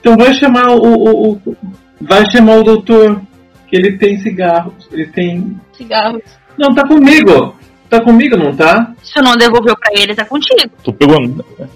Então 0.00 0.16
vai 0.16 0.32
chamar 0.34 0.70
o. 0.70 0.78
o- 0.82 1.32
o- 1.32 1.56
vai 2.00 2.24
chamar 2.30 2.56
o 2.56 2.62
doutor. 2.64 3.20
Que 3.68 3.76
ele 3.76 3.98
tem 3.98 4.18
cigarros. 4.18 4.88
Ele 4.90 5.06
tem. 5.06 5.60
Cigarros. 5.72 6.22
Não, 6.58 6.74
tá 6.74 6.86
comigo! 6.86 7.54
Tá 7.88 8.00
comigo, 8.00 8.36
não 8.36 8.54
tá? 8.54 8.92
Se 9.02 9.18
eu 9.18 9.22
não 9.24 9.36
devolveu 9.36 9.74
pra 9.76 10.00
ele, 10.00 10.14
tá 10.14 10.24
contigo. 10.24 10.70
Tu 10.82 10.92
pegou. 10.92 11.16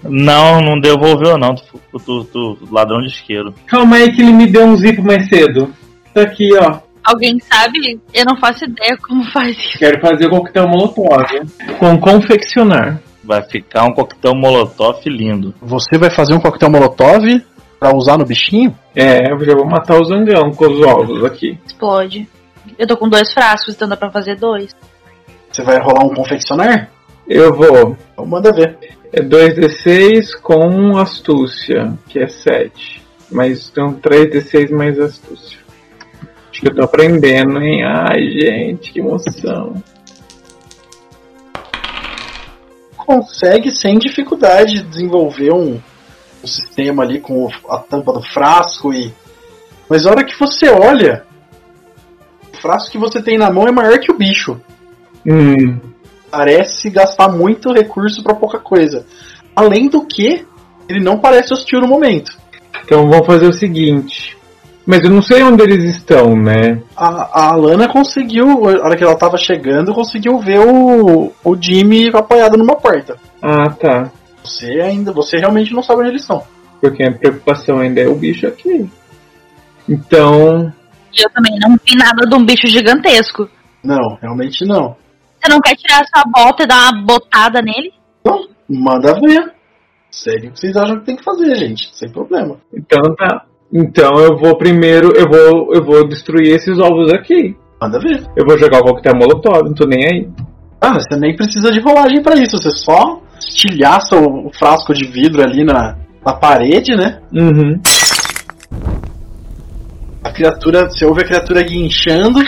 Não, 0.03 0.61
não 0.61 0.79
devolveu 0.79 1.37
não. 1.37 1.55
Tu, 1.55 1.99
tu, 1.99 2.23
tu- 2.25 2.57
ladrão 2.71 3.01
de 3.01 3.07
isqueiro. 3.07 3.53
Calma 3.65 3.97
aí 3.97 4.11
que 4.13 4.21
ele 4.21 4.31
me 4.31 4.47
deu 4.47 4.65
um 4.65 4.77
zip 4.77 5.01
mais 5.01 5.27
cedo. 5.27 5.73
Tá 6.13 6.21
aqui, 6.21 6.49
ó. 6.57 6.79
Alguém 7.05 7.39
sabe? 7.39 7.99
Eu 8.13 8.25
não 8.25 8.37
faço 8.39 8.65
ideia 8.65 8.97
como 9.07 9.23
faz 9.31 9.55
isso. 9.57 9.77
Quero 9.77 10.01
fazer 10.01 10.25
o 10.25 10.29
coquetel 10.31 10.67
molotov. 10.67 11.23
Com 11.77 11.99
confeccionar. 11.99 12.99
Vai 13.23 13.43
ficar 13.43 13.83
um 13.83 13.93
coquetel 13.93 14.35
molotov 14.35 14.99
lindo. 15.05 15.53
Você 15.61 15.97
vai 15.97 16.09
fazer 16.09 16.33
um 16.33 16.39
coquetel 16.39 16.69
molotov 16.69 17.23
pra 17.79 17.95
usar 17.95 18.17
no 18.17 18.25
bichinho? 18.25 18.75
É, 18.95 19.31
eu 19.31 19.39
já 19.45 19.53
vou 19.53 19.65
matar 19.65 19.99
o 19.99 20.05
zangão 20.05 20.51
com 20.51 20.65
os 20.65 20.81
ovos 20.85 21.23
aqui. 21.23 21.59
Explode. 21.65 22.27
Eu 22.77 22.87
tô 22.87 22.97
com 22.97 23.07
dois 23.07 23.31
frascos, 23.31 23.75
então 23.75 23.87
dá 23.87 23.95
pra 23.95 24.11
fazer 24.11 24.35
dois. 24.35 24.71
Você 25.51 25.63
vai 25.63 25.79
rolar 25.79 26.05
um 26.05 26.13
confeccionar? 26.13 26.89
Eu 27.27 27.53
vou. 27.53 27.95
Então 28.13 28.25
manda 28.25 28.51
ver. 28.51 28.77
É 29.13 29.21
2d6 29.21 30.41
com 30.41 30.97
astúcia, 30.97 31.93
que 32.09 32.19
é 32.19 32.27
7. 32.27 33.01
Mas 33.31 33.69
então 33.69 33.93
3d6 33.93 34.71
mais 34.71 34.99
astúcia. 34.99 35.64
Acho 36.55 36.61
que 36.61 36.67
eu 36.69 36.75
tô 36.75 36.83
aprendendo, 36.83 37.61
hein? 37.61 37.83
Ai, 37.83 38.29
gente, 38.31 38.93
que 38.93 38.99
emoção. 39.01 39.83
Consegue 42.95 43.71
sem 43.71 43.99
dificuldade 43.99 44.81
desenvolver 44.83 45.51
um, 45.51 45.81
um 46.41 46.47
sistema 46.47 47.03
ali 47.03 47.19
com 47.19 47.49
a 47.69 47.77
tampa 47.79 48.13
do 48.13 48.21
frasco 48.21 48.93
e. 48.93 49.13
Mas 49.89 50.05
a 50.05 50.11
hora 50.11 50.23
que 50.23 50.39
você 50.39 50.69
olha, 50.69 51.25
o 52.53 52.57
frasco 52.57 52.91
que 52.91 52.97
você 52.97 53.21
tem 53.21 53.37
na 53.37 53.51
mão 53.51 53.67
é 53.67 53.71
maior 53.71 53.99
que 53.99 54.09
o 54.09 54.17
bicho. 54.17 54.57
Hum, 55.27 55.77
Parece 56.31 56.89
gastar 56.89 57.27
muito 57.27 57.73
recurso 57.73 58.23
pra 58.23 58.33
pouca 58.33 58.59
coisa. 58.59 59.05
Além 59.53 59.89
do 59.89 60.05
que, 60.05 60.45
ele 60.87 61.03
não 61.03 61.19
parece 61.19 61.53
hostil 61.53 61.81
no 61.81 61.87
momento. 61.87 62.31
então 62.85 63.09
vamos 63.09 63.27
fazer 63.27 63.45
o 63.45 63.53
seguinte. 63.53 64.37
Mas 64.85 65.03
eu 65.03 65.09
não 65.09 65.21
sei 65.21 65.41
onde 65.41 65.63
eles 65.63 65.83
estão, 65.95 66.35
né? 66.35 66.81
A, 66.95 67.07
a 67.07 67.53
Alana 67.53 67.87
conseguiu, 67.87 68.67
a 68.67 68.85
hora 68.85 68.95
que 68.95 69.03
ela 69.03 69.17
tava 69.17 69.35
chegando, 69.37 69.93
conseguiu 69.93 70.37
ver 70.37 70.59
o, 70.59 71.33
o 71.43 71.55
Jimmy 71.59 72.09
apoiado 72.09 72.55
numa 72.55 72.75
porta. 72.75 73.17
Ah, 73.41 73.69
tá. 73.71 74.11
Você 74.43 74.79
ainda, 74.79 75.11
você 75.11 75.37
realmente 75.37 75.73
não 75.73 75.81
sabe 75.81 76.01
onde 76.01 76.09
eles 76.09 76.21
estão. 76.21 76.43
Porque 76.79 77.03
a 77.03 77.11
preocupação 77.11 77.79
ainda 77.79 78.01
é 78.01 78.07
o 78.07 78.15
bicho 78.15 78.45
aqui. 78.45 78.87
Então, 79.89 80.71
E 81.11 81.23
eu 81.23 81.29
também 81.31 81.57
não 81.59 81.75
vi 81.83 81.95
nada 81.95 82.27
de 82.27 82.35
um 82.35 82.45
bicho 82.45 82.67
gigantesco. 82.67 83.49
Não, 83.83 84.17
realmente 84.21 84.65
não. 84.65 84.95
Você 85.39 85.51
não 85.51 85.59
quer 85.61 85.75
tirar 85.75 86.05
sua 86.13 86.23
bota 86.31 86.63
e 86.63 86.67
dar 86.67 86.91
uma 86.91 87.05
botada 87.05 87.59
nele? 87.61 87.91
Então, 88.21 88.47
manda 88.69 89.19
ver. 89.19 89.53
Segue 90.11 90.47
o 90.47 90.51
que 90.51 90.59
vocês 90.59 90.77
acham 90.77 90.99
que 90.99 91.05
tem 91.05 91.15
que 91.15 91.23
fazer, 91.23 91.55
gente. 91.55 91.89
Sem 91.93 92.09
problema. 92.11 92.57
então 92.73 93.01
tá. 93.15 93.45
Então 93.77 94.17
eu 94.19 94.37
vou 94.37 94.57
primeiro, 94.57 95.11
eu 95.17 95.27
vou, 95.27 95.75
eu 95.75 95.83
vou 95.83 96.07
destruir 96.07 96.55
esses 96.55 96.79
ovos 96.79 97.11
aqui. 97.11 97.53
Manda 97.81 97.99
ver. 97.99 98.23
Eu 98.33 98.45
vou 98.47 98.57
jogar 98.57 98.79
o 98.79 98.83
coquetel 98.85 99.17
molotov, 99.17 99.63
não 99.65 99.73
tô 99.73 99.85
nem 99.85 100.05
aí. 100.05 100.29
Ah, 100.79 100.93
mas 100.93 101.03
você 101.03 101.19
nem 101.19 101.35
precisa 101.35 101.73
de 101.73 101.81
rolagem 101.81 102.23
pra 102.23 102.35
isso. 102.35 102.57
Você 102.57 102.71
só 102.71 103.21
estilhaça 103.37 104.15
o, 104.15 104.47
o 104.47 104.51
frasco 104.57 104.93
de 104.93 105.05
vidro 105.05 105.41
ali 105.41 105.65
na, 105.65 105.97
na 106.25 106.33
parede, 106.33 106.95
né? 106.95 107.19
Uhum. 107.33 107.81
A 110.23 110.31
criatura, 110.31 110.89
você 110.89 111.05
ouve 111.05 111.23
a 111.23 111.27
criatura 111.27 111.61
guinchando. 111.61 112.39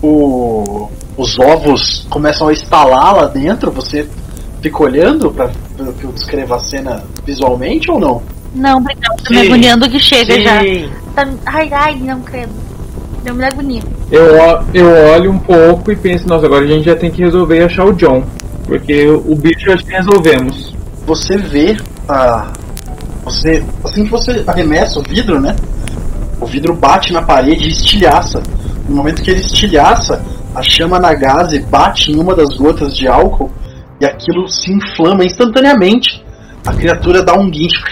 O, 0.00 0.88
os 1.16 1.36
ovos 1.40 2.06
começam 2.08 2.46
a 2.46 2.52
estalar 2.52 3.16
lá 3.16 3.26
dentro. 3.26 3.72
Você 3.72 4.08
fica 4.66 4.82
olhando 4.82 5.30
pra 5.30 5.50
pra 5.76 5.92
que 5.92 6.04
eu 6.04 6.12
descreva 6.12 6.56
a 6.56 6.58
cena 6.58 7.04
visualmente 7.24 7.90
ou 7.90 8.00
não? 8.00 8.22
Não, 8.54 8.78
obrigado. 8.78 9.22
Tô 9.22 9.32
me 9.32 9.40
Sim. 9.40 9.46
agoniando 9.46 9.88
que 9.88 10.00
chega 10.00 10.40
já. 10.40 10.60
Sim. 10.60 10.90
Tá- 11.14 11.28
Ai, 11.46 11.68
ai, 11.72 11.96
não 11.96 12.20
credo. 12.20 12.50
Deu 13.22 13.34
me 13.34 13.44
agonia. 13.44 13.82
Eu, 14.10 14.24
eu 14.72 14.88
olho 15.14 15.30
um 15.30 15.38
pouco 15.38 15.92
e 15.92 15.96
penso, 15.96 16.28
nossa, 16.28 16.46
agora 16.46 16.64
a 16.64 16.68
gente 16.68 16.84
já 16.84 16.96
tem 16.96 17.10
que 17.10 17.22
resolver 17.22 17.62
achar 17.62 17.84
o 17.84 17.92
John. 17.92 18.24
Porque 18.64 19.06
o 19.06 19.34
bicho 19.36 19.70
acho 19.70 19.84
que 19.84 19.92
resolvemos. 19.92 20.74
Você 21.06 21.36
vê 21.36 21.76
a. 22.08 22.52
Você. 23.24 23.62
Assim 23.84 24.04
que 24.04 24.10
você 24.10 24.42
arremessa 24.46 24.98
o 24.98 25.02
vidro, 25.02 25.40
né? 25.40 25.54
O 26.40 26.46
vidro 26.46 26.74
bate 26.74 27.12
na 27.12 27.22
parede 27.22 27.64
e 27.64 27.70
estilhaça. 27.70 28.42
No 28.88 28.96
momento 28.96 29.22
que 29.22 29.30
ele 29.30 29.40
estilhaça, 29.40 30.22
a 30.54 30.62
chama 30.62 30.98
na 30.98 31.14
gase 31.14 31.60
bate 31.60 32.10
em 32.12 32.18
uma 32.18 32.34
das 32.34 32.56
gotas 32.56 32.96
de 32.96 33.06
álcool 33.06 33.50
e 34.00 34.04
aquilo 34.04 34.48
se 34.48 34.72
inflama 34.72 35.24
instantaneamente. 35.24 36.24
A 36.66 36.72
criatura 36.72 37.22
dá 37.22 37.34
um 37.34 37.50
guincho. 37.50 37.82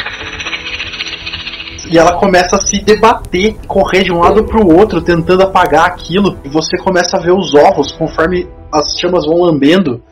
E 1.90 1.98
ela 1.98 2.18
começa 2.18 2.56
a 2.56 2.60
se 2.60 2.82
debater, 2.82 3.56
correr 3.66 4.04
de 4.04 4.12
um 4.12 4.18
lado 4.20 4.42
para 4.44 4.60
o 4.60 4.74
outro, 4.74 5.02
tentando 5.02 5.42
apagar 5.42 5.84
aquilo. 5.86 6.38
E 6.44 6.48
você 6.48 6.76
começa 6.78 7.16
a 7.16 7.20
ver 7.20 7.32
os 7.32 7.54
ovos 7.54 7.92
conforme 7.92 8.48
as 8.72 8.98
chamas 8.98 9.26
vão 9.26 9.42
lambendo 9.42 10.02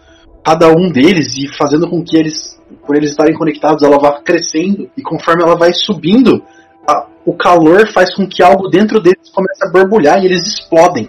cada 0.45 0.69
um 0.69 0.91
deles 0.91 1.37
e 1.37 1.49
fazendo 1.57 1.89
com 1.89 2.03
que 2.05 2.17
eles, 2.17 2.61
por 2.87 2.95
eles 2.97 3.11
estarem 3.11 3.35
conectados, 3.35 3.83
ela 3.83 3.99
vá 3.99 4.21
crescendo. 4.21 4.89
E 4.97 5.03
conforme 5.03 5.43
ela 5.43 5.57
vai 5.57 5.73
subindo, 5.73 6.43
a- 6.87 7.07
o 7.25 7.35
calor 7.35 7.91
faz 7.93 8.15
com 8.15 8.27
que 8.27 8.43
algo 8.43 8.69
dentro 8.69 9.01
deles 9.01 9.31
comece 9.33 9.67
a 9.67 9.71
borbulhar 9.71 10.23
e 10.23 10.27
eles 10.27 10.47
explodem. 10.47 11.09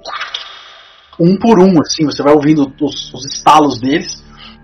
Um 1.20 1.38
por 1.38 1.60
um, 1.60 1.80
assim, 1.82 2.06
você 2.06 2.24
vai 2.24 2.34
ouvindo 2.34 2.72
os, 2.82 3.14
os 3.14 3.26
estalos 3.26 3.80
deles. 3.80 4.23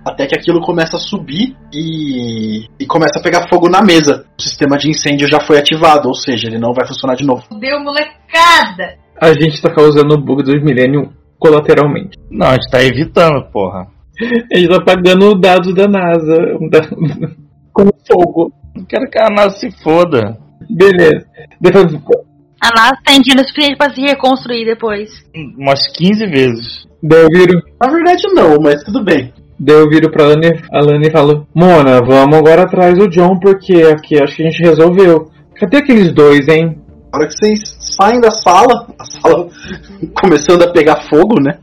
Até 0.10 0.26
que 0.28 0.36
aquilo 0.36 0.62
começa 0.62 0.98
a 0.98 1.00
subir 1.00 1.56
e, 1.74 2.66
e 2.80 2.86
começa 2.86 3.20
a 3.20 3.22
pegar 3.22 3.48
fogo 3.50 3.70
na 3.70 3.82
mesa. 3.82 4.26
O 4.38 4.42
sistema 4.42 4.78
de 4.78 4.90
incêndio 4.90 5.28
já 5.28 5.40
foi 5.40 5.58
ativado, 5.58 6.08
ou 6.08 6.14
seja, 6.16 6.48
ele 6.48 6.58
não 6.60 6.74
vai 6.74 6.86
funcionar 6.88 7.16
de 7.16 7.26
novo. 7.26 7.44
Deu 7.60 7.80
molecada! 7.84 8.98
A 9.22 9.34
gente 9.34 9.62
tá 9.62 9.70
causando 9.74 10.16
o 10.16 10.22
bug 10.22 10.44
do 10.44 10.52
milênio 10.64 11.12
colateralmente. 11.38 12.18
Não, 12.32 12.48
a 12.48 12.54
gente 12.54 12.70
tá 12.70 12.82
evitando, 12.84 13.44
porra. 13.52 13.88
A 14.54 14.58
gente 14.58 14.70
tá 14.70 14.82
pagando 14.84 15.36
dados 15.40 15.74
da 15.74 15.88
NASA 15.88 16.36
da- 16.70 16.88
com 17.74 17.90
fogo. 18.12 18.52
Não 18.76 18.86
quero 18.86 19.10
que 19.10 19.18
a 19.20 19.28
Ana 19.28 19.50
se 19.52 19.72
foda. 19.84 20.38
Beleza. 20.70 21.26
Depois, 21.60 21.86
A 22.62 22.70
NASA 22.76 22.98
tem 23.06 23.22
dinheiro 23.22 23.48
suficiente 23.48 23.78
pra 23.78 23.94
se 23.94 24.02
reconstruir 24.02 24.66
depois. 24.66 25.10
Umas 25.58 25.88
15 25.94 26.26
vezes. 26.28 26.88
daí 27.02 27.22
eu 27.24 27.28
viro, 27.30 27.62
Na 27.82 27.92
verdade, 27.92 28.24
não, 28.34 28.58
mas 28.62 28.84
tudo 28.84 29.04
bem. 29.04 29.34
Daí 29.60 29.76
eu 29.76 29.90
viro 29.90 30.10
pra 30.10 30.28
Lani, 30.28 30.62
a 30.72 30.82
Lani 30.82 31.12
falo, 31.12 31.48
Mona, 31.54 32.02
vamos 32.02 32.38
agora 32.38 32.64
atrás 32.64 32.98
do 32.98 33.10
John, 33.10 33.38
porque 33.40 33.84
aqui 33.84 34.22
acho 34.22 34.36
que 34.36 34.44
a 34.44 34.50
gente 34.50 34.64
resolveu. 34.64 35.30
Cadê 35.56 35.78
aqueles 35.78 36.14
dois, 36.14 36.48
hein? 36.48 36.80
Na 37.12 37.20
hora 37.20 37.28
que 37.28 37.34
vocês 37.34 37.60
saem 37.80 38.22
da 38.22 38.32
sala, 38.32 38.88
a 38.98 39.04
sala 39.04 39.48
começando 40.22 40.64
a 40.64 40.72
pegar 40.72 41.08
fogo, 41.10 41.42
né? 41.42 41.60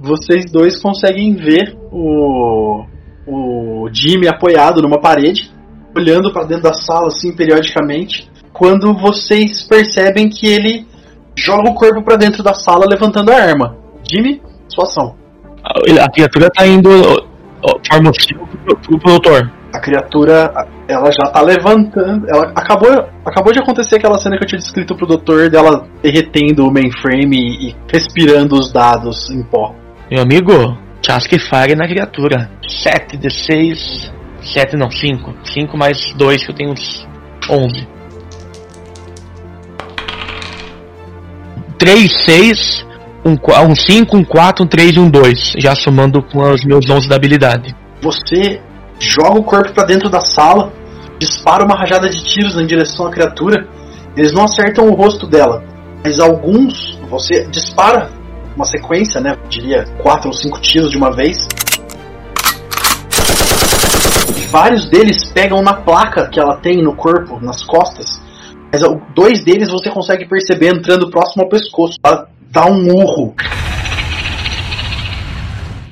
Vocês 0.00 0.50
dois 0.50 0.80
conseguem 0.80 1.34
ver 1.34 1.76
o, 1.92 2.84
o 3.26 3.88
Jimmy 3.92 4.26
apoiado 4.26 4.82
numa 4.82 5.00
parede, 5.00 5.52
olhando 5.96 6.32
pra 6.32 6.44
dentro 6.44 6.64
da 6.64 6.74
sala 6.74 7.06
assim 7.08 7.34
periodicamente, 7.34 8.28
quando 8.52 8.94
vocês 8.94 9.62
percebem 9.62 10.28
que 10.28 10.46
ele 10.46 10.86
joga 11.36 11.70
o 11.70 11.74
corpo 11.74 12.02
pra 12.02 12.16
dentro 12.16 12.42
da 12.42 12.54
sala 12.54 12.86
levantando 12.88 13.30
a 13.30 13.36
arma. 13.36 13.76
Jimmy, 14.08 14.40
sua 14.68 14.84
ação. 14.84 15.23
A 15.64 16.10
criatura 16.10 16.50
tá 16.50 16.66
indo. 16.66 16.90
Forma 17.90 18.10
hostil 18.10 18.46
pro, 18.64 18.76
pro, 18.76 18.98
pro 18.98 19.10
doutor. 19.12 19.50
A 19.72 19.80
criatura, 19.80 20.52
ela 20.86 21.10
já 21.10 21.30
tá 21.32 21.40
levantando. 21.40 22.26
Ela 22.28 22.52
acabou, 22.54 22.90
acabou 23.24 23.52
de 23.52 23.58
acontecer 23.58 23.96
aquela 23.96 24.18
cena 24.18 24.36
que 24.36 24.44
eu 24.44 24.48
tinha 24.48 24.58
descrito 24.58 24.94
pro 24.94 25.06
doutor 25.06 25.48
dela 25.48 25.86
derretendo 26.02 26.66
o 26.66 26.72
mainframe 26.72 27.36
e, 27.36 27.70
e 27.70 27.76
respirando 27.90 28.54
os 28.54 28.70
dados 28.70 29.30
em 29.30 29.42
pó. 29.42 29.74
Meu 30.10 30.22
amigo, 30.22 30.76
Chasque 31.04 31.38
Fire 31.38 31.74
na 31.74 31.88
criatura. 31.88 32.50
7 32.66 33.16
de 33.16 33.30
6. 33.30 34.12
7 34.42 34.76
não, 34.76 34.90
5. 34.90 35.34
5 35.42 35.76
mais 35.78 36.12
2 36.14 36.44
que 36.44 36.50
eu 36.50 36.54
tenho 36.54 36.72
uns 36.72 37.08
11. 37.50 37.88
3, 41.78 42.24
6, 42.24 42.86
um 43.24 43.74
5, 43.74 44.16
um 44.16 44.24
4, 44.24 44.64
um 44.64 44.68
3 44.68 44.92
e 44.92 45.00
um 45.00 45.08
2. 45.08 45.54
Já 45.58 45.74
somando 45.74 46.22
com 46.22 46.42
os 46.42 46.64
meus 46.64 46.88
11 46.88 47.08
da 47.08 47.16
habilidade. 47.16 47.74
Você 48.02 48.60
joga 48.98 49.38
o 49.38 49.42
corpo 49.42 49.72
pra 49.72 49.84
dentro 49.84 50.10
da 50.10 50.20
sala, 50.20 50.72
dispara 51.18 51.64
uma 51.64 51.74
rajada 51.74 52.08
de 52.08 52.22
tiros 52.22 52.56
em 52.56 52.66
direção 52.66 53.06
à 53.06 53.10
criatura. 53.10 53.66
Eles 54.16 54.32
não 54.32 54.44
acertam 54.44 54.88
o 54.88 54.94
rosto 54.94 55.26
dela, 55.26 55.64
mas 56.04 56.20
alguns 56.20 56.98
você 57.08 57.46
dispara 57.48 58.10
uma 58.54 58.64
sequência, 58.64 59.20
né? 59.20 59.36
Eu 59.42 59.48
diria 59.48 59.84
quatro 60.02 60.28
ou 60.28 60.34
cinco 60.34 60.60
tiros 60.60 60.90
de 60.90 60.96
uma 60.96 61.10
vez. 61.10 61.48
Vários 64.50 64.88
deles 64.88 65.24
pegam 65.32 65.62
na 65.62 65.74
placa 65.74 66.28
que 66.28 66.38
ela 66.38 66.56
tem 66.58 66.80
no 66.80 66.94
corpo, 66.94 67.40
nas 67.40 67.62
costas. 67.64 68.22
Mas 68.72 68.82
dois 69.14 69.44
deles 69.44 69.68
você 69.70 69.90
consegue 69.90 70.28
perceber 70.28 70.68
entrando 70.68 71.10
próximo 71.10 71.44
ao 71.44 71.48
pescoço. 71.48 71.98
Ela 72.04 72.28
dá 72.54 72.66
um 72.66 72.86
urro 72.94 73.34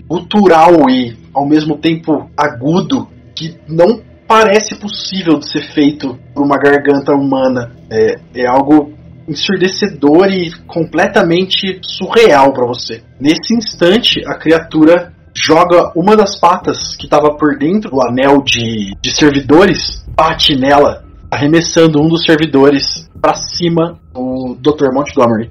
gutural 0.07 0.89
e 0.89 1.19
ao 1.35 1.45
mesmo 1.45 1.77
tempo 1.77 2.31
agudo 2.37 3.09
que 3.35 3.59
não 3.69 4.01
parece 4.29 4.77
possível 4.77 5.39
de 5.39 5.51
ser 5.51 5.63
feito 5.73 6.17
por 6.33 6.45
uma 6.45 6.57
garganta 6.57 7.13
humana. 7.13 7.73
É, 7.91 8.15
é 8.35 8.47
algo 8.47 8.93
ensurdecedor 9.29 10.29
e 10.29 10.53
completamente 10.67 11.81
surreal 11.83 12.53
para 12.53 12.67
você. 12.67 13.03
Nesse 13.21 13.55
instante, 13.55 14.21
a 14.27 14.39
criatura 14.39 15.13
joga 15.35 15.93
uma 15.97 16.17
das 16.17 16.39
patas 16.39 16.95
que 16.97 17.07
estava 17.07 17.37
por 17.37 17.59
dentro 17.59 17.91
do 17.91 18.03
anel 18.03 18.43
de, 18.43 18.95
de 19.01 19.11
servidores, 19.11 20.05
bate 20.15 20.55
nela, 20.57 21.05
arremessando 21.31 22.01
um 22.01 22.09
dos 22.09 22.25
servidores 22.25 23.09
para 23.21 23.35
cima 23.35 23.99
do 24.13 24.57
Dr. 24.61 24.93
Montgomery. 24.93 25.51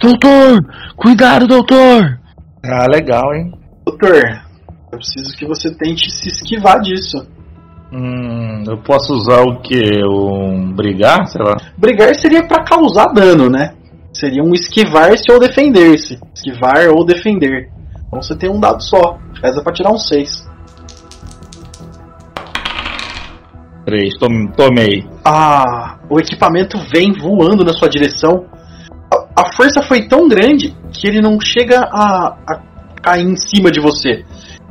Doutor! 0.00 0.64
Cuidado, 0.96 1.46
doutor! 1.46 2.18
Ah, 2.64 2.86
legal, 2.86 3.34
hein? 3.34 3.52
Doutor, 3.86 4.16
eu 4.92 4.98
preciso 4.98 5.36
que 5.36 5.46
você 5.46 5.72
tente 5.74 6.10
se 6.10 6.28
esquivar 6.28 6.80
disso. 6.80 7.26
Hum, 7.92 8.64
eu 8.66 8.78
posso 8.78 9.14
usar 9.14 9.42
o 9.42 9.60
que? 9.60 9.80
Um 10.04 10.72
brigar, 10.72 11.26
sei 11.28 11.40
lá. 11.42 11.56
Brigar 11.78 12.14
seria 12.16 12.46
para 12.46 12.64
causar 12.64 13.06
dano, 13.12 13.48
né? 13.48 13.74
Seria 14.12 14.42
um 14.42 14.52
esquivar-se 14.52 15.30
ou 15.30 15.38
defender-se. 15.38 16.18
Esquivar 16.34 16.88
ou 16.90 17.04
defender. 17.04 17.70
Então 18.08 18.20
você 18.20 18.34
tem 18.34 18.50
um 18.50 18.58
dado 18.58 18.82
só. 18.82 19.18
Reza 19.42 19.62
pra 19.62 19.72
tirar 19.72 19.92
um 19.92 19.98
6. 19.98 20.46
Três, 23.84 24.14
tom- 24.18 24.48
tomei. 24.56 25.06
Ah, 25.24 25.98
o 26.10 26.18
equipamento 26.18 26.76
vem 26.92 27.12
voando 27.12 27.64
na 27.64 27.72
sua 27.72 27.88
direção. 27.88 28.44
A, 29.12 29.42
a 29.42 29.52
força 29.52 29.82
foi 29.82 30.06
tão 30.08 30.28
grande 30.28 30.76
que 30.92 31.06
ele 31.06 31.20
não 31.20 31.38
chega 31.40 31.80
a, 31.80 32.36
a 32.46 32.60
cair 33.02 33.26
em 33.26 33.36
cima 33.36 33.70
de 33.70 33.80
você. 33.80 34.24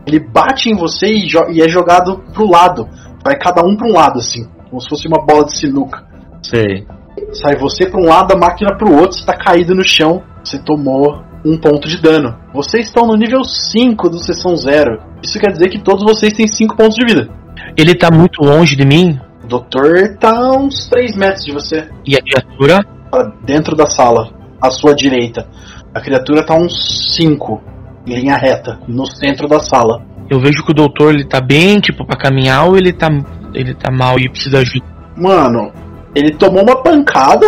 Ele 0.05 0.19
bate 0.19 0.69
em 0.69 0.75
você 0.75 1.07
e, 1.07 1.27
e 1.51 1.61
é 1.61 1.67
jogado 1.67 2.23
pro 2.33 2.49
lado. 2.49 2.87
Vai 3.23 3.35
cada 3.37 3.63
um 3.63 3.75
pra 3.75 3.87
um 3.87 3.93
lado, 3.93 4.19
assim. 4.19 4.47
Como 4.69 4.81
se 4.81 4.89
fosse 4.89 5.07
uma 5.07 5.25
bola 5.25 5.45
de 5.45 5.57
sinuca. 5.57 6.03
Sei. 6.43 6.85
Sai 7.33 7.55
você 7.57 7.87
pra 7.87 7.99
um 7.99 8.05
lado, 8.05 8.33
a 8.33 8.37
máquina 8.37 8.75
pro 8.77 8.93
outro, 8.93 9.17
você 9.17 9.25
tá 9.25 9.33
caído 9.35 9.73
no 9.73 9.83
chão. 9.83 10.21
Você 10.43 10.59
tomou 10.59 11.23
um 11.43 11.57
ponto 11.57 11.87
de 11.87 11.99
dano. 12.01 12.35
Vocês 12.53 12.87
estão 12.87 13.07
no 13.07 13.15
nível 13.15 13.43
5 13.43 14.09
do 14.09 14.19
Sessão 14.19 14.55
Zero. 14.55 15.01
Isso 15.23 15.39
quer 15.39 15.51
dizer 15.51 15.69
que 15.69 15.79
todos 15.79 16.03
vocês 16.03 16.33
têm 16.33 16.47
5 16.47 16.75
pontos 16.75 16.95
de 16.95 17.05
vida. 17.05 17.29
Ele 17.77 17.95
tá 17.95 18.11
muito 18.11 18.41
longe 18.43 18.75
de 18.75 18.85
mim 18.85 19.19
O 19.43 19.47
doutor 19.47 20.17
tá 20.19 20.51
uns 20.51 20.87
3 20.87 21.15
metros 21.15 21.45
de 21.45 21.51
você. 21.53 21.89
e 22.05 22.15
a 22.15 22.21
criatura. 22.21 22.85
Pra 23.15 23.31
dentro 23.45 23.77
da 23.77 23.85
sala, 23.85 24.29
à 24.61 24.69
sua 24.69 24.93
direita. 24.93 25.47
A 25.93 26.01
criatura 26.01 26.45
tá 26.45 26.53
uns 26.53 27.15
5 27.15 27.61
em 28.05 28.13
linha 28.13 28.35
reta, 28.35 28.77
no 28.89 29.05
centro 29.05 29.47
da 29.47 29.61
sala. 29.61 30.03
Eu 30.29 30.37
vejo 30.37 30.65
que 30.65 30.71
o 30.71 30.75
doutor 30.75 31.13
ele 31.13 31.23
tá 31.23 31.39
bem, 31.39 31.79
tipo, 31.79 32.05
pra 32.05 32.17
caminhar 32.17 32.67
ou 32.67 32.75
ele 32.75 32.91
tá, 32.91 33.07
ele 33.53 33.73
tá 33.73 33.89
mal 33.89 34.19
e 34.19 34.27
precisa 34.27 34.57
de 34.57 34.63
ajuda. 34.63 34.85
Mano, 35.15 35.71
ele 36.13 36.35
tomou 36.35 36.61
uma 36.61 36.83
pancada 36.83 37.45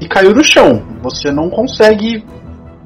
e 0.00 0.08
caiu 0.08 0.34
no 0.34 0.42
chão. 0.42 0.82
Você 1.02 1.30
não 1.30 1.48
consegue 1.48 2.24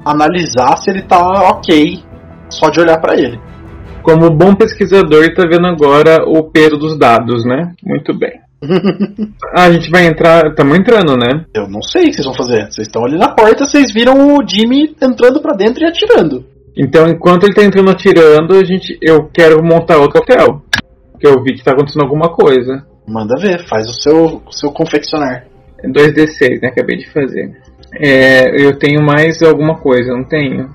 analisar 0.05 0.77
se 0.77 0.91
ele 0.91 1.01
tá 1.01 1.19
ok 1.49 2.03
só 2.49 2.69
de 2.69 2.81
olhar 2.81 2.99
pra 2.99 3.17
ele. 3.17 3.39
Como 4.03 4.29
bom 4.29 4.53
pesquisador, 4.53 5.33
tá 5.33 5.43
vendo 5.47 5.65
agora 5.65 6.23
o 6.27 6.43
peso 6.43 6.77
dos 6.77 6.95
dados, 6.99 7.43
né? 7.45 7.73
Muito 7.83 8.13
bem. 8.13 8.39
Ah, 9.55 9.65
a 9.65 9.71
gente 9.71 9.89
vai 9.89 10.05
entrar. 10.05 10.47
Estamos 10.47 10.77
entrando, 10.77 11.17
né? 11.17 11.45
Eu 11.53 11.67
não 11.67 11.81
sei 11.81 12.03
o 12.03 12.05
que 12.05 12.13
vocês 12.13 12.25
vão 12.25 12.35
fazer. 12.35 12.71
Vocês 12.71 12.87
estão 12.87 13.03
ali 13.03 13.17
na 13.17 13.33
porta, 13.33 13.65
vocês 13.65 13.91
viram 13.91 14.35
o 14.35 14.47
Jimmy 14.47 14.95
entrando 15.01 15.41
pra 15.41 15.55
dentro 15.55 15.83
e 15.83 15.87
atirando. 15.87 16.45
Então, 16.77 17.07
enquanto 17.07 17.43
ele 17.43 17.53
tá 17.53 17.63
entrando 17.63 17.89
atirando, 17.89 18.55
a 18.55 18.63
gente, 18.63 18.97
eu 19.01 19.29
quero 19.33 19.63
montar 19.63 19.97
outro 19.97 20.19
hotel. 20.21 20.61
Porque 21.11 21.27
eu 21.27 21.43
vi 21.43 21.55
que 21.55 21.63
tá 21.63 21.71
acontecendo 21.71 22.03
alguma 22.03 22.29
coisa. 22.33 22.85
Manda 23.07 23.35
ver, 23.37 23.65
faz 23.67 23.89
o 23.89 23.93
seu, 23.93 24.41
o 24.45 24.51
seu 24.51 24.71
confeccionar. 24.71 25.45
É 25.83 25.87
2d6, 25.87 26.61
né? 26.61 26.69
Acabei 26.69 26.97
de 26.97 27.11
fazer. 27.11 27.51
É, 27.99 28.63
eu 28.63 28.77
tenho 28.77 29.01
mais 29.01 29.41
alguma 29.41 29.77
coisa, 29.79 30.13
não 30.13 30.23
tenho? 30.23 30.69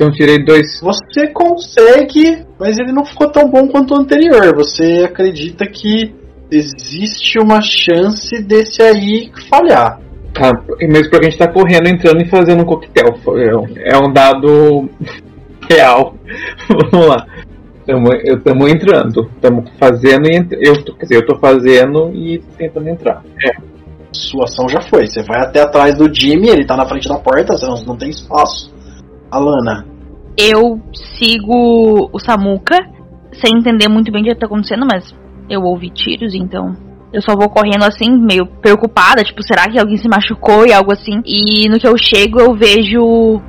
Então 0.00 0.10
tirei 0.10 0.42
dois. 0.42 0.80
Você 0.80 1.26
consegue, 1.26 2.46
mas 2.58 2.78
ele 2.78 2.90
não 2.90 3.04
ficou 3.04 3.30
tão 3.30 3.50
bom 3.50 3.68
quanto 3.68 3.92
o 3.92 3.98
anterior. 4.00 4.56
Você 4.56 5.02
acredita 5.04 5.66
que 5.66 6.14
existe 6.50 7.38
uma 7.38 7.60
chance 7.60 8.42
desse 8.42 8.80
aí 8.82 9.30
falhar. 9.50 10.00
Ah, 10.40 10.52
mesmo 10.80 11.10
porque 11.10 11.26
a 11.26 11.30
gente 11.30 11.36
tá 11.36 11.52
correndo, 11.52 11.86
entrando 11.86 12.22
e 12.22 12.30
fazendo 12.30 12.62
um 12.62 12.64
coquetel. 12.64 13.14
É 13.84 13.98
um 13.98 14.10
dado 14.10 14.88
real. 15.68 16.14
Vamos 16.90 17.06
lá. 17.06 17.26
Tamo, 17.84 18.08
eu 18.24 18.40
tamo 18.40 18.68
entrando. 18.68 19.30
Tamo 19.38 19.64
fazendo 19.78 20.30
e 20.30 20.34
ent- 20.34 20.56
eu 20.62 20.82
tô, 20.82 20.94
quer 20.94 21.02
dizer, 21.02 21.16
eu 21.16 21.26
tô 21.26 21.38
fazendo 21.38 22.10
e 22.14 22.38
tentando 22.56 22.88
entrar. 22.88 23.22
Sua 24.12 24.44
ação 24.44 24.66
já 24.66 24.80
foi. 24.80 25.06
Você 25.06 25.22
vai 25.24 25.42
até 25.42 25.60
atrás 25.60 25.94
do 25.98 26.10
Jimmy, 26.10 26.48
ele 26.48 26.64
tá 26.64 26.74
na 26.74 26.86
frente 26.86 27.06
da 27.06 27.18
porta, 27.18 27.58
você 27.58 27.66
não 27.66 27.96
tem 27.98 28.08
espaço. 28.08 28.72
Alana, 29.30 29.89
Eu 30.36 30.80
sigo 30.94 32.10
o 32.12 32.18
Samuka, 32.18 32.76
sem 33.32 33.58
entender 33.58 33.88
muito 33.88 34.10
bem 34.12 34.22
o 34.22 34.24
que 34.24 34.34
tá 34.34 34.46
acontecendo, 34.46 34.86
mas 34.90 35.14
eu 35.48 35.62
ouvi 35.62 35.90
tiros, 35.90 36.34
então. 36.34 36.74
Eu 37.12 37.20
só 37.20 37.34
vou 37.34 37.48
correndo 37.50 37.82
assim, 37.84 38.08
meio 38.10 38.46
preocupada, 38.46 39.24
tipo, 39.24 39.42
será 39.42 39.68
que 39.68 39.78
alguém 39.78 39.96
se 39.96 40.08
machucou 40.08 40.64
e 40.66 40.72
algo 40.72 40.92
assim? 40.92 41.20
E 41.26 41.68
no 41.68 41.78
que 41.78 41.86
eu 41.86 41.96
chego, 41.98 42.38
eu 42.40 42.54
vejo 42.54 43.00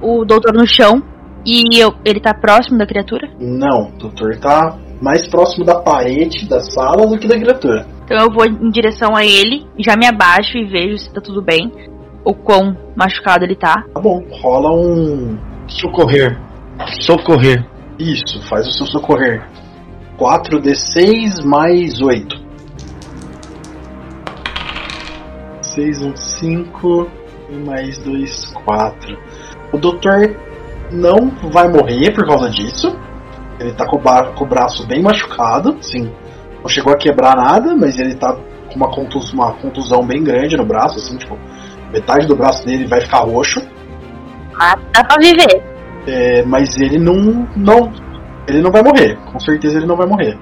o 0.02 0.26
doutor 0.26 0.54
no 0.54 0.66
chão. 0.68 1.02
E 1.46 1.80
eu- 1.80 1.94
ele 2.06 2.20
tá 2.20 2.34
próximo 2.36 2.78
da 2.78 2.86
criatura. 2.86 3.28
não. 3.40 3.88
O 3.90 3.92
doutor 3.98 4.38
tá 4.38 4.78
mais 5.02 5.28
próximo 5.28 5.66
da 5.66 5.80
parede 5.80 6.48
da 6.48 6.60
sala 6.60 7.08
do 7.08 7.18
que 7.18 7.28
da 7.28 7.40
criatura. 7.40 7.86
Então 8.04 8.18
eu 8.18 8.32
vou 8.32 8.46
em 8.46 8.70
direção 8.70 9.16
a 9.16 9.26
ele, 9.26 9.66
já 9.80 9.96
me 9.96 10.06
abaixo 10.06 10.56
e 10.58 10.66
vejo 10.66 10.98
se 11.00 11.12
tá 11.12 11.20
tudo 11.22 11.42
bem. 11.42 11.72
O 12.24 12.34
quão 12.36 12.78
machucado 12.96 13.44
ele 13.44 13.56
tá. 13.56 13.84
Tá 13.94 14.00
bom, 14.00 14.24
rola 14.42 14.72
um. 14.72 15.36
Socorrer. 15.68 16.38
Socorrer. 16.88 17.66
Isso, 18.00 18.42
faz 18.44 18.68
o 18.68 18.72
seu 18.72 18.86
socorrer. 18.86 19.44
4d6 20.18 21.44
mais 21.44 22.02
8. 22.02 22.42
6, 25.62 26.02
1, 26.02 26.16
5 26.16 27.08
e 27.50 27.56
mais 27.56 27.98
2, 28.00 28.46
4. 28.66 29.18
O 29.72 29.78
doutor 29.78 30.36
não 30.92 31.30
vai 31.52 31.68
morrer 31.70 32.12
por 32.14 32.26
causa 32.26 32.50
disso. 32.50 32.96
Ele 33.60 33.72
tá 33.74 33.86
com 33.86 33.98
o, 33.98 34.00
ba- 34.02 34.32
com 34.34 34.44
o 34.44 34.48
braço 34.48 34.86
bem 34.88 35.02
machucado, 35.02 35.78
sim. 35.82 36.12
Não 36.62 36.68
chegou 36.68 36.92
a 36.94 36.98
quebrar 36.98 37.36
nada, 37.36 37.76
mas 37.76 37.98
ele 38.00 38.16
tá 38.16 38.34
com 38.34 38.76
uma, 38.76 38.90
contus- 38.90 39.32
uma 39.34 39.54
contusão 39.54 40.06
bem 40.06 40.24
grande 40.24 40.58
no 40.58 40.66
braço, 40.66 40.98
assim, 40.98 41.16
tipo, 41.18 41.38
metade 41.92 42.26
do 42.28 42.36
braço 42.36 42.66
dele 42.66 42.88
vai 42.88 43.02
ficar 43.02 43.20
roxo. 43.20 43.62
Mas 44.54 44.76
dá 44.94 45.04
pra 45.04 45.18
viver. 45.22 45.71
É, 46.08 46.44
mas 46.44 46.78
ele 46.78 46.98
não, 46.98 47.48
não. 47.56 47.92
Ele 48.48 48.62
não 48.62 48.72
vai 48.72 48.82
morrer. 48.84 49.16
Com 49.32 49.40
certeza 49.40 49.78
ele 49.78 49.86
não 49.86 49.96
vai 49.96 50.08
morrer. 50.08 50.38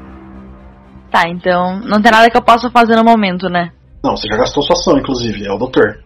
Tá, 1.12 1.24
então 1.28 1.80
não 1.82 2.02
tem 2.02 2.12
nada 2.12 2.30
que 2.30 2.38
eu 2.38 2.42
possa 2.42 2.70
fazer 2.70 2.96
no 2.96 3.04
momento, 3.04 3.50
né? 3.50 3.72
Não, 4.04 4.16
você 4.16 4.28
já 4.32 4.38
gastou 4.38 4.64
sua 4.64 4.76
ação, 4.76 4.98
inclusive, 4.98 5.46
é 5.46 5.52
o 5.52 5.58
doutor. 5.58 6.04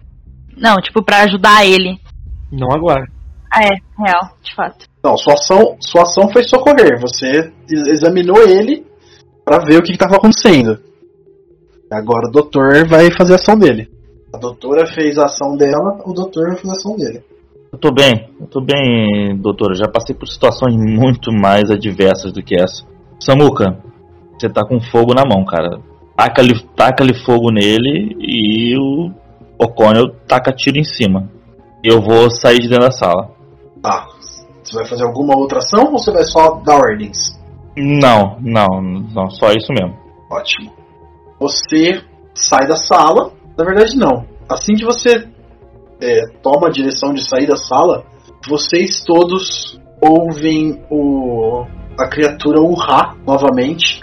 Não, 0.57 0.77
tipo, 0.77 1.03
pra 1.03 1.23
ajudar 1.23 1.65
ele. 1.65 1.99
Não 2.51 2.71
agora. 2.71 3.05
Ah, 3.51 3.63
é, 3.63 3.69
real, 4.03 4.35
de 4.41 4.55
fato. 4.55 4.85
Não, 5.03 5.15
sua 5.17 5.33
ação, 5.33 5.75
sua 5.79 6.03
ação 6.03 6.29
foi 6.31 6.43
socorrer. 6.43 6.99
Você 6.99 7.51
ex- 7.69 7.87
examinou 7.87 8.41
ele 8.47 8.85
pra 9.45 9.59
ver 9.59 9.77
o 9.77 9.83
que 9.83 9.91
estava 9.91 10.15
acontecendo. 10.15 10.79
Agora 11.91 12.27
o 12.27 12.31
doutor 12.31 12.87
vai 12.87 13.11
fazer 13.11 13.33
a 13.33 13.35
ação 13.35 13.57
dele. 13.59 13.91
A 14.33 14.37
doutora 14.37 14.87
fez 14.87 15.17
a 15.19 15.25
ação 15.25 15.55
dela, 15.55 15.99
o 16.05 16.13
doutor 16.13 16.47
vai 16.47 16.55
fazer 16.57 16.69
a 16.69 16.73
ação 16.73 16.95
dele. 16.95 17.23
Eu 17.73 17.79
tô 17.79 17.91
bem, 17.91 18.29
eu 18.39 18.45
tô 18.45 18.61
bem, 18.61 19.35
doutora. 19.35 19.73
Já 19.73 19.87
passei 19.87 20.15
por 20.15 20.27
situações 20.27 20.75
muito 20.75 21.31
mais 21.33 21.71
adversas 21.71 22.31
do 22.31 22.43
que 22.43 22.53
essa. 22.53 22.85
Samuca, 23.19 23.79
você 24.37 24.47
tá 24.47 24.63
com 24.63 24.79
fogo 24.79 25.15
na 25.15 25.25
mão, 25.25 25.43
cara. 25.43 25.79
Taca-lhe 26.15 26.53
taca 26.75 27.03
fogo 27.25 27.51
nele 27.51 28.15
e 28.19 28.77
o 28.77 29.11
O'Connell 29.57 30.11
taca 30.27 30.51
tiro 30.51 30.77
em 30.77 30.83
cima. 30.83 31.27
Eu 31.83 31.99
vou 31.99 32.29
sair 32.29 32.59
de 32.59 32.69
dentro 32.69 32.85
da 32.85 32.91
sala. 32.91 33.31
Tá. 33.81 34.07
Você 34.63 34.75
vai 34.75 34.85
fazer 34.85 35.05
alguma 35.05 35.35
outra 35.35 35.57
ação 35.57 35.85
ou 35.85 35.97
você 35.97 36.11
vai 36.11 36.23
só 36.25 36.61
dar 36.63 36.75
ordens? 36.75 37.17
Não, 37.75 38.37
não, 38.39 38.81
não, 39.15 39.31
só 39.31 39.51
isso 39.51 39.73
mesmo. 39.73 39.97
Ótimo. 40.29 40.71
Você 41.39 42.03
sai 42.35 42.67
da 42.67 42.75
sala. 42.75 43.31
Na 43.57 43.65
verdade, 43.65 43.97
não. 43.97 44.27
Assim 44.47 44.75
que 44.75 44.85
você 44.85 45.27
é, 46.03 46.27
toma 46.41 46.67
a 46.67 46.71
direção 46.71 47.13
de 47.13 47.23
sair 47.25 47.47
da 47.47 47.55
sala, 47.55 48.03
vocês 48.47 49.01
todos 49.05 49.79
ouvem 50.01 50.83
o 50.89 51.65
a 51.97 52.07
criatura 52.07 52.59
urrar 52.59 53.15
novamente. 53.25 53.99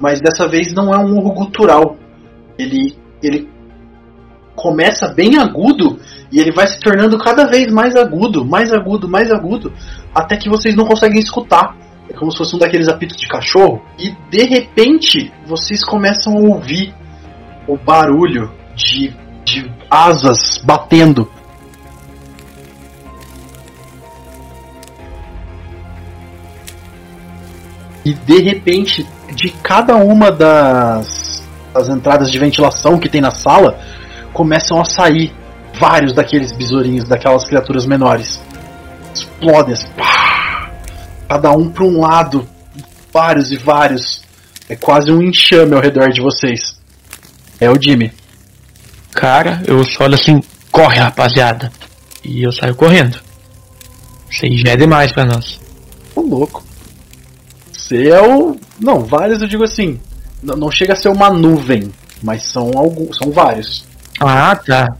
Mas 0.00 0.20
dessa 0.20 0.46
vez 0.48 0.74
não 0.74 0.92
é 0.92 0.98
um 0.98 1.16
urro 1.16 1.32
gutural. 1.32 1.96
Ele, 2.58 3.03
ele 3.26 3.48
começa 4.54 5.08
bem 5.08 5.36
agudo 5.36 5.98
e 6.30 6.40
ele 6.40 6.52
vai 6.52 6.66
se 6.66 6.78
tornando 6.80 7.18
cada 7.18 7.46
vez 7.46 7.72
mais 7.72 7.96
agudo, 7.96 8.44
mais 8.44 8.72
agudo, 8.72 9.08
mais 9.08 9.30
agudo, 9.30 9.72
até 10.14 10.36
que 10.36 10.48
vocês 10.48 10.74
não 10.74 10.84
conseguem 10.84 11.18
escutar. 11.18 11.76
É 12.08 12.12
como 12.12 12.30
se 12.30 12.38
fosse 12.38 12.54
um 12.54 12.58
daqueles 12.58 12.88
apitos 12.88 13.16
de 13.16 13.26
cachorro. 13.26 13.82
E 13.98 14.10
de 14.30 14.44
repente 14.44 15.32
vocês 15.46 15.84
começam 15.84 16.36
a 16.36 16.40
ouvir 16.40 16.94
o 17.66 17.76
barulho 17.76 18.50
de, 18.74 19.14
de 19.44 19.70
asas 19.90 20.62
batendo. 20.64 21.30
E 28.04 28.12
de 28.12 28.38
repente, 28.40 29.06
de 29.34 29.48
cada 29.48 29.96
uma 29.96 30.30
das, 30.30 31.43
das 31.74 31.88
entradas 31.88 32.30
de 32.30 32.38
ventilação 32.38 32.98
que 32.98 33.08
tem 33.08 33.20
na 33.20 33.32
sala, 33.32 33.78
começam 34.32 34.80
a 34.80 34.84
sair 34.84 35.34
vários 35.78 36.12
daqueles 36.12 36.52
besourinhos, 36.52 37.08
daquelas 37.08 37.44
criaturas 37.44 37.84
menores. 37.84 38.40
Explodem 39.12 39.74
assim, 39.74 39.88
pá! 39.96 40.24
cada 41.28 41.50
um 41.50 41.68
para 41.68 41.84
um 41.84 42.00
lado, 42.00 42.46
vários 43.12 43.50
e 43.50 43.56
vários. 43.56 44.22
É 44.68 44.76
quase 44.76 45.10
um 45.10 45.20
enxame 45.20 45.74
ao 45.74 45.80
redor 45.80 46.10
de 46.10 46.20
vocês. 46.20 46.78
É 47.60 47.70
o 47.70 47.80
Jimmy. 47.80 48.12
Cara, 49.12 49.62
eu 49.66 49.84
só 49.84 50.04
olho 50.04 50.14
assim, 50.14 50.40
corre 50.70 50.98
rapaziada. 50.98 51.70
E 52.24 52.42
eu 52.42 52.52
saio 52.52 52.74
correndo. 52.74 53.18
Isso 54.30 54.46
aí 54.46 54.56
já 54.56 54.72
é 54.72 54.76
demais 54.76 55.12
pra 55.12 55.24
nós. 55.24 55.60
Ô 56.14 56.22
louco. 56.22 56.64
Você 57.72 58.08
é 58.08 58.20
o. 58.20 58.56
Não, 58.80 59.04
vários 59.04 59.42
eu 59.42 59.48
digo 59.48 59.64
assim. 59.64 60.00
Não 60.44 60.70
chega 60.70 60.92
a 60.92 60.96
ser 60.96 61.08
uma 61.08 61.30
nuvem, 61.30 61.90
mas 62.22 62.42
são 62.42 62.70
alguns. 62.76 63.16
São 63.16 63.30
vários. 63.30 63.84
Ah, 64.20 64.54
tá. 64.54 64.96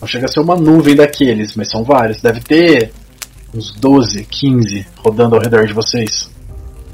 Não 0.00 0.06
chega 0.06 0.26
a 0.26 0.28
ser 0.28 0.40
uma 0.40 0.54
nuvem 0.54 0.94
daqueles, 0.94 1.56
mas 1.56 1.70
são 1.70 1.82
vários. 1.82 2.20
Deve 2.20 2.40
ter 2.40 2.92
uns 3.52 3.72
12, 3.72 4.24
15 4.24 4.86
rodando 4.96 5.36
ao 5.36 5.42
redor 5.42 5.66
de 5.66 5.72
vocês. 5.72 6.30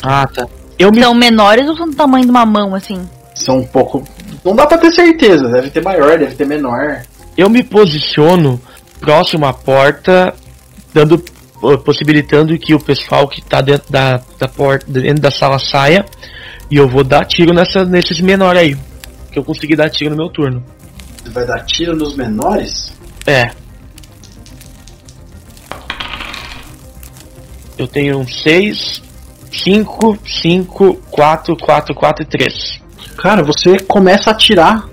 Ah, 0.02 0.26
tá. 0.26 0.46
Eu 0.78 0.90
me 0.90 1.02
São 1.02 1.14
menores 1.14 1.68
ou 1.68 1.76
são 1.76 1.90
do 1.90 1.96
tamanho 1.96 2.24
de 2.24 2.30
uma 2.30 2.46
mão, 2.46 2.74
assim? 2.74 3.06
São 3.34 3.58
um 3.58 3.66
pouco. 3.66 4.02
Não 4.44 4.56
dá 4.56 4.66
pra 4.66 4.78
ter 4.78 4.92
certeza. 4.92 5.48
Deve 5.48 5.70
ter 5.70 5.82
maior, 5.82 6.18
deve 6.18 6.34
ter 6.34 6.46
menor. 6.46 7.02
Eu 7.36 7.50
me 7.50 7.62
posiciono 7.62 8.60
próximo 8.98 9.46
à 9.46 9.52
porta, 9.52 10.34
dando 10.94 11.22
eh, 11.62 11.76
possibilitando 11.78 12.56
que 12.58 12.74
o 12.74 12.80
pessoal 12.80 13.28
que 13.28 13.42
tá 13.42 13.60
dentro 13.60 13.90
da, 13.92 14.20
da 14.38 14.48
porta, 14.48 14.86
dentro 14.90 15.20
da 15.20 15.30
sala 15.30 15.58
saia, 15.58 16.04
e 16.70 16.76
eu 16.76 16.88
vou 16.88 17.02
dar 17.02 17.24
tiro 17.24 17.52
nessa, 17.52 17.84
nesses 17.84 18.20
menores 18.20 18.62
aí. 18.62 18.76
Que 19.32 19.38
eu 19.38 19.44
consegui 19.44 19.74
dar 19.74 19.90
tiro 19.90 20.10
no 20.10 20.16
meu 20.16 20.28
turno. 20.28 20.62
Você 21.22 21.30
vai 21.30 21.46
dar 21.46 21.64
tiro 21.64 21.96
nos 21.96 22.16
menores? 22.16 22.92
É. 23.26 23.50
Eu 27.76 27.88
tenho 27.88 28.18
um 28.18 28.26
6, 28.26 29.02
5, 29.50 30.18
5, 30.24 30.94
4, 31.10 31.56
4, 31.56 31.94
4 31.94 32.22
e 32.22 32.26
3. 32.26 32.80
Cara, 33.16 33.42
você 33.42 33.78
começa 33.80 34.30
a 34.30 34.32
atirar. 34.32 34.88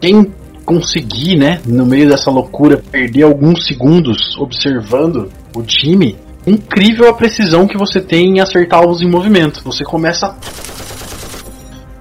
Quem 0.00 0.32
conseguir, 0.64 1.36
né, 1.36 1.60
no 1.64 1.86
meio 1.86 2.08
dessa 2.08 2.30
loucura, 2.30 2.76
perder 2.76 3.22
alguns 3.22 3.66
segundos 3.66 4.36
observando 4.36 5.30
o 5.54 5.62
time, 5.62 6.16
incrível 6.46 7.08
a 7.08 7.14
precisão 7.14 7.66
que 7.66 7.76
você 7.76 8.00
tem 8.00 8.36
em 8.36 8.40
acertar 8.40 8.80
alvos 8.80 9.00
em 9.02 9.08
movimento. 9.10 9.60
Você 9.64 9.84
começa. 9.84 10.34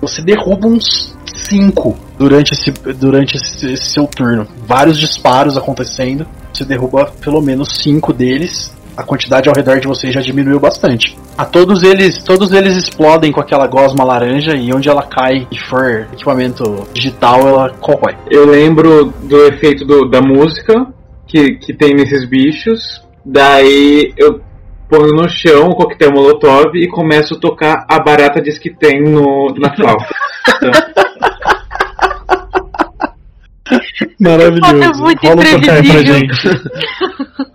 Você 0.01 0.21
derruba 0.21 0.67
uns 0.67 1.15
5 1.49 1.97
durante, 2.17 2.53
esse, 2.53 2.71
durante 2.93 3.35
esse, 3.37 3.71
esse 3.73 3.85
seu 3.85 4.05
turno. 4.07 4.47
Vários 4.67 4.97
disparos 4.99 5.57
acontecendo. 5.57 6.25
Você 6.53 6.63
derruba 6.63 7.11
pelo 7.21 7.41
menos 7.41 7.77
5 7.81 8.13
deles. 8.13 8.73
A 8.95 9.03
quantidade 9.03 9.49
ao 9.49 9.55
redor 9.55 9.79
de 9.81 9.87
vocês 9.87 10.13
já 10.13 10.21
diminuiu 10.21 10.57
bastante. 10.57 11.17
A 11.37 11.43
todos 11.43 11.83
eles, 11.83 12.23
todos 12.23 12.53
eles 12.53 12.77
explodem 12.77 13.29
com 13.29 13.41
aquela 13.41 13.67
gosma 13.67 14.05
laranja 14.05 14.55
e 14.55 14.73
onde 14.73 14.87
ela 14.87 15.03
cai 15.03 15.45
e 15.51 15.59
for 15.69 16.07
equipamento 16.13 16.87
digital, 16.93 17.45
ela 17.45 17.69
corrói. 17.71 18.15
Eu 18.31 18.45
lembro 18.49 19.13
do 19.23 19.37
efeito 19.47 19.83
do- 19.85 20.09
da 20.09 20.21
música 20.21 20.87
que, 21.27 21.55
que 21.55 21.73
tem 21.73 21.93
nesses 21.93 22.25
bichos. 22.29 23.03
Daí 23.25 24.13
eu 24.17 24.39
ponho 24.87 25.13
no 25.15 25.27
chão 25.27 25.69
o 25.69 25.75
coquetel 25.75 26.11
molotov 26.11 26.75
e 26.75 26.87
começo 26.87 27.35
a 27.35 27.39
tocar 27.39 27.85
a 27.89 27.99
barata 27.99 28.41
diz 28.41 28.57
que 28.59 28.69
tem 28.69 29.01
no, 29.01 29.53
na 29.57 29.75
flauta. 29.75 30.13
Maravilhoso. 34.19 34.83
É 34.83 34.93
muito 34.93 35.23
Rola 35.23 35.35
um 35.35 35.37
pra 35.37 35.51
imprevisível. 35.51 36.13
gente. 36.13 36.35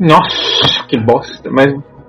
Nossa, 0.00 0.84
que 0.88 0.98
bosta. 0.98 1.50
Mas 1.50 1.66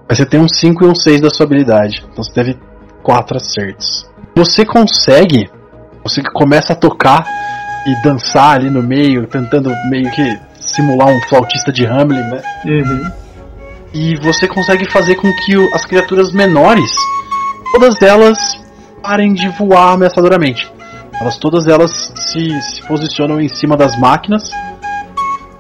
Mas 0.08 0.18
você 0.18 0.26
tem 0.26 0.40
um 0.40 0.48
5 0.48 0.86
e 0.86 0.88
um 0.88 0.96
6 0.96 1.22
da 1.22 1.30
sua 1.30 1.46
habilidade. 1.46 2.04
Então 2.12 2.24
você 2.24 2.34
teve 2.34 2.58
4 3.04 3.38
acertos. 3.38 4.10
Você 4.36 4.66
consegue. 4.66 5.50
Você 6.04 6.24
começa 6.24 6.74
a 6.74 6.76
tocar 6.76 7.24
e 7.86 8.04
dançar 8.04 8.56
ali 8.56 8.70
no 8.70 8.82
meio, 8.82 9.28
tentando 9.28 9.72
meio 9.90 10.10
que 10.12 10.40
simular 10.60 11.10
um 11.10 11.22
flautista 11.28 11.72
de 11.72 11.86
Hamlin, 11.86 12.24
né? 12.24 12.42
Uhum. 12.66 13.12
E 13.94 14.16
você 14.18 14.48
consegue 14.48 14.90
fazer 14.90 15.16
com 15.16 15.28
que 15.46 15.56
as 15.74 15.86
criaturas 15.86 16.32
menores, 16.32 16.92
todas 17.74 18.02
elas 18.02 18.38
parem 19.04 19.34
de 19.34 19.50
voar 19.50 19.94
ameaçadoramente. 19.94 20.72
Elas 21.20 21.38
todas 21.38 21.68
elas 21.68 22.12
se, 22.16 22.62
se 22.62 22.82
posicionam 22.84 23.40
em 23.40 23.50
cima 23.50 23.76
das 23.76 23.98
máquinas, 24.00 24.50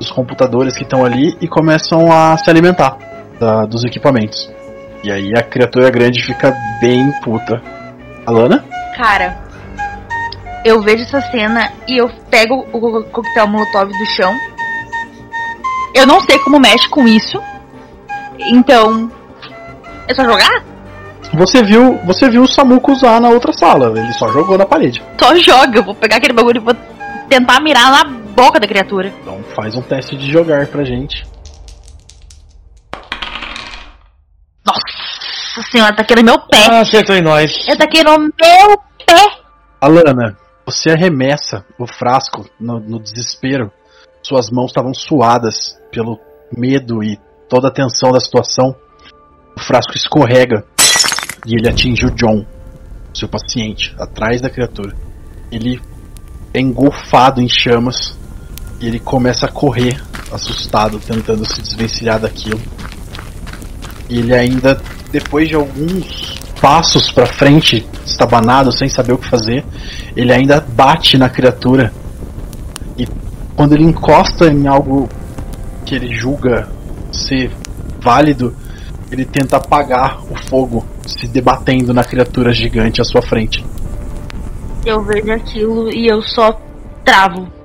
dos 0.01 0.11
computadores 0.11 0.75
que 0.75 0.83
estão 0.83 1.05
ali 1.05 1.37
e 1.39 1.47
começam 1.47 2.11
a 2.11 2.35
se 2.37 2.49
alimentar 2.49 2.97
da- 3.39 3.65
dos 3.65 3.83
equipamentos. 3.83 4.51
E 5.03 5.11
aí 5.11 5.31
a 5.37 5.43
criatura 5.43 5.89
grande 5.91 6.21
fica 6.25 6.55
bem 6.81 7.11
puta. 7.23 7.61
Alana? 8.25 8.63
Cara, 8.97 9.37
eu 10.65 10.81
vejo 10.81 11.03
essa 11.03 11.21
cena 11.21 11.71
e 11.87 11.97
eu 12.01 12.09
pego 12.29 12.65
o 12.73 12.79
co- 12.79 13.03
coquetel 13.05 13.47
molotov 13.47 13.89
do 13.89 14.05
chão. 14.07 14.31
Eu 15.93 16.05
não 16.07 16.19
sei 16.21 16.37
como 16.39 16.59
mexe 16.59 16.87
com 16.89 17.07
isso. 17.07 17.39
Então. 18.39 19.11
É 20.07 20.13
só 20.15 20.23
jogar? 20.23 20.63
Você 21.33 21.63
viu, 21.63 21.97
você 22.03 22.29
viu 22.29 22.41
o 22.43 22.47
Samuco 22.47 22.91
usar 22.91 23.21
na 23.21 23.29
outra 23.29 23.53
sala, 23.53 23.97
ele 23.97 24.11
só 24.13 24.27
jogou 24.29 24.57
na 24.57 24.65
parede. 24.65 25.01
Só 25.19 25.35
joga. 25.35 25.79
Eu 25.79 25.83
vou 25.83 25.95
pegar 25.95 26.17
aquele 26.17 26.33
bagulho 26.33 26.57
e 26.57 26.63
vou 26.65 26.75
tentar 27.29 27.61
mirar 27.61 27.91
na 27.91 28.20
boca 28.41 28.59
da 28.59 28.67
criatura. 28.67 29.13
Então 29.21 29.43
faz 29.55 29.75
um 29.75 29.83
teste 29.83 30.17
de 30.17 30.31
jogar 30.31 30.65
pra 30.65 30.83
gente. 30.83 31.23
Nossa 34.65 35.69
senhora, 35.69 35.95
tá 35.95 36.01
aqui 36.01 36.15
no 36.15 36.23
meu 36.23 36.39
pé. 36.39 36.65
Ah, 36.71 36.79
acertou 36.79 37.15
em 37.15 37.21
nós. 37.21 37.53
Eu 37.67 37.77
taquei 37.77 38.03
no 38.03 38.17
meu 38.17 38.31
pé. 39.05 39.41
Alana, 39.79 40.35
você 40.65 40.89
arremessa 40.89 41.63
o 41.77 41.85
frasco 41.85 42.49
no, 42.59 42.79
no 42.79 42.99
desespero. 42.99 43.71
Suas 44.23 44.49
mãos 44.49 44.71
estavam 44.71 44.93
suadas 44.93 45.77
pelo 45.91 46.19
medo 46.55 47.03
e 47.03 47.19
toda 47.47 47.67
a 47.67 47.71
tensão 47.71 48.11
da 48.11 48.19
situação. 48.19 48.75
O 49.55 49.59
frasco 49.59 49.95
escorrega 49.95 50.65
e 51.45 51.55
ele 51.55 51.69
atinge 51.69 52.05
o 52.05 52.11
John, 52.11 52.45
seu 53.13 53.27
paciente, 53.27 53.93
atrás 53.99 54.41
da 54.41 54.49
criatura. 54.49 54.95
Ele 55.51 55.79
é 56.53 56.59
engolfado 56.59 57.41
em 57.41 57.49
chamas 57.49 58.19
e 58.81 58.87
ele 58.87 58.99
começa 58.99 59.45
a 59.45 59.49
correr, 59.49 60.01
assustado, 60.31 60.99
tentando 60.99 61.45
se 61.45 61.61
desvencilhar 61.61 62.19
daquilo. 62.19 62.59
E 64.09 64.19
ele 64.19 64.33
ainda, 64.33 64.81
depois 65.11 65.47
de 65.47 65.55
alguns 65.55 66.35
passos 66.59 67.11
pra 67.11 67.27
frente, 67.27 67.85
estabanado, 68.05 68.71
sem 68.71 68.89
saber 68.89 69.13
o 69.13 69.17
que 69.17 69.27
fazer, 69.27 69.63
ele 70.15 70.33
ainda 70.33 70.59
bate 70.59 71.17
na 71.17 71.29
criatura. 71.29 71.93
E 72.97 73.07
quando 73.55 73.73
ele 73.73 73.83
encosta 73.83 74.47
em 74.47 74.67
algo 74.67 75.07
que 75.85 75.93
ele 75.93 76.13
julga 76.15 76.67
ser 77.11 77.51
válido, 77.99 78.55
ele 79.11 79.25
tenta 79.25 79.57
apagar 79.57 80.19
o 80.31 80.35
fogo, 80.47 80.85
se 81.05 81.27
debatendo 81.27 81.93
na 81.93 82.03
criatura 82.03 82.51
gigante 82.51 82.99
à 82.99 83.03
sua 83.03 83.21
frente. 83.21 83.63
Eu 84.83 85.03
vejo 85.03 85.31
aquilo 85.31 85.93
e 85.93 86.07
eu 86.07 86.21
só 86.23 86.59
travo. 87.05 87.60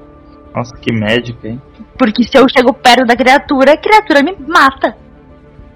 Nossa, 0.57 0.75
que 0.75 0.91
médica, 0.91 1.49
hein? 1.49 1.61
Porque 1.99 2.25
se 2.25 2.39
eu 2.39 2.49
chego 2.49 2.73
perto 2.73 3.05
da 3.05 3.15
criatura, 3.15 3.75
a 3.75 3.77
criatura 3.77 4.23
me 4.23 4.35
mata. 4.49 4.97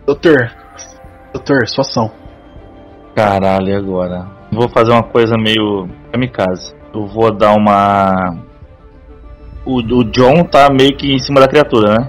Doutor, 0.06 0.50
doutor, 1.34 1.68
sua 1.68 1.82
ação. 1.82 2.10
Caralho, 3.14 3.76
agora? 3.76 4.26
Vou 4.50 4.70
fazer 4.70 4.92
uma 4.92 5.02
coisa 5.02 5.36
meio 5.36 5.86
kamikaze. 6.10 6.74
Eu 6.94 7.06
vou 7.06 7.30
dar 7.30 7.52
uma. 7.52 8.38
O, 9.66 9.80
o 9.80 10.04
John 10.04 10.44
tá 10.44 10.70
meio 10.72 10.96
que 10.96 11.12
em 11.12 11.18
cima 11.18 11.40
da 11.40 11.48
criatura, 11.48 11.98
né? 11.98 12.08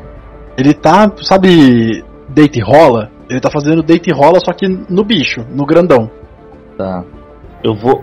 Ele 0.58 0.74
tá, 0.74 1.12
sabe, 1.24 2.06
deita 2.30 2.58
e 2.58 2.62
rola? 2.62 3.12
Ele 3.30 3.42
tá 3.42 3.52
fazendo 3.52 3.84
deita 3.84 4.10
e 4.10 4.14
rola, 4.14 4.40
só 4.40 4.54
que 4.54 4.66
no 4.68 5.04
bicho, 5.04 5.46
no 5.50 5.66
grandão. 5.66 6.10
Tá. 6.78 7.04
Eu 7.62 7.76
vou. 7.76 8.02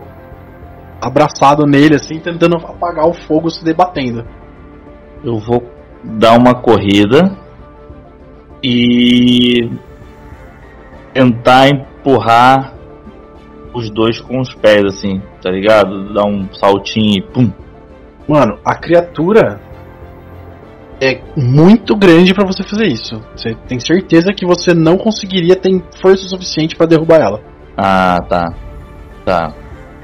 Abraçado 1.00 1.64
nele, 1.64 1.94
assim, 1.94 2.18
tentando 2.18 2.56
apagar 2.56 3.06
o 3.06 3.14
fogo, 3.14 3.48
se 3.48 3.64
debatendo. 3.64 4.26
Eu 5.22 5.38
vou 5.38 5.62
dar 6.04 6.36
uma 6.36 6.54
corrida 6.54 7.36
e 8.62 9.68
tentar 11.12 11.68
empurrar 11.68 12.74
os 13.74 13.90
dois 13.90 14.20
com 14.20 14.40
os 14.40 14.54
pés, 14.54 14.84
assim, 14.84 15.20
tá 15.42 15.50
ligado? 15.50 16.12
Dar 16.14 16.24
um 16.24 16.52
saltinho 16.52 17.18
e 17.18 17.22
pum. 17.22 17.50
Mano, 18.28 18.58
a 18.64 18.74
criatura 18.74 19.60
é 21.00 21.20
muito 21.36 21.96
grande 21.96 22.34
pra 22.34 22.46
você 22.46 22.62
fazer 22.62 22.86
isso. 22.86 23.22
Você 23.34 23.54
tem 23.66 23.78
certeza 23.80 24.32
que 24.32 24.44
você 24.44 24.74
não 24.74 24.96
conseguiria 24.96 25.56
ter 25.56 25.82
força 26.00 26.28
suficiente 26.28 26.76
pra 26.76 26.86
derrubar 26.86 27.20
ela. 27.20 27.40
Ah, 27.76 28.18
tá. 28.28 28.54
Tá. 29.24 29.54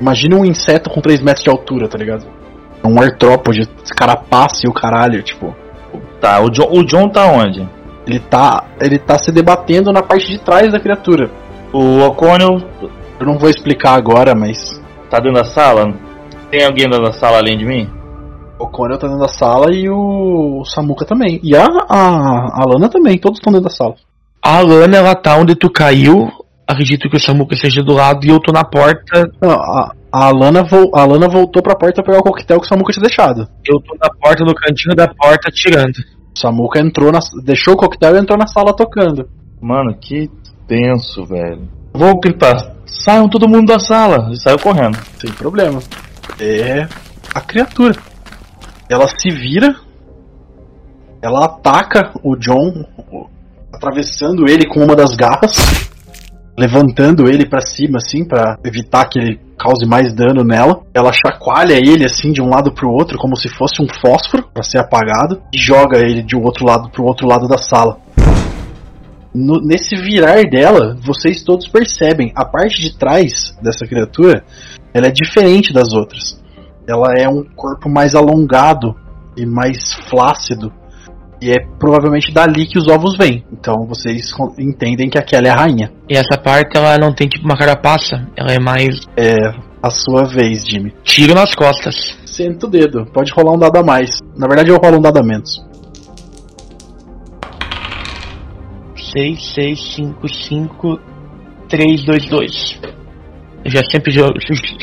Imagina 0.01 0.37
um 0.37 0.45
inseto 0.45 0.91
com 0.91 1.01
3 1.01 1.21
metros 1.21 1.45
de 1.45 1.51
altura, 1.51 1.89
tá 1.89 1.99
ligado? 1.99 2.27
Um 2.85 3.01
artrópode, 3.01 3.69
carapace 3.97 4.67
e 4.67 4.69
o 4.69 4.75
caralho, 4.75 5.23
tipo. 5.23 5.55
Tá, 6.21 6.41
o 6.41 6.51
John, 6.51 6.69
o 6.71 6.85
John 6.85 7.09
tá 7.09 7.27
onde? 7.27 7.67
Ele 8.07 8.19
tá, 8.19 8.65
ele 8.81 8.99
tá 8.99 9.19
se 9.19 9.33
debatendo 9.33 9.93
na 9.93 10.03
parte 10.03 10.31
de 10.31 10.39
trás 10.39 10.71
da 10.71 10.81
criatura. 10.81 11.31
O 11.73 12.01
O'Connell 12.05 12.63
Eu 13.19 13.27
não 13.27 13.39
vou 13.39 13.49
explicar 13.49 13.95
agora, 13.95 14.35
mas 14.35 14.81
tá 15.09 15.19
dentro 15.19 15.43
da 15.43 15.45
sala? 15.45 15.93
Tem 16.51 16.65
alguém 16.65 16.89
dentro 16.89 17.05
da 17.05 17.13
sala 17.13 17.39
além 17.39 17.57
de 17.57 17.65
mim? 17.65 18.05
o 18.59 18.69
Conel 18.69 18.99
tá 18.99 19.07
dentro 19.07 19.23
da 19.23 19.29
sala 19.29 19.73
e 19.73 19.89
o, 19.89 20.61
o 20.61 20.65
Samuka 20.65 21.05
também. 21.05 21.41
E 21.43 21.55
a, 21.57 21.67
a, 21.89 22.63
a 22.63 22.65
Lana 22.67 22.89
também, 22.89 23.19
todos 23.19 23.39
estão 23.39 23.53
dentro 23.53 23.69
da 23.69 23.75
sala. 23.75 23.95
A 24.43 24.61
Lana, 24.61 24.97
ela 24.97 25.15
tá 25.15 25.37
onde 25.37 25.55
tu 25.55 25.71
caiu. 25.71 26.31
Acredito 26.67 27.09
que 27.09 27.17
o 27.17 27.21
Samuka 27.21 27.57
seja 27.57 27.83
do 27.83 27.93
lado 27.93 28.25
e 28.25 28.31
eu 28.31 28.41
tô 28.41 28.53
na 28.53 28.65
porta. 28.65 29.31
Não, 29.41 29.51
a, 29.51 29.93
a, 30.15 30.31
Lana 30.31 30.63
vol, 30.63 30.93
a 30.95 31.05
Lana 31.05 31.27
voltou 31.29 31.61
pra 31.61 31.75
porta 31.75 32.01
pegar 32.01 32.19
o 32.19 32.23
coquetel 32.23 32.61
que 32.61 32.67
o 32.67 32.69
Samuka 32.69 32.93
tinha 32.93 33.03
deixado. 33.03 33.49
Eu 33.67 33.81
tô 33.81 33.97
na 34.01 34.09
porta, 34.21 34.45
no 34.45 34.55
cantinho 34.55 34.95
da 34.95 35.09
porta, 35.09 35.51
tirando. 35.51 35.97
O 36.33 36.39
Samuka 36.39 36.79
entrou 36.79 37.11
na, 37.11 37.19
deixou 37.43 37.75
o 37.75 37.77
coquetel 37.77 38.15
e 38.15 38.21
entrou 38.21 38.39
na 38.39 38.47
sala 38.47 38.73
tocando. 38.73 39.29
Mano, 39.61 39.93
que 40.01 40.31
tenso, 40.69 41.25
velho. 41.25 41.69
Vou 41.93 42.21
gritar, 42.21 42.77
saiam 42.87 43.29
todo 43.29 43.49
mundo 43.49 43.67
da 43.67 43.81
sala. 43.81 44.31
E 44.33 44.37
saiu 44.37 44.59
correndo. 44.61 44.97
Sem 45.19 45.33
problema. 45.33 45.81
É 46.39 46.87
a 47.35 47.41
criatura. 47.41 47.97
Ela 48.89 49.09
se 49.09 49.31
vira, 49.31 49.75
ela 51.21 51.47
ataca 51.47 52.13
o 52.23 52.37
John, 52.37 52.85
atravessando 53.73 54.49
ele 54.49 54.67
com 54.67 54.79
uma 54.79 54.95
das 54.95 55.17
garras, 55.17 55.91
levantando 56.57 57.29
ele 57.29 57.47
pra 57.47 57.61
cima 57.61 57.99
assim 57.99 58.25
pra 58.25 58.59
evitar 58.65 59.07
que 59.09 59.19
ele 59.19 59.41
cause 59.59 59.87
mais 59.87 60.13
dano 60.15 60.45
nela. 60.45 60.83
Ela 60.95 61.13
chacoalha 61.13 61.75
ele 61.75 62.05
assim 62.05 62.33
de 62.33 62.41
um 62.43 62.49
lado 62.49 62.73
pro 62.73 62.91
outro 62.91 63.19
como 63.19 63.37
se 63.37 63.49
fosse 63.49 63.83
um 63.83 63.87
fósforo 64.01 64.49
pra 64.53 64.63
ser 64.63 64.79
apagado 64.79 65.41
e 65.53 65.59
joga 65.59 65.99
ele 65.99 66.23
de 66.23 66.37
um 66.37 66.43
outro 66.43 66.65
lado 66.67 66.91
pro 66.91 67.05
outro 67.05 67.27
lado 67.27 67.49
da 67.49 67.59
sala. 67.59 67.99
No- 69.35 69.61
nesse 69.61 69.97
virar 69.97 70.45
dela, 70.45 70.97
vocês 71.03 71.43
todos 71.43 71.67
percebem 71.67 72.33
a 72.37 72.45
parte 72.45 72.81
de 72.81 72.97
trás 72.97 73.57
dessa 73.61 73.85
criatura, 73.85 74.45
ela 74.93 75.09
é 75.09 75.11
diferente 75.11 75.73
das 75.73 75.93
outras. 75.93 76.41
Ela 76.87 77.15
é 77.17 77.29
um 77.29 77.43
corpo 77.43 77.89
mais 77.89 78.15
alongado 78.15 78.95
e 79.37 79.45
mais 79.45 79.93
flácido. 80.09 80.73
E 81.45 81.51
é 81.51 81.57
provavelmente 81.79 82.33
dali 82.33 82.65
que 82.67 82.79
os 82.79 82.89
ovos 82.89 83.19
vêm. 83.19 83.45
Então 83.53 83.85
vocês 83.87 84.31
entendem 84.59 85.11
que 85.11 85.19
aquela 85.19 85.47
é 85.47 85.51
a 85.51 85.55
rainha. 85.57 85.93
E 86.09 86.17
essa 86.17 86.39
parte, 86.39 86.75
ela 86.75 86.97
não 86.97 87.13
tem 87.15 87.29
tipo 87.29 87.45
uma 87.45 87.55
carapaça. 87.57 88.27
Ela 88.35 88.53
é 88.53 88.59
mais 88.59 88.99
É 89.15 89.37
a 89.83 89.91
sua 89.91 90.25
vez, 90.25 90.67
Jimmy. 90.67 90.95
tiro 91.03 91.35
nas 91.35 91.55
costas. 91.55 92.17
Senta 92.25 92.67
o 92.67 92.71
dedo. 92.71 93.05
Pode 93.13 93.31
rolar 93.33 93.53
um 93.53 93.59
dado 93.59 93.77
a 93.77 93.83
mais. 93.83 94.09
Na 94.35 94.47
verdade, 94.47 94.71
eu 94.71 94.79
rolo 94.79 94.97
um 94.97 95.03
dado 95.03 95.19
a 95.19 95.23
menos. 95.23 95.63
6, 99.13 99.55
6, 99.55 99.95
5, 99.97 100.29
5, 100.29 101.01
3, 101.69 102.05
2, 102.05 102.27
2. 102.29 102.81
Eu 103.65 103.71
já 103.71 103.83
sempre 103.91 104.13
jo- 104.13 104.33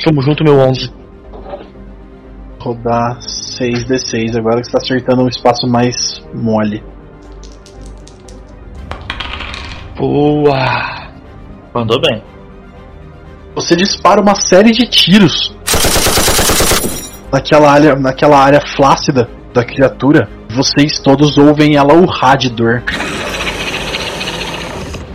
somos 0.03 0.23
junto 0.25 0.43
meu 0.43 0.59
11. 0.59 0.91
Rodar 2.61 3.17
6d6 3.17 4.37
agora 4.37 4.61
que 4.61 4.67
você 4.67 4.71
tá 4.71 4.77
acertando 4.77 5.23
um 5.23 5.27
espaço 5.27 5.67
mais 5.67 6.21
mole. 6.31 6.83
Boa! 9.97 11.11
Mandou 11.73 11.99
bem. 11.99 12.23
Você 13.55 13.75
dispara 13.75 14.21
uma 14.21 14.35
série 14.35 14.71
de 14.71 14.85
tiros 14.85 15.55
naquela 17.31 17.71
área, 17.71 17.95
naquela 17.95 18.37
área 18.37 18.61
flácida 18.61 19.27
da 19.51 19.65
criatura. 19.65 20.29
Vocês 20.51 20.99
todos 20.99 21.39
ouvem 21.39 21.77
ela 21.77 21.95
urrar 21.95 22.37
de 22.37 22.51
dor. 22.51 22.83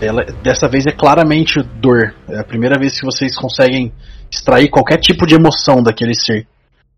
Ela, 0.01 0.25
dessa 0.43 0.67
vez 0.67 0.85
é 0.85 0.91
claramente 0.91 1.63
dor. 1.79 2.13
É 2.27 2.39
a 2.39 2.43
primeira 2.43 2.77
vez 2.77 2.99
que 2.99 3.05
vocês 3.05 3.37
conseguem 3.37 3.93
extrair 4.29 4.67
qualquer 4.67 4.97
tipo 4.97 5.25
de 5.25 5.35
emoção 5.35 5.81
daquele 5.81 6.13
ser. 6.13 6.45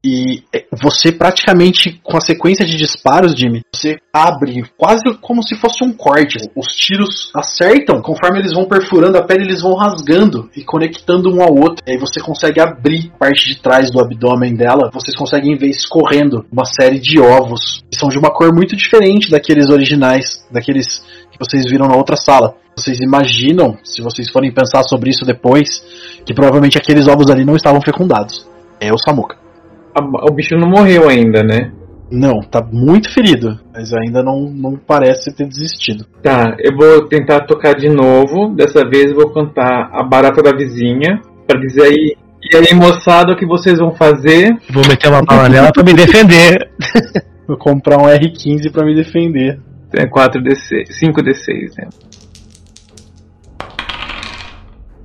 E 0.03 0.43
é, 0.55 0.65
você 0.81 1.11
praticamente, 1.11 1.99
com 2.03 2.15
a 2.15 2.21
sequência 2.21 2.65
de 2.65 2.77
disparos, 2.77 3.33
Jimmy, 3.33 3.61
você 3.73 3.97
abre 4.13 4.63
quase 4.77 5.03
como 5.19 5.43
se 5.43 5.55
fosse 5.55 5.83
um 5.83 5.91
corte. 5.91 6.37
Os 6.55 6.67
tiros 6.67 7.31
acertam, 7.35 8.01
conforme 8.01 8.39
eles 8.39 8.53
vão 8.53 8.65
perfurando 8.65 9.17
a 9.17 9.23
pele, 9.23 9.43
eles 9.43 9.61
vão 9.61 9.75
rasgando 9.75 10.49
e 10.55 10.63
conectando 10.63 11.29
um 11.33 11.41
ao 11.41 11.53
outro. 11.53 11.83
E 11.85 11.91
aí 11.91 11.97
você 11.97 12.21
consegue 12.21 12.61
abrir 12.61 13.11
parte 13.19 13.45
de 13.47 13.61
trás 13.61 13.91
do 13.91 13.99
abdômen 13.99 14.55
dela, 14.55 14.89
vocês 14.93 15.15
conseguem 15.17 15.57
ver 15.57 15.67
escorrendo 15.67 16.45
uma 16.49 16.65
série 16.65 16.99
de 16.99 17.19
ovos. 17.19 17.83
Que 17.91 17.97
são 17.97 18.07
de 18.07 18.17
uma 18.17 18.31
cor 18.31 18.53
muito 18.53 18.77
diferente 18.77 19.29
daqueles 19.29 19.69
originais, 19.69 20.45
daqueles 20.49 21.03
que 21.29 21.37
vocês 21.37 21.65
viram 21.69 21.87
na 21.87 21.95
outra 21.95 22.15
sala. 22.15 22.55
Vocês 22.73 22.99
imaginam, 23.01 23.77
se 23.83 24.01
vocês 24.01 24.29
forem 24.29 24.53
pensar 24.53 24.83
sobre 24.83 25.09
isso 25.09 25.25
depois, 25.25 25.83
que 26.25 26.33
provavelmente 26.33 26.77
aqueles 26.77 27.07
ovos 27.07 27.29
ali 27.29 27.43
não 27.43 27.57
estavam 27.57 27.81
fecundados. 27.81 28.47
É 28.79 28.93
o 28.93 28.97
Samuka. 28.97 29.48
A- 29.95 30.29
o 30.29 30.33
bicho 30.33 30.55
não 30.55 30.69
morreu 30.69 31.07
ainda, 31.09 31.43
né? 31.43 31.71
Não, 32.11 32.39
tá 32.41 32.59
muito 32.71 33.13
ferido, 33.13 33.59
mas 33.71 33.93
ainda 33.93 34.23
não, 34.23 34.49
não 34.49 34.75
parece 34.75 35.31
ter 35.35 35.45
desistido. 35.47 36.05
Tá, 36.23 36.55
eu 36.59 36.75
vou 36.75 37.07
tentar 37.07 37.41
tocar 37.41 37.75
de 37.75 37.87
novo. 37.87 38.49
Dessa 38.55 38.83
vez 38.87 39.11
eu 39.11 39.15
vou 39.15 39.29
cantar 39.31 39.89
a 39.93 40.03
barata 40.03 40.41
da 40.41 40.51
vizinha. 40.51 41.21
Pra 41.47 41.59
dizer 41.59 41.83
aí. 41.83 42.15
E 42.41 42.55
aí, 42.55 42.73
moçada, 42.75 43.33
o 43.33 43.35
que 43.35 43.45
vocês 43.45 43.77
vão 43.79 43.91
fazer? 43.93 44.55
Vou 44.71 44.83
meter 44.87 45.09
uma 45.09 45.21
bala 45.23 45.49
nela 45.49 45.71
pra 45.71 45.83
me 45.83 45.93
defender. 45.93 46.69
Vou 47.47 47.57
comprar 47.57 47.97
um 47.97 48.05
R15 48.05 48.71
pra 48.71 48.85
me 48.85 48.93
defender. 48.95 49.59
É 49.93 50.05
4D6, 50.05 50.87
5D6, 51.01 51.75
né? 51.77 51.89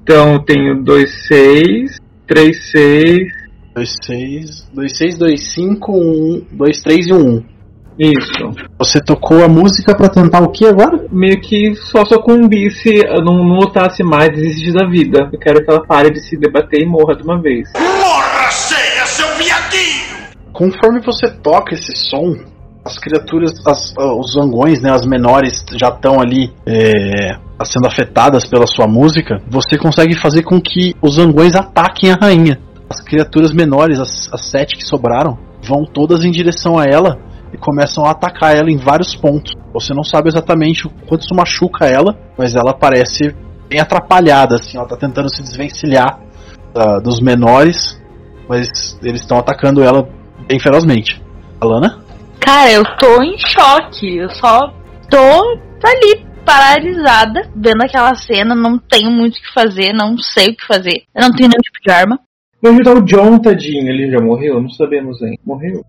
Então 0.02 0.34
eu 0.34 0.38
tenho 0.40 0.82
2, 0.82 1.26
6, 1.26 1.98
3, 2.26 2.70
6. 2.70 3.43
26, 3.76 4.68
26, 4.76 5.18
25, 5.18 5.92
1, 5.92 6.46
2, 6.52 6.80
3 6.82 7.06
e 7.08 7.12
1. 7.12 7.16
1. 7.16 7.42
Isso. 7.96 8.50
Você 8.78 9.00
tocou 9.00 9.44
a 9.44 9.48
música 9.48 9.94
pra 9.96 10.08
tentar 10.08 10.40
o 10.42 10.50
que 10.50 10.66
agora? 10.66 11.06
Meio 11.12 11.40
que 11.40 11.74
só 11.76 12.04
sucumbisse, 12.04 13.00
não, 13.24 13.38
não 13.38 13.56
lutasse 13.56 14.02
mais, 14.02 14.30
desistir 14.30 14.72
da 14.72 14.88
vida. 14.88 15.28
Eu 15.32 15.38
quero 15.38 15.64
que 15.64 15.70
ela 15.70 15.84
pare 15.86 16.10
de 16.10 16.20
se 16.20 16.36
debater 16.36 16.82
e 16.82 16.86
morra 16.86 17.14
de 17.16 17.22
uma 17.22 17.40
vez. 17.40 17.68
Conforme 20.52 21.00
você 21.00 21.28
toca 21.42 21.74
esse 21.74 21.92
som, 21.96 22.34
as 22.84 22.98
criaturas, 22.98 23.52
as- 23.66 23.94
ah, 23.98 24.14
os 24.14 24.32
zangões, 24.32 24.80
né, 24.80 24.90
as 24.90 25.06
menores 25.06 25.64
já 25.80 25.88
estão 25.88 26.20
ali 26.20 26.52
é, 26.66 27.36
sendo 27.64 27.86
afetadas 27.86 28.44
pela 28.46 28.66
sua 28.66 28.86
música. 28.88 29.38
Você 29.48 29.78
consegue 29.78 30.14
fazer 30.20 30.42
com 30.42 30.60
que 30.60 30.94
os 31.00 31.14
zangões 31.14 31.54
ataquem 31.54 32.10
a 32.10 32.16
rainha. 32.20 32.58
As 32.88 33.00
criaturas 33.00 33.52
menores, 33.52 33.98
as, 33.98 34.32
as 34.32 34.46
sete 34.46 34.76
que 34.76 34.84
sobraram, 34.84 35.38
vão 35.62 35.84
todas 35.84 36.24
em 36.24 36.30
direção 36.30 36.78
a 36.78 36.84
ela 36.84 37.18
e 37.52 37.56
começam 37.56 38.04
a 38.04 38.10
atacar 38.10 38.56
ela 38.56 38.70
em 38.70 38.76
vários 38.76 39.14
pontos. 39.14 39.54
Você 39.72 39.94
não 39.94 40.04
sabe 40.04 40.28
exatamente 40.28 40.86
o 40.86 40.90
quanto 41.06 41.22
isso 41.22 41.34
machuca 41.34 41.86
ela, 41.86 42.18
mas 42.36 42.54
ela 42.54 42.74
parece 42.74 43.34
bem 43.68 43.80
atrapalhada, 43.80 44.56
assim, 44.56 44.76
ela 44.76 44.86
tá 44.86 44.96
tentando 44.96 45.28
se 45.28 45.42
desvencilhar 45.42 46.20
ah, 46.74 46.98
dos 46.98 47.20
menores, 47.20 48.00
mas 48.48 48.98
eles 49.02 49.20
estão 49.20 49.38
atacando 49.38 49.82
ela 49.82 50.08
bem 50.46 50.58
ferozmente. 50.58 51.22
Alana? 51.60 52.04
Cara, 52.40 52.70
eu 52.70 52.84
tô 52.98 53.22
em 53.22 53.38
choque. 53.38 54.16
Eu 54.18 54.28
só 54.30 54.72
tô 55.08 55.60
ali, 55.82 56.26
paralisada, 56.44 57.48
vendo 57.56 57.82
aquela 57.82 58.14
cena. 58.14 58.54
Não 58.54 58.78
tenho 58.78 59.10
muito 59.10 59.36
o 59.36 59.40
que 59.40 59.52
fazer, 59.52 59.92
não 59.92 60.18
sei 60.18 60.48
o 60.48 60.56
que 60.56 60.66
fazer. 60.66 61.04
Eu 61.14 61.22
não 61.22 61.30
tenho 61.30 61.48
nenhum 61.48 61.62
tipo 61.62 61.80
de 61.82 61.90
arma. 61.90 62.18
Vou 62.64 62.72
ajudar 62.72 62.96
o 62.96 63.02
John, 63.02 63.38
tadinho. 63.38 63.86
Ele 63.90 64.10
já 64.10 64.18
morreu? 64.24 64.58
Não 64.58 64.70
sabemos 64.70 65.22
ainda. 65.22 65.36
Morreu? 65.44 65.84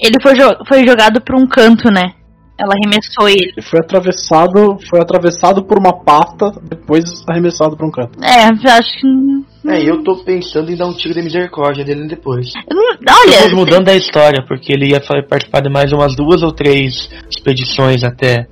Ele 0.00 0.16
foi, 0.20 0.34
jo- 0.34 0.56
foi 0.66 0.84
jogado 0.84 1.20
pra 1.20 1.38
um 1.38 1.46
canto, 1.46 1.88
né? 1.88 2.14
Ela 2.60 2.74
arremessou 2.74 3.28
ele. 3.28 3.52
Ele 3.56 3.62
foi 3.62 3.78
atravessado, 3.78 4.76
foi 4.90 5.00
atravessado 5.00 5.62
por 5.62 5.78
uma 5.78 5.92
pata, 5.92 6.50
depois 6.68 7.04
arremessado 7.28 7.76
para 7.76 7.86
um 7.86 7.90
canto. 7.92 8.18
É, 8.20 8.48
eu 8.48 8.72
acho 8.72 8.90
que. 9.00 9.68
É, 9.70 9.88
eu 9.88 10.02
tô 10.02 10.16
pensando 10.24 10.68
em 10.72 10.76
dar 10.76 10.86
um 10.88 10.94
tiro 10.94 11.14
de 11.14 11.22
misericórdia 11.22 11.84
dele 11.84 12.08
depois. 12.08 12.48
Não- 12.68 12.88
Estamos 12.94 13.46
Olha, 13.46 13.54
mudando 13.54 13.84
da 13.84 13.94
história, 13.94 14.44
porque 14.48 14.72
ele 14.72 14.90
ia 14.90 15.00
participar 15.00 15.60
de 15.60 15.70
mais 15.70 15.92
umas 15.92 16.16
duas 16.16 16.42
ou 16.42 16.50
três 16.50 17.08
expedições 17.30 18.02
até 18.02 18.48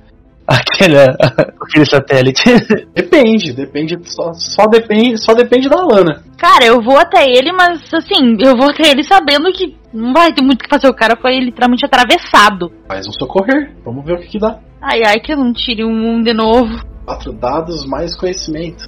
aquela, 0.47 1.15
aquele 1.61 1.85
satélite. 1.85 2.43
Depende, 2.95 3.53
depende, 3.53 3.97
só, 4.03 4.31
só 4.33 4.67
depende, 4.67 5.17
só 5.17 5.33
depende 5.33 5.67
da 5.67 5.77
Alana. 5.77 6.23
cara, 6.37 6.65
eu 6.65 6.81
vou 6.81 6.97
até 6.97 7.25
ele, 7.27 7.51
mas 7.51 7.81
assim, 7.93 8.37
eu 8.39 8.55
vou 8.55 8.69
até 8.69 8.89
ele 8.91 9.03
sabendo 9.03 9.51
que 9.51 9.75
não 9.93 10.13
vai 10.13 10.31
ter 10.31 10.41
muito 10.43 10.61
o 10.61 10.63
que 10.63 10.69
fazer. 10.69 10.87
O 10.87 10.93
cara 10.93 11.17
foi 11.19 11.39
literalmente 11.39 11.85
atravessado. 11.85 12.71
Faz 12.87 13.07
um 13.07 13.11
socorrer, 13.11 13.75
vamos 13.83 14.05
ver 14.05 14.13
o 14.13 14.17
que, 14.19 14.27
que 14.27 14.39
dá. 14.39 14.59
Ai, 14.81 15.01
ai, 15.05 15.19
que 15.19 15.33
eu 15.33 15.37
não 15.37 15.51
tire 15.51 15.83
um 15.83 16.21
de 16.21 16.33
novo. 16.33 16.85
Quatro 17.05 17.33
dados 17.33 17.85
mais 17.85 18.15
conhecimento. 18.15 18.85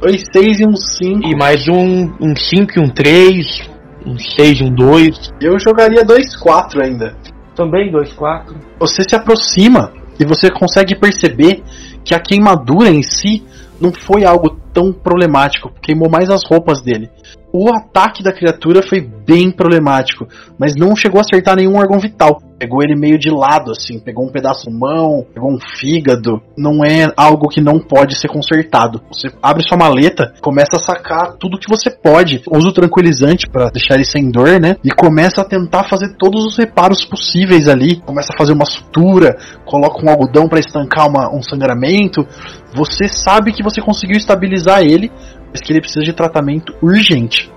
Dois, 0.00 0.24
seis 0.32 0.60
e 0.60 0.66
um 0.66 0.76
cinco. 0.76 1.26
E 1.26 1.36
mais 1.36 1.66
um 1.68 2.08
5 2.08 2.24
um 2.24 2.36
cinco 2.36 2.72
e 2.78 2.82
um 2.82 2.88
3, 2.88 3.70
um 4.06 4.18
6 4.18 4.60
e 4.60 4.64
um 4.64 4.74
2. 4.74 5.30
Eu 5.40 5.58
jogaria 5.58 6.04
dois, 6.04 6.36
quatro 6.36 6.82
ainda. 6.84 7.16
Também 7.54 7.90
2-4. 7.92 8.54
Você 8.78 9.02
se 9.02 9.14
aproxima 9.14 9.92
e 10.18 10.24
você 10.24 10.50
consegue 10.50 10.94
perceber 10.94 11.62
que 12.04 12.14
a 12.14 12.20
queimadura 12.20 12.90
em 12.90 13.02
si 13.02 13.44
não 13.80 13.92
foi 13.92 14.24
algo 14.24 14.56
tão 14.72 14.92
problemático, 14.92 15.72
queimou 15.80 16.10
mais 16.10 16.28
as 16.30 16.42
roupas 16.44 16.82
dele. 16.82 17.10
O 17.52 17.68
ataque 17.72 18.22
da 18.22 18.32
criatura 18.32 18.82
foi 18.82 19.00
bem 19.00 19.50
problemático, 19.50 20.26
mas 20.58 20.74
não 20.76 20.96
chegou 20.96 21.18
a 21.18 21.22
acertar 21.22 21.56
nenhum 21.56 21.76
órgão 21.76 22.00
vital. 22.00 22.42
Pegou 22.64 22.82
ele 22.82 22.96
meio 22.96 23.18
de 23.18 23.28
lado, 23.28 23.70
assim, 23.72 23.98
pegou 23.98 24.24
um 24.24 24.32
pedaço 24.32 24.70
de 24.70 24.74
mão, 24.74 25.22
pegou 25.34 25.52
um 25.52 25.58
fígado. 25.60 26.40
Não 26.56 26.82
é 26.82 27.12
algo 27.14 27.46
que 27.46 27.60
não 27.60 27.78
pode 27.78 28.18
ser 28.18 28.28
consertado. 28.28 29.02
Você 29.12 29.28
abre 29.42 29.62
sua 29.68 29.76
maleta, 29.76 30.32
começa 30.40 30.76
a 30.76 30.78
sacar 30.78 31.34
tudo 31.38 31.58
que 31.58 31.68
você 31.68 31.90
pode. 31.90 32.40
Usa 32.50 32.68
o 32.68 32.72
tranquilizante 32.72 33.46
para 33.46 33.68
deixar 33.68 33.96
ele 33.96 34.06
sem 34.06 34.30
dor, 34.30 34.58
né? 34.58 34.76
E 34.82 34.90
começa 34.90 35.42
a 35.42 35.44
tentar 35.44 35.84
fazer 35.84 36.16
todos 36.16 36.42
os 36.42 36.56
reparos 36.56 37.04
possíveis 37.04 37.68
ali. 37.68 37.96
Começa 37.96 38.32
a 38.32 38.38
fazer 38.38 38.54
uma 38.54 38.64
sutura, 38.64 39.36
coloca 39.66 40.02
um 40.02 40.08
algodão 40.08 40.48
para 40.48 40.58
estancar 40.58 41.06
uma- 41.06 41.30
um 41.36 41.42
sangramento. 41.42 42.26
Você 42.74 43.08
sabe 43.08 43.52
que 43.52 43.62
você 43.62 43.82
conseguiu 43.82 44.16
estabilizar 44.16 44.80
ele, 44.80 45.12
mas 45.50 45.60
que 45.60 45.70
ele 45.70 45.82
precisa 45.82 46.02
de 46.02 46.14
tratamento 46.14 46.74
urgente. 46.80 47.52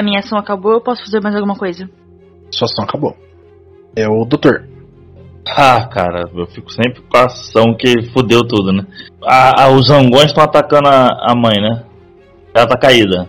A 0.00 0.02
minha 0.02 0.20
ação 0.20 0.38
acabou, 0.38 0.72
eu 0.72 0.80
posso 0.80 1.04
fazer 1.04 1.20
mais 1.20 1.34
alguma 1.34 1.54
coisa? 1.54 1.86
Sua 2.50 2.64
ação 2.64 2.84
acabou. 2.84 3.14
É 3.94 4.08
o 4.08 4.24
doutor. 4.24 4.66
Ah, 5.46 5.86
cara, 5.88 6.24
eu 6.34 6.46
fico 6.46 6.72
sempre 6.72 7.02
com 7.02 7.18
a 7.18 7.26
ação 7.26 7.76
que 7.78 8.10
fudeu 8.10 8.40
tudo, 8.40 8.72
né? 8.72 8.86
Ah, 9.22 9.64
ah, 9.64 9.68
os 9.68 9.88
zangões 9.88 10.28
estão 10.28 10.42
atacando 10.42 10.88
a, 10.88 11.06
a 11.30 11.34
mãe, 11.34 11.60
né? 11.60 11.84
Ela 12.54 12.66
tá 12.66 12.78
caída. 12.78 13.28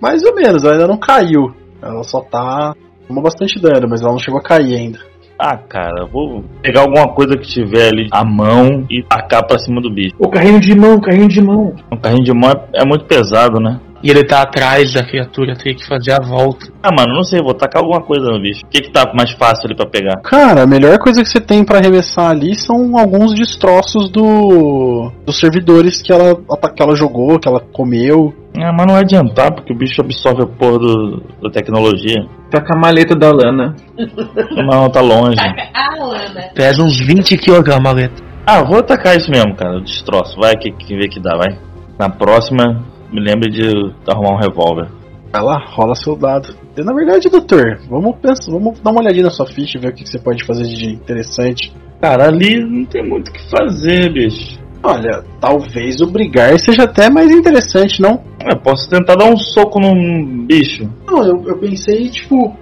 Mais 0.00 0.22
ou 0.22 0.32
menos, 0.36 0.62
ela 0.62 0.74
ainda 0.74 0.86
não 0.86 0.98
caiu. 0.98 1.52
Ela 1.82 2.04
só 2.04 2.20
tá. 2.20 2.76
Tomou 3.08 3.24
bastante 3.24 3.60
dano, 3.60 3.88
mas 3.90 4.02
ela 4.02 4.12
não 4.12 4.20
chegou 4.20 4.38
a 4.38 4.44
cair 4.44 4.76
ainda. 4.76 5.00
Ah, 5.36 5.56
cara, 5.56 6.06
vou 6.06 6.44
pegar 6.62 6.82
alguma 6.82 7.12
coisa 7.12 7.36
que 7.36 7.48
tiver 7.48 7.88
ali 7.88 8.06
à 8.12 8.24
mão 8.24 8.86
e 8.88 9.02
tacar 9.02 9.44
pra 9.44 9.58
cima 9.58 9.80
do 9.80 9.92
bicho. 9.92 10.14
O 10.16 10.30
carrinho 10.30 10.60
de 10.60 10.76
mão, 10.76 11.00
carrinho 11.00 11.26
de 11.26 11.42
mão. 11.42 11.74
Um 11.92 11.96
carrinho 11.96 12.22
de 12.22 12.32
mão 12.32 12.52
é, 12.52 12.82
é 12.82 12.86
muito 12.86 13.04
pesado, 13.06 13.58
né? 13.58 13.80
E 14.02 14.10
ele 14.10 14.24
tá 14.24 14.42
atrás 14.42 14.92
da 14.92 15.04
criatura, 15.04 15.54
tem 15.54 15.74
que 15.74 15.86
fazer 15.86 16.12
a 16.12 16.20
volta. 16.20 16.66
Ah, 16.82 16.90
mano, 16.92 17.14
não 17.14 17.22
sei, 17.22 17.40
vou 17.40 17.54
tacar 17.54 17.82
alguma 17.82 18.02
coisa 18.02 18.26
no 18.26 18.40
bicho. 18.40 18.62
O 18.64 18.68
que 18.68 18.82
que 18.82 18.90
tá 18.90 19.12
mais 19.14 19.30
fácil 19.32 19.66
ali 19.66 19.76
pra 19.76 19.86
pegar? 19.86 20.20
Cara, 20.22 20.62
a 20.62 20.66
melhor 20.66 20.98
coisa 20.98 21.22
que 21.22 21.28
você 21.28 21.40
tem 21.40 21.64
pra 21.64 21.78
arremessar 21.78 22.30
ali 22.30 22.54
são 22.56 22.98
alguns 22.98 23.32
destroços 23.34 24.10
do 24.10 25.12
dos 25.24 25.38
servidores 25.38 26.02
que 26.02 26.12
ela, 26.12 26.34
que 26.74 26.82
ela 26.82 26.96
jogou, 26.96 27.38
que 27.38 27.48
ela 27.48 27.60
comeu. 27.60 28.34
Ah, 28.58 28.72
mas 28.72 28.86
não 28.86 28.94
vai 28.94 29.02
adiantar, 29.02 29.54
porque 29.54 29.72
o 29.72 29.76
bicho 29.76 30.00
absorve 30.00 30.42
a 30.42 30.46
porra 30.46 30.78
do, 30.78 31.22
da 31.42 31.50
tecnologia. 31.50 32.26
Taca 32.50 32.74
a 32.74 32.78
maleta 32.78 33.14
da 33.14 33.30
Lana. 33.32 33.74
Não, 34.56 34.90
tá 34.90 35.00
longe. 35.00 35.36
Pesa 36.54 36.82
uns 36.82 36.98
20 36.98 37.38
kg 37.38 37.72
a 37.72 37.80
maleta. 37.80 38.22
Ah, 38.44 38.62
vou 38.62 38.78
atacar 38.78 39.16
isso 39.16 39.30
mesmo, 39.30 39.54
cara. 39.54 39.76
Eu 39.76 39.80
destroço. 39.80 40.38
Vai 40.38 40.56
que, 40.56 40.72
que 40.72 40.96
vê 40.96 41.08
que 41.08 41.20
dá, 41.20 41.36
vai. 41.36 41.56
Na 41.98 42.10
próxima, 42.10 42.82
me 43.12 43.20
lembre 43.20 43.50
de 43.50 43.68
arrumar 44.08 44.34
um 44.34 44.40
revólver. 44.40 44.88
Vai 45.32 45.42
lá, 45.42 45.64
rola 45.66 45.94
seu 45.94 46.16
dado. 46.16 46.54
E, 46.76 46.82
na 46.82 46.92
verdade, 46.92 47.28
doutor, 47.28 47.78
vamos 47.88 48.16
pensar, 48.16 48.50
vamos 48.50 48.80
dar 48.80 48.90
uma 48.90 49.00
olhadinha 49.00 49.24
na 49.24 49.30
sua 49.30 49.46
ficha 49.46 49.78
e 49.78 49.80
ver 49.80 49.88
o 49.88 49.94
que, 49.94 50.04
que 50.04 50.10
você 50.10 50.18
pode 50.18 50.44
fazer 50.44 50.64
de 50.64 50.92
interessante. 50.92 51.72
Cara, 52.00 52.28
ali 52.28 52.60
não 52.60 52.84
tem 52.84 53.06
muito 53.06 53.28
o 53.28 53.32
que 53.32 53.50
fazer, 53.50 54.12
bicho. 54.12 54.60
Olha, 54.82 55.22
talvez 55.40 56.00
o 56.00 56.10
brigar 56.10 56.58
seja 56.58 56.82
até 56.82 57.08
mais 57.08 57.30
interessante, 57.30 58.02
não? 58.02 58.20
Eu 58.44 58.58
posso 58.58 58.90
tentar 58.90 59.14
dar 59.14 59.26
um 59.26 59.36
soco 59.36 59.78
num 59.78 60.44
bicho. 60.44 60.90
Não, 61.06 61.24
eu, 61.24 61.44
eu 61.46 61.58
pensei, 61.58 62.08
tipo, 62.08 62.56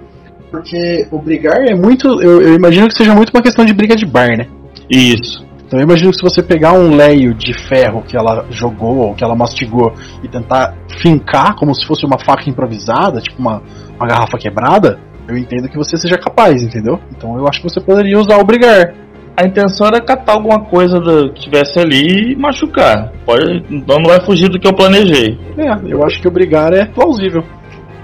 porque 0.51 1.07
o 1.11 1.17
brigar 1.17 1.57
é 1.67 1.73
muito. 1.73 2.21
Eu, 2.21 2.41
eu 2.41 2.55
imagino 2.55 2.87
que 2.87 2.95
seja 2.95 3.15
muito 3.15 3.31
uma 3.33 3.41
questão 3.41 3.65
de 3.65 3.73
briga 3.73 3.95
de 3.95 4.05
bar, 4.05 4.37
né? 4.37 4.45
Isso. 4.89 5.43
Então 5.71 5.79
eu 5.79 5.85
imagino 5.85 6.11
que 6.11 6.17
se 6.17 6.21
você 6.21 6.43
pegar 6.43 6.73
um 6.73 6.93
leio 6.93 7.33
de 7.33 7.53
ferro 7.69 8.01
que 8.01 8.17
ela 8.17 8.45
jogou 8.49 8.97
ou 8.97 9.15
que 9.15 9.23
ela 9.23 9.37
mastigou 9.37 9.93
e 10.21 10.27
tentar 10.27 10.75
fincar 11.01 11.55
como 11.55 11.73
se 11.73 11.87
fosse 11.87 12.05
uma 12.05 12.19
faca 12.19 12.49
improvisada, 12.49 13.21
tipo 13.21 13.39
uma, 13.39 13.63
uma 13.95 14.05
garrafa 14.05 14.37
quebrada, 14.37 14.99
eu 15.29 15.37
entendo 15.37 15.69
que 15.69 15.77
você 15.77 15.95
seja 15.95 16.17
capaz, 16.17 16.61
entendeu? 16.61 16.99
Então 17.15 17.37
eu 17.37 17.47
acho 17.47 17.61
que 17.61 17.69
você 17.69 17.79
poderia 17.79 18.19
usar 18.19 18.37
o 18.37 18.43
brigar. 18.43 18.93
A 19.37 19.45
intenção 19.47 19.87
era 19.87 20.01
catar 20.01 20.33
alguma 20.33 20.65
coisa 20.65 20.99
do, 20.99 21.31
que 21.31 21.43
tivesse 21.43 21.79
ali 21.79 22.33
e 22.33 22.35
machucar. 22.35 23.13
Pode, 23.25 23.63
então 23.69 23.95
não 23.95 24.09
vai 24.09 24.19
fugir 24.25 24.49
do 24.49 24.59
que 24.59 24.67
eu 24.67 24.75
planejei. 24.75 25.39
É, 25.57 25.71
eu 25.87 26.05
acho 26.05 26.21
que 26.21 26.27
o 26.27 26.31
brigar 26.31 26.73
é 26.73 26.83
plausível. 26.83 27.45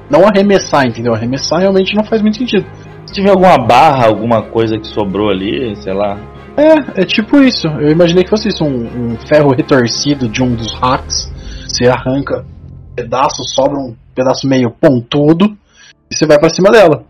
Não 0.10 0.26
arremessar, 0.26 0.88
entendeu? 0.88 1.14
Arremessar 1.14 1.60
realmente 1.60 1.94
não 1.94 2.06
faz 2.06 2.22
muito 2.22 2.38
sentido. 2.38 2.66
Se 3.06 3.14
tiver 3.14 3.32
alguma 3.32 3.58
barra, 3.58 4.06
alguma 4.06 4.42
coisa 4.42 4.78
que 4.78 4.88
sobrou 4.88 5.30
ali, 5.30 5.76
sei 5.76 5.94
lá. 5.94 6.18
É, 6.58 7.02
é 7.02 7.06
tipo 7.06 7.38
isso. 7.40 7.68
Eu 7.68 7.92
imaginei 7.92 8.24
que 8.24 8.32
fosse 8.32 8.48
isso, 8.48 8.66
um, 8.66 9.12
um 9.12 9.18
ferro 9.28 9.54
retorcido 9.56 10.28
de 10.28 10.42
um 10.42 10.56
dos 10.56 10.74
hacks. 10.74 11.32
Você 11.68 11.88
arranca 11.88 12.42
um 12.42 12.96
pedaço, 12.96 13.44
sobra 13.44 13.80
um 13.80 13.96
pedaço 14.16 14.48
meio 14.48 14.72
pontudo 14.72 15.56
e 16.10 16.16
você 16.16 16.26
vai 16.26 16.40
pra 16.40 16.50
cima 16.50 16.72
dela. 16.72 17.06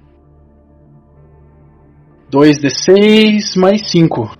2d6 2.29 3.57
mais 3.57 3.89
5. 3.89 4.31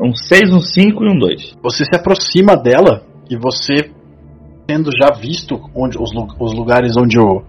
Um 0.00 0.14
6, 0.14 0.52
um 0.52 0.60
5 0.60 1.04
e 1.04 1.08
um 1.08 1.18
2. 1.18 1.56
Você 1.60 1.84
se 1.84 1.96
aproxima 1.96 2.56
dela 2.56 3.02
e 3.28 3.36
você, 3.36 3.90
tendo 4.68 4.90
já 4.96 5.10
visto 5.10 5.60
onde, 5.74 5.98
os, 5.98 6.12
os 6.38 6.54
lugares 6.54 6.96
onde 6.96 7.18
o, 7.18 7.42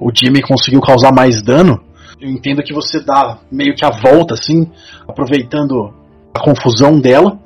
o 0.00 0.10
Jimmy 0.12 0.42
conseguiu 0.42 0.80
causar 0.80 1.12
mais 1.14 1.40
dano, 1.40 1.80
eu 2.20 2.28
entendo 2.28 2.62
que 2.62 2.72
você 2.72 3.00
dá 3.00 3.38
meio 3.50 3.74
que 3.74 3.84
a 3.84 3.90
volta, 3.90 4.34
assim, 4.34 4.70
aproveitando 5.06 5.92
a 6.34 6.40
confusão 6.40 6.98
dela, 6.98 7.38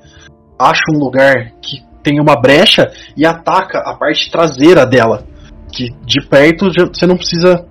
acha 0.59 0.83
um 0.95 0.99
lugar 0.99 1.53
que 1.61 1.83
tem 2.03 2.21
uma 2.21 2.41
brecha 2.41 2.91
e 3.17 3.25
ataca 3.25 3.79
a 3.79 3.95
parte 3.95 4.31
traseira 4.31 4.87
dela. 4.87 5.25
Que 5.73 5.91
de 6.05 6.27
perto 6.27 6.71
você 6.93 7.07
não 7.07 7.17
precisa 7.17 7.67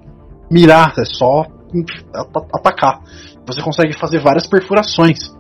mirar, 0.49 0.93
é 0.97 1.05
só 1.05 1.45
at- 2.13 2.47
atacar. 2.53 3.01
Você 3.45 3.61
consegue 3.61 3.93
fazer 3.93 4.19
várias 4.19 4.47
perfurações 4.47 5.33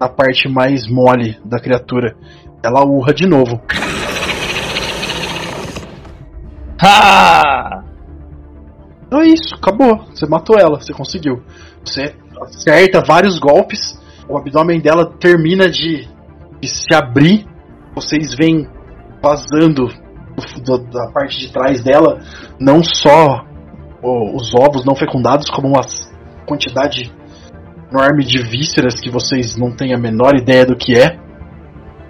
na 0.00 0.08
parte 0.08 0.48
mais 0.48 0.86
mole 0.88 1.38
da 1.44 1.58
criatura. 1.58 2.16
Ela 2.62 2.84
urra 2.84 3.14
de 3.14 3.26
novo. 3.26 3.60
Ha! 6.82 7.85
Então 9.06 9.20
é 9.20 9.28
isso, 9.28 9.54
acabou. 9.54 10.04
Você 10.14 10.26
matou 10.26 10.58
ela, 10.58 10.80
você 10.80 10.92
conseguiu. 10.92 11.42
Você 11.84 12.14
acerta 12.42 13.02
vários 13.06 13.38
golpes, 13.38 13.98
o 14.28 14.36
abdômen 14.36 14.80
dela 14.80 15.12
termina 15.18 15.68
de, 15.68 16.08
de 16.60 16.68
se 16.68 16.92
abrir. 16.94 17.46
Vocês 17.94 18.34
veem 18.34 18.68
vazando 19.22 19.88
do- 20.64 20.78
da 20.90 21.08
parte 21.12 21.38
de 21.38 21.50
trás 21.52 21.82
dela 21.82 22.20
não 22.60 22.82
só 22.82 23.44
os 24.02 24.54
ovos 24.54 24.84
não 24.84 24.94
fecundados, 24.94 25.48
como 25.48 25.68
uma 25.68 25.80
quantidade 26.46 27.10
enorme 27.90 28.24
de 28.24 28.38
vísceras 28.42 29.00
que 29.00 29.10
vocês 29.10 29.56
não 29.56 29.74
têm 29.74 29.94
a 29.94 29.98
menor 29.98 30.36
ideia 30.36 30.66
do 30.66 30.76
que 30.76 30.94
é. 30.96 31.18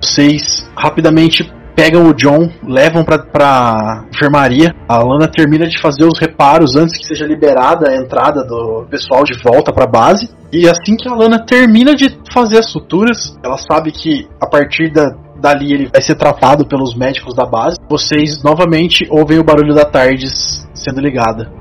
Vocês 0.01 0.69
rapidamente 0.77 1.51
pegam 1.77 2.09
o 2.09 2.15
John, 2.15 2.51
levam 2.67 3.05
pra, 3.05 3.19
pra 3.19 4.05
enfermaria. 4.13 4.75
A 4.89 4.97
Lana 5.05 5.29
termina 5.29 5.69
de 5.69 5.79
fazer 5.79 6.05
os 6.05 6.19
reparos 6.19 6.75
antes 6.75 6.99
que 6.99 7.07
seja 7.07 7.27
liberada 7.27 7.91
a 7.91 7.97
entrada 7.97 8.43
do 8.43 8.87
pessoal 8.91 9.23
de 9.23 9.39
volta 9.43 9.73
pra 9.73 9.87
base. 9.87 10.35
E 10.51 10.67
assim 10.67 10.97
que 10.97 11.07
a 11.07 11.15
Lana 11.15 11.45
termina 11.45 11.95
de 11.95 12.19
fazer 12.33 12.59
as 12.59 12.71
suturas, 12.73 13.39
ela 13.45 13.59
sabe 13.59 13.93
que 13.93 14.27
a 14.41 14.47
partir 14.47 14.91
da, 14.91 15.15
dali 15.39 15.73
ele 15.73 15.91
vai 15.93 16.01
ser 16.01 16.15
tratado 16.15 16.67
pelos 16.67 16.97
médicos 16.97 17.35
da 17.35 17.45
base. 17.45 17.77
Vocês 17.89 18.43
novamente 18.43 19.07
ouvem 19.11 19.39
o 19.39 19.45
barulho 19.45 19.75
da 19.75 19.85
Tardes 19.85 20.67
sendo 20.73 21.01
ligada. 21.01 21.53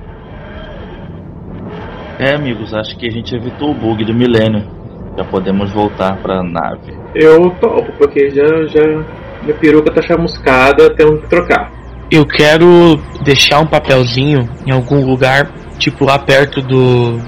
É, 2.17 2.33
amigos, 2.33 2.73
acho 2.73 2.97
que 2.97 3.05
a 3.05 3.11
gente 3.11 3.35
evitou 3.35 3.71
o 3.71 3.73
bug 3.73 4.05
do 4.05 4.13
milênio. 4.13 4.63
Já 5.17 5.25
podemos 5.25 5.71
voltar 5.73 6.17
pra 6.21 6.41
nave. 6.41 6.93
Eu 7.13 7.49
topo, 7.59 7.91
porque 7.97 8.29
já, 8.29 8.45
já 8.67 8.81
minha 9.45 9.57
peruca 9.57 9.91
tá 9.93 10.01
chamuscada, 10.01 10.89
temos 10.95 11.21
que 11.21 11.29
trocar. 11.29 11.71
Eu 12.11 12.25
quero 12.25 12.99
deixar 13.23 13.59
um 13.59 13.67
papelzinho 13.67 14.49
em 14.65 14.71
algum 14.71 15.05
lugar, 15.05 15.51
tipo 15.77 16.05
lá 16.05 16.19
perto 16.19 16.61
do, 16.61 17.19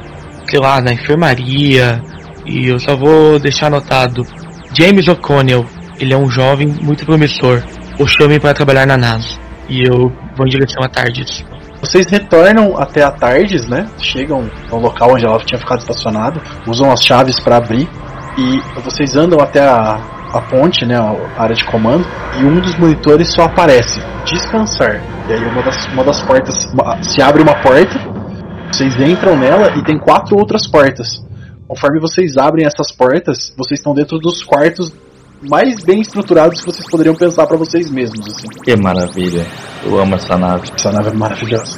sei 0.49 0.59
lá, 0.59 0.81
na 0.81 0.93
enfermaria. 0.93 2.01
E 2.45 2.67
eu 2.67 2.79
só 2.79 2.95
vou 2.95 3.39
deixar 3.39 3.67
anotado: 3.67 4.25
James 4.73 5.07
O'Connell. 5.07 5.65
Ele 5.99 6.13
é 6.13 6.17
um 6.17 6.29
jovem 6.29 6.67
muito 6.67 7.05
promissor. 7.07 7.63
O 7.99 8.05
chame 8.05 8.39
para 8.39 8.53
trabalhar 8.53 8.85
na 8.85 8.95
NASA. 8.95 9.39
E 9.67 9.81
eu 9.81 10.11
vou 10.35 10.45
em 10.45 10.49
direção 10.49 10.83
à 10.83 10.87
Tardes. 10.87 11.43
Vocês 11.81 12.05
retornam 12.07 12.77
até 12.77 13.03
a 13.03 13.09
Tardes, 13.09 13.67
né? 13.67 13.87
Chegam 13.97 14.47
ao 14.71 14.79
local 14.79 15.13
onde 15.13 15.25
ela 15.25 15.39
tinha 15.39 15.59
ficado 15.59 15.79
estacionado, 15.79 16.39
usam 16.67 16.91
as 16.91 17.03
chaves 17.03 17.39
para 17.39 17.57
abrir 17.57 17.89
e 18.37 18.59
vocês 18.81 19.15
andam 19.15 19.39
até 19.39 19.61
a, 19.61 19.99
a 20.33 20.41
ponte, 20.41 20.85
né? 20.85 20.95
A 20.97 21.43
área 21.43 21.55
de 21.55 21.65
comando 21.65 22.05
e 22.39 22.45
um 22.45 22.59
dos 22.59 22.77
monitores 22.77 23.29
só 23.33 23.43
aparece 23.43 23.99
descansar. 24.25 25.01
E 25.27 25.33
aí 25.33 25.43
uma 25.45 25.61
das, 25.63 25.85
uma 25.87 26.03
das 26.03 26.21
portas 26.21 26.65
uma- 26.73 27.01
se 27.03 27.21
abre 27.21 27.41
uma 27.41 27.55
porta, 27.61 27.99
vocês 28.71 28.95
entram 28.99 29.37
nela 29.37 29.71
e 29.77 29.83
tem 29.83 29.97
quatro 29.97 30.37
outras 30.37 30.67
portas. 30.67 31.25
Conforme 31.67 31.99
vocês 31.99 32.37
abrem 32.37 32.65
essas 32.65 32.91
portas, 32.91 33.53
vocês 33.57 33.79
estão 33.79 33.93
dentro 33.93 34.17
dos 34.19 34.43
quartos 34.43 34.93
mais 35.49 35.83
bem 35.83 35.99
estruturados 36.01 36.61
que 36.61 36.65
vocês 36.65 36.89
poderiam 36.89 37.13
pensar 37.13 37.45
para 37.45 37.57
vocês 37.57 37.91
mesmos. 37.91 38.25
Assim. 38.25 38.47
Que 38.63 38.75
maravilha. 38.75 39.45
Eu 39.83 39.99
amo 39.99 40.15
essa 40.15 40.37
nave. 40.37 40.67
Essa 40.75 40.91
nave 40.91 41.09
é 41.09 41.13
maravilhosa. 41.13 41.77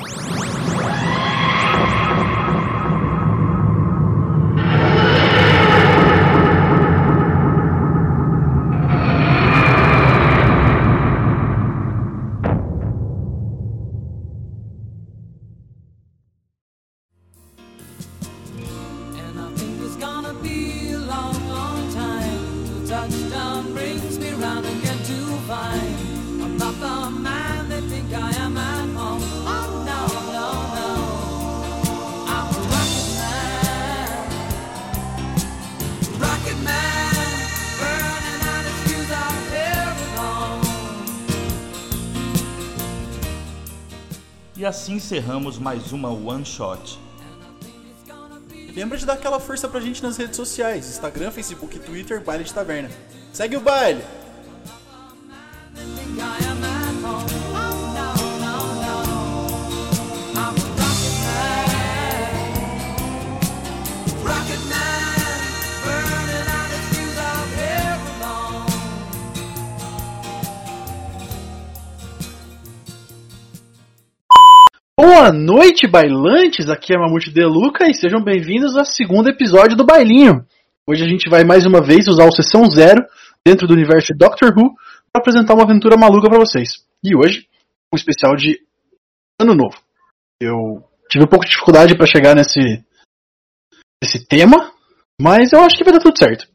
Encerramos 45.29 45.59
mais 45.59 45.91
uma 45.91 46.09
One 46.09 46.43
Shot. 46.43 46.99
Lembra 48.75 48.97
de 48.97 49.05
dar 49.05 49.13
aquela 49.13 49.39
força 49.39 49.67
pra 49.67 49.79
gente 49.79 50.01
nas 50.01 50.17
redes 50.17 50.35
sociais: 50.35 50.89
Instagram, 50.89 51.29
Facebook, 51.29 51.77
Twitter, 51.77 52.19
Baile 52.23 52.43
de 52.43 52.51
Taverna. 52.51 52.89
Segue 53.31 53.55
o 53.55 53.61
baile! 53.61 54.01
Boa 75.01 75.31
noite, 75.31 75.87
bailantes! 75.87 76.67
Aqui 76.67 76.93
é 76.93 76.97
Mamute 76.97 77.31
Deluca 77.31 77.89
e 77.89 77.93
sejam 77.93 78.21
bem-vindos 78.21 78.75
ao 78.75 78.83
segundo 78.83 79.29
episódio 79.29 79.77
do 79.77 79.85
Bailinho. 79.85 80.45
Hoje 80.85 81.05
a 81.05 81.07
gente 81.07 81.29
vai 81.29 81.45
mais 81.45 81.65
uma 81.65 81.81
vez 81.81 82.05
usar 82.09 82.25
o 82.25 82.31
Sessão 82.33 82.69
Zero 82.69 83.01
dentro 83.47 83.65
do 83.65 83.73
universo 83.73 84.11
de 84.11 84.19
Doctor 84.19 84.49
Who 84.49 84.75
para 85.09 85.21
apresentar 85.21 85.53
uma 85.53 85.63
aventura 85.63 85.95
maluca 85.95 86.27
para 86.27 86.39
vocês. 86.39 86.83
E 87.01 87.15
hoje 87.15 87.47
um 87.93 87.95
especial 87.95 88.35
de 88.35 88.59
Ano 89.39 89.55
Novo. 89.55 89.77
Eu 90.37 90.83
tive 91.09 91.23
um 91.23 91.29
pouco 91.29 91.45
de 91.45 91.51
dificuldade 91.51 91.95
para 91.95 92.05
chegar 92.05 92.35
nesse, 92.35 92.83
nesse 94.03 94.27
tema, 94.27 94.69
mas 95.21 95.53
eu 95.53 95.61
acho 95.61 95.77
que 95.77 95.83
vai 95.85 95.93
dar 95.93 96.01
tudo 96.01 96.19
certo. 96.19 96.45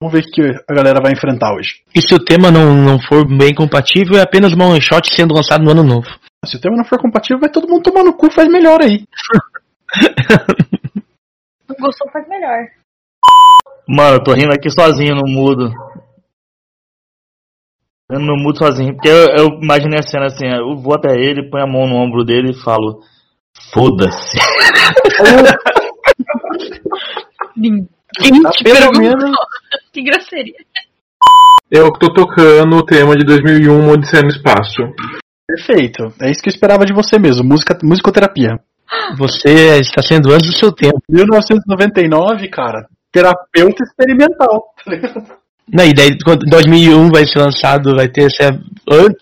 Vamos 0.00 0.12
ver 0.12 0.24
o 0.24 0.30
que 0.30 0.42
a 0.70 0.72
galera 0.72 1.00
vai 1.02 1.10
enfrentar 1.10 1.52
hoje. 1.52 1.82
E 1.92 2.00
se 2.00 2.14
o 2.14 2.24
tema 2.24 2.48
não, 2.48 2.76
não 2.76 3.00
for 3.00 3.26
bem 3.26 3.52
compatível, 3.52 4.18
é 4.18 4.22
apenas 4.22 4.52
uma 4.52 4.68
one 4.68 4.80
shot 4.80 5.12
sendo 5.12 5.34
lançado 5.34 5.64
no 5.64 5.72
ano 5.72 5.82
novo. 5.82 6.08
Se 6.44 6.56
o 6.56 6.60
tema 6.60 6.76
não 6.76 6.84
for 6.84 7.00
compatível, 7.00 7.40
vai 7.40 7.50
todo 7.50 7.68
mundo 7.68 7.82
tomar 7.82 8.04
no 8.04 8.16
cu, 8.16 8.30
faz 8.30 8.48
melhor 8.48 8.80
aí. 8.80 9.04
Não 11.68 11.76
gostou, 11.78 12.10
faz 12.10 12.26
melhor. 12.26 12.66
Mano, 13.86 14.16
eu 14.16 14.24
tô 14.24 14.32
rindo 14.32 14.54
aqui 14.54 14.70
sozinho 14.70 15.14
no 15.14 15.28
mudo. 15.28 15.70
Eu 18.10 18.18
no 18.18 18.36
mudo 18.36 18.56
sozinho, 18.58 18.94
porque 18.94 19.08
eu, 19.08 19.26
eu 19.36 19.48
imaginei 19.62 19.98
a 19.98 20.02
cena 20.02 20.26
assim, 20.26 20.46
eu 20.46 20.76
vou 20.76 20.94
até 20.94 21.14
ele, 21.14 21.50
ponho 21.50 21.64
a 21.64 21.66
mão 21.66 21.86
no 21.86 21.96
ombro 21.96 22.24
dele 22.24 22.52
e 22.52 22.62
falo, 22.62 23.02
foda-se. 23.70 24.38
Quem 27.54 28.42
Tá 28.42 28.50
te 28.50 28.64
perguntou? 28.64 29.32
Que 29.92 30.02
grosseria. 30.02 30.54
Eu 31.70 31.92
que 31.92 31.98
tô 31.98 32.12
tocando 32.14 32.76
o 32.76 32.84
tema 32.84 33.14
de 33.14 33.24
2001, 33.24 33.78
Uma 33.78 33.92
Odisseia 33.92 34.22
no 34.22 34.28
Espaço. 34.28 34.82
Perfeito. 35.48 36.12
É 36.20 36.30
isso 36.30 36.42
que 36.42 36.48
eu 36.48 36.52
esperava 36.52 36.84
de 36.84 36.92
você 36.92 37.18
mesmo. 37.18 37.42
Música, 37.42 37.76
musicoterapia. 37.82 38.58
Você 39.16 39.78
está 39.80 40.02
sendo 40.02 40.30
antes 40.32 40.50
do 40.50 40.56
seu 40.56 40.70
tempo. 40.72 40.98
1999, 41.10 42.48
cara. 42.48 42.86
Terapeuta 43.10 43.82
experimental. 43.84 44.64
tá 44.84 44.90
ligado? 44.90 45.22
Não, 45.70 45.84
e 45.84 45.92
daí, 45.92 46.16
quando 46.24 46.46
2001 46.46 47.10
vai 47.10 47.26
ser 47.26 47.40
lançado, 47.40 47.94
vai 47.94 48.08
ter 48.08 48.28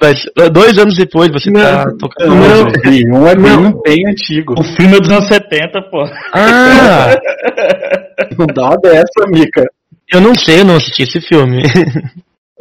vai 0.00 0.14
ser- 0.14 0.50
dois 0.52 0.78
anos 0.78 0.94
depois 0.96 1.28
você 1.32 1.50
tá 1.52 1.86
tocando. 1.98 2.34
Não, 2.36 2.64
música. 2.64 2.88
um 3.12 3.26
é 3.26 3.34
bem, 3.34 3.80
bem 3.84 4.08
antigo. 4.08 4.54
O 4.56 4.62
filme 4.62 4.96
é 4.96 5.00
dos 5.00 5.10
anos 5.10 5.26
70, 5.26 5.82
pô. 5.90 6.04
Ah, 6.32 7.16
Não 8.38 8.46
dá 8.46 8.66
uma 8.68 8.76
dessa, 8.78 9.26
Mica. 9.28 9.64
eu 10.12 10.20
não 10.20 10.34
sei, 10.36 10.60
eu 10.60 10.64
não 10.64 10.76
assisti 10.76 11.02
esse 11.02 11.20
filme. 11.20 11.62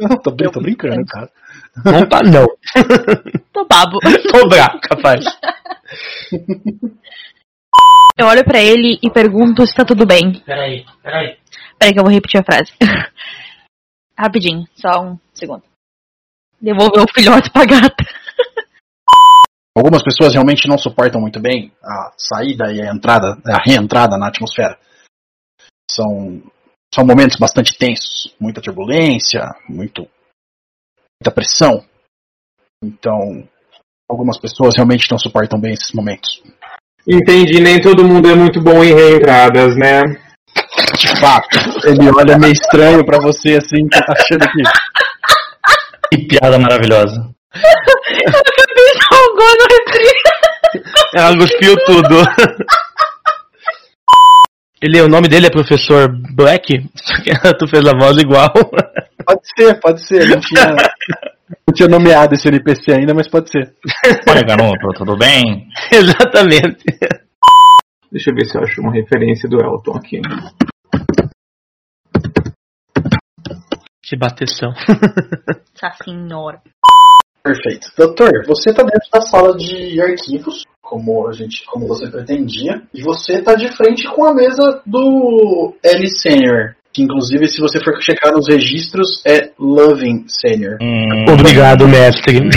Não, 0.00 0.16
tô, 0.16 0.32
tô 0.32 0.60
brincando, 0.60 1.04
cara. 1.06 1.28
Não 1.84 2.08
tá, 2.08 2.22
não. 2.22 2.46
Tô 3.52 3.64
babo. 3.66 3.98
Tô 4.32 4.48
bravo, 4.48 4.80
capaz. 4.80 5.24
Eu 8.18 8.26
olho 8.26 8.44
pra 8.44 8.62
ele 8.62 8.98
e 9.02 9.10
pergunto 9.10 9.66
se 9.66 9.74
tá 9.74 9.84
tudo 9.84 10.06
bem. 10.06 10.40
Peraí, 10.40 10.84
peraí. 11.02 11.36
Peraí 11.78 11.92
que 11.92 11.98
eu 11.98 12.04
vou 12.04 12.12
repetir 12.12 12.40
a 12.40 12.44
frase. 12.44 12.72
Rapidinho, 14.18 14.66
só 14.74 15.02
um 15.02 15.18
segundo. 15.34 15.62
Devolver 16.60 17.04
o 17.04 17.12
filhote 17.14 17.50
pra 17.50 17.66
gata. 17.66 18.04
Algumas 19.76 20.02
pessoas 20.02 20.32
realmente 20.32 20.66
não 20.66 20.78
suportam 20.78 21.20
muito 21.20 21.38
bem 21.38 21.70
a 21.84 22.10
saída 22.16 22.72
e 22.72 22.80
a 22.80 22.90
entrada, 22.90 23.36
a 23.46 23.58
reentrada 23.62 24.16
na 24.16 24.28
atmosfera. 24.28 24.78
São, 25.90 26.42
são 26.92 27.04
momentos 27.04 27.36
bastante 27.38 27.76
tensos, 27.76 28.34
muita 28.40 28.62
turbulência, 28.62 29.54
muito, 29.68 30.08
muita 31.20 31.34
pressão. 31.34 31.84
Então, 32.82 33.48
algumas 34.08 34.38
pessoas 34.38 34.74
realmente 34.76 35.10
não 35.10 35.18
suportam 35.18 35.60
bem 35.60 35.72
esses 35.72 35.92
momentos. 35.92 36.42
Entendi, 37.08 37.60
nem 37.60 37.80
todo 37.80 38.04
mundo 38.04 38.28
é 38.28 38.34
muito 38.34 38.60
bom 38.60 38.82
em 38.82 38.94
reentradas, 38.94 39.76
né? 39.76 40.02
De 40.98 41.20
fato, 41.20 41.58
ele 41.84 42.10
olha 42.10 42.38
meio 42.38 42.52
estranho 42.52 43.04
pra 43.04 43.18
você 43.18 43.56
assim, 43.56 43.86
tá 43.88 44.04
achando 44.08 44.46
que 44.50 44.62
Que 46.10 46.26
piada 46.26 46.58
maravilhosa. 46.58 47.28
Jogou 49.12 49.52
no 49.58 49.66
refri. 49.70 50.12
Ela 51.14 51.36
cuspiu 51.36 51.76
tudo. 51.84 52.16
Ele, 54.80 55.00
o 55.00 55.08
nome 55.08 55.26
dele 55.26 55.46
é 55.46 55.50
Professor 55.50 56.08
Black? 56.34 56.88
Só 56.94 57.22
que 57.22 57.58
tu 57.58 57.66
fez 57.66 57.86
a 57.86 57.96
voz 57.98 58.18
igual. 58.18 58.52
pode 59.24 59.40
ser, 59.56 59.80
pode 59.80 60.06
ser. 60.06 60.28
Não 60.28 60.40
tinha, 60.40 60.66
não 61.66 61.74
tinha 61.74 61.88
nomeado 61.88 62.34
esse 62.34 62.48
NPC 62.48 62.92
ainda, 62.92 63.14
mas 63.14 63.28
pode 63.28 63.50
ser. 63.50 63.74
Olha, 64.28 64.42
garoto, 64.42 64.88
tudo 64.94 65.16
bem? 65.16 65.66
Exatamente. 65.90 66.84
Deixa 68.12 68.30
eu 68.30 68.34
ver 68.34 68.46
se 68.46 68.56
eu 68.56 68.62
acho 68.62 68.80
uma 68.80 68.92
referência 68.92 69.48
do 69.48 69.58
Elton 69.58 69.96
aqui. 69.96 70.20
Que 74.02 74.16
bateção. 74.16 74.72
Essa 75.74 76.04
senhora. 76.04 76.60
Perfeito. 77.42 77.88
Doutor, 77.96 78.44
você 78.46 78.70
está 78.70 78.82
dentro 78.82 79.08
da 79.12 79.20
sala 79.22 79.56
de 79.56 80.00
arquivos, 80.00 80.64
como 80.86 81.26
a 81.28 81.32
gente, 81.32 81.64
como 81.66 81.86
você 81.86 82.08
pretendia, 82.08 82.80
e 82.94 83.02
você 83.02 83.34
está 83.38 83.54
de 83.54 83.68
frente 83.76 84.08
com 84.14 84.24
a 84.24 84.32
mesa 84.34 84.80
do 84.86 85.74
L 85.82 86.08
Senior, 86.08 86.74
que 86.92 87.02
inclusive 87.02 87.48
se 87.48 87.60
você 87.60 87.78
for 87.82 88.00
checar 88.00 88.32
nos 88.32 88.48
registros 88.48 89.20
é 89.26 89.50
Loving 89.58 90.24
Senior. 90.28 90.78
Hum, 90.80 91.24
Obrigado, 91.32 91.86
mestre. 91.88 92.38
hum. 92.38 92.48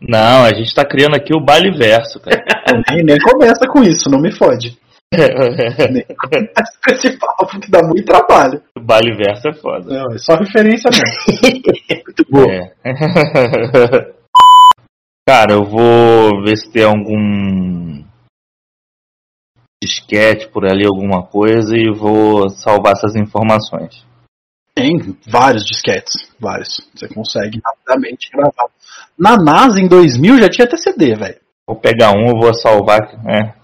Não, 0.00 0.44
a 0.44 0.54
gente 0.54 0.74
tá 0.74 0.84
criando 0.84 1.16
aqui 1.16 1.34
o 1.36 1.44
baile 1.44 1.76
verso, 1.76 2.18
cara. 2.20 2.42
Nem, 2.90 3.04
nem 3.04 3.18
começa 3.18 3.66
com 3.68 3.82
isso, 3.82 4.08
não 4.10 4.20
me 4.20 4.32
fode. 4.32 4.78
Nem 5.10 6.04
começa 6.16 6.72
com 6.84 6.92
esse 6.94 7.18
papo 7.18 7.60
que 7.60 7.70
dá 7.70 7.82
muito 7.82 8.04
trabalho. 8.04 8.60
o 8.76 8.80
baile 8.80 9.14
verso 9.16 9.48
é 9.48 9.52
foda. 9.52 9.86
Não, 9.92 10.14
é 10.14 10.18
só 10.18 10.36
referência 10.36 10.90
mesmo. 10.90 11.62
Muito 12.06 12.24
bom. 12.30 12.50
É. 12.50 12.72
Cara, 15.28 15.52
eu 15.52 15.62
vou 15.62 16.42
ver 16.42 16.56
se 16.56 16.72
tem 16.72 16.84
algum 16.84 18.02
disquete 19.84 20.48
por 20.48 20.64
ali, 20.64 20.86
alguma 20.86 21.22
coisa, 21.22 21.76
e 21.76 21.92
vou 21.92 22.48
salvar 22.48 22.94
essas 22.94 23.14
informações. 23.14 24.06
Tem 24.74 24.96
vários 25.30 25.66
disquetes, 25.66 26.32
vários. 26.40 26.80
Você 26.94 27.08
consegue 27.08 27.60
rapidamente 27.62 28.30
gravar. 28.30 28.70
Na 29.18 29.36
NASA 29.36 29.78
em 29.78 29.86
2000 29.86 30.38
já 30.38 30.48
tinha 30.48 30.64
até 30.64 30.78
CD, 30.78 31.14
velho. 31.14 31.38
Vou 31.68 31.76
pegar 31.78 32.12
um, 32.12 32.28
eu 32.30 32.40
vou 32.40 32.54
salvar. 32.54 33.00
É. 33.28 33.54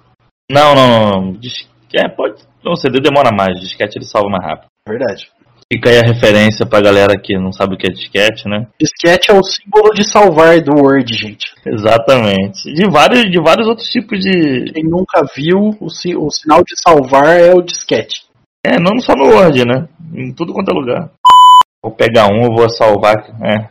Não, 0.51 0.75
não, 0.75 0.87
não. 0.87 1.11
não. 1.23 1.33
Dis- 1.33 1.67
É, 1.95 2.07
pode. 2.11 2.43
Não, 2.63 2.77
CD 2.77 3.01
demora 3.01 3.31
mais, 3.35 3.59
disquete 3.59 3.97
ele 3.97 4.05
salva 4.05 4.29
mais 4.29 4.45
rápido. 4.45 4.69
Verdade. 4.87 5.33
Fica 5.75 5.91
aí 5.91 5.99
a 5.99 6.03
referência 6.07 6.65
pra 6.65 6.81
galera 6.81 7.19
que 7.21 7.37
não 7.37 7.53
sabe 7.53 7.75
o 7.75 7.77
que 7.79 7.89
é 7.89 7.91
disquete, 7.91 8.49
né? 8.49 8.67
Disquete 8.81 9.31
é 9.31 9.35
o 9.35 9.43
símbolo 9.43 9.93
de 9.93 10.05
salvar 10.09 10.61
do 10.61 10.77
Word, 10.81 11.13
gente. 11.15 11.53
Exatamente. 11.67 12.73
De 12.73 12.89
vários, 12.89 13.23
de 13.31 13.41
vários 13.41 13.67
outros 13.67 13.89
tipos 13.89 14.21
de. 14.21 14.71
Quem 14.73 14.85
nunca 14.85 15.23
viu, 15.35 15.77
o, 15.81 15.89
si- 15.91 16.17
o 16.17 16.31
sinal 16.31 16.61
de 16.63 16.75
salvar 16.81 17.41
é 17.41 17.53
o 17.53 17.61
disquete. 17.61 18.23
É, 18.65 18.79
não 18.79 18.99
só 19.01 19.15
no 19.17 19.25
Word, 19.35 19.65
né? 19.65 19.89
Em 20.15 20.33
tudo 20.33 20.53
quanto 20.53 20.71
é 20.71 20.75
lugar. 20.75 21.11
Vou 21.83 21.93
pegar 21.93 22.29
um, 22.29 22.45
eu 22.45 22.55
vou 22.55 22.69
salvar. 22.71 23.17
É. 23.43 23.69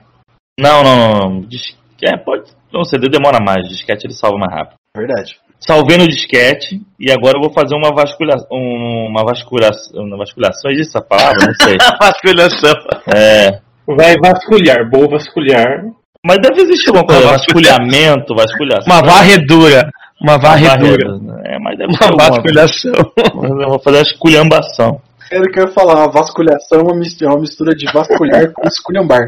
Não, 0.59 0.83
não, 0.83 0.95
não. 0.97 1.29
não. 1.29 1.41
Dis- 1.41 1.77
É, 2.03 2.17
pode. 2.17 2.51
Não, 2.71 2.83
CD 2.83 3.07
demora 3.07 3.39
mais, 3.39 3.67
disquete 3.69 4.05
ele 4.07 4.13
salva 4.13 4.37
mais 4.37 4.51
rápido. 4.53 4.75
Verdade. 4.97 5.37
Salvei 5.65 5.97
no 5.97 6.07
disquete 6.07 6.81
e 6.99 7.09
agora 7.11 7.37
eu 7.37 7.41
vou 7.41 7.53
fazer 7.53 7.73
uma 7.75 7.93
vasculhação. 7.95 8.47
Uma 8.51 9.23
vasculhação. 9.23 10.03
Uma 10.03 10.17
vasculhação, 10.17 10.71
existe 10.71 10.97
essa 10.97 11.01
palavra? 11.05 11.37
Não 11.47 11.53
sei. 11.53 11.77
Vasculhação. 12.01 12.73
É. 13.15 13.59
Vai 13.87 14.15
vasculhar, 14.17 14.89
vou 14.91 15.09
vasculhar. 15.09 15.83
Mas 16.25 16.37
deve 16.41 16.61
existir 16.61 16.89
alguma 16.89 17.05
coisa. 17.05 17.21
Uma 17.23 17.31
vasculhamento, 17.31 18.35
vasculhação. 18.35 18.93
Uma 18.93 19.01
varredura. 19.01 19.89
Uma 20.21 20.33
Uma 20.33 20.37
varredura. 20.37 21.09
varredura. 21.09 21.41
É, 21.45 21.59
mas 21.59 21.77
deve 21.77 21.93
Uma 21.93 22.17
vasculhação. 22.17 22.91
coisa. 22.93 23.63
Eu 23.63 23.69
vou 23.69 23.79
fazer 23.79 23.97
a 23.99 24.01
esculhambação. 24.01 25.01
Era 25.31 25.41
o 25.41 25.51
que 25.51 25.59
eu 25.59 25.65
ia 25.65 25.71
falar, 25.71 26.03
a 26.03 26.07
vasculhação 26.07 26.79
é 26.79 26.83
uma 26.83 26.93
uma 26.93 27.39
mistura 27.39 27.73
de 27.73 27.91
vasculhar 27.91 28.51
com 28.51 28.67
esculhambar. 28.67 29.27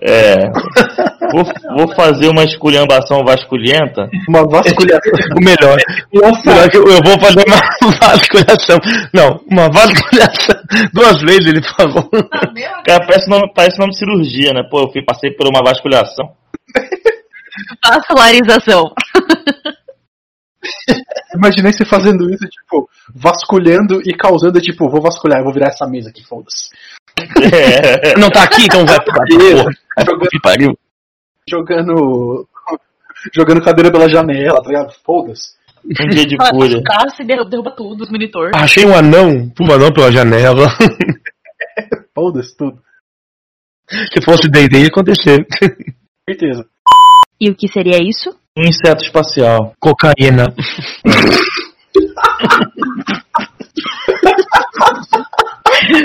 É. 0.00 0.50
Vou, 1.30 1.44
vou 1.76 1.94
fazer 1.94 2.28
uma 2.28 2.44
esculhambação 2.44 3.24
vasculhenta. 3.24 4.08
Uma 4.28 4.42
vasculhação. 4.48 5.12
O 5.36 5.44
melhor. 5.44 5.78
Melhor 6.44 6.70
que 6.70 6.76
eu, 6.76 6.84
eu 6.84 7.00
vou 7.04 7.18
fazer 7.20 7.44
uma 7.46 7.60
vasculhação. 8.00 8.78
Não, 9.12 9.40
uma 9.50 9.68
vasculhação. 9.70 10.56
Duas 10.92 11.20
vezes 11.22 11.46
ele 11.46 11.62
falou. 11.62 12.08
Cara, 12.84 13.06
parece 13.06 13.30
nome, 13.30 13.52
parece 13.54 13.78
nome 13.78 13.92
de 13.92 13.98
cirurgia, 13.98 14.52
né? 14.52 14.62
Pô, 14.68 14.82
eu 14.82 14.92
fui, 14.92 15.04
passei 15.04 15.30
por 15.30 15.48
uma 15.48 15.62
vasculhação. 15.62 16.32
Vascularização. 17.84 18.92
Imaginei 21.34 21.72
você 21.72 21.84
fazendo 21.84 22.30
isso, 22.30 22.44
tipo, 22.46 22.88
vasculhando 23.14 24.00
e 24.04 24.14
causando, 24.14 24.60
tipo, 24.60 24.88
vou 24.88 25.02
vasculhar, 25.02 25.40
eu 25.40 25.44
vou 25.44 25.52
virar 25.52 25.68
essa 25.68 25.86
mesa 25.86 26.10
aqui, 26.10 26.24
foda-se. 26.24 26.68
É. 27.52 28.18
Não 28.18 28.30
tá 28.30 28.44
aqui, 28.44 28.64
então 28.64 28.84
vai 28.86 29.02
pra 29.02 29.14
porra. 29.26 30.28
Que 30.30 30.40
pariu. 30.40 30.78
jogando. 31.48 32.46
Jogando 33.34 33.62
cadeira 33.62 33.90
pela 33.90 34.08
janela, 34.08 34.62
tá 34.62 34.68
ligado? 34.68 34.92
Foda-se. 35.04 35.54
Um 35.84 36.08
dia 36.08 36.26
de 36.26 36.36
cura. 36.36 36.82
Caça 36.82 37.24
derruba, 37.24 37.50
derruba 37.50 37.70
tudo, 37.72 38.02
os 38.02 38.10
monitor. 38.10 38.50
Achei 38.54 38.84
um 38.86 38.94
anão, 38.94 39.52
um 39.60 39.72
anão 39.72 39.92
pela 39.92 40.10
janela. 40.12 40.68
Foda-se 42.14 42.56
tudo. 42.56 42.82
Se 43.88 44.22
fosse 44.24 44.48
D&D 44.48 44.80
ia 44.80 44.88
acontecer. 44.88 45.46
Certeza. 46.28 46.66
E 47.40 47.50
o 47.50 47.54
que 47.54 47.68
seria 47.68 47.98
isso? 48.02 48.34
Um 48.56 48.62
inseto 48.62 49.02
espacial. 49.02 49.74
Cocaína. 49.80 50.54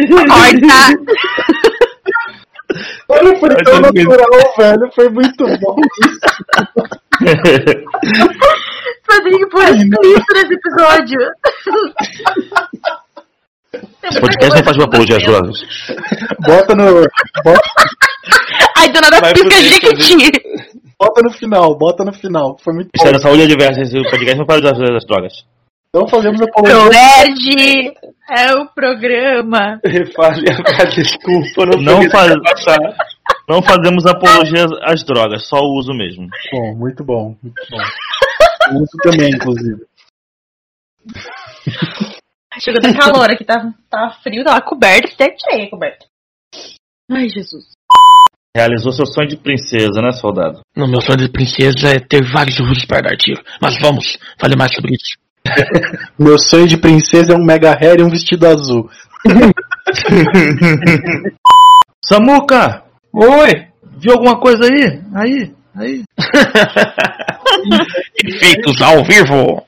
Corta! 0.09 0.79
Olha, 3.07 3.39
foi 3.39 3.49
tão 3.63 3.79
natural, 3.81 4.53
velho. 4.57 4.91
Foi 4.95 5.09
muito 5.09 5.45
bom. 5.59 5.75
Rodrigo, 9.11 9.49
por 9.49 9.63
isso 9.63 10.25
nesse 10.33 10.53
episódio. 10.55 11.19
Esse 14.03 14.19
podcast 14.19 14.55
não 14.55 14.63
faz 14.63 14.77
uma 14.77 14.85
apologia 14.85 15.17
às 15.17 15.23
drogas. 15.23 15.59
Bota 16.39 16.73
no. 16.73 17.03
Bota, 17.43 17.61
Ai, 18.77 18.89
do 18.89 19.01
nada 19.01 19.21
pisca 19.33 19.49
pro 19.49 19.61
Jequiti. 19.61 20.41
Bota 20.99 21.21
no 21.23 21.31
final, 21.31 21.77
bota 21.77 22.03
no 22.03 22.13
final. 22.13 22.57
Foi 22.63 22.73
muito 22.73 22.87
bom. 22.87 23.03
Ministério 23.03 23.19
da 23.19 23.23
Saúde 23.23 23.43
adversa, 23.43 23.81
esse 23.81 24.09
podcast 24.09 24.37
não 24.37 24.45
faz 24.45 24.61
das, 24.61 24.77
das 24.77 25.05
drogas. 25.05 25.45
Não 25.93 26.07
fazemos 26.07 26.39
apologia. 26.41 26.75
Proverde 26.75 27.93
é 28.29 28.53
o 28.53 28.67
programa. 28.67 29.79
Fale 30.15 30.45
a 30.49 30.85
desculpa, 30.85 31.65
não, 31.65 31.81
Não, 31.81 32.09
faz, 32.11 32.33
passar. 32.43 32.77
não 33.47 33.61
fazemos 33.63 34.05
apologia 34.05 34.65
às 34.83 35.03
drogas, 35.03 35.47
só 35.47 35.57
o 35.57 35.79
uso 35.79 35.91
mesmo. 35.93 36.27
Bom, 36.51 36.75
muito 36.75 37.03
bom, 37.03 37.35
muito 37.41 37.61
bom. 37.71 37.77
O 38.71 38.83
uso 38.83 38.97
também, 39.01 39.31
inclusive. 39.31 39.83
Chegou 42.59 42.79
da 42.79 42.93
calor 42.93 43.31
aqui, 43.31 43.43
tá, 43.43 43.73
tá 43.89 44.11
frio, 44.21 44.43
tava 44.43 44.61
coberto, 44.61 45.11
até 45.13 45.31
tirei 45.31 45.65
a 45.65 45.69
coberta. 45.71 46.05
Ai, 47.09 47.29
Jesus. 47.29 47.78
Realizou 48.55 48.91
seu 48.91 49.05
sonho 49.05 49.27
de 49.27 49.37
princesa, 49.37 50.01
né, 50.01 50.11
soldado? 50.11 50.61
No 50.75 50.87
meu 50.87 50.99
sonho 51.01 51.19
de 51.19 51.29
princesa 51.29 51.89
é 51.89 51.99
ter 51.99 52.23
vários 52.23 52.59
ursos 52.59 52.83
para 52.83 53.01
dar 53.01 53.15
tiro. 53.15 53.39
Mas 53.61 53.79
vamos, 53.79 54.17
fale 54.39 54.55
mais 54.55 54.73
sobre 54.73 54.93
isso. 54.93 55.15
Meu 56.19 56.37
sonho 56.37 56.67
de 56.67 56.77
princesa 56.77 57.31
é 57.33 57.35
um 57.35 57.45
mega 57.45 57.71
hair 57.71 57.99
e 57.99 58.03
um 58.03 58.09
vestido 58.09 58.45
azul. 58.45 58.89
Samuca! 62.03 62.83
Oi! 63.13 63.67
Viu 63.97 64.11
alguma 64.13 64.37
coisa 64.39 64.65
aí? 64.65 65.01
Aí, 65.15 65.53
aí. 65.75 66.03
Efeitos 68.25 68.81
ao 68.81 69.03
vivo. 69.05 69.65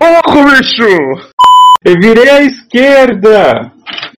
Ô, 0.00 0.44
bicho! 0.44 0.88
Eu 1.84 1.94
virei 2.00 2.28
à 2.28 2.40
esquerda! 2.42 3.70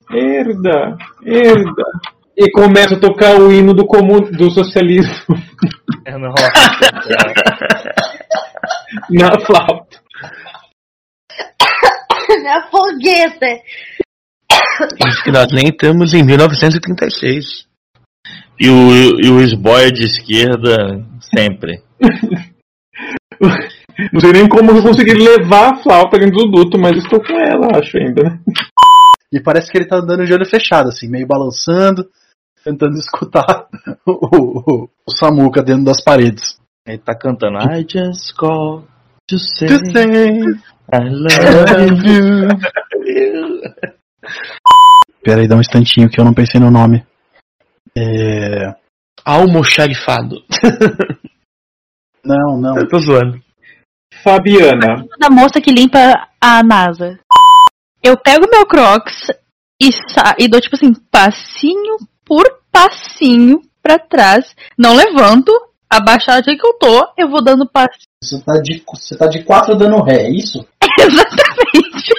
Esquerda! 0.09 0.97
Esquerda! 1.23 1.85
E 2.41 2.51
começa 2.53 2.95
a 2.95 2.99
tocar 2.99 3.39
o 3.39 3.53
hino 3.53 3.75
do, 3.75 3.85
comun... 3.87 4.21
do 4.33 4.51
socialismo 4.51 5.13
É, 6.07 6.17
na 9.11 9.39
flauta. 9.45 10.01
Minha 12.41 12.63
fogueta. 12.71 13.61
Isso 15.07 15.23
que 15.23 15.31
nós 15.31 15.49
nem 15.53 15.69
estamos 15.69 16.15
em 16.15 16.25
1936. 16.25 17.69
E 18.59 18.71
o, 18.71 19.21
e 19.23 19.29
o 19.31 19.41
esboia 19.43 19.93
de 19.93 20.05
esquerda 20.05 21.05
sempre. 21.21 21.83
Não 24.13 24.21
sei 24.21 24.33
nem 24.33 24.49
como 24.49 24.71
eu 24.71 24.83
consegui 24.83 25.13
levar 25.13 25.75
a 25.75 25.77
flauta 25.83 26.19
dentro 26.19 26.45
do 26.45 26.51
duto, 26.51 26.79
mas 26.79 26.97
estou 26.97 27.21
com 27.23 27.39
ela, 27.39 27.79
acho 27.79 27.99
ainda, 27.99 28.23
né? 28.23 28.41
E 29.33 29.41
parece 29.41 29.71
que 29.71 29.77
ele 29.79 29.87
tá 29.87 29.97
andando 29.97 30.25
de 30.25 30.33
olho 30.33 30.47
fechado, 30.47 30.89
assim, 30.89 31.09
meio 31.09 31.27
balançando, 31.27 32.09
tentando 32.65 32.97
escutar 32.97 33.69
o, 34.07 34.13
o, 34.13 34.85
o 35.07 35.11
Samuca 35.17 35.63
dentro 35.63 35.85
das 35.85 36.03
paredes. 36.03 36.59
Ele 36.87 36.99
tá 36.99 37.15
cantando 37.15 37.59
I 37.59 37.87
just 37.89 38.35
call 38.37 38.85
to 39.29 39.39
say 39.39 39.69
To 39.69 39.79
say 39.93 40.41
I 40.93 41.09
love 41.09 42.07
you. 42.07 42.49
Pera 45.23 45.43
aí, 45.43 45.49
dá 45.49 45.57
um 45.57 45.61
instantinho 45.61 46.09
que 46.09 46.19
eu 46.19 46.25
não 46.25 46.33
pensei 46.33 46.59
no 46.59 46.71
nome. 46.71 47.05
É... 47.97 48.75
Almoxarifado. 49.25 50.37
Não, 52.23 52.59
não. 52.59 52.77
Eu 52.77 52.87
tô 52.87 52.99
zoando. 52.99 53.41
Fabiana. 54.23 55.07
Da 55.19 55.31
moça 55.31 55.59
que 55.59 55.73
limpa 55.73 56.29
a 56.39 56.63
NASA. 56.63 57.19
Eu 58.03 58.17
pego 58.17 58.47
meu 58.51 58.67
Crocs 58.67 59.31
e, 59.81 59.91
sa 59.91 60.37
e 60.39 60.47
dou, 60.47 60.61
tipo 60.61 60.77
assim, 60.77 60.93
passinho 61.11 61.97
por 62.31 62.45
passinho 62.71 63.61
pra 63.83 63.99
trás. 63.99 64.55
Não 64.79 64.95
levanto, 64.95 65.51
abaixado 65.91 66.45
que 66.45 66.65
eu 66.65 66.75
tô, 66.75 67.09
eu 67.19 67.29
vou 67.29 67.43
dando 67.43 67.69
passinho. 67.69 68.07
Você 68.23 68.41
tá 68.41 68.53
de, 68.63 68.85
você 68.87 69.19
tá 69.19 69.27
de 69.27 69.43
quatro 69.43 69.75
dando 69.75 70.01
ré, 70.01 70.27
é 70.27 70.31
isso? 70.31 70.65
Exatamente. 71.01 72.15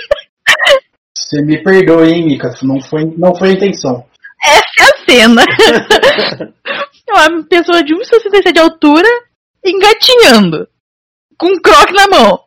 Você 1.16 1.42
me 1.42 1.64
perdoe, 1.64 2.10
hein, 2.12 2.26
Mika? 2.26 2.54
Não 2.62 2.82
foi, 2.82 3.06
não 3.18 3.34
foi 3.34 3.52
a 3.52 3.54
intenção. 3.54 4.06
Essa 4.44 4.64
é 4.80 4.84
a 4.84 5.06
cena. 5.06 5.46
Uma 7.10 7.44
pessoa 7.44 7.82
de 7.82 7.94
1,67 7.94 8.52
de 8.52 8.60
altura 8.60 9.08
engatinhando. 9.64 10.68
Com 11.38 11.48
um 11.48 11.62
croc 11.62 11.90
na 11.92 12.08
mão. 12.08 12.40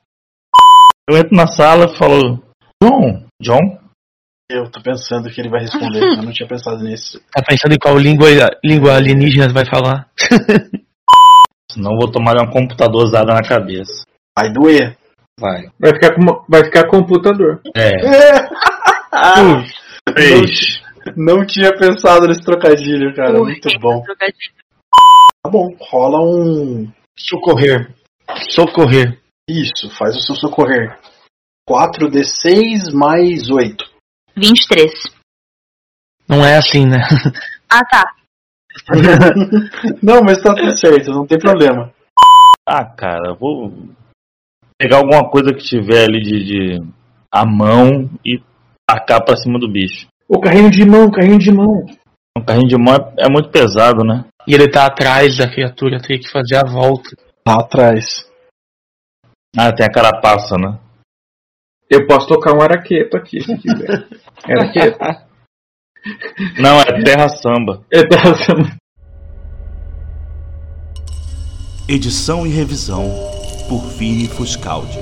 Eu 1.08 1.16
entro 1.16 1.34
na 1.34 1.46
sala 1.46 1.86
e 1.86 1.96
falo, 1.96 2.42
John, 2.82 3.24
John? 3.40 3.83
Eu 4.50 4.70
tô 4.70 4.80
pensando 4.82 5.30
que 5.30 5.40
ele 5.40 5.48
vai 5.48 5.62
responder. 5.62 6.02
eu 6.18 6.22
não 6.22 6.32
tinha 6.32 6.48
pensado 6.48 6.82
nisso. 6.82 7.20
Tá 7.32 7.42
pensando 7.42 7.74
em 7.74 7.78
qual 7.78 7.96
língua, 7.98 8.28
língua 8.62 8.96
alienígena 8.96 9.52
vai 9.52 9.64
falar? 9.64 10.08
Senão 11.70 11.92
eu 11.92 11.98
vou 11.98 12.12
tomar 12.12 12.36
uma 12.36 12.50
computadorada 12.50 13.34
na 13.34 13.42
cabeça. 13.42 14.04
Vai 14.38 14.52
doer. 14.52 14.96
Vai. 15.40 15.68
Vai 15.80 15.94
ficar, 15.94 16.14
com, 16.14 16.44
vai 16.48 16.64
ficar 16.64 16.88
computador. 16.88 17.60
É. 17.74 17.90
Três. 20.14 20.82
Não 21.16 21.44
tinha 21.44 21.70
pensado 21.76 22.26
nesse 22.26 22.42
trocadilho, 22.42 23.14
cara. 23.14 23.38
Muito 23.38 23.68
bom. 23.80 24.02
Tá 25.42 25.50
bom, 25.50 25.74
rola 25.80 26.22
um. 26.22 26.90
Socorrer. 27.18 27.94
Socorrer. 28.50 29.18
Isso, 29.48 29.90
faz 29.90 30.16
o 30.16 30.20
seu 30.20 30.34
socorrer. 30.34 30.98
4d6 31.68 32.92
mais 32.92 33.50
8. 33.50 33.93
23. 34.36 34.90
Não 36.28 36.44
é 36.44 36.56
assim, 36.56 36.86
né? 36.86 36.98
Ah, 37.70 37.84
tá. 37.84 38.04
não, 40.02 40.22
mas 40.22 40.40
tá 40.40 40.54
tudo 40.54 40.76
certo, 40.76 41.10
não 41.10 41.26
tem 41.26 41.38
problema. 41.38 41.92
Ah, 42.68 42.84
cara, 42.84 43.34
vou 43.34 43.72
pegar 44.78 44.98
alguma 44.98 45.28
coisa 45.28 45.52
que 45.52 45.64
tiver 45.64 46.04
ali 46.04 46.20
de, 46.20 46.44
de 46.44 46.86
a 47.32 47.44
mão 47.44 48.08
e 48.24 48.40
tacar 48.88 49.24
pra 49.24 49.36
cima 49.36 49.58
do 49.58 49.68
bicho. 49.68 50.06
O 50.28 50.40
carrinho 50.40 50.70
de 50.70 50.84
mão, 50.84 51.10
carrinho 51.10 51.38
de 51.38 51.52
mão. 51.52 51.84
Um 52.36 52.44
carrinho 52.44 52.68
de 52.68 52.76
mão 52.76 52.94
é, 52.94 53.26
é 53.26 53.28
muito 53.28 53.50
pesado, 53.50 54.04
né? 54.04 54.24
E 54.46 54.54
ele 54.54 54.70
tá 54.70 54.86
atrás 54.86 55.38
da 55.38 55.50
criatura, 55.50 56.00
tem 56.00 56.18
que 56.18 56.30
fazer 56.30 56.56
a 56.56 56.64
volta. 56.64 57.16
Tá 57.44 57.60
atrás. 57.60 58.26
Ah, 59.56 59.72
tem 59.72 59.86
a 59.86 59.92
carapaça, 59.92 60.56
né? 60.56 60.78
Eu 61.94 62.08
posso 62.08 62.26
tocar 62.26 62.52
um 62.52 62.60
araqueto 62.60 63.16
aqui, 63.16 63.40
se 63.40 63.56
quiser. 63.56 64.08
araqueto. 64.50 64.98
Não, 66.58 66.80
é 66.80 67.02
terra 67.04 67.28
samba. 67.28 67.84
É 67.88 68.02
terra 68.02 68.34
samba. 68.34 68.76
Edição 71.88 72.44
e 72.44 72.50
revisão 72.50 73.08
por 73.68 73.78
Vini 73.96 74.26
Fuscaldi. 74.26 74.98